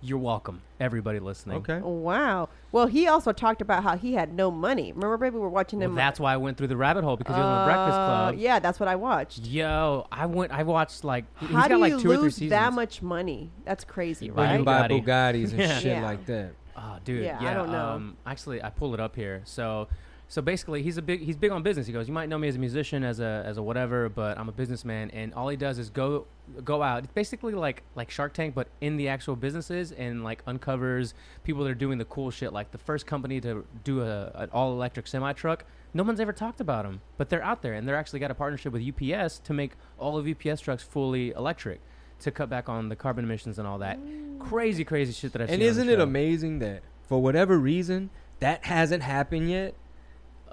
You're 0.02 0.20
welcome, 0.20 0.62
everybody 0.80 1.20
listening. 1.20 1.58
Okay. 1.60 1.80
Wow. 1.80 2.50
Well, 2.72 2.86
he 2.86 3.08
also 3.08 3.32
talked 3.32 3.62
about 3.62 3.82
how 3.84 3.98
he 3.98 4.14
had 4.14 4.34
no 4.34 4.52
money. 4.52 4.91
Remember, 4.91 5.18
babe, 5.18 5.34
we 5.34 5.39
were 5.39 5.50
watching 5.50 5.80
Well, 5.80 5.89
him. 5.89 5.96
that's 5.96 6.20
why 6.20 6.34
I 6.34 6.38
went 6.38 6.58
through 6.58 6.68
the 6.68 6.78
rabbit 6.78 7.04
hole 7.04 7.16
because 7.18 7.36
he 7.36 7.39
was 7.41 7.46
on 7.48 7.60
the 7.62 7.66
Breakfast 7.74 7.98
Uh, 8.00 8.06
Club. 8.06 8.36
Yeah, 8.38 8.60
that's 8.60 8.80
what 8.80 8.88
I 8.89 8.98
watched. 8.98 9.39
Yo, 9.48 10.06
I 10.12 10.26
went. 10.28 10.52
I 10.52 10.62
watched 10.64 11.04
like 11.04 11.26
he's 11.39 11.50
How 11.50 11.62
got 11.62 11.68
do 11.70 11.78
like 11.78 11.93
you 11.93 12.00
two 12.02 12.12
or 12.12 12.16
three 12.16 12.24
lose 12.24 12.36
seasons. 12.36 12.50
that 12.52 12.74
much 12.74 13.02
money? 13.02 13.50
That's 13.64 13.84
crazy, 13.84 14.30
Right. 14.30 14.38
When 14.52 14.66
right? 14.66 14.66
buy 14.66 14.88
Bugatti. 14.89 15.06
Bugattis 15.06 15.52
and 15.52 15.60
Yeah. 15.62 15.80
shit 15.80 15.91
Yeah. 15.93 16.04
like 16.04 16.26
that. 16.28 16.52
Oh, 16.78 16.98
dude. 17.04 17.24
Yeah, 17.24 17.41
Yeah, 17.41 17.52
I 17.52 17.54
don't 17.56 17.72
know. 17.72 17.89
Um, 17.91 18.18
actually, 18.28 18.62
I 18.62 18.70
pulled 18.70 18.93
it 18.93 19.00
up 19.00 19.16
here. 19.16 19.41
So, 19.46 19.88
so 20.28 20.42
basically, 20.42 20.82
he's 20.82 20.98
a 20.98 21.02
big 21.02 21.22
he's 21.22 21.38
big 21.38 21.52
on 21.52 21.62
business. 21.64 21.86
He 21.88 21.94
goes, 21.94 22.08
you 22.08 22.14
might 22.14 22.30
know 22.30 22.38
me 22.38 22.48
as 22.48 22.56
a 22.56 22.60
musician, 22.60 23.04
as 23.04 23.20
a 23.20 23.44
as 23.46 23.58
a 23.58 23.64
whatever, 23.64 24.10
but 24.10 24.38
I'm 24.38 24.50
a 24.50 24.52
businessman, 24.52 25.12
and 25.12 25.34
all 25.34 25.50
he 25.50 25.56
does 25.58 25.78
is 25.78 25.90
go 25.90 26.26
go 26.64 26.82
out. 26.82 27.04
It's 27.04 27.14
basically 27.14 27.54
like 27.54 27.84
like 27.96 28.10
Shark 28.10 28.34
Tank, 28.34 28.56
but 28.56 28.68
in 28.82 28.98
the 28.98 29.08
actual 29.08 29.36
businesses, 29.36 29.92
and 29.92 30.24
like 30.24 30.42
uncovers 30.48 31.14
people 31.44 31.64
that 31.64 31.70
are 31.70 31.76
doing 31.76 31.98
the 32.00 32.06
cool 32.06 32.32
shit. 32.32 32.54
Like 32.54 32.72
the 32.72 32.78
first 32.80 33.06
company 33.06 33.40
to 33.42 33.66
do 33.84 34.02
a 34.02 34.32
an 34.36 34.50
all 34.52 34.72
electric 34.74 35.08
semi 35.08 35.32
truck. 35.34 35.66
No 35.94 36.04
one's 36.04 36.20
ever 36.20 36.34
talked 36.34 36.60
about 36.60 36.84
them, 36.84 37.02
but 37.18 37.30
they're 37.30 37.44
out 37.44 37.62
there, 37.62 37.74
and 37.74 37.88
they're 37.88 37.96
actually 37.96 38.20
got 38.20 38.32
a 38.32 38.36
partnership 38.36 38.74
with 38.74 38.82
UPS 38.82 39.40
to 39.40 39.54
make 39.54 39.74
all 39.98 40.18
of 40.18 40.28
UPS 40.28 40.60
trucks 40.62 40.84
fully 40.84 41.32
electric. 41.32 41.82
To 42.22 42.32
cut 42.32 42.50
back 42.50 42.70
on 42.70 42.88
the 42.88 42.96
carbon 42.96 43.26
emissions 43.26 43.60
and 43.60 43.68
all 43.68 43.80
that, 43.80 44.00
mm. 44.00 44.40
crazy, 44.40 44.86
crazy 44.86 45.12
shit 45.12 45.34
that 45.34 45.42
I've 45.42 45.50
And 45.50 45.56
seen. 45.60 45.62
on 45.62 45.66
the 45.66 45.82
isn't 45.82 45.90
it 45.90 45.98
show. 45.98 46.04
amazing 46.04 46.60
that 46.60 46.82
for 47.04 47.22
whatever 47.22 47.60
reason 47.60 48.10
that 48.40 48.64
hasn't 48.66 49.04
happened 49.04 49.52
yet? 49.52 49.76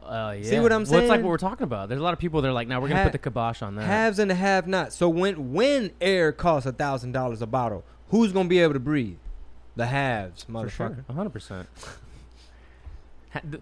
Uh, 0.04 0.36
yeah. 0.38 0.50
See 0.50 0.60
what 0.60 0.72
I'm 0.72 0.84
saying? 0.84 0.92
Well, 0.94 1.02
it's 1.02 1.08
like 1.10 1.22
what 1.22 1.28
we're 1.30 1.36
talking 1.38 1.64
about. 1.64 1.88
There's 1.88 2.00
a 2.00 2.04
lot 2.04 2.12
of 2.12 2.18
people 2.18 2.42
that 2.42 2.48
are 2.48 2.52
like, 2.52 2.68
now 2.68 2.80
we're 2.80 2.88
gonna 2.88 3.00
Ha- 3.00 3.04
put 3.08 3.12
the 3.12 3.18
kibosh 3.18 3.62
on 3.62 3.74
that. 3.76 3.82
Haves 3.84 4.18
and 4.18 4.30
the 4.30 4.34
have 4.34 4.66
not. 4.66 4.92
So 4.92 5.08
when 5.08 5.52
when 5.52 5.92
air 6.00 6.32
costs 6.32 6.66
a 6.66 6.72
thousand 6.72 7.12
dollars 7.12 7.40
a 7.42 7.46
bottle, 7.46 7.84
who's 8.10 8.32
gonna 8.32 8.48
be 8.48 8.58
able 8.58 8.74
to 8.74 8.80
breathe? 8.80 9.16
The 9.76 9.86
haves, 9.86 10.44
motherfucker. 10.50 10.70
sure, 10.70 11.04
hundred 11.14 11.30
percent. 11.30 11.68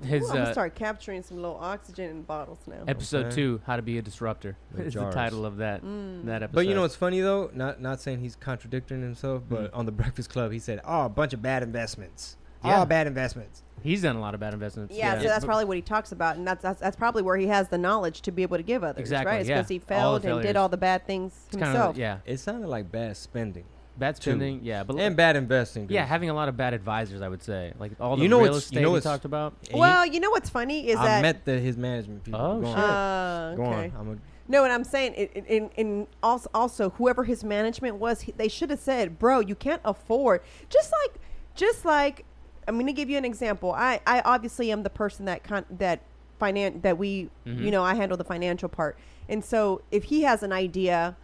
His 0.03 0.24
Ooh, 0.24 0.26
I'm 0.26 0.32
gonna 0.32 0.41
uh, 0.49 0.53
start 0.53 0.74
capturing 0.74 1.22
some 1.22 1.41
low 1.41 1.57
oxygen 1.61 2.11
in 2.11 2.22
bottles 2.22 2.59
now. 2.66 2.82
episode 2.88 3.26
Okay. 3.26 3.36
two, 3.36 3.61
"How 3.66 3.76
to 3.76 3.82
Be 3.82 3.99
a 3.99 4.03
Disruptor," 4.03 4.57
The 4.74 4.82
is 4.82 4.95
the 4.95 5.09
title 5.11 5.47
of 5.47 5.59
that 5.59 5.84
Mm. 5.84 6.24
that 6.24 6.43
episode. 6.43 6.57
But 6.57 6.66
you 6.66 6.74
know 6.74 6.80
what's 6.80 6.97
funny 6.97 7.20
though? 7.20 7.51
Not 7.55 7.80
not 7.80 8.01
saying 8.01 8.18
he's 8.18 8.34
contradicting 8.34 9.01
himself, 9.01 9.45
but 9.49 9.70
Mhm. 9.72 9.78
on 9.78 9.86
the 9.86 9.93
Breakfast 9.93 10.28
Club 10.30 10.51
he 10.51 10.59
said, 10.59 10.80
"Oh, 10.84 11.05
a 11.05 11.09
bunch 11.09 11.32
of 11.34 11.41
bad 11.41 11.62
investments. 11.62 12.36
Yeah. 12.65 12.79
All 12.79 12.87
bad 12.87 13.07
investments." 13.07 13.63
he's 13.83 14.03
done 14.03 14.15
a 14.15 14.21
lot 14.21 14.35
of 14.35 14.41
bad 14.41 14.53
investments. 14.53 14.95
Yeah, 14.95 15.17
so 15.19 15.25
that's 15.27 15.43
probably 15.47 15.65
what 15.65 15.75
he 15.75 15.81
talks 15.81 16.13
about, 16.13 16.37
and 16.37 16.47
that's, 16.47 16.63
that's 16.63 16.79
that's 16.81 16.97
probably 16.97 17.23
where 17.23 17.39
he 17.39 17.47
has 17.47 17.69
the 17.69 17.79
knowledge 17.79 18.21
to 18.23 18.31
be 18.31 18.43
able 18.43 18.59
to 18.59 18.63
give 18.63 18.85
others, 18.85 19.01
Exactly, 19.01 19.33
right? 19.33 19.41
It's 19.41 19.49
yeah. 19.49 19.57
because 19.57 19.69
he 19.71 19.79
failed 19.79 20.23
and 20.27 20.43
did 20.43 20.55
all 20.55 20.69
the 20.69 20.77
bad 20.77 21.07
things 21.07 21.33
It's 21.47 21.57
kind 21.57 21.65
himself. 21.73 21.95
of 21.95 21.99
yeah, 21.99 22.19
It 22.27 22.37
sounded 22.41 22.69
like 22.69 22.93
bad 22.93 23.17
spending 23.17 23.65
bad 23.99 24.17
Too. 24.17 24.31
spending. 24.33 24.61
Yeah, 24.63 24.83
but 24.85 24.99
and 24.99 25.17
bad 25.17 25.37
investing. 25.37 25.87
'cause- 25.87 25.95
yeah, 25.95 26.05
having 26.07 26.29
a 26.31 26.35
lot 26.35 26.49
of 26.51 26.57
bad 26.59 26.73
advisors, 26.75 27.21
I 27.23 27.29
would 27.29 27.43
say, 27.43 27.73
like 27.79 27.93
all 28.01 28.17
the 28.17 28.23
You 28.23 28.29
know 28.29 28.41
real 28.43 28.53
what's- 28.53 28.71
you 28.73 28.81
know 28.83 28.89
we 28.89 28.93
what's- 28.95 29.05
talked 29.05 29.25
about. 29.25 29.55
Well, 29.73 30.05
you 30.07 30.21
know 30.21 30.31
what's 30.31 30.49
funny 30.51 30.89
is 30.89 30.97
I 30.99 31.05
that 31.07 31.23
met 31.23 31.45
the 31.47 31.59
his 31.59 31.77
management 31.79 32.25
people. 32.25 32.41
Oh, 32.41 32.61
Go 32.61 32.67
on. 32.67 32.75
shit. 32.77 32.85
uh, 32.85 33.55
Go 33.57 33.63
okay. 33.65 33.93
on. 33.95 34.01
I'm 34.01 34.11
a, 34.13 34.17
No, 34.51 34.65
and 34.65 34.73
I'm 34.75 34.85
saying, 34.85 35.15
in, 35.15 35.45
in, 35.47 35.71
in 35.77 36.07
also, 36.23 36.49
also, 36.55 36.91
whoever 36.91 37.25
his 37.25 37.45
management 37.45 37.97
was, 37.97 38.23
he, 38.23 38.33
they 38.33 38.49
should 38.49 38.69
have 38.71 38.81
said, 38.81 39.19
"Bro, 39.19 39.41
you 39.41 39.55
can't 39.55 39.83
afford." 39.85 40.41
Just 40.69 40.93
like, 41.05 41.21
just 41.55 41.85
like, 41.85 42.25
I'm 42.71 42.77
going 42.77 42.87
to 42.87 42.93
give 42.93 43.11
you 43.11 43.18
an 43.18 43.25
example. 43.25 43.73
I, 43.73 44.01
I 44.07 44.21
obviously 44.25 44.71
am 44.71 44.85
the 44.85 44.91
person 44.91 45.25
that 45.25 45.43
con- 45.43 45.64
that 45.79 46.03
finan- 46.41 46.83
that 46.83 46.97
we, 46.97 47.29
Mhm. 47.45 47.64
you 47.64 47.73
know, 47.73 47.83
I 47.83 47.95
handle 47.97 48.16
the 48.16 48.23
financial 48.25 48.68
part, 48.68 48.97
and 49.29 49.45
so 49.45 49.83
if 49.91 50.05
he 50.05 50.23
has 50.23 50.45
an 50.45 50.53
idea, 50.53 51.16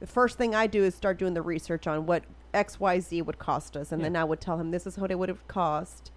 the 0.00 0.06
first 0.06 0.38
thing 0.38 0.54
I 0.54 0.66
do 0.66 0.82
is 0.82 0.94
start 0.94 1.18
doing 1.18 1.34
the 1.34 1.42
research 1.42 1.86
on 1.86 2.06
what 2.06 2.22
X 2.54 2.80
Y 2.80 3.00
Z 3.00 3.20
would 3.20 3.38
cost 3.38 3.76
us, 3.76 3.92
and 3.92 4.02
then 4.02 4.16
I 4.16 4.24
would 4.24 4.40
tell 4.40 4.58
him 4.58 4.70
this 4.70 4.86
is 4.86 4.96
what 4.96 5.10
it 5.10 5.18
would 5.18 5.28
have 5.28 5.46
cost. 5.46 6.10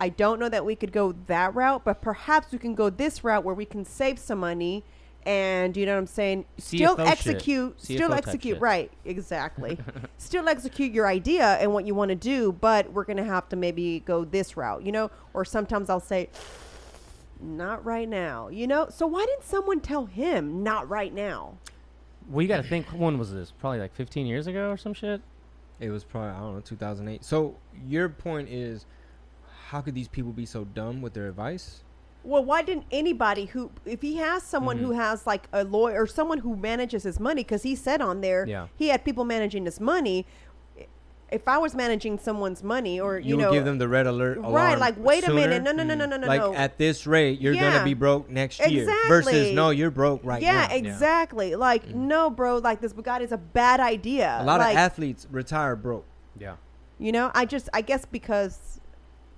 I 0.00 0.08
don't 0.10 0.38
know 0.38 0.48
that 0.48 0.64
we 0.64 0.76
could 0.76 0.92
go 0.92 1.12
that 1.26 1.52
route, 1.52 1.82
but 1.84 2.00
perhaps 2.00 2.52
we 2.52 2.58
can 2.58 2.76
go 2.76 2.88
this 2.88 3.24
route 3.24 3.42
where 3.44 3.54
we 3.54 3.64
can 3.64 3.84
save 3.84 4.18
some 4.20 4.38
money 4.38 4.84
and 5.24 5.76
you 5.76 5.86
know 5.86 5.92
what 5.92 6.00
I'm 6.00 6.06
saying? 6.06 6.44
Still 6.58 6.96
CFO 6.96 7.06
execute, 7.06 7.80
still 7.80 8.08
CFO 8.08 8.08
type 8.08 8.18
execute, 8.18 8.56
shit. 8.56 8.62
right? 8.62 8.90
Exactly. 9.04 9.78
still 10.18 10.48
execute 10.48 10.92
your 10.92 11.06
idea 11.06 11.58
and 11.60 11.72
what 11.72 11.86
you 11.86 11.94
want 11.94 12.08
to 12.10 12.14
do, 12.14 12.52
but 12.52 12.92
we're 12.92 13.04
gonna 13.04 13.24
have 13.24 13.48
to 13.50 13.56
maybe 13.56 14.00
go 14.00 14.24
this 14.24 14.56
route, 14.56 14.84
you 14.84 14.92
know? 14.92 15.10
Or 15.34 15.44
sometimes 15.44 15.88
I'll 15.90 16.00
say, 16.00 16.28
not 17.40 17.84
right 17.84 18.08
now, 18.08 18.48
you 18.48 18.66
know? 18.66 18.86
So 18.90 19.06
why 19.06 19.24
didn't 19.26 19.44
someone 19.44 19.80
tell 19.80 20.06
him 20.06 20.62
not 20.62 20.88
right 20.88 21.12
now? 21.12 21.58
Well, 22.28 22.42
you 22.42 22.48
got 22.48 22.58
to 22.58 22.68
think. 22.68 22.86
When 22.88 23.18
was 23.18 23.32
this? 23.32 23.50
Probably 23.50 23.80
like 23.80 23.94
15 23.94 24.26
years 24.26 24.46
ago 24.46 24.70
or 24.70 24.76
some 24.76 24.94
shit. 24.94 25.20
it 25.80 25.90
was 25.90 26.04
probably 26.04 26.30
I 26.30 26.38
don't 26.38 26.54
know 26.54 26.60
2008. 26.60 27.24
So 27.24 27.56
your 27.86 28.08
point 28.08 28.48
is, 28.48 28.86
how 29.68 29.80
could 29.80 29.94
these 29.94 30.08
people 30.08 30.32
be 30.32 30.46
so 30.46 30.64
dumb 30.64 31.02
with 31.02 31.14
their 31.14 31.28
advice? 31.28 31.82
Well, 32.24 32.44
why 32.44 32.62
didn't 32.62 32.84
anybody 32.90 33.46
who, 33.46 33.70
if 33.84 34.00
he 34.02 34.16
has 34.18 34.42
someone 34.42 34.78
who 34.78 34.90
Mhm. 34.90 34.96
has 34.96 35.26
like 35.26 35.48
a 35.52 35.64
lawyer 35.64 36.02
or 36.02 36.06
someone 36.06 36.38
who 36.38 36.54
manages 36.56 37.02
his 37.02 37.18
money, 37.18 37.42
because 37.42 37.62
he 37.64 37.74
said 37.74 38.00
on 38.00 38.20
there 38.20 38.46
Yeah. 38.46 38.68
he 38.76 38.88
had 38.88 39.04
people 39.04 39.24
managing 39.24 39.64
his 39.64 39.80
money. 39.80 40.24
If 41.30 41.48
I 41.48 41.56
was 41.56 41.74
managing 41.74 42.18
someone's 42.18 42.62
money, 42.62 43.00
or 43.00 43.18
you, 43.18 43.30
You, 43.30 43.36
know, 43.38 43.50
give 43.52 43.64
them 43.64 43.78
the 43.78 43.88
red 43.88 44.06
alert. 44.06 44.38
right? 44.38 44.78
Like, 44.78 44.96
wait 44.98 45.26
a 45.26 45.32
minute, 45.32 45.62
no, 45.62 45.72
no, 45.72 45.82
no, 45.82 45.94
no, 45.94 46.04
no, 46.04 46.18
no, 46.18 46.26
like 46.26 46.40
no. 46.42 46.52
at 46.52 46.76
this 46.76 47.06
rate, 47.06 47.40
you're 47.40 47.54
Yeah. 47.54 47.72
gonna 47.72 47.84
be 47.84 47.94
broke 47.94 48.28
next 48.28 48.60
year. 48.70 48.86
Versus 49.08 49.52
no, 49.54 49.70
you're 49.70 49.90
broke 49.90 50.20
right 50.24 50.42
now. 50.42 50.48
yeah, 50.48 50.66
now. 50.68 50.74
exactly. 50.74 51.54
Like, 51.56 51.88
no, 51.88 52.28
bro, 52.28 52.58
like 52.58 52.82
this 52.82 52.92
Bugatti's 52.92 53.32
a 53.32 53.38
bad 53.38 53.80
idea. 53.80 54.36
A 54.40 54.44
lot 54.44 54.60
like, 54.60 54.72
of 54.74 54.76
athletes 54.78 55.26
retire 55.30 55.74
broke. 55.74 56.04
Yeah. 56.38 56.56
You 56.98 57.12
know, 57.12 57.30
I 57.34 57.46
just, 57.46 57.70
I 57.72 57.80
guess 57.80 58.04
because 58.04 58.78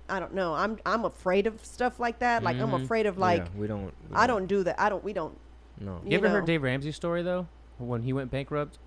I 0.07 0.19
don't 0.19 0.33
know, 0.33 0.53
I'm, 0.53 0.77
I'm 0.85 1.03
afraid 1.05 1.47
of 1.47 1.63
stuff 1.65 1.99
like 1.99 2.19
that. 2.19 2.43
Like, 2.43 2.57
I'm 2.57 2.69
Mhm. 2.71 2.83
afraid 2.83 3.05
of 3.07 3.17
like, 3.17 3.41
yeah, 3.43 3.59
we 3.59 3.67
don't. 3.67 3.85
we 4.09 4.15
I 4.15 4.27
don't 4.27 4.45
do 4.45 4.63
that. 4.63 4.79
I 4.79 4.89
don't. 4.89 5.03
We 5.03 5.13
don't. 5.13 5.37
No. 5.79 5.99
You, 6.03 6.11
You 6.11 6.17
ever 6.17 6.29
heard. 6.29 6.45
Dave 6.45 6.61
Ramsey's 6.63 6.95
story 6.95 7.23
though? 7.23 7.47
When 7.79 8.03
he 8.03 8.13
went 8.13 8.29
bankrupt, 8.31 8.77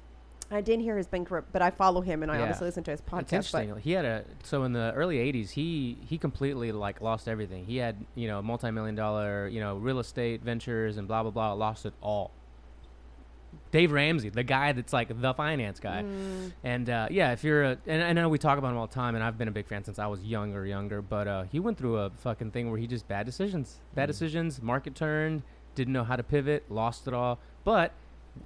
I 0.51 0.63
didn't 0.63 0.83
hear 0.85 0.97
his 0.97 1.07
bankrupt, 1.07 1.53
but 1.53 1.61
I 1.61 1.71
follow 1.71 2.01
him 2.01 2.23
and 2.23 2.33
I 2.33 2.37
Yeah. 2.37 2.43
obviously 2.45 2.69
listen 2.69 2.83
to 2.85 2.91
his 2.93 3.03
podcast. 3.03 3.21
it's 3.23 3.33
interesting. 3.35 3.77
He 3.79 3.93
had 3.93 4.05
a 4.07 4.25
so 4.45 4.63
in 4.65 4.73
the 4.73 4.93
early 4.95 5.19
'80s, 5.19 5.51
he 5.51 5.99
he 6.07 6.17
completely 6.17 6.73
like 6.73 7.01
lost 7.03 7.29
everything. 7.29 7.67
He 7.67 7.77
had 7.79 7.97
you 8.15 8.29
know 8.29 8.41
multi-million 8.41 8.95
dollar 8.95 9.47
you 9.49 9.61
know 9.61 9.77
real 9.77 9.99
estate 9.99 10.43
ventures 10.43 10.97
and 10.97 11.07
blah 11.07 11.23
blah 11.23 11.33
blah. 11.33 11.53
Lost 11.53 11.85
it 11.85 11.93
all. 12.01 12.31
Dave 13.71 13.93
Ramsey, 13.93 14.31
the 14.31 14.43
guy 14.43 14.73
that's 14.73 14.93
like 14.93 15.21
the 15.21 15.35
finance 15.35 15.79
guy, 15.81 16.03
Mm, 16.03 16.53
and 16.65 16.89
uh, 16.91 17.09
yeah, 17.11 17.33
if 17.33 17.45
you're 17.45 17.65
a, 17.65 17.79
and 17.87 18.03
I 18.03 18.13
know 18.15 18.29
we 18.29 18.39
talk 18.39 18.57
about 18.59 18.71
him 18.71 18.79
all 18.79 18.87
the 18.87 18.95
time, 18.95 19.15
and 19.15 19.23
I've 19.23 19.37
been 19.37 19.49
a 19.49 19.53
big 19.53 19.67
fan 19.67 19.85
since 19.85 19.99
I 19.99 20.07
was 20.07 20.23
younger, 20.23 20.65
younger. 20.67 21.03
But 21.03 21.29
uh, 21.29 21.45
he 21.53 21.61
went 21.61 21.77
through 21.79 21.99
a 21.99 22.11
fucking 22.11 22.51
thing 22.53 22.71
where 22.71 22.79
he 22.79 22.87
just 22.87 23.07
bad 23.09 23.27
decisions, 23.27 23.81
bad 23.95 24.05
Mm. 24.05 24.13
decisions, 24.13 24.63
market 24.63 24.95
turned, 24.95 25.43
didn't 25.75 25.93
know 25.93 26.05
how 26.05 26.17
to 26.17 26.23
pivot, 26.23 26.65
lost 26.71 27.07
it 27.07 27.15
all. 27.15 27.39
But 27.65 27.93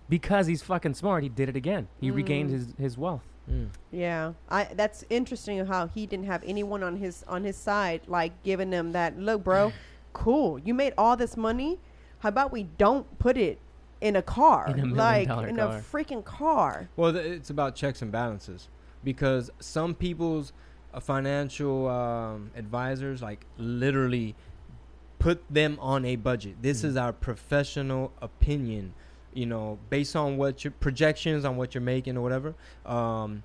because 0.08 0.46
he's 0.46 0.62
fucking 0.62 0.94
smart, 0.94 1.22
he 1.22 1.28
did 1.28 1.48
it 1.48 1.56
again. 1.56 1.88
He 2.00 2.10
regained 2.10 2.50
Mm. 2.50 2.52
his 2.52 2.74
his 2.78 2.98
wealth. 2.98 3.22
Mm. 3.50 3.68
yeah, 3.90 4.32
I. 4.48 4.64
That's 4.74 5.04
interesting 5.10 5.64
how 5.66 5.88
he 5.88 6.06
didn't 6.06 6.26
have 6.26 6.42
anyone 6.46 6.82
on 6.82 6.96
his 6.96 7.24
on 7.28 7.44
his 7.44 7.56
side, 7.56 8.02
like 8.06 8.32
giving 8.42 8.70
him 8.72 8.92
that 8.92 9.18
look, 9.18 9.44
bro. 9.44 9.72
Cool, 10.14 10.58
you 10.58 10.74
made 10.74 10.92
all 10.98 11.16
this 11.16 11.38
money. 11.38 11.80
How 12.18 12.28
about 12.28 12.52
we 12.52 12.64
don't 12.64 13.18
put 13.18 13.38
it 13.38 13.58
in 14.02 14.16
a 14.16 14.22
car, 14.22 14.68
In 14.68 14.80
a 14.80 14.84
like 14.94 15.28
dollar 15.28 15.48
in 15.48 15.56
car. 15.56 15.76
a 15.76 15.80
freaking 15.80 16.24
car? 16.24 16.88
Well, 16.96 17.12
th- 17.12 17.24
it's 17.24 17.50
about 17.50 17.74
checks 17.76 18.02
and 18.02 18.10
balances 18.12 18.68
because 19.04 19.50
some 19.60 19.94
people's 19.94 20.52
uh, 20.92 21.00
financial 21.00 21.88
um, 21.88 22.50
advisors 22.56 23.22
like 23.22 23.46
literally 23.56 24.34
put 25.18 25.42
them 25.48 25.78
on 25.80 26.04
a 26.04 26.16
budget. 26.16 26.56
This 26.62 26.82
Mm. 26.82 26.84
is 26.86 26.96
our 26.96 27.12
professional 27.12 28.12
opinion, 28.20 28.92
you 29.32 29.46
know, 29.46 29.78
based 29.88 30.16
on 30.16 30.36
what 30.36 30.64
your 30.64 30.72
projections 30.72 31.44
on 31.44 31.56
what 31.56 31.74
you're 31.74 31.80
making 31.80 32.16
or 32.16 32.22
whatever. 32.22 32.54
Um, 32.84 33.44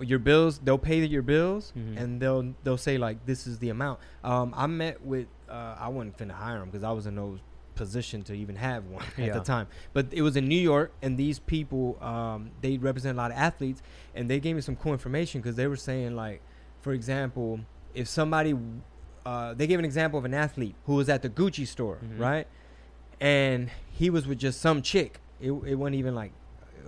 your 0.00 0.18
bills, 0.18 0.58
they'll 0.58 0.78
pay 0.78 1.04
your 1.04 1.22
bills, 1.22 1.72
Mhm. 1.76 1.96
and 2.00 2.20
they'll 2.20 2.54
they'll 2.64 2.76
say 2.88 2.98
like 2.98 3.26
this 3.26 3.46
is 3.46 3.58
the 3.58 3.68
amount. 3.70 4.00
Um, 4.24 4.52
I 4.56 4.66
met 4.66 5.04
with 5.04 5.26
uh, 5.48 5.76
I 5.78 5.88
wasn't 5.88 6.16
finna 6.16 6.32
hire 6.32 6.58
him 6.62 6.66
because 6.70 6.82
I 6.82 6.90
was 6.92 7.06
in 7.06 7.14
no 7.16 7.38
position 7.74 8.22
to 8.24 8.34
even 8.34 8.56
have 8.56 8.84
one 8.86 9.04
at 9.18 9.26
Yeah. 9.26 9.32
the 9.34 9.40
time. 9.40 9.66
But 9.92 10.06
it 10.12 10.22
was 10.22 10.36
in 10.36 10.46
New 10.48 10.60
York, 10.60 10.92
and 11.02 11.16
these 11.18 11.38
people 11.38 12.02
um, 12.02 12.50
they 12.60 12.78
represent 12.78 13.16
a 13.16 13.20
lot 13.20 13.30
of 13.30 13.36
athletes, 13.36 13.82
and 14.14 14.28
they 14.30 14.40
gave 14.40 14.54
me 14.56 14.62
some 14.62 14.76
cool 14.76 14.92
information 14.92 15.40
because 15.40 15.56
they 15.56 15.66
were 15.66 15.76
saying 15.76 16.14
like, 16.16 16.40
for 16.80 16.92
example, 16.92 17.60
if 17.94 18.08
somebody 18.08 18.54
uh, 19.26 19.54
they 19.54 19.66
gave 19.66 19.78
an 19.78 19.84
example 19.86 20.18
of 20.18 20.24
an 20.26 20.34
athlete 20.34 20.74
who 20.86 20.94
was 20.96 21.08
at 21.08 21.22
the 21.22 21.30
Gucci 21.30 21.66
store, 21.66 21.98
Mhm. 22.04 22.18
right? 22.20 22.46
And 23.20 23.70
he 23.90 24.10
was 24.10 24.26
with 24.26 24.38
just 24.38 24.60
some 24.60 24.82
chick. 24.82 25.20
It, 25.40 25.50
it 25.52 25.74
wasn't 25.76 25.96
even 25.96 26.14
like 26.14 26.32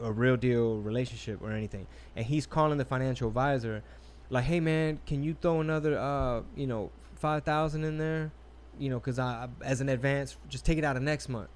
a 0.03 0.13
real 0.13 0.37
deal 0.37 0.77
relationship 0.81 1.41
or 1.43 1.51
anything. 1.53 1.87
And 2.15 2.27
he's 2.27 2.47
calling 2.47 2.77
the 2.79 2.85
financial 2.85 3.29
advisor, 3.29 3.83
like, 4.29 4.45
"Hey 4.45 4.61
man, 4.61 5.01
can 5.07 5.23
you 5.23 5.35
throw 5.41 5.61
another, 5.61 5.99
uh, 5.99 6.43
you 6.55 6.67
know, 6.67 6.91
five 7.15 7.45
thousand 7.45 7.85
in 7.85 7.97
there, 7.97 8.33
you 8.79 8.91
know, 8.91 8.99
because 8.99 9.19
I 9.19 9.49
as 9.65 9.81
an 9.81 9.89
advance, 9.89 10.37
just 10.49 10.65
take 10.65 10.79
it 10.79 10.85
out 10.85 10.97
of 10.97 11.03
next 11.03 11.29
month." 11.29 11.49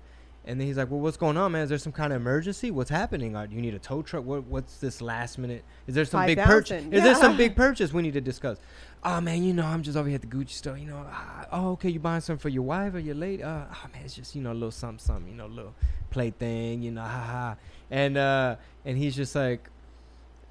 And 0.46 0.58
then 0.58 0.66
he's 0.66 0.78
like, 0.78 0.90
"Well, 0.90 1.00
what's 1.00 1.16
going 1.16 1.36
on, 1.36 1.52
man? 1.52 1.62
Is 1.62 1.68
there 1.68 1.78
some 1.78 1.92
kind 1.92 2.12
of 2.12 2.20
emergency? 2.20 2.70
What's 2.70 2.90
happening? 2.90 3.36
Or 3.36 3.46
do 3.46 3.54
you 3.54 3.60
need 3.60 3.74
a 3.74 3.78
tow 3.78 4.02
truck? 4.02 4.24
What, 4.24 4.44
what's 4.44 4.78
this 4.78 5.02
last 5.02 5.36
minute? 5.38 5.64
Is 5.86 5.94
there 5.94 6.04
some 6.04 6.24
big 6.24 6.38
purchase? 6.38 6.82
5,000. 6.82 6.94
Is 6.94 7.02
there 7.02 7.14
some 7.14 7.36
big 7.36 7.54
purchase 7.64 7.92
we 7.92 8.02
need 8.02 8.14
to 8.14 8.20
discuss?" 8.20 8.58
Oh 9.02 9.20
man, 9.20 9.42
you 9.42 9.54
know, 9.54 9.64
I'm 9.64 9.82
just 9.82 9.96
over 9.96 10.08
here 10.08 10.16
at 10.16 10.22
the 10.22 10.26
Gucci 10.26 10.50
store. 10.50 10.76
You 10.76 10.86
know, 10.86 11.06
ah, 11.08 11.46
oh 11.52 11.70
okay, 11.72 11.88
you 11.88 12.00
buying 12.00 12.20
something 12.20 12.40
for 12.40 12.50
your 12.50 12.62
wife 12.62 12.94
or 12.94 12.98
your 12.98 13.14
lady? 13.14 13.42
Uh, 13.42 13.64
oh 13.70 13.86
man, 13.92 14.02
it's 14.04 14.14
just 14.14 14.34
you 14.34 14.42
know 14.42 14.52
a 14.52 14.54
little 14.54 14.70
something, 14.70 14.98
something, 14.98 15.30
you 15.30 15.36
know, 15.36 15.46
a 15.46 15.48
little 15.48 15.74
plaything, 16.10 16.82
you 16.82 16.90
know, 16.90 17.02
ha 17.02 17.08
ha. 17.08 17.56
And 17.90 18.18
uh, 18.18 18.56
and 18.84 18.98
he's 18.98 19.16
just 19.16 19.34
like, 19.34 19.68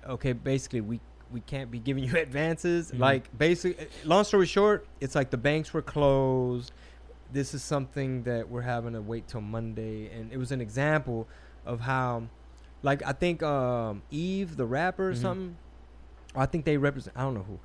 okay, 0.07 0.34
basically 0.34 0.82
we 0.82 0.99
we 1.32 1.42
can't 1.42 1.70
be 1.72 1.80
giving 1.80 2.04
you 2.04 2.16
advances. 2.18 2.92
Mhm. 2.92 3.00
Like 3.00 3.38
basically, 3.38 3.88
long 4.04 4.24
story 4.24 4.46
short, 4.46 4.88
it's 5.00 5.16
like 5.16 5.30
the 5.30 5.38
banks 5.38 5.74
were 5.74 5.82
closed. 5.82 6.72
This 7.32 7.54
is 7.54 7.62
something 7.64 8.24
that 8.24 8.50
we're 8.50 8.62
having 8.62 8.94
to 8.94 9.02
wait 9.02 9.28
till 9.28 9.42
Monday, 9.42 10.10
and 10.12 10.32
it 10.32 10.38
was 10.38 10.52
an 10.52 10.62
example 10.62 11.28
of 11.66 11.80
how, 11.82 12.24
like 12.82 13.04
I 13.06 13.12
think 13.12 13.44
um, 13.44 14.02
Eve, 14.10 14.58
the 14.58 14.66
rapper, 14.66 15.10
or 15.10 15.14
Mhm. 15.14 15.22
something. 15.22 15.56
I 16.36 16.46
think 16.46 16.66
they 16.66 16.78
represent. 16.78 17.16
I 17.18 17.22
don't 17.22 17.34
know 17.36 17.44
who. 17.44 17.60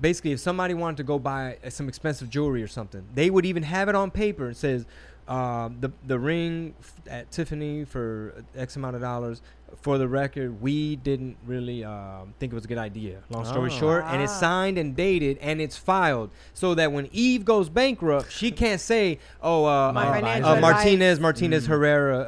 Basically, 0.00 0.30
if 0.32 0.38
somebody 0.40 0.74
wanted 0.74 0.96
to 0.98 1.02
go 1.04 1.18
buy 1.18 1.58
uh, 1.64 1.70
some 1.70 1.88
expensive 1.88 2.30
jewelry 2.30 2.62
or 2.62 2.68
something, 2.68 3.04
they 3.14 3.30
would 3.30 3.44
even 3.44 3.64
have 3.64 3.88
it 3.88 3.94
on 3.96 4.10
paper 4.12 4.46
and 4.46 4.56
says, 4.56 4.86
Um, 5.28 5.76
the 5.80 5.92
the 6.06 6.18
ring 6.18 6.74
f- 6.80 6.94
at 7.08 7.30
Tiffany 7.30 7.84
for 7.84 8.42
X 8.56 8.76
amount 8.76 8.96
of 8.96 9.02
dollars. 9.02 9.42
For 9.82 9.98
the 9.98 10.08
record, 10.08 10.62
we 10.62 10.96
didn't 10.96 11.36
really 11.46 11.84
um, 11.84 12.32
think 12.40 12.52
it 12.52 12.54
was 12.54 12.64
a 12.64 12.68
good 12.68 12.78
idea. 12.78 13.18
Long 13.28 13.44
story 13.44 13.70
Oh. 13.70 13.78
short, 13.78 14.04
and 14.06 14.22
it's 14.22 14.32
Ah. 14.32 14.40
signed 14.40 14.78
and 14.78 14.96
dated 14.96 15.36
and 15.42 15.60
it's 15.60 15.76
filed 15.76 16.30
so 16.54 16.74
that 16.74 16.90
when 16.90 17.06
Eve 17.12 17.44
goes 17.44 17.68
bankrupt, 17.68 18.32
she 18.32 18.50
can't 18.50 18.80
say, 18.80 19.18
"Oh, 19.42 19.66
uh, 19.66 19.92
My 19.92 20.20
uh, 20.42 20.56
uh. 20.56 20.60
Martinez 20.60 21.20
Martinez 21.20 21.64
Mm. 21.64 21.68
Herrera, 21.68 22.18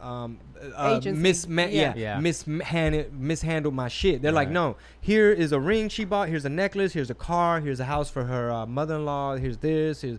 uh, 0.00 0.06
um, 0.06 0.38
uh, 0.74 0.96
Agency. 0.96 1.20
misma- 1.22 1.70
yeah, 1.70 1.92
Yeah. 1.94 2.18
mishandled 2.20 3.12
mishandled 3.20 3.74
my 3.74 3.88
shit." 3.88 4.22
They're 4.22 4.32
like, 4.32 4.48
Right. 4.48 4.54
"No, 4.54 4.76
here 4.98 5.30
is 5.30 5.52
a 5.52 5.60
ring 5.60 5.90
she 5.90 6.06
bought. 6.06 6.30
Here's 6.30 6.46
a 6.46 6.48
necklace. 6.48 6.94
Here's 6.94 7.10
a 7.10 7.14
car. 7.14 7.60
Here's 7.60 7.80
a 7.80 7.84
house 7.84 8.08
for 8.08 8.24
her 8.24 8.50
uh, 8.50 8.64
mother-in-law. 8.64 9.36
Here's 9.36 9.58
this. 9.58 10.00
Here's, 10.00 10.18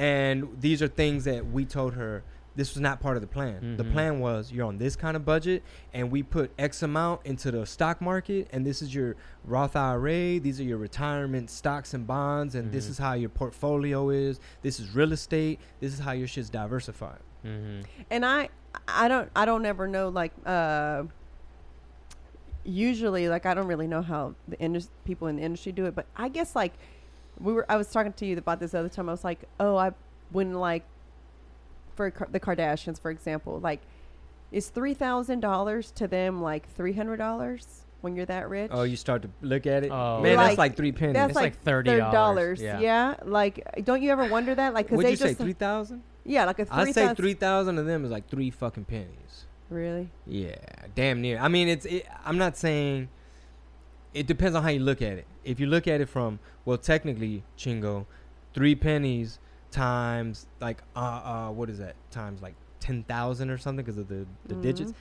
and 0.00 0.48
these 0.58 0.80
are 0.82 0.88
things 0.88 1.24
that 1.24 1.44
we 1.52 1.64
told 1.66 1.92
her 1.94 2.22
this 2.56 2.74
was 2.74 2.80
not 2.80 3.00
part 3.00 3.16
of 3.16 3.20
the 3.20 3.26
plan. 3.28 3.76
The 3.76 3.84
Mhm. 3.84 3.92
plan 3.92 4.18
was 4.20 4.50
you're 4.50 4.66
on 4.66 4.78
this 4.78 4.96
kind 4.96 5.16
of 5.16 5.24
budget, 5.24 5.62
and 5.94 6.10
we 6.10 6.22
put 6.22 6.50
X 6.58 6.82
amount 6.82 7.20
into 7.24 7.50
the 7.52 7.64
stock 7.64 8.00
market, 8.00 8.48
and 8.52 8.66
this 8.66 8.82
is 8.82 8.92
your 8.94 9.14
Roth 9.44 9.76
IRA. 9.76 10.38
These 10.38 10.58
are 10.60 10.64
your 10.64 10.78
retirement 10.78 11.48
stocks 11.48 11.94
and 11.94 12.06
bonds, 12.06 12.54
and 12.56 12.72
this 12.72 12.86
Mhm. 12.86 12.90
is 12.90 12.98
how 12.98 13.12
your 13.12 13.28
portfolio 13.30 14.10
is. 14.10 14.40
This 14.62 14.80
is 14.80 14.94
real 14.94 15.12
estate. 15.12 15.60
This 15.80 15.92
is 15.92 16.00
how 16.00 16.12
your 16.12 16.26
shit's 16.26 16.50
diversified. 16.50 17.20
Mm-hmm. 17.44 17.82
and 18.10 18.26
I 18.26 18.48
I 18.86 19.08
don't 19.08 19.30
I 19.34 19.44
don't 19.46 19.64
ever 19.64 19.86
know 19.88 20.08
like 20.10 20.32
uh 20.44 21.04
usually 22.64 23.28
like 23.28 23.46
I 23.46 23.54
don't 23.54 23.66
really 23.66 23.86
know 23.86 24.02
how 24.02 24.34
the 24.46 24.58
indus- 24.58 24.90
people 25.04 25.28
in 25.28 25.36
the 25.36 25.42
industry 25.42 25.72
do 25.72 25.86
it, 25.86 25.94
but 25.94 26.06
I 26.16 26.28
guess 26.28 26.54
like 26.54 26.74
we 27.40 27.52
were 27.52 27.66
I 27.68 27.76
was 27.76 27.88
talking 27.88 28.12
to 28.12 28.26
you 28.26 28.36
about 28.38 28.60
this 28.60 28.72
the 28.72 28.78
other 28.80 28.88
time. 28.88 29.08
I 29.08 29.12
was 29.12 29.24
like, 29.24 29.40
"Oh, 29.58 29.76
I 29.76 29.92
when 30.30 30.54
like 30.54 30.84
for 31.96 32.10
Ka- 32.10 32.26
the 32.30 32.40
Kardashians, 32.40 33.00
for 33.00 33.10
example, 33.10 33.58
like 33.60 33.80
is 34.52 34.68
$3,000 34.70 35.94
to 35.94 36.08
them 36.08 36.42
like 36.42 36.66
$300 36.76 37.66
when 38.00 38.16
you're 38.16 38.26
that 38.26 38.48
rich?" 38.48 38.70
Oh, 38.72 38.82
you 38.82 38.96
start 38.96 39.22
to 39.22 39.30
look 39.42 39.66
at 39.66 39.84
it, 39.84 39.90
Oh. 39.90 40.20
man. 40.20 40.36
Like, 40.36 40.46
that's 40.48 40.58
like 40.58 40.76
three 40.76 40.92
pennies. 40.92 41.14
That's 41.14 41.30
It's 41.30 41.36
like, 41.36 41.54
like 41.54 41.62
thirty 41.62 41.90
$30, 41.90 42.12
dollars. 42.12 42.60
yeah. 42.62 42.78
Yeah. 42.80 43.14
like 43.24 43.64
don't 43.84 44.02
you 44.02 44.10
ever 44.10 44.26
wonder 44.26 44.54
that? 44.54 44.74
Like, 44.74 44.88
cause 44.88 44.96
What'd 44.96 45.06
they 45.08 45.12
you 45.12 45.16
say? 45.16 45.28
just 45.28 45.40
Three 45.40 45.52
thousand? 45.52 46.02
yeah, 46.24 46.44
like 46.44 46.58
a 46.58 46.66
I 46.70 46.84
three 46.84 46.92
say 46.92 47.00
thousand. 47.02 47.16
three 47.16 47.34
thousand 47.34 47.78
of 47.78 47.86
them 47.86 48.04
is 48.04 48.10
like 48.10 48.28
three 48.28 48.50
fucking 48.50 48.84
pennies. 48.84 49.44
Really? 49.68 50.10
Yeah, 50.26 50.56
damn 50.96 51.20
near. 51.20 51.38
I 51.38 51.46
mean, 51.46 51.68
it's. 51.68 51.86
It, 51.86 52.04
I'm 52.24 52.38
not 52.38 52.56
saying. 52.56 53.08
It 54.12 54.26
depends 54.26 54.56
on 54.56 54.64
how 54.64 54.70
you 54.70 54.80
look 54.80 55.00
at 55.00 55.12
it. 55.12 55.26
If 55.44 55.58
you 55.60 55.66
look 55.66 55.86
at 55.86 56.00
it 56.00 56.08
from 56.08 56.38
well, 56.64 56.78
technically, 56.78 57.42
Chingo, 57.58 58.06
three 58.54 58.74
pennies 58.74 59.38
times 59.70 60.46
like 60.60 60.82
uh 60.96 60.98
uh 60.98 61.50
what 61.50 61.70
is 61.70 61.78
that 61.78 61.94
times 62.10 62.42
like 62.42 62.54
ten 62.80 63.04
thousand 63.04 63.50
or 63.50 63.58
something 63.58 63.84
because 63.84 63.98
of 63.98 64.08
the 64.08 64.26
the 64.46 64.54
Mhm. 64.56 64.62
digits. 64.62 64.92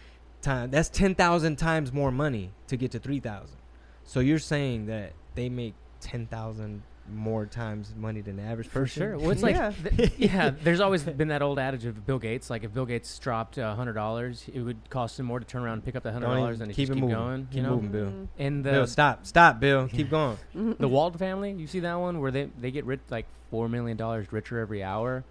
Time 0.41 0.69
that's 0.71 0.89
ten 0.89 1.15
thousand 1.15 1.57
times 1.57 1.91
more 1.91 2.11
money 2.11 2.51
to 2.67 2.77
get 2.77 2.91
to 2.91 2.99
three 2.99 3.19
thousand. 3.19 3.57
So 4.03 4.19
you're 4.19 4.39
saying 4.39 4.85
that 4.85 5.13
they 5.35 5.49
make 5.49 5.73
ten 5.99 6.27
thousand 6.27 6.83
more 7.11 7.45
times 7.45 7.93
money 7.97 8.21
than 8.21 8.35
the 8.37 8.43
average 8.43 8.67
For 8.67 8.85
sure. 8.87 9.17
Well, 9.17 9.31
it's 9.31 9.41
like, 9.43 9.55
Yeah. 9.55 9.71
th- 9.95 10.11
yeah, 10.17 10.49
there's 10.63 10.79
always 10.79 11.03
been 11.03 11.29
that 11.29 11.41
old 11.41 11.59
adage 11.59 11.85
of 11.85 12.05
Bill 12.05 12.19
Gates. 12.19 12.49
Like, 12.49 12.63
if 12.63 12.73
Bill 12.73 12.85
Gates 12.85 13.17
dropped 13.19 13.57
a 13.57 13.73
hundred 13.75 13.93
dollars, 13.93 14.45
it 14.53 14.61
would 14.61 14.77
cost 14.89 15.19
him 15.19 15.25
more 15.25 15.39
to 15.39 15.45
turn 15.45 15.61
around 15.63 15.73
and 15.73 15.85
pick 15.85 15.95
up 15.95 16.03
the 16.03 16.11
hundred 16.11 16.27
dollars 16.27 16.55
even- 16.55 16.59
than 16.59 16.67
to 16.69 16.73
keep 16.73 16.87
just 16.87 16.91
it 16.91 16.95
keep 16.95 17.01
moving. 17.03 17.15
going. 17.17 17.45
Keep 17.47 17.55
you 17.55 17.63
know, 17.63 17.75
moving, 17.75 17.91
Bill. 17.91 18.05
Mhm. 18.07 18.27
and 18.37 18.63
the 18.65 18.71
Bill, 18.71 18.87
stop, 18.87 19.25
stop, 19.25 19.59
Bill. 19.59 19.87
Keep 19.87 20.09
going. 20.09 20.37
the 20.79 20.87
Wald 20.87 21.17
family, 21.19 21.51
you 21.53 21.67
see 21.67 21.79
that 21.81 21.95
one 21.95 22.19
where 22.19 22.31
they 22.31 22.49
they 22.59 22.71
get 22.71 22.85
rich 22.85 23.01
like 23.09 23.25
four 23.51 23.67
million 23.69 23.97
dollars 23.97 24.31
richer 24.31 24.59
every 24.59 24.83
hour. 24.83 25.23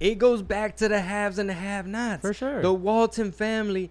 It 0.00 0.18
goes 0.18 0.42
back 0.42 0.76
to 0.78 0.88
the 0.88 1.00
haves 1.00 1.38
and 1.38 1.48
the 1.48 1.54
have-nots. 1.54 2.20
For 2.20 2.34
sure. 2.34 2.60
The 2.60 2.72
Walton 2.74 3.30
family. 3.30 3.90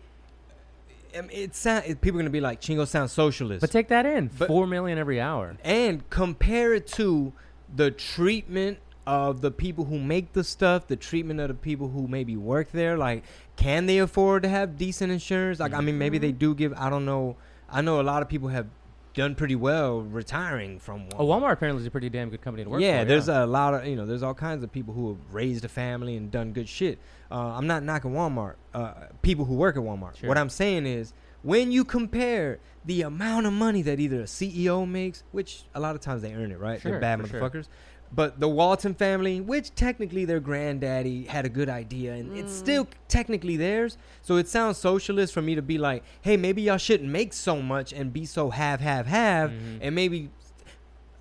I 1.16 1.22
mean, 1.22 1.30
it 1.32 1.56
sound 1.56 1.86
it, 1.86 2.02
people 2.02 2.20
are 2.20 2.24
gonna 2.24 2.30
be 2.30 2.42
like 2.42 2.62
Chingo 2.62 2.88
sounds 2.88 3.12
socialist, 3.12 3.62
But 3.62 3.72
take 3.72 3.88
that 3.90 4.06
in, 4.06 4.30
But- 4.38 4.48
four 4.48 4.68
million 4.68 4.98
every 4.98 5.20
hour. 5.20 5.56
and 5.64 6.10
compare 6.10 6.74
it 6.74 6.88
to 6.88 7.34
the 7.76 7.92
treatment 7.92 8.80
of 9.06 9.42
the 9.42 9.52
people 9.52 9.86
who 9.86 10.00
make 10.00 10.34
the 10.34 10.44
stuff, 10.44 10.88
the 10.88 10.96
treatment 10.96 11.40
of 11.40 11.50
the 11.50 11.54
people 11.54 11.90
who 11.90 12.08
maybe 12.08 12.38
work 12.38 12.72
there. 12.72 12.98
Like, 12.98 13.24
can 13.56 13.86
they 13.86 13.98
afford 13.98 14.44
to 14.44 14.50
have 14.50 14.78
decent 14.78 15.12
insurance? 15.12 15.60
Like, 15.60 15.74
I 15.74 15.82
mean, 15.82 15.98
maybe 15.98 16.18
they 16.18 16.30
mm-hmm. 16.30 16.38
do 16.38 16.56
give. 16.56 16.74
I 16.78 16.90
don't 16.90 17.06
know. 17.06 17.36
I 17.70 17.82
know 17.82 18.00
a 18.00 18.04
lot 18.04 18.22
of 18.22 18.30
people 18.30 18.50
have 18.50 18.68
done 19.14 19.36
pretty 19.36 19.56
well 19.56 20.02
retiring 20.02 20.80
from 20.80 21.08
Walmart. 21.10 21.16
Oh, 21.20 21.28
Walmart 21.28 21.54
apparently 21.54 21.82
is 21.82 21.88
a 21.88 21.92
pretty 21.92 22.10
damn 22.10 22.30
good 22.30 22.42
company 22.42 22.64
to 22.64 22.70
work 22.70 22.82
yeah, 22.82 23.02
for. 23.02 23.06
there's 23.06 23.28
a 23.28 23.46
lot 23.46 23.74
of 23.74 23.86
you 23.86 23.96
know, 23.96 24.06
there's 24.06 24.24
all 24.24 24.34
kinds 24.34 24.64
of 24.64 24.72
people 24.72 24.94
who 24.94 25.10
have 25.10 25.34
raised 25.34 25.66
a 25.66 25.70
family 25.70 26.16
and 26.16 26.32
done 26.32 26.52
good 26.54 26.68
shit. 26.68 27.00
Uh, 27.34 27.56
I'm 27.58 27.66
not 27.66 27.82
knocking 27.82 28.12
Walmart, 28.12 28.56
uh, 28.76 28.94
people 29.24 29.46
who 29.46 29.56
work 29.56 29.76
at 29.76 29.82
Walmart. 29.82 30.18
Sure. 30.18 30.30
What 30.30 30.38
I'm 30.38 30.50
saying 30.50 30.86
is, 30.86 31.14
when 31.42 31.72
you 31.72 31.84
compare 31.84 32.60
the 32.86 33.02
amount 33.02 33.48
of 33.48 33.54
money 33.54 33.82
that 33.82 34.00
either 34.00 34.22
a 34.22 34.26
CEO 34.26 34.88
makes, 34.88 35.24
which 35.32 35.64
a 35.74 35.80
lot 35.80 35.96
of 35.96 36.02
times 36.02 36.22
they 36.22 36.34
earn 36.36 36.52
it, 36.52 36.60
right? 36.60 36.80
Sure, 36.80 36.92
They're 36.92 37.00
bad 37.02 37.22
for 37.22 37.28
sure. 37.28 37.42
motherfuckers. 37.42 37.68
But 38.16 38.40
the 38.40 38.48
Walton 38.48 38.94
family, 38.94 39.42
which 39.42 39.74
technically 39.74 40.26
their 40.26 40.40
granddaddy 40.40 41.24
had 41.24 41.46
a 41.46 41.50
good 41.50 41.70
idea, 41.70 42.14
and 42.14 42.38
it's 42.38 42.54
Mm. 42.54 42.60
still 42.60 42.88
technically 43.08 43.58
theirs. 43.58 43.98
So 44.22 44.36
it 44.38 44.48
sounds 44.48 44.78
socialist 44.78 45.34
for 45.34 45.42
me 45.42 45.56
to 45.56 45.64
be 45.64 45.80
like, 45.80 46.04
hey, 46.22 46.38
maybe 46.38 46.62
y'all 46.62 46.78
shouldn't 46.78 47.10
make 47.10 47.34
so 47.34 47.60
much 47.64 47.92
and 47.92 48.14
be 48.14 48.26
so 48.28 48.52
have, 48.52 48.80
have, 48.82 49.08
have, 49.08 49.50
Mhm. 49.50 49.80
and 49.82 49.96
maybe 49.96 50.30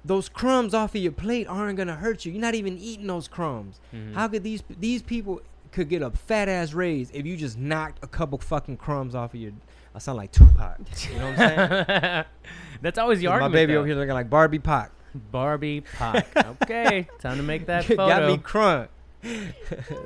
those 0.05 0.29
crumbs 0.29 0.75
off 0.75 0.95
of 0.95 1.01
your 1.01 1.13
plate 1.13 1.47
aren't 1.49 1.79
gonna 1.79 1.95
hurt 1.95 2.27
you. 2.27 2.33
You're 2.33 2.41
not 2.43 2.55
even 2.57 2.77
eating 2.77 3.07
those 3.07 3.29
crumbs. 3.29 3.81
Mhm. 3.95 4.13
How 4.15 4.29
could 4.29 4.43
these 4.43 4.63
these 4.69 5.01
people 5.01 5.41
could 5.73 5.89
get 5.89 6.03
a 6.03 6.11
fat 6.11 6.49
ass 6.49 6.73
raise 6.73 7.11
if 7.11 7.27
you 7.27 7.37
just 7.37 7.59
knocked 7.59 8.05
a 8.05 8.07
couple 8.07 8.39
fucking 8.39 8.77
crumbs 8.77 9.14
off 9.14 9.35
of 9.35 9.41
your? 9.41 9.53
I 9.95 9.99
sound 9.99 10.16
like 10.18 10.33
Tupac. 10.33 10.79
You 11.11 11.18
know 11.18 11.31
what 11.33 11.39
I'm 11.41 11.87
saying? 11.87 12.25
That's 12.83 12.99
always 12.99 13.20
the 13.20 13.27
argument. 13.27 13.53
my 13.53 13.57
baby 13.61 13.73
though. 13.75 13.81
over 13.81 13.87
here 13.89 13.97
looking 13.97 14.14
like 14.14 14.31
Barbie 14.31 14.59
Pac. 14.59 14.91
Barbie 15.31 15.83
Pac. 15.83 16.27
okay, 16.62 17.09
time 17.20 17.37
to 17.37 17.43
make 17.43 17.66
that 17.66 17.85
photo. 17.87 18.09
Got 18.09 18.27
me 18.27 18.39
crunk. 18.39 18.89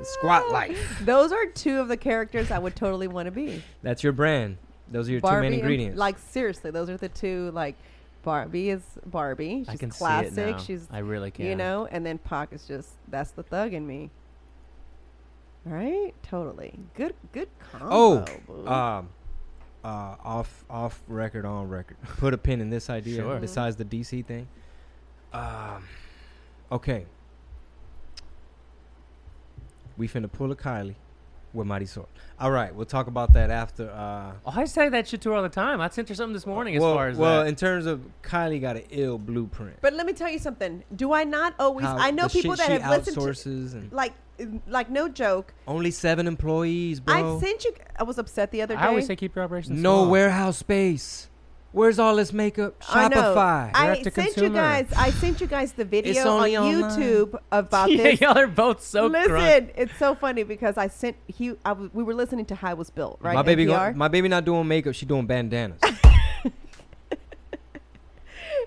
Squat 0.03 0.51
life. 0.51 0.99
Those 1.03 1.31
are 1.31 1.45
two 1.47 1.79
of 1.79 1.87
the 1.87 1.97
characters 1.97 2.51
I 2.51 2.59
would 2.59 2.75
totally 2.75 3.07
want 3.07 3.25
to 3.27 3.31
be. 3.31 3.63
That's 3.81 4.03
your 4.03 4.13
brand. 4.13 4.57
Those 4.91 5.07
are 5.09 5.11
your 5.13 5.21
two 5.21 5.27
Barbie 5.27 5.41
main 5.45 5.53
and- 5.53 5.61
ingredients. 5.61 5.97
like 5.97 6.17
seriously, 6.19 6.71
those 6.71 6.89
are 6.89 6.97
the 6.97 7.09
two. 7.09 7.51
Like 7.51 7.75
Barbie 8.23 8.69
is 8.69 8.81
Barbie. 9.05 9.59
She's 9.59 9.69
I 9.69 9.75
can 9.77 9.89
classic. 9.89 10.33
see 10.33 10.41
it 10.41 10.51
now. 10.51 10.57
She's 10.57 10.87
I 10.91 10.99
really 10.99 11.31
can. 11.31 11.45
you 11.45 11.55
know, 11.55 11.87
and 11.91 12.05
then 12.05 12.17
Pac 12.17 12.53
is 12.53 12.65
just 12.65 12.89
that's 13.07 13.31
the 13.31 13.43
thug 13.43 13.73
in 13.73 13.87
me. 13.87 14.09
Right? 15.67 16.13
Totally. 16.23 16.73
Good. 16.93 17.13
Good 17.31 17.49
combo. 17.71 17.87
oh, 17.89 18.25
boo. 18.47 18.67
um, 18.67 19.09
uh, 19.83 20.15
off 20.23 20.65
off 20.69 21.01
record, 21.07 21.45
on 21.45 21.67
record. 21.69 21.97
Put 22.17 22.33
a 22.33 22.37
pin 22.37 22.61
in 22.61 22.69
this 22.69 22.89
idea. 22.89 23.21
Sure. 23.21 23.39
Besides 23.39 23.75
the 23.75 23.85
DC 23.85 24.25
thing. 24.25 24.47
Um, 25.33 25.83
okay. 26.71 27.05
We 29.97 30.07
finna 30.07 30.31
pull 30.31 30.51
a 30.51 30.55
Kylie 30.55 30.95
with 31.57 31.67
Marisol. 31.67 32.05
All 32.39 32.51
right, 32.51 32.73
we'll 32.73 32.85
talk 32.85 33.07
about 33.07 33.33
that 33.33 33.49
after. 33.49 33.89
Uh, 33.89 34.33
Oh, 34.45 34.53
I 34.55 34.65
say 34.65 34.89
that 34.89 35.07
shit 35.07 35.21
to 35.21 35.29
her 35.29 35.35
all 35.35 35.43
the 35.43 35.49
time. 35.49 35.81
I 35.81 35.89
sent 35.89 36.09
her 36.09 36.15
something 36.15 36.33
this 36.33 36.45
morning 36.45 36.75
as 36.75 36.81
well, 36.81 36.93
far 36.95 37.07
as 37.09 37.17
well, 37.17 37.43
that. 37.43 37.47
in 37.49 37.55
terms 37.55 37.85
of 37.85 38.07
Kylie, 38.23 38.61
got 38.61 38.77
an 38.77 38.83
ill 38.89 39.17
blueprint. 39.17 39.77
but 39.81 39.93
let 39.93 40.05
me 40.05 40.13
tell 40.13 40.29
you 40.29 40.39
something. 40.39 40.83
Do 40.95 41.13
I 41.13 41.23
not 41.23 41.55
always? 41.59 41.85
How 41.85 41.97
I 41.97 42.11
know 42.11 42.27
people 42.27 42.55
that 42.55 42.81
have 42.81 43.05
listened 43.05 43.35
to 43.35 43.77
and 43.77 43.91
like 43.91 44.13
like 44.67 44.89
no 44.89 45.09
joke. 45.09 45.53
only 45.67 45.91
seven 45.91 46.27
employees, 46.27 46.99
bro. 46.99 47.37
I 47.37 47.39
sent 47.39 47.65
you. 47.65 47.73
I 47.95 48.03
was 48.03 48.17
upset 48.17 48.51
the 48.51 48.61
other 48.61 48.75
day. 48.75 48.81
I 48.81 48.87
always 48.87 49.07
say 49.07 49.15
keep 49.15 49.35
your 49.35 49.43
operations 49.43 49.79
no 49.79 50.01
small. 50.03 50.09
warehouse 50.11 50.57
space. 50.57 51.29
Where's 51.77 51.99
all 51.99 52.15
this 52.15 52.33
makeup? 52.33 52.73
I 52.89 53.07
know. 53.07 53.17
Shopify. 53.17 53.71
I 53.75 54.01
to 54.01 54.09
sent 54.09 54.35
you 54.37 54.49
guys. 54.49 54.91
I 54.97 55.11
sent 55.11 55.39
you 55.39 55.45
guys 55.45 55.73
the 55.73 55.85
video 55.85 56.27
on 56.27 56.49
online. 56.49 56.81
YouTube 56.91 57.39
about 57.51 57.91
yeah, 57.91 58.01
this. 58.03 58.21
y'all 58.21 58.35
are 58.35 58.47
both 58.47 58.81
so 58.81 59.05
Listen, 59.05 59.31
crunk. 59.31 59.69
it's 59.75 59.95
so 59.99 60.15
funny 60.15 60.41
because 60.41 60.75
I 60.75 60.87
sent 60.87 61.17
he. 61.27 61.53
I 61.63 61.73
we 61.73 62.03
were 62.03 62.15
listening 62.15 62.45
to 62.45 62.55
How 62.55 62.71
It 62.71 62.79
Was 62.79 62.89
Built, 62.89 63.19
right? 63.21 63.35
My 63.35 63.43
baby, 63.43 63.65
go, 63.65 63.93
my 63.93 64.07
baby 64.07 64.27
not 64.27 64.43
doing 64.43 64.67
makeup. 64.67 64.95
She 64.95 65.05
doing 65.05 65.27
bandanas. 65.27 65.79
and 65.83 65.93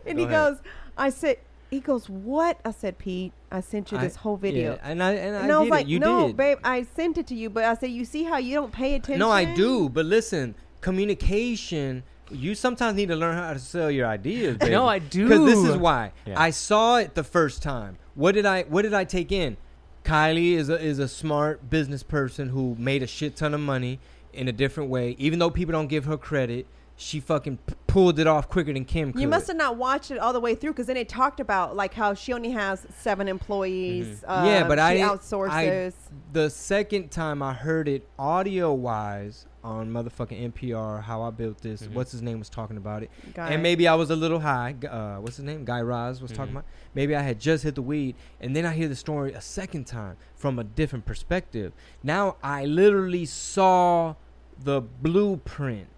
Go 0.05 0.17
he 0.17 0.23
ahead. 0.23 0.31
goes, 0.31 0.59
I 0.97 1.11
said, 1.11 1.39
he 1.69 1.81
goes, 1.81 2.09
what? 2.09 2.61
I 2.65 2.71
said, 2.71 2.97
Pete, 2.97 3.33
I 3.51 3.61
sent 3.61 3.91
you 3.91 3.99
I- 3.99 4.03
this 4.03 4.15
whole 4.15 4.37
video. 4.37 4.75
Yeah, 4.75 4.89
and 4.89 5.03
I 5.03 5.15
and, 5.15 5.35
And 5.35 5.53
I, 5.53 5.57
I 5.57 5.59
was 5.59 5.69
like. 5.69 5.89
You 5.89 5.99
no, 5.99 6.29
did. 6.29 6.37
babe, 6.37 6.59
I 6.63 6.85
sent 6.85 7.19
it 7.19 7.27
to 7.27 7.35
you, 7.35 7.51
but 7.51 7.65
I 7.65 7.75
said, 7.75 7.91
you 7.91 8.05
see 8.05 8.23
how 8.23 8.37
you 8.37 8.55
don't 8.55 8.73
pay 8.73 8.95
attention? 8.95 9.19
No, 9.19 9.31
I 9.31 9.53
do. 9.57 9.89
But 9.89 10.07
listen, 10.07 10.55
communication. 10.81 12.05
You 12.31 12.55
sometimes 12.55 12.97
need 12.97 13.09
to 13.09 13.17
learn 13.17 13.37
how 13.37 13.53
to 13.53 13.59
sell 13.59 13.91
your 13.91 14.07
ideas. 14.07 14.57
Baby. 14.59 14.73
No, 14.73 14.87
I 14.87 14.99
do. 14.99 15.25
Because 15.29 15.45
this 15.47 15.65
is 15.65 15.77
why 15.77 16.13
Yeah. 16.27 16.41
I 16.41 16.51
saw 16.51 16.97
it 16.99 17.15
the 17.15 17.25
first 17.25 17.63
time. 17.63 17.99
What 18.15 18.33
did 18.33 18.47
I 18.47 18.63
What 18.65 18.83
did 18.83 18.95
I 18.95 19.05
take 19.05 19.33
in? 19.33 19.57
Kylie 20.05 20.53
is 20.55 20.69
a, 20.71 20.81
is 20.81 20.99
a 20.99 21.09
smart 21.09 21.69
business 21.69 22.03
person 22.03 22.49
who 22.49 22.75
made 22.79 23.03
a 23.03 23.07
shit 23.07 23.37
ton 23.37 23.53
of 23.55 23.61
money 23.61 23.99
in 24.33 24.49
a 24.49 24.53
different 24.53 24.89
way. 24.91 25.15
Even 25.19 25.39
though 25.39 25.51
people 25.51 25.73
don't 25.73 25.89
give 25.89 26.07
her 26.07 26.17
credit, 26.17 26.67
she 26.97 27.21
fucking 27.21 27.59
p- 27.67 27.75
pulled 27.87 28.19
it 28.19 28.27
off 28.27 28.49
quicker 28.49 28.73
than 28.73 28.85
Kim 28.85 29.13
could. 29.13 29.21
You 29.21 29.29
must 29.29 29.47
have 29.49 29.57
not 29.57 29.77
watched 29.77 30.11
it 30.11 30.19
all 30.19 30.33
the 30.33 30.41
way 30.41 30.55
through 30.55 30.71
because 30.73 30.87
then 30.87 30.97
it 30.97 31.09
talked 31.09 31.39
about 31.41 31.77
like 31.77 31.93
how 31.95 32.15
she 32.15 32.33
only 32.33 32.51
has 32.51 32.87
seven 32.99 33.29
employees. 33.29 34.23
Mhm. 34.27 34.47
Yeah, 34.47 34.59
um, 34.63 34.69
but 34.69 34.79
she 34.79 34.83
I 34.83 34.95
didn't- 34.95 35.09
outsources. 35.11 35.93
the 36.33 36.49
second 36.51 37.11
time 37.11 37.43
I 37.43 37.53
heard 37.53 37.89
it 37.89 38.07
audio 38.19 38.73
wise 38.73 39.47
on 39.63 39.91
motherfucking 39.91 40.53
NPR, 40.53 41.03
how 41.03 41.23
I 41.23 41.31
built 41.31 41.61
this. 41.61 41.83
Mhm. 41.83 41.93
What's 41.93 42.13
his 42.13 42.23
name 42.23 42.39
was 42.39 42.49
talking 42.49 42.77
about 42.77 43.03
it, 43.03 43.11
Guy. 43.35 43.51
and 43.51 43.63
maybe 43.63 43.87
I 43.87 43.95
was 43.95 44.11
a 44.11 44.17
little 44.17 44.41
high. 44.41 44.75
Uh, 44.89 45.17
what's 45.21 45.37
his 45.37 45.45
name? 45.45 45.65
Guy 45.65 45.81
Raz 45.83 46.23
was 46.23 46.31
talking 46.33 46.53
Mhm. 46.55 46.59
about. 46.61 46.65
Maybe 46.95 47.15
I 47.15 47.21
had 47.23 47.39
just 47.39 47.65
hit 47.65 47.75
the 47.75 47.83
weed, 47.83 48.15
and 48.41 48.57
then 48.57 48.65
I 48.65 48.73
hear 48.73 48.89
the 48.89 48.97
story 48.97 49.33
a 49.33 49.41
second 49.41 49.87
time 49.87 50.17
from 50.35 50.59
a 50.59 50.65
different 50.65 51.05
perspective. 51.05 51.73
Now 52.03 52.37
I 52.43 52.65
literally 52.65 53.27
saw 53.27 54.15
the 54.63 54.81
blueprint. 54.81 55.89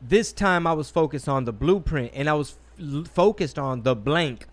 This 0.00 0.32
time 0.32 0.66
I 0.66 0.72
was 0.72 0.90
focused 0.90 1.28
on 1.28 1.44
the 1.44 1.52
blueprint, 1.52 2.12
and 2.14 2.28
I 2.28 2.34
was 2.34 2.58
f- 2.78 3.06
focused 3.08 3.58
on 3.58 3.82
the 3.82 3.94
blank. 3.94 4.46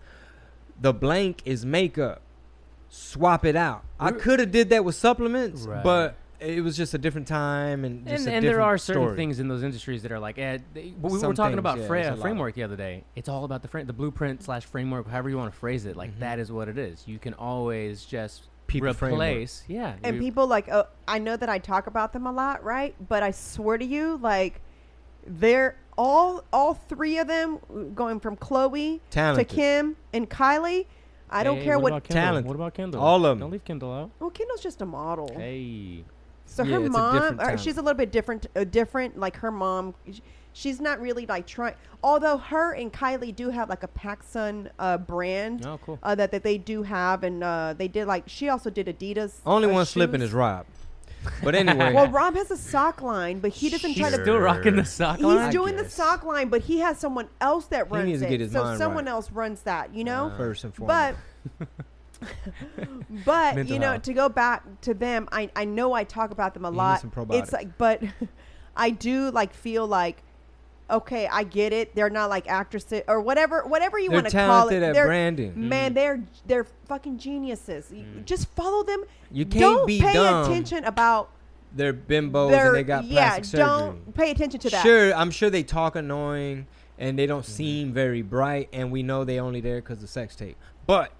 The 0.80 0.92
blank 0.92 1.42
is 1.44 1.64
makeup. 1.64 2.20
Swap 2.88 3.44
it 3.44 3.56
out. 3.56 3.84
I 3.98 4.10
We're- 4.10 4.20
could 4.22 4.40
have 4.40 4.50
did 4.50 4.68
that 4.70 4.84
with 4.84 4.94
supplements, 4.94 5.62
Right. 5.62 5.82
but 5.82 6.16
it 6.42 6.62
was 6.62 6.76
just 6.76 6.92
a 6.94 6.98
different 6.98 7.26
time 7.28 7.84
and 7.84 8.06
just 8.06 8.26
and, 8.26 8.34
a 8.34 8.36
and 8.38 8.46
there 8.46 8.60
are 8.60 8.76
certain 8.78 9.02
story. 9.02 9.16
things 9.16 9.38
in 9.40 9.48
those 9.48 9.62
industries 9.62 10.02
that 10.02 10.12
are 10.12 10.18
like, 10.18 10.38
eh, 10.38 10.58
they, 10.74 10.90
but 11.00 11.10
we 11.10 11.18
Some 11.18 11.28
were 11.28 11.34
talking 11.34 11.52
things, 11.52 11.58
about 11.60 11.78
yeah, 11.78 11.86
fra- 11.86 12.12
a 12.12 12.16
framework 12.16 12.54
the 12.54 12.62
other 12.62 12.76
day. 12.76 13.04
It's 13.16 13.28
all 13.28 13.44
about 13.44 13.62
the 13.62 13.68
frame, 13.68 13.86
the 13.86 13.92
blueprint 13.92 14.42
slash 14.42 14.64
framework, 14.66 15.08
however 15.08 15.30
you 15.30 15.36
want 15.38 15.52
to 15.52 15.58
phrase 15.58 15.86
it. 15.86 15.96
Like 15.96 16.10
Mhm. 16.16 16.20
that 16.20 16.38
is 16.38 16.50
what 16.52 16.68
it 16.68 16.76
is. 16.78 17.02
You 17.06 17.18
can 17.18 17.34
always 17.34 18.04
just 18.04 18.48
People 18.66 18.92
framework. 18.94 19.20
replace. 19.20 19.64
Yeah, 19.68 19.94
and 20.02 20.16
you- 20.16 20.22
people 20.22 20.46
like 20.46 20.68
uh, 20.68 20.84
I 21.06 21.18
know 21.18 21.36
that 21.36 21.48
I 21.48 21.58
talk 21.58 21.86
about 21.86 22.12
them 22.12 22.26
a 22.26 22.32
lot, 22.32 22.62
right? 22.64 22.94
But 23.08 23.22
I 23.22 23.30
swear 23.30 23.78
to 23.78 23.84
you, 23.84 24.18
like 24.22 24.60
they're 25.26 25.76
all 25.98 26.42
all 26.52 26.74
three 26.74 27.18
of 27.18 27.28
them 27.28 27.58
going 27.94 28.18
from 28.18 28.36
Khloe 28.36 29.00
Talented. 29.10 29.48
to 29.48 29.54
Kim 29.54 29.96
and 30.12 30.28
Kylie. 30.28 30.86
I 31.34 31.44
don't 31.44 31.58
Hey, 31.58 31.64
care 31.64 31.78
what. 31.78 31.92
about 31.92 32.04
Kendall? 32.04 32.22
Talent. 32.24 32.46
What 32.46 32.56
about 32.56 32.74
Kendall? 32.74 33.00
All 33.00 33.16
of 33.24 33.30
them. 33.30 33.38
Don't 33.40 33.50
leave 33.50 33.64
Kendall 33.64 33.92
out. 33.92 34.10
well, 34.20 34.28
Kendall's 34.30 34.60
just 34.60 34.82
a 34.82 34.86
model. 34.86 35.30
Hey, 35.36 36.04
So 36.52 36.62
Yeah, 36.64 36.78
her 36.80 36.86
a 36.86 36.90
mom, 36.90 37.40
or 37.40 37.56
she's 37.56 37.78
a 37.78 37.82
little 37.82 37.96
bit 37.96 38.12
different. 38.12 38.46
Uh, 38.54 38.64
different, 38.64 39.18
like 39.18 39.36
her 39.36 39.50
mom. 39.50 39.94
She's 40.54 40.80
not 40.82 41.00
really 41.00 41.24
like 41.24 41.46
trying. 41.46 41.74
Although 42.02 42.36
her 42.36 42.72
and 42.74 42.92
Kylie 42.92 43.34
do 43.34 43.48
have 43.48 43.70
like 43.70 43.82
a 43.82 43.88
PacSun 43.88 44.70
uh, 44.78 44.98
brand 44.98 45.64
oh 45.64 45.78
cool. 45.78 45.98
uh, 46.02 46.14
that 46.14 46.30
that 46.32 46.42
they 46.42 46.58
do 46.58 46.82
have, 46.82 47.24
and 47.24 47.42
uh, 47.42 47.74
they 47.76 47.88
did 47.88 48.06
like 48.06 48.24
she 48.26 48.50
also 48.50 48.68
did 48.68 48.86
Adidas. 48.86 49.38
Only 49.46 49.68
uh, 49.68 49.72
one 49.72 49.86
slipping 49.86 50.20
is 50.20 50.32
Rob. 50.32 50.66
But 51.42 51.54
anyway, 51.54 51.92
Well, 51.94 52.08
Rob 52.08 52.34
has 52.34 52.50
a 52.50 52.56
sock 52.56 53.00
line, 53.00 53.38
but 53.38 53.52
he 53.52 53.70
doesn't 53.70 53.94
try 53.94 54.10
to. 54.10 54.20
still 54.20 54.38
rocking 54.38 54.74
the 54.74 54.84
sock 54.84 55.18
He's 55.18 55.24
line. 55.26 55.38
I 55.38 55.50
doing 55.52 55.76
the 55.76 55.88
sock 55.88 56.24
line, 56.24 56.48
but 56.48 56.62
he 56.62 56.78
has 56.80 56.98
someone 56.98 57.28
else 57.40 57.66
that 57.66 57.86
He 57.86 57.92
runs 57.92 58.06
needs 58.08 58.20
to 58.22 58.26
it. 58.26 58.30
get 58.30 58.40
his 58.40 58.50
so 58.50 58.76
someone 58.76 59.04
right. 59.04 59.12
else 59.12 59.30
runs 59.30 59.62
that, 59.62 59.94
you 59.94 60.02
know. 60.02 60.32
First 60.36 60.64
and 60.64 60.74
foremost. 60.74 61.16
but 61.58 61.68
Mental 63.54 63.64
you 63.74 63.78
know, 63.78 63.92
health. 63.92 64.02
to 64.02 64.12
go 64.12 64.28
back 64.28 64.62
to 64.82 64.94
them, 64.94 65.28
I 65.32 65.50
I 65.56 65.64
know 65.64 65.92
I 65.92 66.04
talk 66.04 66.30
about 66.30 66.54
them 66.54 66.64
a 66.64 66.70
need 66.70 66.76
lot. 66.76 67.00
some 67.00 67.12
It's 67.30 67.52
like, 67.52 67.76
but 67.78 68.02
I 68.76 68.90
do 68.90 69.30
like 69.30 69.52
feel 69.54 69.86
like. 69.86 70.22
Okay, 70.90 71.26
I 71.26 71.44
get 71.44 71.72
it. 71.72 71.94
They're 71.94 72.10
not 72.10 72.28
like 72.28 72.46
actresses 72.48 73.02
or 73.08 73.18
whatever, 73.22 73.62
whatever 73.64 73.98
you 73.98 74.10
They're 74.10 74.16
want 74.18 74.26
to 74.28 74.32
call 74.36 74.44
it. 74.44 74.48
talented 74.48 74.82
at 74.82 74.92
They're- 74.94 75.06
branding. 75.06 75.68
Man, 75.68 75.94
they're 75.94 76.22
they're 76.46 76.66
fucking 76.86 77.16
geniuses. 77.18 77.90
You- 77.90 78.02
Mm. 78.04 78.24
Just 78.26 78.48
follow 78.54 78.82
them. 78.82 79.04
You 79.30 79.46
can't 79.46 79.60
don't 79.60 79.86
be 79.86 80.00
pay 80.02 80.12
dumb. 80.12 80.44
attention 80.44 80.84
about 80.84 81.30
They're 81.74 81.94
bimbos 81.94 82.50
their 82.50 82.66
and 82.66 82.76
they 82.76 82.82
got 82.82 83.04
yeah. 83.04 83.30
plastic 83.36 83.44
surgery. 83.46 83.64
Don't 83.66 84.14
pay 84.14 84.30
attention 84.32 84.60
to 84.60 84.70
that. 84.70 84.82
Sure, 84.82 85.14
I'm 85.14 85.30
sure 85.30 85.48
they 85.48 85.62
talk 85.62 85.96
annoying 85.96 86.66
and 86.98 87.18
they 87.18 87.22
Mm-hmm. 87.22 87.28
don't 87.30 87.46
seem 87.46 87.92
very 87.94 88.20
bright, 88.20 88.68
and 88.74 88.92
we 88.92 89.02
know 89.02 89.24
they 89.24 89.40
only 89.40 89.62
there 89.62 89.76
because 89.80 90.02
of 90.02 90.10
sex 90.10 90.36
tape. 90.36 90.58
But 90.86 91.12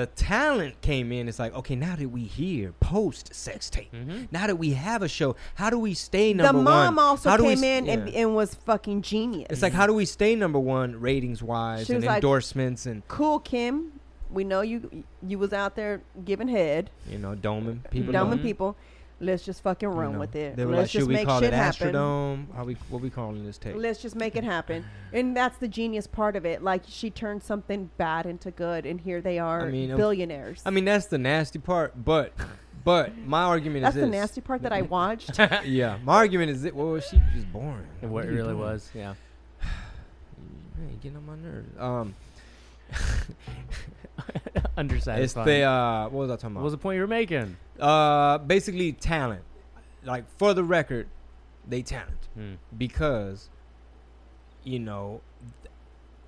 the 0.00 0.06
talent 0.06 0.78
came 0.82 1.10
in. 1.10 1.26
It's 1.28 1.38
like, 1.38 1.54
okay, 1.54 1.74
now 1.74 1.96
that 1.96 2.08
we 2.08 2.22
hear 2.24 2.72
post 2.80 3.34
sex 3.34 3.70
tape, 3.70 3.90
Mhm. 3.94 4.28
now 4.30 4.46
that 4.46 4.56
we 4.56 4.70
have 4.72 5.00
a 5.02 5.08
show, 5.08 5.36
how 5.54 5.70
do 5.70 5.78
we 5.78 5.94
stay 5.94 6.34
number 6.34 6.52
one? 6.58 6.64
the 6.64 6.70
mom 6.70 6.96
one? 6.96 7.04
also 7.04 7.30
How 7.30 7.36
came 7.38 7.52
s- 7.52 7.62
in 7.62 7.88
and, 7.88 8.08
yeah. 8.10 8.20
and 8.20 8.34
was 8.36 8.54
fucking 8.54 9.00
genius. 9.02 9.46
It's 9.50 9.62
like, 9.62 9.72
how 9.72 9.86
do 9.86 9.94
we 9.94 10.04
stay 10.04 10.34
number 10.34 10.58
one 10.58 11.00
ratings 11.00 11.42
wise 11.42 11.88
and 11.88 11.96
was 11.98 12.04
like- 12.04 12.16
endorsements 12.16 12.84
and 12.84 13.06
cool, 13.08 13.38
Kim. 13.40 13.92
We 14.30 14.42
know 14.44 14.60
you 14.60 15.04
you 15.26 15.38
was 15.38 15.52
out 15.52 15.76
there 15.76 16.02
giving 16.24 16.48
head, 16.48 16.90
you 17.08 17.16
know 17.18 17.34
doming 17.34 17.88
people? 17.90 18.12
Dumb 18.12 18.30
dumbing 18.32 18.40
Mhm. 18.40 18.42
People. 19.18 19.26
Let's 19.26 19.44
just 19.44 19.62
fucking 19.62 19.90
you 19.90 19.94
run 19.94 20.12
know. 20.14 20.18
with 20.20 20.34
it. 20.36 20.56
They 20.56 20.64
were 20.64 20.72
Let's 20.72 20.80
like, 20.80 20.90
just 20.90 21.02
should 21.02 21.08
we 21.08 21.14
make 21.14 21.26
call 21.26 21.40
shit 21.40 21.52
it 21.52 21.56
happen. 21.56 21.92
Astrodome? 21.94 22.54
How 22.54 22.64
we 22.64 22.74
what 22.90 23.02
we 23.02 23.10
calling 23.10 23.44
this 23.44 23.58
tape? 23.58 23.76
Let's 23.76 24.00
just 24.00 24.16
make 24.16 24.36
it 24.36 24.44
happen. 24.44 24.84
And 25.12 25.34
that's 25.36 25.56
the 25.58 25.68
genius 25.68 26.06
part 26.06 26.36
of 26.36 26.44
it. 26.44 26.62
Like 26.62 26.82
she 26.86 27.10
turned 27.10 27.42
something 27.42 27.90
bad 27.96 28.26
into 28.26 28.50
good, 28.50 28.84
and 28.84 29.00
here 29.00 29.20
they 29.22 29.38
are, 29.38 29.62
I 29.62 29.70
mean, 29.70 29.96
billionaires. 29.96 30.62
I 30.66 30.70
mean, 30.70 30.84
that's 30.84 31.06
the 31.06 31.16
nasty 31.18 31.58
part, 31.58 32.04
but 32.04 32.32
but 32.84 33.16
my 33.18 33.42
argument 33.42 33.78
is 33.78 33.82
that's 33.84 33.94
the 33.96 34.00
this. 34.02 34.10
nasty 34.10 34.40
part 34.42 34.62
that 34.62 34.72
I 34.72 34.82
watched. 34.96 35.38
yeah, 35.64 35.98
my 36.04 36.16
argument 36.16 36.50
is 36.50 36.62
that 36.62 36.74
well, 36.74 37.00
she 37.00 37.16
was 37.34 37.44
boring. 37.46 37.86
And 38.02 38.10
What 38.10 38.24
what 38.24 38.32
it 38.32 38.36
really 38.36 38.48
doing? 38.48 38.58
was, 38.58 38.90
yeah. 38.94 39.14
Man, 40.76 40.90
you 40.90 40.96
getting 41.02 41.16
on 41.16 41.26
my 41.26 41.36
nerves. 41.36 41.68
Um, 41.80 42.14
Undersatisfied. 44.78 45.18
it's 45.18 45.32
the 45.34 45.62
uh, 45.62 46.04
what 46.04 46.12
was 46.12 46.30
I 46.30 46.34
talking 46.36 46.50
about? 46.50 46.60
what 46.60 46.64
was 46.64 46.72
the 46.72 46.78
point 46.78 46.96
you 46.96 47.00
were 47.02 47.06
making? 47.06 47.56
Uh, 47.80 48.38
basically 48.38 48.92
talent. 48.92 49.42
Like 50.04 50.24
for 50.38 50.54
the 50.54 50.62
record, 50.64 51.08
they 51.66 51.82
talent 51.82 52.28
Hmm. 52.34 52.54
because, 52.76 53.48
you 54.64 54.78
know, 54.78 55.20
th- 55.62 55.72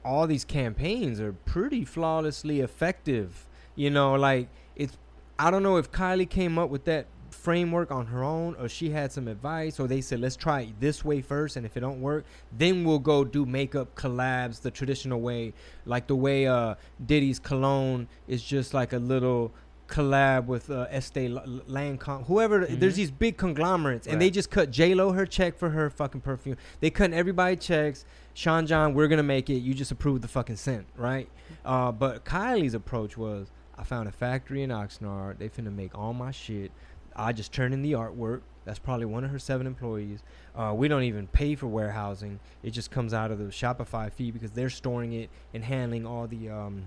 all 0.05 0.27
these 0.27 0.45
campaigns 0.45 1.21
are 1.21 1.33
pretty 1.33 1.85
flawlessly 1.85 2.61
effective. 2.61 3.47
You 3.77 3.91
know, 3.91 4.15
like 4.15 4.49
it's. 4.77 4.97
I 5.39 5.51
don't 5.53 5.63
know 5.63 5.77
if 5.77 5.93
Kylie 5.93 6.29
came 6.29 6.59
up 6.59 6.69
with 6.71 6.85
that 6.87 7.07
framework 7.53 7.91
on 7.91 8.05
her 8.05 8.23
own 8.23 8.55
or 8.61 8.69
she 8.69 8.91
had 8.91 9.11
some 9.11 9.27
advice 9.27 9.81
or 9.81 9.89
they 9.89 10.03
said 10.03 10.21
let's 10.21 10.37
try 10.37 10.61
it 10.61 10.81
this 10.81 11.03
way 11.03 11.23
first 11.23 11.57
and 11.57 11.65
if 11.65 11.79
it 11.79 11.81
don't 11.81 11.99
work 11.99 12.27
then 12.59 12.85
we'll 12.85 12.99
go 12.99 13.25
do 13.25 13.47
makeup 13.47 13.95
collabs 13.95 14.61
the 14.61 14.71
traditional 14.71 15.19
way 15.23 15.55
like 15.87 16.07
the 16.09 16.15
way 16.15 16.47
uh 16.47 16.75
diddy's 17.07 17.39
cologne 17.39 18.07
is 18.27 18.43
just 18.43 18.75
like 18.75 18.93
a 18.93 18.99
little 18.99 19.51
collab 19.89 20.45
with 20.45 20.69
uh, 20.71 20.87
Estee 20.91 21.29
La- 21.29 21.41
Lancome, 21.67 22.27
whoever. 22.27 22.67
There's 22.67 22.93
Mhm. 22.93 22.97
these 22.97 23.11
big 23.11 23.39
conglomerates, 23.39 24.07
and 24.07 24.21
they 24.21 24.29
just 24.29 24.51
cut 24.51 24.71
J 24.71 24.93
Lo 24.95 25.13
her 25.13 25.25
check 25.25 25.57
for 25.57 25.71
her 25.71 25.89
fucking 25.89 26.21
perfume. 26.21 26.59
They 26.81 26.91
cut 26.91 27.15
everybody 27.15 27.57
checks. 27.57 28.05
Sean 28.35 28.67
John, 28.67 28.93
we're 28.93 29.09
gonna 29.09 29.23
make 29.23 29.49
it. 29.49 29.61
You 29.61 29.73
just 29.73 29.91
approve 29.91 30.21
the 30.21 30.29
fucking 30.29 30.57
scent, 30.57 30.85
right? 30.95 31.27
Uh, 31.65 31.91
but 31.91 32.27
Kylie's 32.27 32.75
approach 32.75 33.17
was, 33.17 33.51
I 33.79 33.85
found 33.85 34.11
a 34.11 34.13
factory 34.13 34.63
in 34.63 34.69
Oxnard. 34.69 35.39
They 35.39 35.49
finna 35.49 35.75
make 35.75 35.97
all 35.97 36.13
my 36.13 36.33
shit. 36.33 36.71
I 37.19 37.33
just 37.33 37.53
turn 37.53 37.73
in 37.73 37.83
the 37.83 37.93
artwork. 37.93 38.41
That's 38.65 38.79
probably 38.79 39.07
one 39.07 39.25
of 39.25 39.31
her 39.31 39.39
seven 39.39 39.67
employees. 39.67 40.23
Uh, 40.55 40.73
we 40.77 40.89
don't 40.89 41.03
even 41.03 41.27
pay 41.27 41.55
for 41.55 41.67
warehousing. 41.67 42.39
It 42.63 42.71
just 42.71 42.91
comes 42.91 43.13
out 43.15 43.31
of 43.31 43.39
the 43.39 43.47
Shopify 43.47 44.13
fee 44.13 44.31
because 44.31 44.51
they're 44.53 44.71
storing 44.71 45.13
it 45.15 45.31
and 45.55 45.65
handling 45.65 46.05
all 46.07 46.27
the 46.27 46.51
um, 46.51 46.85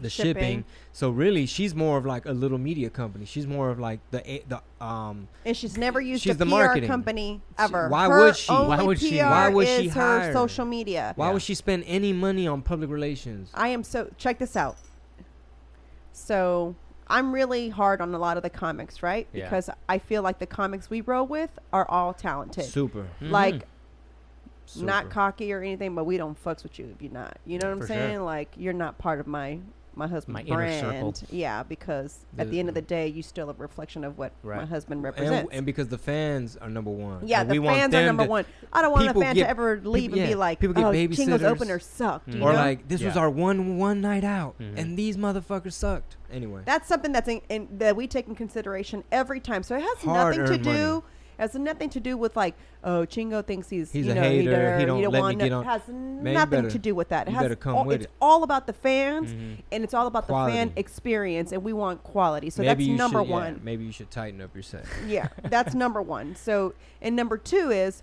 the 0.00 0.10
shipping. 0.10 0.32
Shipping. 0.34 0.64
So 0.92 1.10
really, 1.10 1.46
she's 1.46 1.72
more 1.72 1.96
of 1.98 2.04
like 2.04 2.26
a 2.26 2.32
little 2.32 2.58
media 2.58 2.90
company. 2.90 3.26
She's 3.26 3.46
more 3.46 3.70
of 3.70 3.78
like 3.78 4.00
the 4.10 4.42
the 4.48 4.60
um. 4.84 5.28
And 5.44 5.56
she's 5.56 5.76
never 5.78 6.00
used 6.00 6.24
She's 6.24 6.34
a 6.34 6.38
the 6.38 6.44
PR 6.46 6.50
marketing. 6.50 6.88
company 6.88 7.40
She- 7.58 7.62
ever. 7.64 7.88
why 7.88 8.08
Her 8.08 8.18
would 8.24 8.36
she? 8.36 8.52
Why 8.52 8.82
would 8.82 8.98
she? 8.98 9.18
PR 9.20 9.24
Why 9.24 9.48
would 9.50 9.68
she 9.68 9.86
is 9.86 9.94
her 9.94 10.18
hire? 10.20 10.32
social 10.32 10.64
media. 10.64 11.12
Why 11.14 11.28
Yeah. 11.28 11.32
would 11.34 11.42
she 11.42 11.54
spend 11.54 11.84
any 11.86 12.12
money 12.12 12.48
on 12.48 12.60
public 12.60 12.90
relations? 12.90 13.50
I 13.54 13.68
am 13.68 13.84
so 13.84 14.10
check 14.18 14.38
this 14.40 14.56
out. 14.56 14.76
So 16.12 16.74
I'm 17.08 17.32
really 17.34 17.68
hard 17.68 18.00
on 18.00 18.14
a 18.14 18.18
lot 18.18 18.36
of 18.36 18.42
the 18.42 18.50
comics, 18.50 19.02
right? 19.02 19.26
Yeah. 19.32 19.44
Because 19.44 19.68
I 19.88 19.98
feel 19.98 20.22
like 20.22 20.38
the 20.38 20.46
comics 20.46 20.88
we 20.90 21.00
roll 21.02 21.26
with 21.26 21.50
are 21.72 21.86
all 21.90 22.14
talented. 22.14 22.64
Super. 22.64 23.06
Like 23.20 23.66
Mhm. 24.68 24.82
not 24.82 25.02
super. 25.04 25.14
cocky 25.14 25.52
or 25.52 25.60
anything, 25.60 25.94
but 25.94 26.04
we 26.04 26.16
don't 26.16 26.42
fucks 26.42 26.62
with 26.62 26.78
you 26.78 26.88
if 26.94 27.02
you're 27.02 27.12
not. 27.12 27.36
You 27.44 27.58
know 27.58 27.66
what 27.68 27.72
I'm 27.74 27.80
For 27.82 27.86
sure. 27.88 27.96
saying? 27.96 28.20
Like 28.22 28.48
you're 28.56 28.72
not 28.72 28.96
part 28.98 29.20
of 29.20 29.26
my 29.26 29.58
my 29.96 30.06
husband's 30.06 30.34
My 30.34 30.42
inner 30.46 30.56
brand. 30.56 30.80
circle. 30.80 31.14
Yeah, 31.30 31.62
because 31.62 32.24
at 32.38 32.50
the 32.50 32.58
end 32.58 32.68
of 32.68 32.74
the 32.74 32.82
day, 32.82 33.08
you 33.08 33.22
still 33.22 33.50
a 33.50 33.54
reflection 33.54 34.04
of 34.04 34.18
what 34.18 34.32
my 34.42 34.64
husband 34.64 35.02
represents. 35.02 35.50
and 35.52 35.64
because 35.66 35.88
the 35.88 35.98
fans 35.98 36.56
are 36.56 36.68
number 36.68 36.90
one. 36.90 37.26
yeah, 37.26 37.40
and 37.42 37.50
the 37.50 37.54
we 37.54 37.58
want 37.60 37.76
fans 37.78 37.94
are 37.94 38.04
number 38.04 38.24
one. 38.24 38.44
I 38.72 38.82
don't 38.82 38.92
want 38.92 39.08
a 39.08 39.14
fan 39.14 39.34
get- 39.34 39.44
to 39.44 39.48
ever 39.50 39.80
leave 39.84 40.10
people- 40.10 40.18
and 40.20 40.28
be 40.28 40.34
like, 40.34 40.58
people 40.60 40.74
get 40.74 40.84
"Oh, 40.84 40.92
Chingo's 40.92 41.42
opener 41.42 41.78
sucked." 41.78 42.28
You 42.28 42.34
Mm. 42.40 42.42
Or 42.42 42.52
know? 42.52 42.58
like 42.58 42.88
this 42.88 43.02
was 43.02 43.16
our 43.16 43.30
one 43.30 43.78
one 43.78 44.00
night 44.00 44.24
out, 44.24 44.58
Mhm. 44.58 44.78
and 44.78 44.98
these 44.98 45.16
motherfuckers 45.16 45.72
sucked. 45.74 46.16
Anyway, 46.32 46.62
That's 46.64 46.88
something 46.88 47.12
that's 47.12 47.28
in, 47.28 47.40
in, 47.48 47.68
that 47.78 47.94
we 47.94 48.06
take 48.08 48.26
in 48.26 48.34
consideration 48.34 49.04
every 49.12 49.38
time. 49.40 49.62
So 49.62 49.76
it 49.76 49.82
has 49.82 50.04
nothing 50.04 50.44
to 50.46 50.58
do. 50.58 50.70
money. 50.70 51.02
Has 51.38 51.54
nothing 51.54 51.90
to 51.90 52.00
do 52.00 52.16
with 52.16 52.36
like, 52.36 52.54
oh, 52.84 53.00
Chingo 53.06 53.44
thinks 53.44 53.68
he's 53.68 53.90
He's 53.90 54.06
you 54.06 54.12
a 54.12 54.14
know 54.14 54.20
hater, 54.22 54.78
he 54.78 54.84
don't 54.84 55.02
let 55.02 55.12
me 55.12 55.18
want 55.20 55.42
on- 55.52 55.64
Has 55.64 55.88
nothing 55.88 56.48
better- 56.50 56.70
to 56.70 56.78
do 56.78 56.94
with 56.94 57.08
that. 57.08 57.26
It 57.28 57.32
has 57.32 57.56
all, 57.66 57.90
it's 57.90 58.04
it. 58.04 58.10
all 58.20 58.42
about 58.44 58.66
the 58.66 58.72
fans, 58.72 59.32
Mhm. 59.32 59.56
and 59.72 59.82
it's 59.84 59.94
all 59.94 60.06
about 60.06 60.26
the 60.28 60.32
fan 60.34 60.72
experience, 60.76 61.50
and 61.52 61.62
we 61.64 61.72
want 61.72 62.02
quality. 62.04 62.50
So 62.50 62.62
maybe 62.62 62.86
that's 62.88 62.98
number 62.98 63.20
should, 63.20 63.28
yeah, 63.28 63.34
one. 63.34 63.60
maybe 63.64 63.84
you 63.84 63.92
should 63.92 64.10
tighten 64.10 64.40
up 64.40 64.54
your 64.54 64.62
set. 64.62 64.84
Yeah, 65.06 65.28
that's 65.42 65.74
number 65.74 66.00
one. 66.00 66.36
So, 66.36 66.74
and 67.02 67.16
number 67.16 67.36
two 67.38 67.70
is 67.70 68.02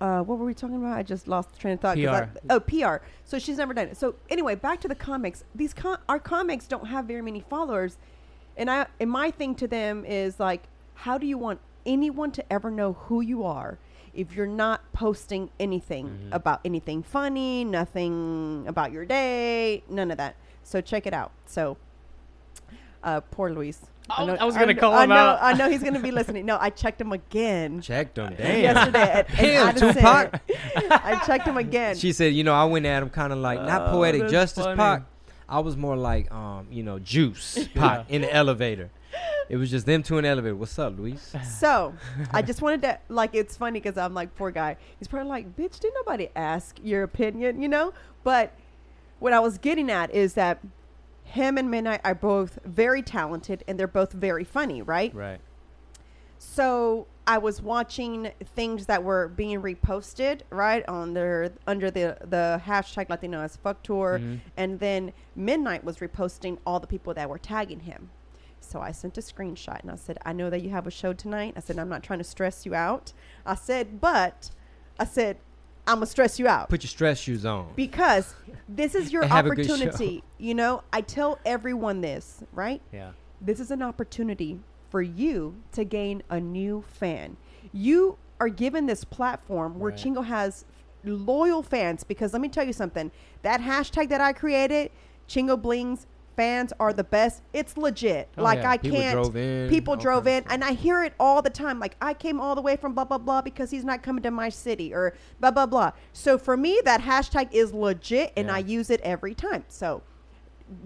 uh, 0.00 0.20
what 0.22 0.38
were 0.38 0.46
we 0.46 0.54
talking 0.54 0.76
about? 0.76 0.96
I 0.96 1.02
just 1.02 1.26
lost 1.26 1.52
the 1.52 1.58
train 1.58 1.74
of 1.74 1.80
thought. 1.80 1.96
'cause 1.96 2.06
I- 2.06 2.26
PR. 2.26 2.38
oh, 2.50 2.60
PR. 2.60 3.04
So 3.24 3.38
she's 3.40 3.56
never 3.58 3.74
done 3.74 3.88
it. 3.88 3.96
So 3.96 4.14
anyway, 4.30 4.54
back 4.54 4.80
to 4.82 4.88
the 4.88 4.94
comics. 4.94 5.42
These 5.54 5.74
com- 5.74 5.98
our 6.08 6.20
comics 6.20 6.68
don't 6.68 6.86
have 6.86 7.06
very 7.06 7.20
many 7.22 7.40
followers, 7.40 7.96
and 8.56 8.70
I 8.70 8.86
and 9.00 9.10
my 9.10 9.32
thing 9.32 9.56
to 9.56 9.66
them 9.66 10.04
is 10.04 10.38
like, 10.38 10.68
how 10.94 11.18
do 11.18 11.26
you 11.26 11.36
want 11.36 11.58
anyone 11.88 12.30
to 12.32 12.52
ever 12.52 12.70
know 12.70 12.92
who 12.92 13.20
you 13.20 13.42
are 13.44 13.78
if 14.14 14.34
you're 14.36 14.46
not 14.46 14.92
posting 14.92 15.50
anything 15.58 16.06
Mhm. 16.06 16.34
about 16.34 16.60
anything 16.64 17.02
funny, 17.02 17.64
nothing 17.64 18.64
about 18.68 18.92
your 18.92 19.04
day, 19.04 19.82
none 19.88 20.10
of 20.12 20.18
that. 20.18 20.36
So 20.62 20.80
check 20.80 21.06
it 21.06 21.12
out. 21.14 21.32
So, 21.46 21.76
uh, 23.02 23.20
poor 23.30 23.50
Luis. 23.50 23.86
I 24.10 24.24
was- 24.24 24.38
I 24.40 24.44
was 24.44 24.54
gonna 24.54 24.68
kn- 24.68 24.78
call 24.78 24.94
I 24.94 25.04
him 25.04 25.10
know, 25.10 25.16
out. 25.16 25.38
I 25.42 25.52
know 25.52 25.68
he's 25.68 25.82
gonna 25.82 26.00
be 26.00 26.10
listening. 26.10 26.46
No, 26.46 26.56
I 26.58 26.70
checked 26.70 26.98
him 27.00 27.12
again 27.12 27.80
Checked 27.82 28.16
him, 28.16 28.34
Damn. 28.36 28.62
yesterday 28.62 29.00
at, 29.02 29.30
at 29.30 29.36
Damn, 29.36 29.68
Addison. 29.68 29.94
Tupac. 29.94 30.40
I 30.90 31.22
checked 31.26 31.46
him 31.46 31.58
again. 31.58 31.94
She 31.96 32.12
said, 32.12 32.32
you 32.32 32.42
know, 32.42 32.54
I 32.54 32.64
went 32.64 32.86
at 32.86 33.02
him 33.02 33.10
kind 33.10 33.32
of 33.34 33.38
like 33.38 33.60
not 33.62 33.88
Oh, 33.88 33.90
poetic 33.92 34.22
that's 34.22 34.32
justice 34.32 34.64
funny. 34.64 34.76
Pac. 34.78 35.02
I 35.46 35.60
was 35.60 35.76
more 35.76 35.96
like, 35.96 36.32
um, 36.32 36.66
you 36.70 36.82
know, 36.82 36.98
juice 36.98 37.68
Pac 37.74 38.06
in 38.10 38.22
the 38.22 38.34
elevator. 38.34 38.90
It 39.48 39.56
was 39.56 39.70
just 39.70 39.86
them 39.86 40.02
two 40.02 40.18
in 40.18 40.24
the 40.24 40.28
elevator. 40.30 40.54
What's 40.54 40.78
up, 40.78 40.98
Luis? 40.98 41.34
So 41.44 41.94
I 42.32 42.42
just 42.42 42.60
wanted 42.62 42.82
to 42.82 42.98
like 43.08 43.34
it's 43.34 43.56
funny 43.56 43.80
because 43.80 43.96
I'm 43.96 44.12
like 44.14 44.34
poor 44.34 44.50
guy. 44.50 44.76
He's 44.98 45.08
probably 45.08 45.28
like, 45.30 45.56
bitch, 45.56 45.80
did 45.80 45.92
nobody 45.94 46.28
ask 46.36 46.78
your 46.82 47.02
opinion, 47.02 47.62
you 47.62 47.68
know? 47.68 47.92
But 48.24 48.52
what 49.20 49.32
I 49.32 49.40
was 49.40 49.58
getting 49.58 49.90
at 49.90 50.14
is 50.14 50.34
that 50.34 50.58
him 51.24 51.58
and 51.58 51.70
Midnight 51.70 52.00
are 52.04 52.14
both 52.14 52.58
very 52.64 53.02
talented 53.02 53.64
and 53.66 53.78
they're 53.78 53.86
both 53.88 54.12
very 54.12 54.44
funny, 54.44 54.82
right? 54.82 55.14
Right. 55.14 55.40
So 56.38 57.06
I 57.26 57.38
was 57.38 57.60
watching 57.60 58.30
things 58.54 58.86
that 58.86 59.02
were 59.02 59.28
being 59.28 59.60
reposted, 59.60 60.40
right, 60.50 60.86
on 60.88 61.14
their 61.14 61.52
under 61.66 61.90
the 61.90 62.16
the 62.24 62.60
hashtag 62.64 63.10
Latino 63.10 63.40
as 63.40 63.56
fuck 63.56 63.82
tour, 63.82 64.18
Mhm. 64.22 64.40
and 64.56 64.80
then 64.80 65.12
Midnight 65.34 65.84
was 65.84 65.98
reposting 65.98 66.58
all 66.66 66.80
the 66.80 66.86
people 66.86 67.12
that 67.14 67.28
were 67.28 67.38
tagging 67.38 67.80
him. 67.80 68.10
So 68.68 68.80
I 68.80 68.92
sent 68.92 69.16
a 69.16 69.22
screenshot 69.22 69.80
and 69.80 69.90
I 69.90 69.94
said, 69.96 70.18
I 70.26 70.34
know 70.34 70.50
that 70.50 70.60
you 70.62 70.68
have 70.70 70.86
a 70.86 70.90
show 70.90 71.14
tonight. 71.14 71.54
I 71.56 71.60
said, 71.60 71.78
I'm 71.78 71.88
not 71.88 72.02
trying 72.02 72.18
to 72.18 72.24
stress 72.24 72.66
you 72.66 72.74
out. 72.74 73.14
I 73.46 73.54
said, 73.54 73.98
but 74.00 74.50
I 75.00 75.04
said, 75.06 75.38
I'm 75.86 75.96
gonna 75.96 76.06
stress 76.06 76.38
you 76.38 76.46
out 76.46 76.68
Put 76.68 76.82
your 76.82 76.88
stress 76.88 77.18
shoes 77.18 77.46
on. 77.46 77.72
because 77.74 78.34
this 78.68 78.94
is 78.94 79.10
your 79.10 79.22
And 79.24 79.32
have 79.32 79.46
a 79.46 79.54
good 79.54 79.64
show. 79.66 79.72
opportunity. 79.74 80.22
You 80.40 80.54
know, 80.54 80.82
I 80.92 81.00
tell 81.00 81.38
everyone 81.46 82.00
this, 82.02 82.44
right? 82.52 82.80
Yeah. 82.92 83.10
this 83.40 83.58
is 83.58 83.70
an 83.72 83.82
opportunity 83.82 84.60
for 84.90 85.00
you 85.02 85.56
to 85.72 85.82
gain 85.84 86.22
a 86.30 86.38
new 86.40 86.84
fan. 86.86 87.36
You 87.72 88.18
are 88.38 88.48
given 88.50 88.84
this 88.86 89.02
platform 89.02 89.78
where 89.80 89.90
Right. 89.92 89.98
Chingo 89.98 90.24
has 90.26 90.64
loyal 91.04 91.62
fans 91.62 92.04
because 92.04 92.32
let 92.34 92.42
me 92.42 92.48
tell 92.48 92.64
you 92.64 92.72
something. 92.74 93.10
That 93.42 93.60
hashtag 93.62 94.10
that 94.10 94.20
I 94.20 94.32
created, 94.34 94.90
Chingo 95.28 95.60
Blings 95.60 96.06
fans 96.38 96.72
are 96.78 96.92
the 96.92 97.02
best. 97.02 97.42
It's 97.52 97.76
legit. 97.76 98.28
Oh, 98.38 98.44
like 98.44 98.60
yeah. 98.60 98.70
I 98.70 98.78
People 98.78 98.98
can't 99.00 99.12
drove 99.14 99.36
in, 99.36 99.68
people 99.68 99.96
drove 99.96 100.26
in 100.28 100.44
and 100.48 100.62
I 100.62 100.72
hear 100.72 101.02
it 101.02 101.12
all 101.18 101.42
the 101.42 101.50
time 101.50 101.80
like 101.80 101.96
I 102.00 102.14
came 102.14 102.40
all 102.40 102.54
the 102.54 102.62
way 102.62 102.76
from 102.76 102.94
blah 102.94 103.04
blah 103.04 103.18
blah 103.18 103.42
because 103.42 103.72
he's 103.72 103.84
not 103.84 104.02
coming 104.04 104.22
to 104.22 104.30
my 104.30 104.48
city 104.48 104.94
or 104.94 105.14
blah 105.40 105.50
blah 105.50 105.66
blah. 105.66 105.90
So 106.12 106.38
for 106.38 106.56
me 106.56 106.80
that 106.84 107.00
hashtag 107.02 107.48
is 107.52 107.72
legit 107.72 108.32
and 108.36 108.46
Yeah. 108.46 108.54
I 108.54 108.58
use 108.58 108.88
it 108.88 109.00
every 109.00 109.34
time. 109.34 109.64
So 109.68 110.02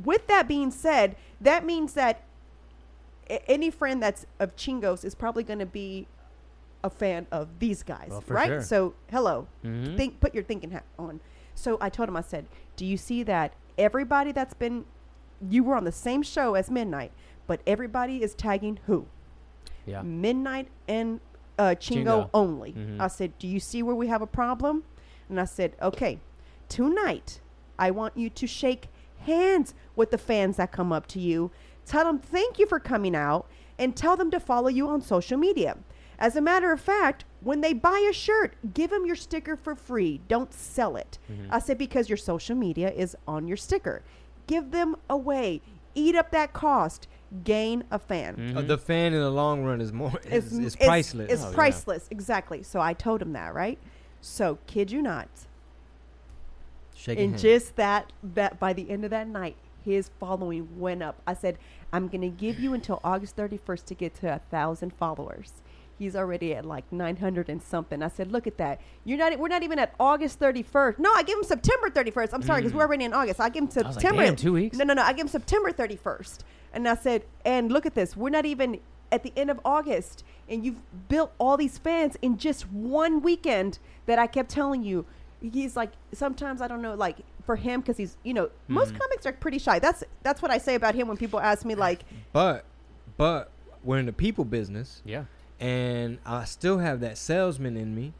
with 0.04 0.26
that 0.28 0.48
being 0.48 0.70
said, 0.70 1.16
that 1.40 1.66
means 1.66 1.92
that 1.94 2.22
any 3.46 3.70
friend 3.70 4.02
that's 4.02 4.24
of 4.40 4.56
Chingos 4.56 5.04
is 5.04 5.14
probably 5.14 5.42
going 5.44 5.58
to 5.58 5.66
be 5.66 6.06
a 6.84 6.90
fan 6.90 7.26
of 7.30 7.58
these 7.58 7.82
guys, 7.82 8.08
Well, 8.10 8.24
right? 8.28 8.46
sure. 8.48 8.62
So, 8.62 8.94
hello, 9.10 9.46
Mhm. 9.64 9.96
think, 9.96 10.18
put 10.20 10.34
your 10.34 10.42
thinking 10.44 10.70
hat 10.72 10.84
on. 10.98 11.20
So 11.54 11.78
I 11.80 11.88
told 11.90 12.08
him, 12.08 12.16
I 12.16 12.22
said, 12.22 12.46
"Do 12.76 12.84
you 12.84 12.96
see 12.96 13.22
that 13.24 13.52
everybody 13.78 14.32
that's 14.32 14.54
been, 14.54 14.84
you 15.50 15.64
were 15.64 15.74
on 15.76 15.84
the 15.84 15.92
same 15.92 16.22
show 16.22 16.54
as 16.54 16.70
Midnight, 16.70 17.12
but 17.46 17.60
everybody 17.66 18.22
is 18.22 18.34
tagging 18.34 18.78
who? 18.86 19.06
Yeah. 19.86 20.02
Midnight 20.02 20.68
and 20.88 21.20
uh, 21.58 21.74
Chingo, 21.78 22.04
Chingo. 22.24 22.30
only." 22.34 22.72
Mhm. 22.72 23.00
I 23.00 23.08
said, 23.08 23.38
"Do 23.38 23.46
you 23.48 23.60
see 23.60 23.82
where 23.82 23.94
we 23.94 24.06
have 24.08 24.22
a 24.22 24.26
problem?" 24.26 24.84
And 25.28 25.40
I 25.40 25.44
said, 25.44 25.72
"Okay, 25.82 26.18
tonight 26.68 27.40
I 27.78 27.90
want 27.90 28.16
you 28.16 28.30
to 28.30 28.46
shake 28.46 28.88
hands 29.20 29.74
with 29.96 30.10
the 30.10 30.18
fans 30.18 30.56
that 30.56 30.72
come 30.72 30.92
up 30.92 31.06
to 31.08 31.20
you. 31.20 31.50
Tell 31.86 32.04
them 32.04 32.18
thank 32.18 32.58
you 32.58 32.66
for 32.66 32.78
coming 32.80 33.14
out 33.14 33.46
and 33.78 33.96
tell 33.96 34.16
them 34.16 34.30
to 34.30 34.40
follow 34.40 34.68
you 34.68 34.88
on 34.88 35.00
social 35.00 35.38
media. 35.38 35.76
As 36.18 36.36
a 36.36 36.40
matter 36.40 36.70
of 36.72 36.80
fact, 36.80 37.24
when 37.40 37.60
they 37.60 37.72
buy 37.72 38.06
a 38.08 38.12
shirt, 38.12 38.54
give 38.74 38.90
them 38.90 39.04
your 39.06 39.16
sticker 39.16 39.56
for 39.56 39.74
free. 39.74 40.20
Don't 40.28 40.52
sell 40.52 40.96
it. 40.96 41.18
I 41.50 41.58
said 41.58 41.78
because 41.78 42.08
your 42.08 42.16
social 42.16 42.54
media 42.54 42.90
is 42.92 43.16
on 43.26 43.48
your 43.48 43.56
sticker. 43.56 44.02
Give 44.52 44.70
them 44.70 44.96
away. 45.08 45.62
Eat 45.94 46.14
up 46.14 46.30
that 46.32 46.52
cost. 46.52 47.08
Gain 47.44 47.84
a 47.90 47.98
fan. 47.98 48.36
Mhm. 48.36 48.56
Uh, 48.58 48.60
the 48.60 48.76
fan 48.76 49.14
in 49.14 49.20
the 49.20 49.30
long 49.30 49.64
run 49.64 49.80
is 49.80 49.94
more 49.94 50.12
is, 50.30 50.52
is 50.52 50.74
it's- 50.74 50.76
priceless. 50.86 51.32
It's 51.32 51.42
Oh, 51.42 51.48
yeah. 51.48 51.54
priceless, 51.54 52.06
exactly. 52.10 52.62
So 52.62 52.78
I 52.80 52.92
told 52.92 53.22
him 53.22 53.32
that, 53.32 53.54
right? 53.54 53.78
So 54.20 54.58
kid 54.66 54.90
you 54.92 55.00
not, 55.00 55.28
Shaking 56.94 57.22
and 57.24 57.30
hands. 57.32 57.42
just 57.42 57.76
that 57.76 58.12
that 58.22 58.60
by 58.60 58.74
the 58.74 58.90
end 58.90 59.04
of 59.04 59.10
that 59.10 59.26
night, 59.28 59.56
his 59.82 60.10
following 60.20 60.78
went 60.78 61.02
up. 61.02 61.22
I 61.26 61.32
said, 61.32 61.56
I'm 61.92 62.08
gonna 62.08 62.28
give 62.28 62.60
you 62.60 62.74
until 62.74 63.00
August 63.02 63.34
31st 63.36 63.86
to 63.86 63.94
get 63.94 64.14
to 64.16 64.34
a 64.34 64.38
thousand 64.50 64.92
followers. 64.92 65.62
He's 66.02 66.16
already 66.16 66.52
at 66.52 66.64
like 66.64 66.90
900 66.90 67.48
and 67.48 67.62
something. 67.62 68.02
I 68.02 68.08
said, 68.08 68.32
look 68.32 68.48
at 68.48 68.58
that. 68.58 68.80
You're 69.04 69.18
not. 69.18 69.38
We're 69.38 69.46
not 69.46 69.62
even 69.62 69.78
at 69.78 69.94
August 70.00 70.40
31st. 70.40 70.98
No, 70.98 71.12
I 71.14 71.22
give 71.22 71.38
him 71.38 71.44
September 71.44 71.90
31st. 71.90 72.30
I'm 72.34 72.42
sorry, 72.42 72.60
because 72.60 72.72
Mm. 72.72 72.76
we're 72.76 72.82
already 72.82 73.04
in 73.04 73.12
August. 73.12 73.38
I 73.38 73.48
give 73.50 73.62
him 73.62 73.66
I 73.66 73.68
was 73.68 73.76
like, 73.84 73.92
September. 73.94 74.24
damn, 74.24 74.34
two 74.34 74.52
weeks? 74.52 74.76
No, 74.76 74.84
no, 74.84 74.94
no. 74.94 75.02
I 75.02 75.12
give 75.12 75.20
him 75.26 75.28
September 75.28 75.70
31st. 75.70 76.40
And 76.72 76.88
I 76.88 76.96
said, 76.96 77.22
and 77.44 77.70
look 77.70 77.86
at 77.86 77.94
this. 77.94 78.16
We're 78.16 78.30
not 78.30 78.44
even 78.46 78.80
at 79.12 79.22
the 79.22 79.32
end 79.36 79.48
of 79.48 79.60
August, 79.64 80.24
and 80.48 80.64
you've 80.64 80.80
built 81.08 81.30
all 81.38 81.56
these 81.56 81.78
fans 81.78 82.16
in 82.20 82.36
just 82.36 82.68
one 82.72 83.22
weekend. 83.22 83.78
That 84.06 84.18
I 84.18 84.26
kept 84.26 84.50
telling 84.50 84.82
you. 84.82 85.06
He's 85.40 85.76
like 85.76 85.92
sometimes 86.12 86.60
I 86.60 86.66
don't 86.66 86.82
know, 86.82 86.94
like 86.96 87.18
for 87.46 87.54
him 87.54 87.80
because 87.80 87.96
he's 87.96 88.16
you 88.24 88.34
know 88.34 88.50
most 88.66 88.92
Mhm. 88.94 88.98
comics 89.00 89.24
are 89.26 89.32
pretty 89.32 89.58
shy. 89.60 89.78
That's 89.78 90.02
that's 90.24 90.42
what 90.42 90.50
I 90.50 90.58
say 90.58 90.74
about 90.74 90.96
him 90.96 91.06
when 91.06 91.16
people 91.16 91.38
ask 91.38 91.64
me 91.64 91.76
like, 91.76 92.00
But 92.32 92.64
but 93.16 93.50
we're 93.84 93.98
in 93.98 94.06
the 94.06 94.12
people 94.12 94.44
business, 94.44 95.02
Yeah. 95.04 95.24
And 95.62 96.18
I 96.26 96.44
still 96.44 96.78
have 96.78 97.00
that 97.00 97.16
salesman 97.16 97.76
in 97.76 97.94
me, 97.94 98.12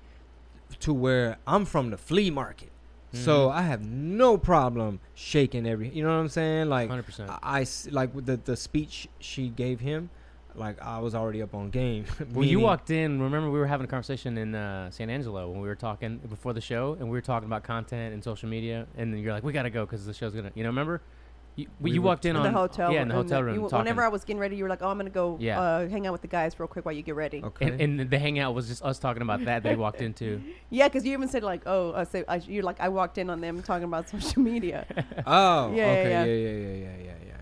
to 0.81 0.93
where 0.94 1.36
I'm 1.47 1.64
from 1.64 1.90
the 1.90 1.98
flea 1.98 2.31
market. 2.31 2.70
So 3.12 3.48
Mhm. 3.48 3.52
I 3.52 3.62
have 3.62 3.82
no 3.85 4.39
problem 4.39 5.01
shaking 5.14 5.66
every. 5.66 5.90
You 5.90 6.02
know 6.02 6.09
what 6.09 6.23
I'm 6.23 6.28
saying? 6.31 6.70
Like 6.70 6.89
100%. 6.89 7.28
I, 7.28 7.60
I 7.60 7.66
like 7.90 8.14
with 8.14 8.24
the 8.24 8.39
the 8.39 8.56
speech 8.56 9.06
she 9.19 9.48
gave 9.51 9.81
him. 9.81 10.09
Like 10.55 10.81
I 10.81 10.98
was 10.98 11.14
already 11.14 11.43
up 11.43 11.55
on 11.55 11.69
game. 11.70 12.05
when 12.32 12.48
you 12.48 12.60
walked 12.60 12.90
in. 12.90 13.20
Remember, 13.20 13.51
we 13.51 13.59
were 13.59 13.66
having 13.66 13.85
a 13.85 13.89
conversation 13.89 14.39
in 14.39 14.55
uh, 14.55 14.90
San 14.90 15.10
Angelo 15.10 15.51
when 15.51 15.60
we 15.60 15.69
were 15.69 15.74
talking 15.74 16.19
before 16.28 16.52
the 16.55 16.60
show, 16.62 16.93
and 16.98 17.02
we 17.10 17.10
were 17.16 17.20
talking 17.23 17.47
about 17.47 17.64
content 17.64 18.14
and 18.14 18.23
social 18.24 18.48
media. 18.48 18.86
And 18.97 19.12
then 19.12 19.20
you're 19.20 19.32
like, 19.35 19.43
"We 19.44 19.52
gotta 19.52 19.70
go 19.70 19.85
because 19.85 20.06
the 20.06 20.14
show's 20.14 20.35
gonna." 20.35 20.52
You 20.55 20.62
know, 20.62 20.69
remember? 20.70 21.02
You, 21.55 21.66
We 21.81 21.91
you 21.93 22.01
walked 22.01 22.24
in 22.24 22.31
in 22.31 22.37
on 22.37 22.45
the 22.45 22.51
hotel. 22.59 22.91
Yeah, 22.93 23.03
in 23.03 23.09
the 23.09 23.15
and 23.15 23.24
hotel 23.24 23.43
room. 23.43 23.55
you- 23.57 23.62
whenever 23.66 24.03
I 24.03 24.09
was 24.09 24.24
getting 24.24 24.41
ready, 24.41 24.57
you 24.57 24.65
were 24.65 24.70
like, 24.70 24.81
"Oh, 24.83 24.89
I'm 24.89 24.97
gonna 24.97 25.11
go 25.11 25.37
Yeah. 25.39 25.61
uh, 25.61 25.87
hang 25.89 26.07
out 26.07 26.12
with 26.12 26.23
the 26.23 26.29
guys 26.29 26.59
real 26.59 26.66
quick 26.66 26.87
while 26.87 26.95
you 26.95 27.03
get 27.03 27.15
ready." 27.15 27.43
Okay. 27.45 27.66
and, 27.66 27.81
and 28.01 28.11
the 28.11 28.19
hangout 28.19 28.55
was 28.55 28.69
just 28.69 28.83
us 28.83 28.99
talking 28.99 29.20
about 29.20 29.45
that. 29.45 29.62
They 29.62 29.77
walked 29.77 30.01
into. 30.01 30.41
Yeah, 30.70 30.89
because 30.89 31.05
you 31.05 31.12
even 31.12 31.29
said 31.29 31.43
like, 31.43 31.62
"Oh, 31.66 31.93
I 31.95 32.05
say 32.05 32.24
I, 32.27 32.37
you're 32.37 32.62
like 32.62 32.81
I 32.81 32.89
walked 32.89 33.19
in 33.19 33.29
on 33.29 33.43
them 33.43 33.62
talking 33.62 33.85
about 33.85 34.09
social 34.15 34.41
media." 34.41 34.87
oh, 35.27 35.74
Yeah, 35.74 35.77
yeah, 35.77 35.93
okay, 35.93 36.11
yeah. 36.11 36.24
yeah, 36.24 36.33
yeah, 36.33 36.49
yeah, 36.49 36.57
yeah, 36.57 37.05
yeah, 37.05 37.12
yeah. 37.27 37.37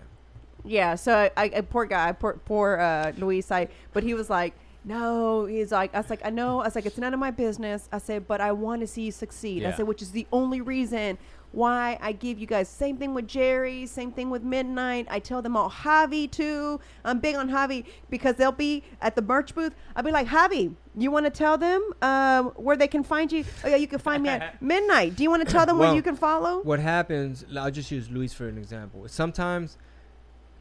Yeah, 0.63 0.95
so 0.95 1.15
I, 1.17 1.31
I, 1.37 1.51
I 1.57 1.61
poor 1.61 1.85
guy, 1.85 2.11
poor 2.11 2.33
poor 2.45 2.77
uh, 2.79 3.13
Luis. 3.17 3.49
I 3.49 3.69
but 3.93 4.03
he 4.03 4.13
was 4.13 4.29
like, 4.29 4.53
no, 4.83 5.45
he's 5.45 5.71
like, 5.71 5.95
I 5.95 5.99
was 5.99 6.09
like, 6.09 6.21
I 6.25 6.29
know. 6.31 6.59
I 6.59 6.65
was 6.65 6.75
like, 6.75 6.85
it's 6.85 6.97
none 6.97 7.13
of 7.13 7.19
my 7.19 7.31
business. 7.31 7.87
I 7.93 7.97
said, 7.99 8.27
but 8.27 8.41
I 8.41 8.51
want 8.51 8.81
to 8.81 8.87
see 8.87 9.03
you 9.03 9.11
succeed. 9.11 9.63
I 9.65 9.71
said, 9.71 9.87
which 9.87 10.01
is 10.01 10.11
the 10.11 10.27
only 10.33 10.59
reason 10.59 11.17
why 11.51 11.97
I 12.01 12.11
give 12.13 12.39
you 12.39 12.47
guys. 12.47 12.69
Same 12.69 12.97
thing 12.97 13.13
with 13.13 13.27
Jerry. 13.27 13.85
Same 13.85 14.11
thing 14.11 14.29
with 14.29 14.43
Midnight. 14.43 15.07
I 15.09 15.19
tell 15.19 15.41
them 15.41 15.57
all 15.57 15.69
Javi 15.69 16.29
too. 16.29 16.79
I'm 17.03 17.19
big 17.19 17.35
on 17.35 17.49
Javi 17.49 17.85
because 18.09 18.35
they'll 18.35 18.51
be 18.51 18.83
at 19.01 19.15
the 19.15 19.21
merch 19.21 19.53
booth. 19.53 19.73
I'll 19.95 20.03
be 20.03 20.11
like, 20.11 20.27
Javi, 20.27 20.73
you 20.95 21.11
want 21.11 21.25
to 21.25 21.29
tell 21.29 21.57
them 21.57 21.81
uh, 22.01 22.43
where 22.55 22.77
they 22.77 22.87
can 22.87 23.03
find 23.03 23.31
you? 23.31 23.43
Oh 23.63 23.67
yeah, 23.67 23.75
you 23.75 23.87
can 23.87 23.99
find 23.99 24.23
me 24.23 24.29
at 24.29 24.61
Midnight. 24.61 25.15
Do 25.15 25.23
you 25.23 25.29
want 25.29 25.45
to 25.45 25.51
tell 25.51 25.65
them 25.65 25.77
where 25.77 25.93
you 25.93 26.01
can 26.01 26.15
follow? 26.15 26.61
What 26.61 26.79
happens? 26.79 27.45
I'll 27.57 27.71
just 27.71 27.91
use 27.91 28.09
Luis 28.09 28.33
for 28.33 28.47
an 28.47 28.57
example. 28.57 29.07
Sometimes 29.07 29.77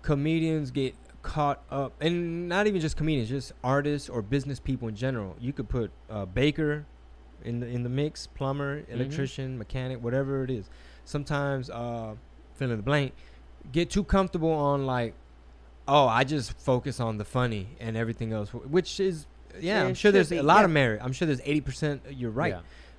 comedians 0.02 0.70
get 0.70 0.94
caught 1.22 1.62
up, 1.70 1.92
and 2.00 2.48
not 2.48 2.66
even 2.66 2.80
just 2.80 2.96
comedians, 2.96 3.28
just 3.28 3.52
artists 3.62 4.08
or 4.08 4.22
business 4.22 4.58
people 4.58 4.88
in 4.88 4.96
general. 4.96 5.36
You 5.38 5.52
could 5.52 5.68
put 5.68 5.90
uh, 6.08 6.24
baker 6.24 6.86
in 7.44 7.60
the 7.60 7.66
in 7.66 7.82
the 7.82 7.88
mix, 7.88 8.26
plumber, 8.26 8.84
electrician, 8.88 9.58
mechanic, 9.58 10.02
whatever 10.02 10.44
it 10.44 10.50
is. 10.50 10.68
Sometimes, 11.04 11.70
uh, 11.70 12.14
fill 12.54 12.70
in 12.70 12.76
the 12.76 12.82
blank, 12.82 13.12
get 13.72 13.90
too 13.90 14.04
comfortable 14.04 14.52
on 14.52 14.86
like, 14.86 15.14
oh, 15.88 16.06
I 16.06 16.24
just 16.24 16.58
focus 16.58 17.00
on 17.00 17.18
the 17.18 17.24
funny 17.24 17.68
and 17.80 17.96
everything 17.96 18.32
else, 18.32 18.50
which 18.50 19.00
is 19.00 19.26
yeah, 19.58 19.84
I'm 19.84 19.94
sure 19.94 20.12
there's 20.12 20.30
be, 20.30 20.36
a 20.36 20.42
lot 20.42 20.58
yeah. 20.58 20.64
of 20.64 20.70
merit. 20.70 21.00
I'm 21.02 21.12
sure 21.12 21.26
there's 21.26 21.40
80%. 21.40 22.00
You're 22.10 22.30
right. 22.30 22.56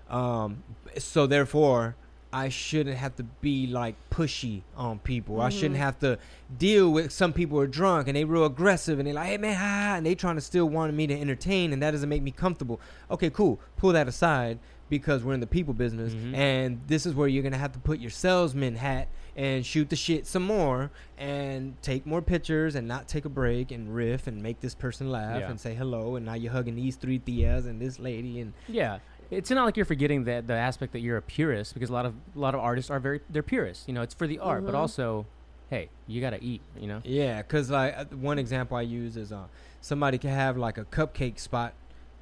Yeah. 0.10 0.44
Um, 0.44 0.64
so 0.98 1.28
therefore, 1.28 1.96
I 2.34 2.50
shouldn't 2.50 2.98
have 2.98 3.16
to 3.18 3.24
be 3.24 3.68
like 3.68 3.96
pushy 4.10 4.62
on 4.78 5.00
people. 5.00 5.42
I 5.42 5.50
shouldn't 5.50 5.74
Mm-hmm. 5.76 5.84
have 5.84 6.00
to 6.00 6.18
deal 6.58 6.90
with 6.92 7.12
some 7.12 7.34
people 7.34 7.60
are 7.60 7.68
drunk 7.68 8.08
and 8.08 8.16
they 8.16 8.24
real 8.24 8.46
aggressive 8.46 9.00
and 9.00 9.08
they 9.08 9.14
like, 9.14 9.28
hey 9.28 9.38
man, 9.38 9.56
ha, 9.56 9.66
ha, 9.90 9.96
and 9.98 10.06
they 10.06 10.16
trying 10.16 10.36
to 10.36 10.42
still 10.42 10.68
want 10.70 10.94
me 10.94 11.08
to 11.08 11.20
entertain 11.20 11.74
and 11.74 11.82
that 11.84 11.92
doesn't 11.92 12.10
make 12.10 12.22
me 12.24 12.32
comfortable. 12.32 12.80
Okay, 13.10 13.30
cool. 13.30 13.60
Pull 13.78 13.92
that 13.94 14.08
aside 14.08 14.60
because 14.90 15.24
we're 15.24 15.34
in 15.34 15.40
the 15.40 15.48
people 15.48 15.74
business 15.74 16.14
Mhm. 16.14 16.36
and 16.36 16.82
this 16.88 17.06
is 17.06 17.16
where 17.16 17.28
you're 17.28 17.44
gonna 17.44 17.58
have 17.58 17.72
to 17.74 17.80
put 17.80 18.00
your 18.00 18.10
salesman 18.12 18.76
hat 18.76 19.08
and 19.38 19.66
shoot 19.66 19.90
the 19.90 19.96
shit 19.96 20.28
some 20.28 20.44
more 20.44 20.92
and 21.18 21.82
take 21.82 22.06
more 22.06 22.22
pictures 22.22 22.76
and 22.76 22.86
not 22.88 23.08
take 23.08 23.24
a 23.24 23.30
break 23.30 23.72
and 23.72 23.96
riff 23.96 24.28
and 24.28 24.44
make 24.44 24.60
this 24.60 24.76
person 24.76 25.10
laugh 25.10 25.40
Yeah. 25.40 25.50
and 25.50 25.58
say 25.58 25.74
hello 25.74 26.18
and 26.18 26.26
now 26.26 26.34
you're 26.34 26.52
hugging 26.52 26.76
these 26.76 26.98
three 26.98 27.20
tias 27.20 27.66
and 27.66 27.82
this 27.82 28.00
lady 28.00 28.42
and 28.42 28.52
Yeah, 28.68 29.00
it's 29.32 29.50
not 29.50 29.66
like 29.66 29.78
you're 29.78 29.86
forgetting 29.86 30.26
that 30.26 30.46
the 30.48 30.54
aspect 30.54 30.92
that 30.94 31.00
you're 31.00 31.18
a 31.18 31.22
purist 31.22 31.74
because 31.74 31.90
a 31.90 31.94
lot 31.94 32.06
of 32.06 32.14
a 32.36 32.40
lot 32.40 32.54
of 32.54 32.60
artists 32.60 32.92
are 32.92 33.00
very 33.00 33.22
they're 33.30 33.42
purists. 33.42 33.88
You 33.88 33.94
know, 33.94 34.02
it's 34.02 34.14
for 34.14 34.28
the 34.28 34.40
art, 34.40 34.66
but 34.66 34.74
Mhm. 34.76 34.78
also, 34.78 35.26
hey, 35.70 35.90
you 36.08 36.22
gotta 36.22 36.40
eat. 36.44 36.62
You 36.80 36.88
know. 36.88 37.02
Yeah, 37.04 37.42
because 37.42 37.70
like 37.72 37.98
uh, 37.98 38.06
one 38.16 38.38
example 38.38 38.78
I 38.78 38.82
use 38.82 39.18
is 39.18 39.32
uh, 39.32 39.46
somebody 39.80 40.18
can 40.18 40.30
have 40.32 40.58
like 40.58 40.78
a 40.78 40.86
cupcake 40.86 41.40
spot 41.40 41.74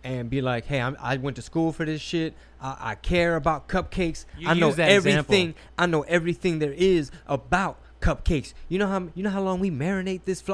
and 0.04 0.30
be 0.30 0.40
like, 0.42 0.66
"Hey, 0.66 0.80
I'm, 0.80 0.96
I 1.02 1.18
went 1.18 1.36
to 1.36 1.42
school 1.42 1.74
for 1.74 1.86
this 1.86 2.00
shit. 2.00 2.34
I, 2.62 2.78
I 2.92 2.96
care 2.96 3.36
about 3.36 3.68
cupcakes. 3.68 4.26
You 4.38 4.48
I 4.50 4.54
know 4.54 4.72
that 4.72 4.90
everything. 4.90 5.50
example. 5.50 5.62
I 5.78 5.86
know 5.88 6.04
everything 6.04 6.60
there 6.60 6.72
is 6.74 7.12
about 7.28 7.78
cupcakes. 8.02 8.54
You 8.70 8.80
know 8.80 8.88
how 8.88 9.10
you 9.16 9.24
know 9.24 9.30
how 9.32 9.42
long 9.42 9.60
we 9.60 9.70
marinate 9.72 10.22
this 10.26 10.40
fl- 10.42 10.54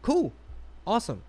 Cool, 0.00 0.32
awesome, 0.84 1.22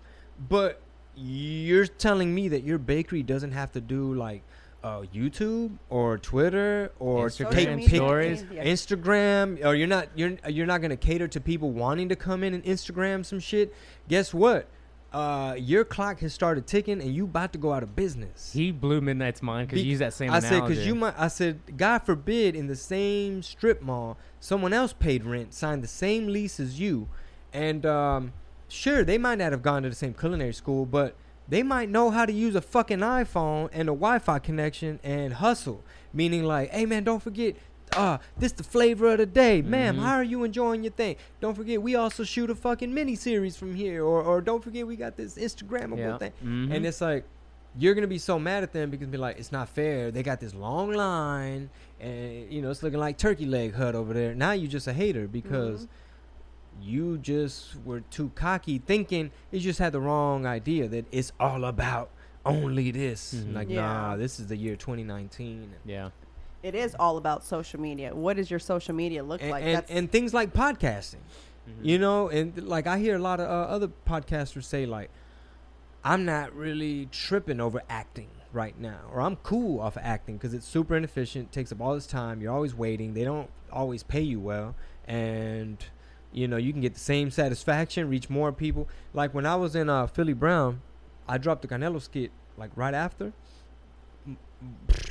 but 0.48 0.80
you're 1.16 1.86
telling 1.86 2.34
me 2.34 2.48
that 2.48 2.64
your 2.64 2.78
bakery 2.78 3.22
doesn't 3.22 3.52
have 3.52 3.72
to 3.72 3.80
do 3.80 4.14
like 4.14 4.42
uh, 4.82 5.02
YouTube 5.14 5.72
or 5.88 6.18
Twitter 6.18 6.92
or 6.98 7.30
to 7.30 7.44
Instagram 7.44 7.50
take 7.52 7.64
Social 7.64 7.76
media, 7.76 7.88
pic- 7.88 7.96
stories. 7.96 8.44
yeah. 8.52 8.64
Instagram, 8.64 9.64
or 9.64 9.74
you're 9.74 9.86
not 9.88 10.08
you're 10.14 10.36
you're 10.48 10.66
not 10.66 10.82
gonna 10.82 10.96
cater 10.96 11.26
to 11.28 11.40
people 11.40 11.70
wanting 11.70 12.08
to 12.10 12.16
come 12.16 12.42
in 12.44 12.52
and 12.54 12.62
Instagram 12.64 13.24
some 13.24 13.40
shit. 13.40 13.74
Guess 14.08 14.34
what? 14.34 14.68
Uh, 15.12 15.54
your 15.56 15.84
clock 15.84 16.18
has 16.18 16.34
started 16.34 16.66
ticking, 16.66 17.00
and 17.00 17.14
you 17.14 17.24
about 17.24 17.52
to 17.52 17.58
go 17.58 17.72
out 17.72 17.84
of 17.84 17.94
business. 17.94 18.52
He 18.52 18.72
blew 18.72 19.00
Midnight's 19.00 19.40
mind 19.42 19.68
because 19.68 19.80
Be- 19.80 19.84
you 19.84 19.90
use 19.92 20.00
that 20.00 20.12
same 20.12 20.30
I 20.32 20.38
analogy. 20.38 20.56
said 20.58 20.68
because 20.68 20.86
you 20.86 20.94
might. 20.96 21.14
I 21.16 21.28
said, 21.28 21.60
God 21.76 22.00
forbid, 22.00 22.56
in 22.56 22.66
the 22.66 22.74
same 22.76 23.40
strip 23.42 23.80
mall, 23.80 24.18
someone 24.40 24.72
else 24.72 24.92
paid 24.92 25.24
rent, 25.24 25.54
signed 25.54 25.84
the 25.84 25.88
same 25.88 26.26
lease 26.26 26.58
as 26.58 26.80
you, 26.80 27.08
and 27.52 27.86
um, 27.86 28.32
sure, 28.74 29.04
they 29.04 29.18
might 29.18 29.38
not 29.38 29.52
have 29.52 29.62
gone 29.62 29.82
to 29.84 29.88
the 29.88 29.94
same 29.94 30.14
culinary 30.14 30.52
school, 30.52 30.84
but 30.86 31.14
they 31.48 31.62
might 31.62 31.88
know 31.88 32.10
how 32.10 32.24
to 32.26 32.32
use 32.32 32.54
a 32.54 32.60
fucking 32.60 33.00
iPhone 33.00 33.68
and 33.72 33.88
a 33.88 33.92
Wi-Fi 33.92 34.38
connection 34.38 34.98
and 35.02 35.34
hustle. 35.34 35.82
Meaning, 36.12 36.44
like, 36.44 36.70
hey 36.70 36.86
man, 36.86 37.04
don't 37.04 37.22
forget. 37.22 37.56
Uh, 37.96 38.18
this 38.38 38.50
the 38.52 38.64
flavor 38.64 39.12
of 39.12 39.18
the 39.18 39.26
day, 39.26 39.60
ma'am. 39.62 39.96
Mhm. 39.96 40.00
How 40.00 40.14
are 40.14 40.24
you 40.24 40.42
enjoying 40.42 40.82
your 40.82 40.92
thing? 40.92 41.16
Don't 41.40 41.54
forget, 41.54 41.80
we 41.80 41.94
also 41.94 42.24
shoot 42.24 42.50
a 42.50 42.54
fucking 42.54 42.92
mini 42.92 43.14
series 43.14 43.56
from 43.56 43.74
here, 43.74 44.02
or 44.02 44.22
or 44.22 44.40
don't 44.40 44.64
forget, 44.64 44.86
we 44.86 44.96
got 44.96 45.16
this 45.16 45.36
Instagrammable 45.36 45.98
Yeah. 45.98 46.18
thing. 46.18 46.32
Mhm. 46.44 46.74
And 46.74 46.86
it's 46.86 47.00
like 47.00 47.24
you're 47.76 47.94
gonna 47.94 48.06
be 48.06 48.18
so 48.18 48.38
mad 48.38 48.62
at 48.62 48.72
them 48.72 48.88
because 48.90 49.08
be 49.08 49.18
like, 49.18 49.38
it's 49.38 49.52
not 49.52 49.68
fair. 49.68 50.10
They 50.10 50.22
got 50.22 50.40
this 50.40 50.54
long 50.54 50.92
line, 50.92 51.70
and 52.00 52.50
you 52.50 52.62
know 52.62 52.70
it's 52.70 52.82
looking 52.82 52.98
like 53.00 53.18
turkey 53.18 53.46
leg 53.46 53.74
hut 53.74 53.94
over 53.94 54.12
there. 54.14 54.34
Now 54.34 54.52
you're 54.52 54.70
just 54.70 54.86
a 54.88 54.92
hater 54.92 55.28
because 55.28 55.82
Mhm. 55.82 55.88
You 56.82 57.18
just 57.18 57.76
were 57.84 58.00
too 58.00 58.30
cocky, 58.34 58.78
thinking 58.78 59.30
you 59.50 59.60
just 59.60 59.78
had 59.78 59.92
the 59.92 60.00
wrong 60.00 60.46
idea 60.46 60.88
that 60.88 61.06
it's 61.12 61.32
all 61.40 61.64
about 61.64 62.10
only 62.44 62.90
this. 62.90 63.34
Mhm. 63.34 63.54
Like, 63.54 63.68
Yeah. 63.70 63.80
nah, 63.82 64.16
this 64.16 64.38
is 64.38 64.48
the 64.48 64.56
year 64.56 64.76
2019. 64.76 65.72
yeah. 65.84 66.10
It 66.62 66.74
is 66.74 66.96
all 66.98 67.18
about 67.18 67.44
social 67.44 67.78
media. 67.78 68.14
What 68.14 68.36
does 68.36 68.50
your 68.50 68.58
social 68.58 68.94
media 68.94 69.22
look 69.22 69.42
And, 69.42 69.50
like? 69.50 69.64
and, 69.64 69.74
That's 69.76 69.90
and 69.90 70.10
things 70.10 70.32
like 70.32 70.52
podcasting. 70.54 71.16
Mhm. 71.68 71.72
You 71.84 71.98
know, 71.98 72.28
and 72.28 72.66
like 72.66 72.86
I 72.86 72.98
hear 72.98 73.16
a 73.16 73.18
lot 73.18 73.38
of 73.40 73.48
uh, 73.48 73.70
other 73.70 73.88
podcasters 74.06 74.64
say 74.64 74.86
like, 74.86 75.10
I'm 76.02 76.24
not 76.24 76.54
really 76.54 77.06
tripping 77.10 77.60
over 77.60 77.82
acting 77.88 78.28
right 78.52 78.78
now, 78.78 79.00
or 79.12 79.20
I'm 79.20 79.36
cool 79.36 79.80
off 79.80 79.96
of 79.96 80.02
acting 80.04 80.36
because 80.36 80.54
it's 80.54 80.66
super 80.66 80.96
inefficient, 80.96 81.50
takes 81.52 81.72
up 81.72 81.80
all 81.80 81.94
this 81.94 82.06
time. 82.06 82.40
You're 82.40 82.52
always 82.52 82.74
waiting. 82.74 83.14
They 83.14 83.24
don't 83.24 83.50
always 83.72 84.02
pay 84.02 84.20
you 84.20 84.38
well, 84.40 84.74
and 85.06 85.84
you 86.34 86.46
know 86.48 86.56
you 86.56 86.72
can 86.72 86.80
get 86.82 86.94
the 86.94 87.00
same 87.00 87.30
satisfaction, 87.30 88.08
reach 88.08 88.28
more 88.28 88.52
people. 88.52 88.88
Like 89.12 89.32
when 89.32 89.46
I 89.46 89.56
was 89.56 89.74
in 89.74 89.88
uh, 89.88 90.06
Philly 90.06 90.32
Brown, 90.34 90.82
I 91.28 91.38
dropped 91.38 91.62
the 91.62 91.68
Canelo 91.68 92.00
skit 92.02 92.30
like 92.58 92.70
right 92.76 92.94
after. 92.94 93.32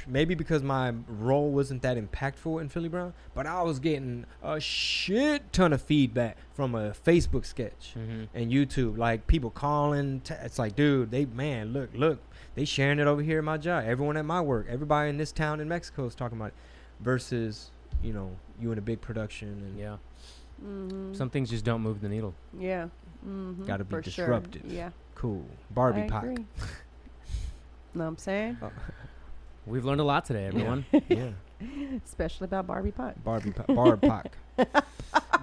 Maybe 0.07 0.33
because 0.33 0.63
my 0.63 0.93
role 1.07 1.51
wasn't 1.51 1.83
that 1.83 1.95
impactful 1.95 2.59
in 2.59 2.69
Philly 2.69 2.89
Brown, 2.89 3.13
but 3.35 3.45
I 3.45 3.61
was 3.61 3.77
getting 3.79 4.25
a 4.41 4.59
shit 4.59 5.53
ton 5.53 5.71
of 5.73 5.81
feedback 5.81 6.37
from 6.55 6.73
a 6.73 6.89
Facebook 6.91 7.45
sketch 7.45 7.93
Mhm. 7.95 8.29
and 8.33 8.51
YouTube. 8.51 8.97
Like 8.97 9.27
people 9.27 9.51
calling, 9.51 10.21
t- 10.21 10.33
it's 10.41 10.57
like, 10.57 10.75
dude, 10.75 11.11
they 11.11 11.25
man, 11.25 11.71
look, 11.71 11.91
look, 11.93 12.19
they 12.55 12.65
sharing 12.65 12.97
it 12.99 13.05
over 13.05 13.21
here 13.21 13.37
at 13.37 13.43
my 13.43 13.57
job. 13.57 13.83
Everyone 13.85 14.17
at 14.17 14.25
my 14.25 14.41
work, 14.41 14.65
everybody 14.67 15.09
in 15.11 15.17
this 15.17 15.31
town 15.31 15.59
in 15.59 15.67
Mexico 15.69 16.05
is 16.07 16.15
talking 16.15 16.37
about 16.39 16.47
it. 16.49 16.55
Versus, 16.99 17.69
you 18.01 18.11
know, 18.13 18.31
you 18.59 18.71
in 18.71 18.77
a 18.79 18.81
big 18.81 19.01
production 19.01 19.49
and 19.49 19.77
Yeah. 19.77 19.97
Mhm. 20.63 21.15
Some 21.15 21.29
things 21.29 21.49
just 21.49 21.65
don't 21.65 21.81
move 21.81 22.01
the 22.01 22.09
needle. 22.09 22.33
yeah. 22.57 22.87
Mm-hmm. 23.27 23.63
Gotta 23.65 23.83
be 23.85 23.89
For 23.95 24.03
sure. 24.03 24.25
disruptive. 24.25 24.65
Yeah. 24.65 24.89
cool. 25.15 25.45
Barbie 25.71 26.03
pop. 26.09 26.23
Know 26.25 26.39
what 27.93 28.05
I'm 28.05 28.17
saying? 28.17 28.57
We've 29.67 29.85
learned 29.85 30.01
a 30.01 30.03
lot 30.03 30.25
today, 30.25 30.45
everyone. 30.47 30.83
yeah, 31.09 31.29
Especially 32.03 32.45
about 32.45 32.65
Barbie 32.67 32.91
Pot. 32.91 33.23
Barbie 33.23 33.51
Pac. 33.51 33.67
Barb 33.67 34.01
Pac. 34.01 34.35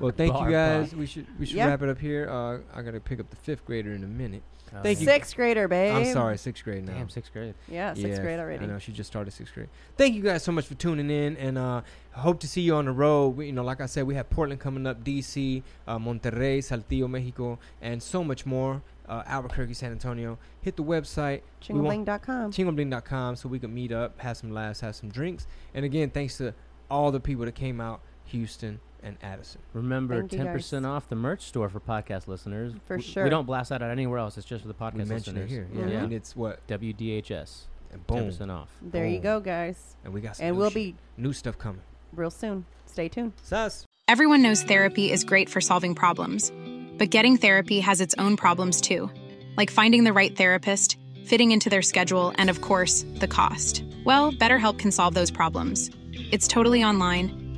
Well, 0.00 0.12
thank 0.16 0.32
you 0.34 0.50
guys. 0.50 0.90
Pac. 0.90 0.98
We 0.98 1.06
should 1.06 1.26
we 1.38 1.46
should 1.46 1.56
Yeah. 1.56 1.66
wrap 1.68 1.82
it 1.82 1.88
up 1.88 1.98
here. 1.98 2.28
Uh, 2.28 2.58
I 2.74 2.82
gotta 2.82 3.00
pick 3.00 3.20
up 3.20 3.30
the 3.30 3.36
fifth 3.36 3.64
grader 3.64 3.92
in 3.92 4.02
a 4.04 4.08
minute. 4.08 4.42
Thank 4.84 5.00
you. 5.00 5.06
Sixth 5.06 5.34
grader, 5.34 5.66
babe. 5.66 5.96
I'm 5.96 6.12
sorry, 6.12 6.38
sixth 6.38 6.62
grade 6.62 6.86
now. 6.86 6.92
Damn, 6.92 7.08
sixth 7.08 7.32
grade. 7.32 7.54
Yeah, 7.66 7.92
sixth 7.94 8.06
Yeah, 8.08 8.20
grade 8.22 8.38
already. 8.38 8.62
I 8.64 8.68
know 8.68 8.78
she 8.78 8.92
just 8.92 9.10
started 9.10 9.32
sixth 9.32 9.52
grade. 9.52 9.68
Thank 9.96 10.14
you 10.14 10.22
guys 10.22 10.44
so 10.44 10.52
much 10.52 10.66
for 10.66 10.74
tuning 10.74 11.10
in, 11.10 11.36
and 11.38 11.58
uh, 11.58 11.80
hope 12.12 12.38
to 12.40 12.46
see 12.46 12.60
you 12.60 12.76
on 12.76 12.84
the 12.84 12.92
road. 12.92 13.30
We, 13.30 13.46
you 13.46 13.52
know, 13.52 13.64
like 13.64 13.80
I 13.80 13.86
said, 13.86 14.06
we 14.06 14.14
have 14.14 14.30
Portland 14.30 14.60
coming 14.60 14.86
up, 14.86 15.02
DC, 15.02 15.64
uh, 15.88 15.98
Monterrey, 15.98 16.58
Saltillo, 16.58 17.10
Mexico, 17.10 17.58
and 17.82 18.00
so 18.00 18.22
much 18.22 18.46
more. 18.46 18.80
Uh, 19.08 19.24
Albuquerque, 19.26 19.74
San 19.74 19.90
Antonio. 19.90 20.38
Hit 20.62 20.76
the 20.76 20.84
website 20.84 21.40
we 21.68 21.80
want- 21.80 22.06
Chingabling.com. 22.06 22.52
chingobling.com 22.52 23.34
so 23.34 23.48
we 23.48 23.58
can 23.58 23.74
meet 23.74 23.90
up, 23.90 24.20
have 24.20 24.36
some 24.36 24.52
laughs, 24.52 24.82
have 24.82 24.94
some 24.94 25.08
drinks. 25.08 25.48
And 25.74 25.84
again, 25.84 26.10
thanks 26.10 26.36
to 26.38 26.54
all 26.88 27.10
the 27.10 27.18
people 27.18 27.44
that 27.44 27.56
came 27.56 27.80
out, 27.80 28.02
Houston 28.26 28.78
and 29.02 29.16
Addison. 29.22 29.60
Remember, 29.72 30.22
ten 30.22 30.46
percent 30.46 30.84
off 30.86 31.08
the 31.08 31.16
merch 31.16 31.42
store 31.42 31.68
for 31.68 31.80
podcast 31.80 32.28
listeners. 32.28 32.72
For 32.86 32.96
We- 32.96 33.02
sure. 33.02 33.24
We 33.24 33.30
don't 33.30 33.46
blast 33.46 33.70
that 33.70 33.82
out 33.82 33.90
anywhere 33.90 34.18
else. 34.18 34.36
It's 34.38 34.46
just 34.46 34.62
for 34.62 34.68
the 34.68 34.74
We 34.78 34.86
podcast 34.86 35.08
mentioned 35.08 35.38
it 35.38 35.42
listeners. 35.42 35.50
here. 35.50 35.68
Yeah, 35.74 35.80
Mhm. 35.94 35.98
I 35.98 36.02
mean, 36.02 36.12
it's 36.12 36.36
what? 36.36 36.66
WDHS. 36.66 37.66
And 37.92 38.06
Ten 38.06 38.18
boom. 38.18 38.26
percent 38.28 38.50
off. 38.50 38.68
There 38.80 39.06
you 39.06 39.18
go, 39.18 39.40
guys. 39.40 39.96
And 40.04 40.12
we 40.14 40.20
got 40.20 40.36
some 40.36 40.46
And 40.46 40.54
new 40.54 40.60
we'll 40.60 40.70
shit. 40.70 40.74
be 40.74 40.94
new 41.16 41.32
stuff 41.32 41.58
coming. 41.58 41.82
real 42.14 42.30
soon. 42.30 42.64
Stay 42.86 43.08
tuned. 43.08 43.32
Sus. 43.42 43.84
Everyone 44.08 44.42
knows 44.42 44.62
therapy 44.64 45.12
is 45.12 45.22
great 45.24 45.48
for 45.48 45.60
solving 45.60 45.94
problems, 45.94 46.50
but 46.98 47.10
getting 47.10 47.36
therapy 47.36 47.78
has 47.80 48.00
its 48.00 48.14
own 48.18 48.36
problems 48.36 48.80
too, 48.80 49.08
like 49.56 49.70
finding 49.70 50.02
the 50.04 50.12
right 50.12 50.36
therapist, 50.36 50.98
fitting 51.24 51.52
into 51.52 51.70
their 51.70 51.82
schedule, 51.82 52.32
and 52.36 52.50
of 52.50 52.60
course, 52.60 53.04
the 53.20 53.28
cost. 53.28 53.84
Well, 54.04 54.32
BetterHelp 54.32 54.78
can 54.78 54.90
solve 54.90 55.14
those 55.14 55.30
problems. 55.30 55.90
It's 56.32 56.48
totally 56.48 56.82
online 56.82 57.39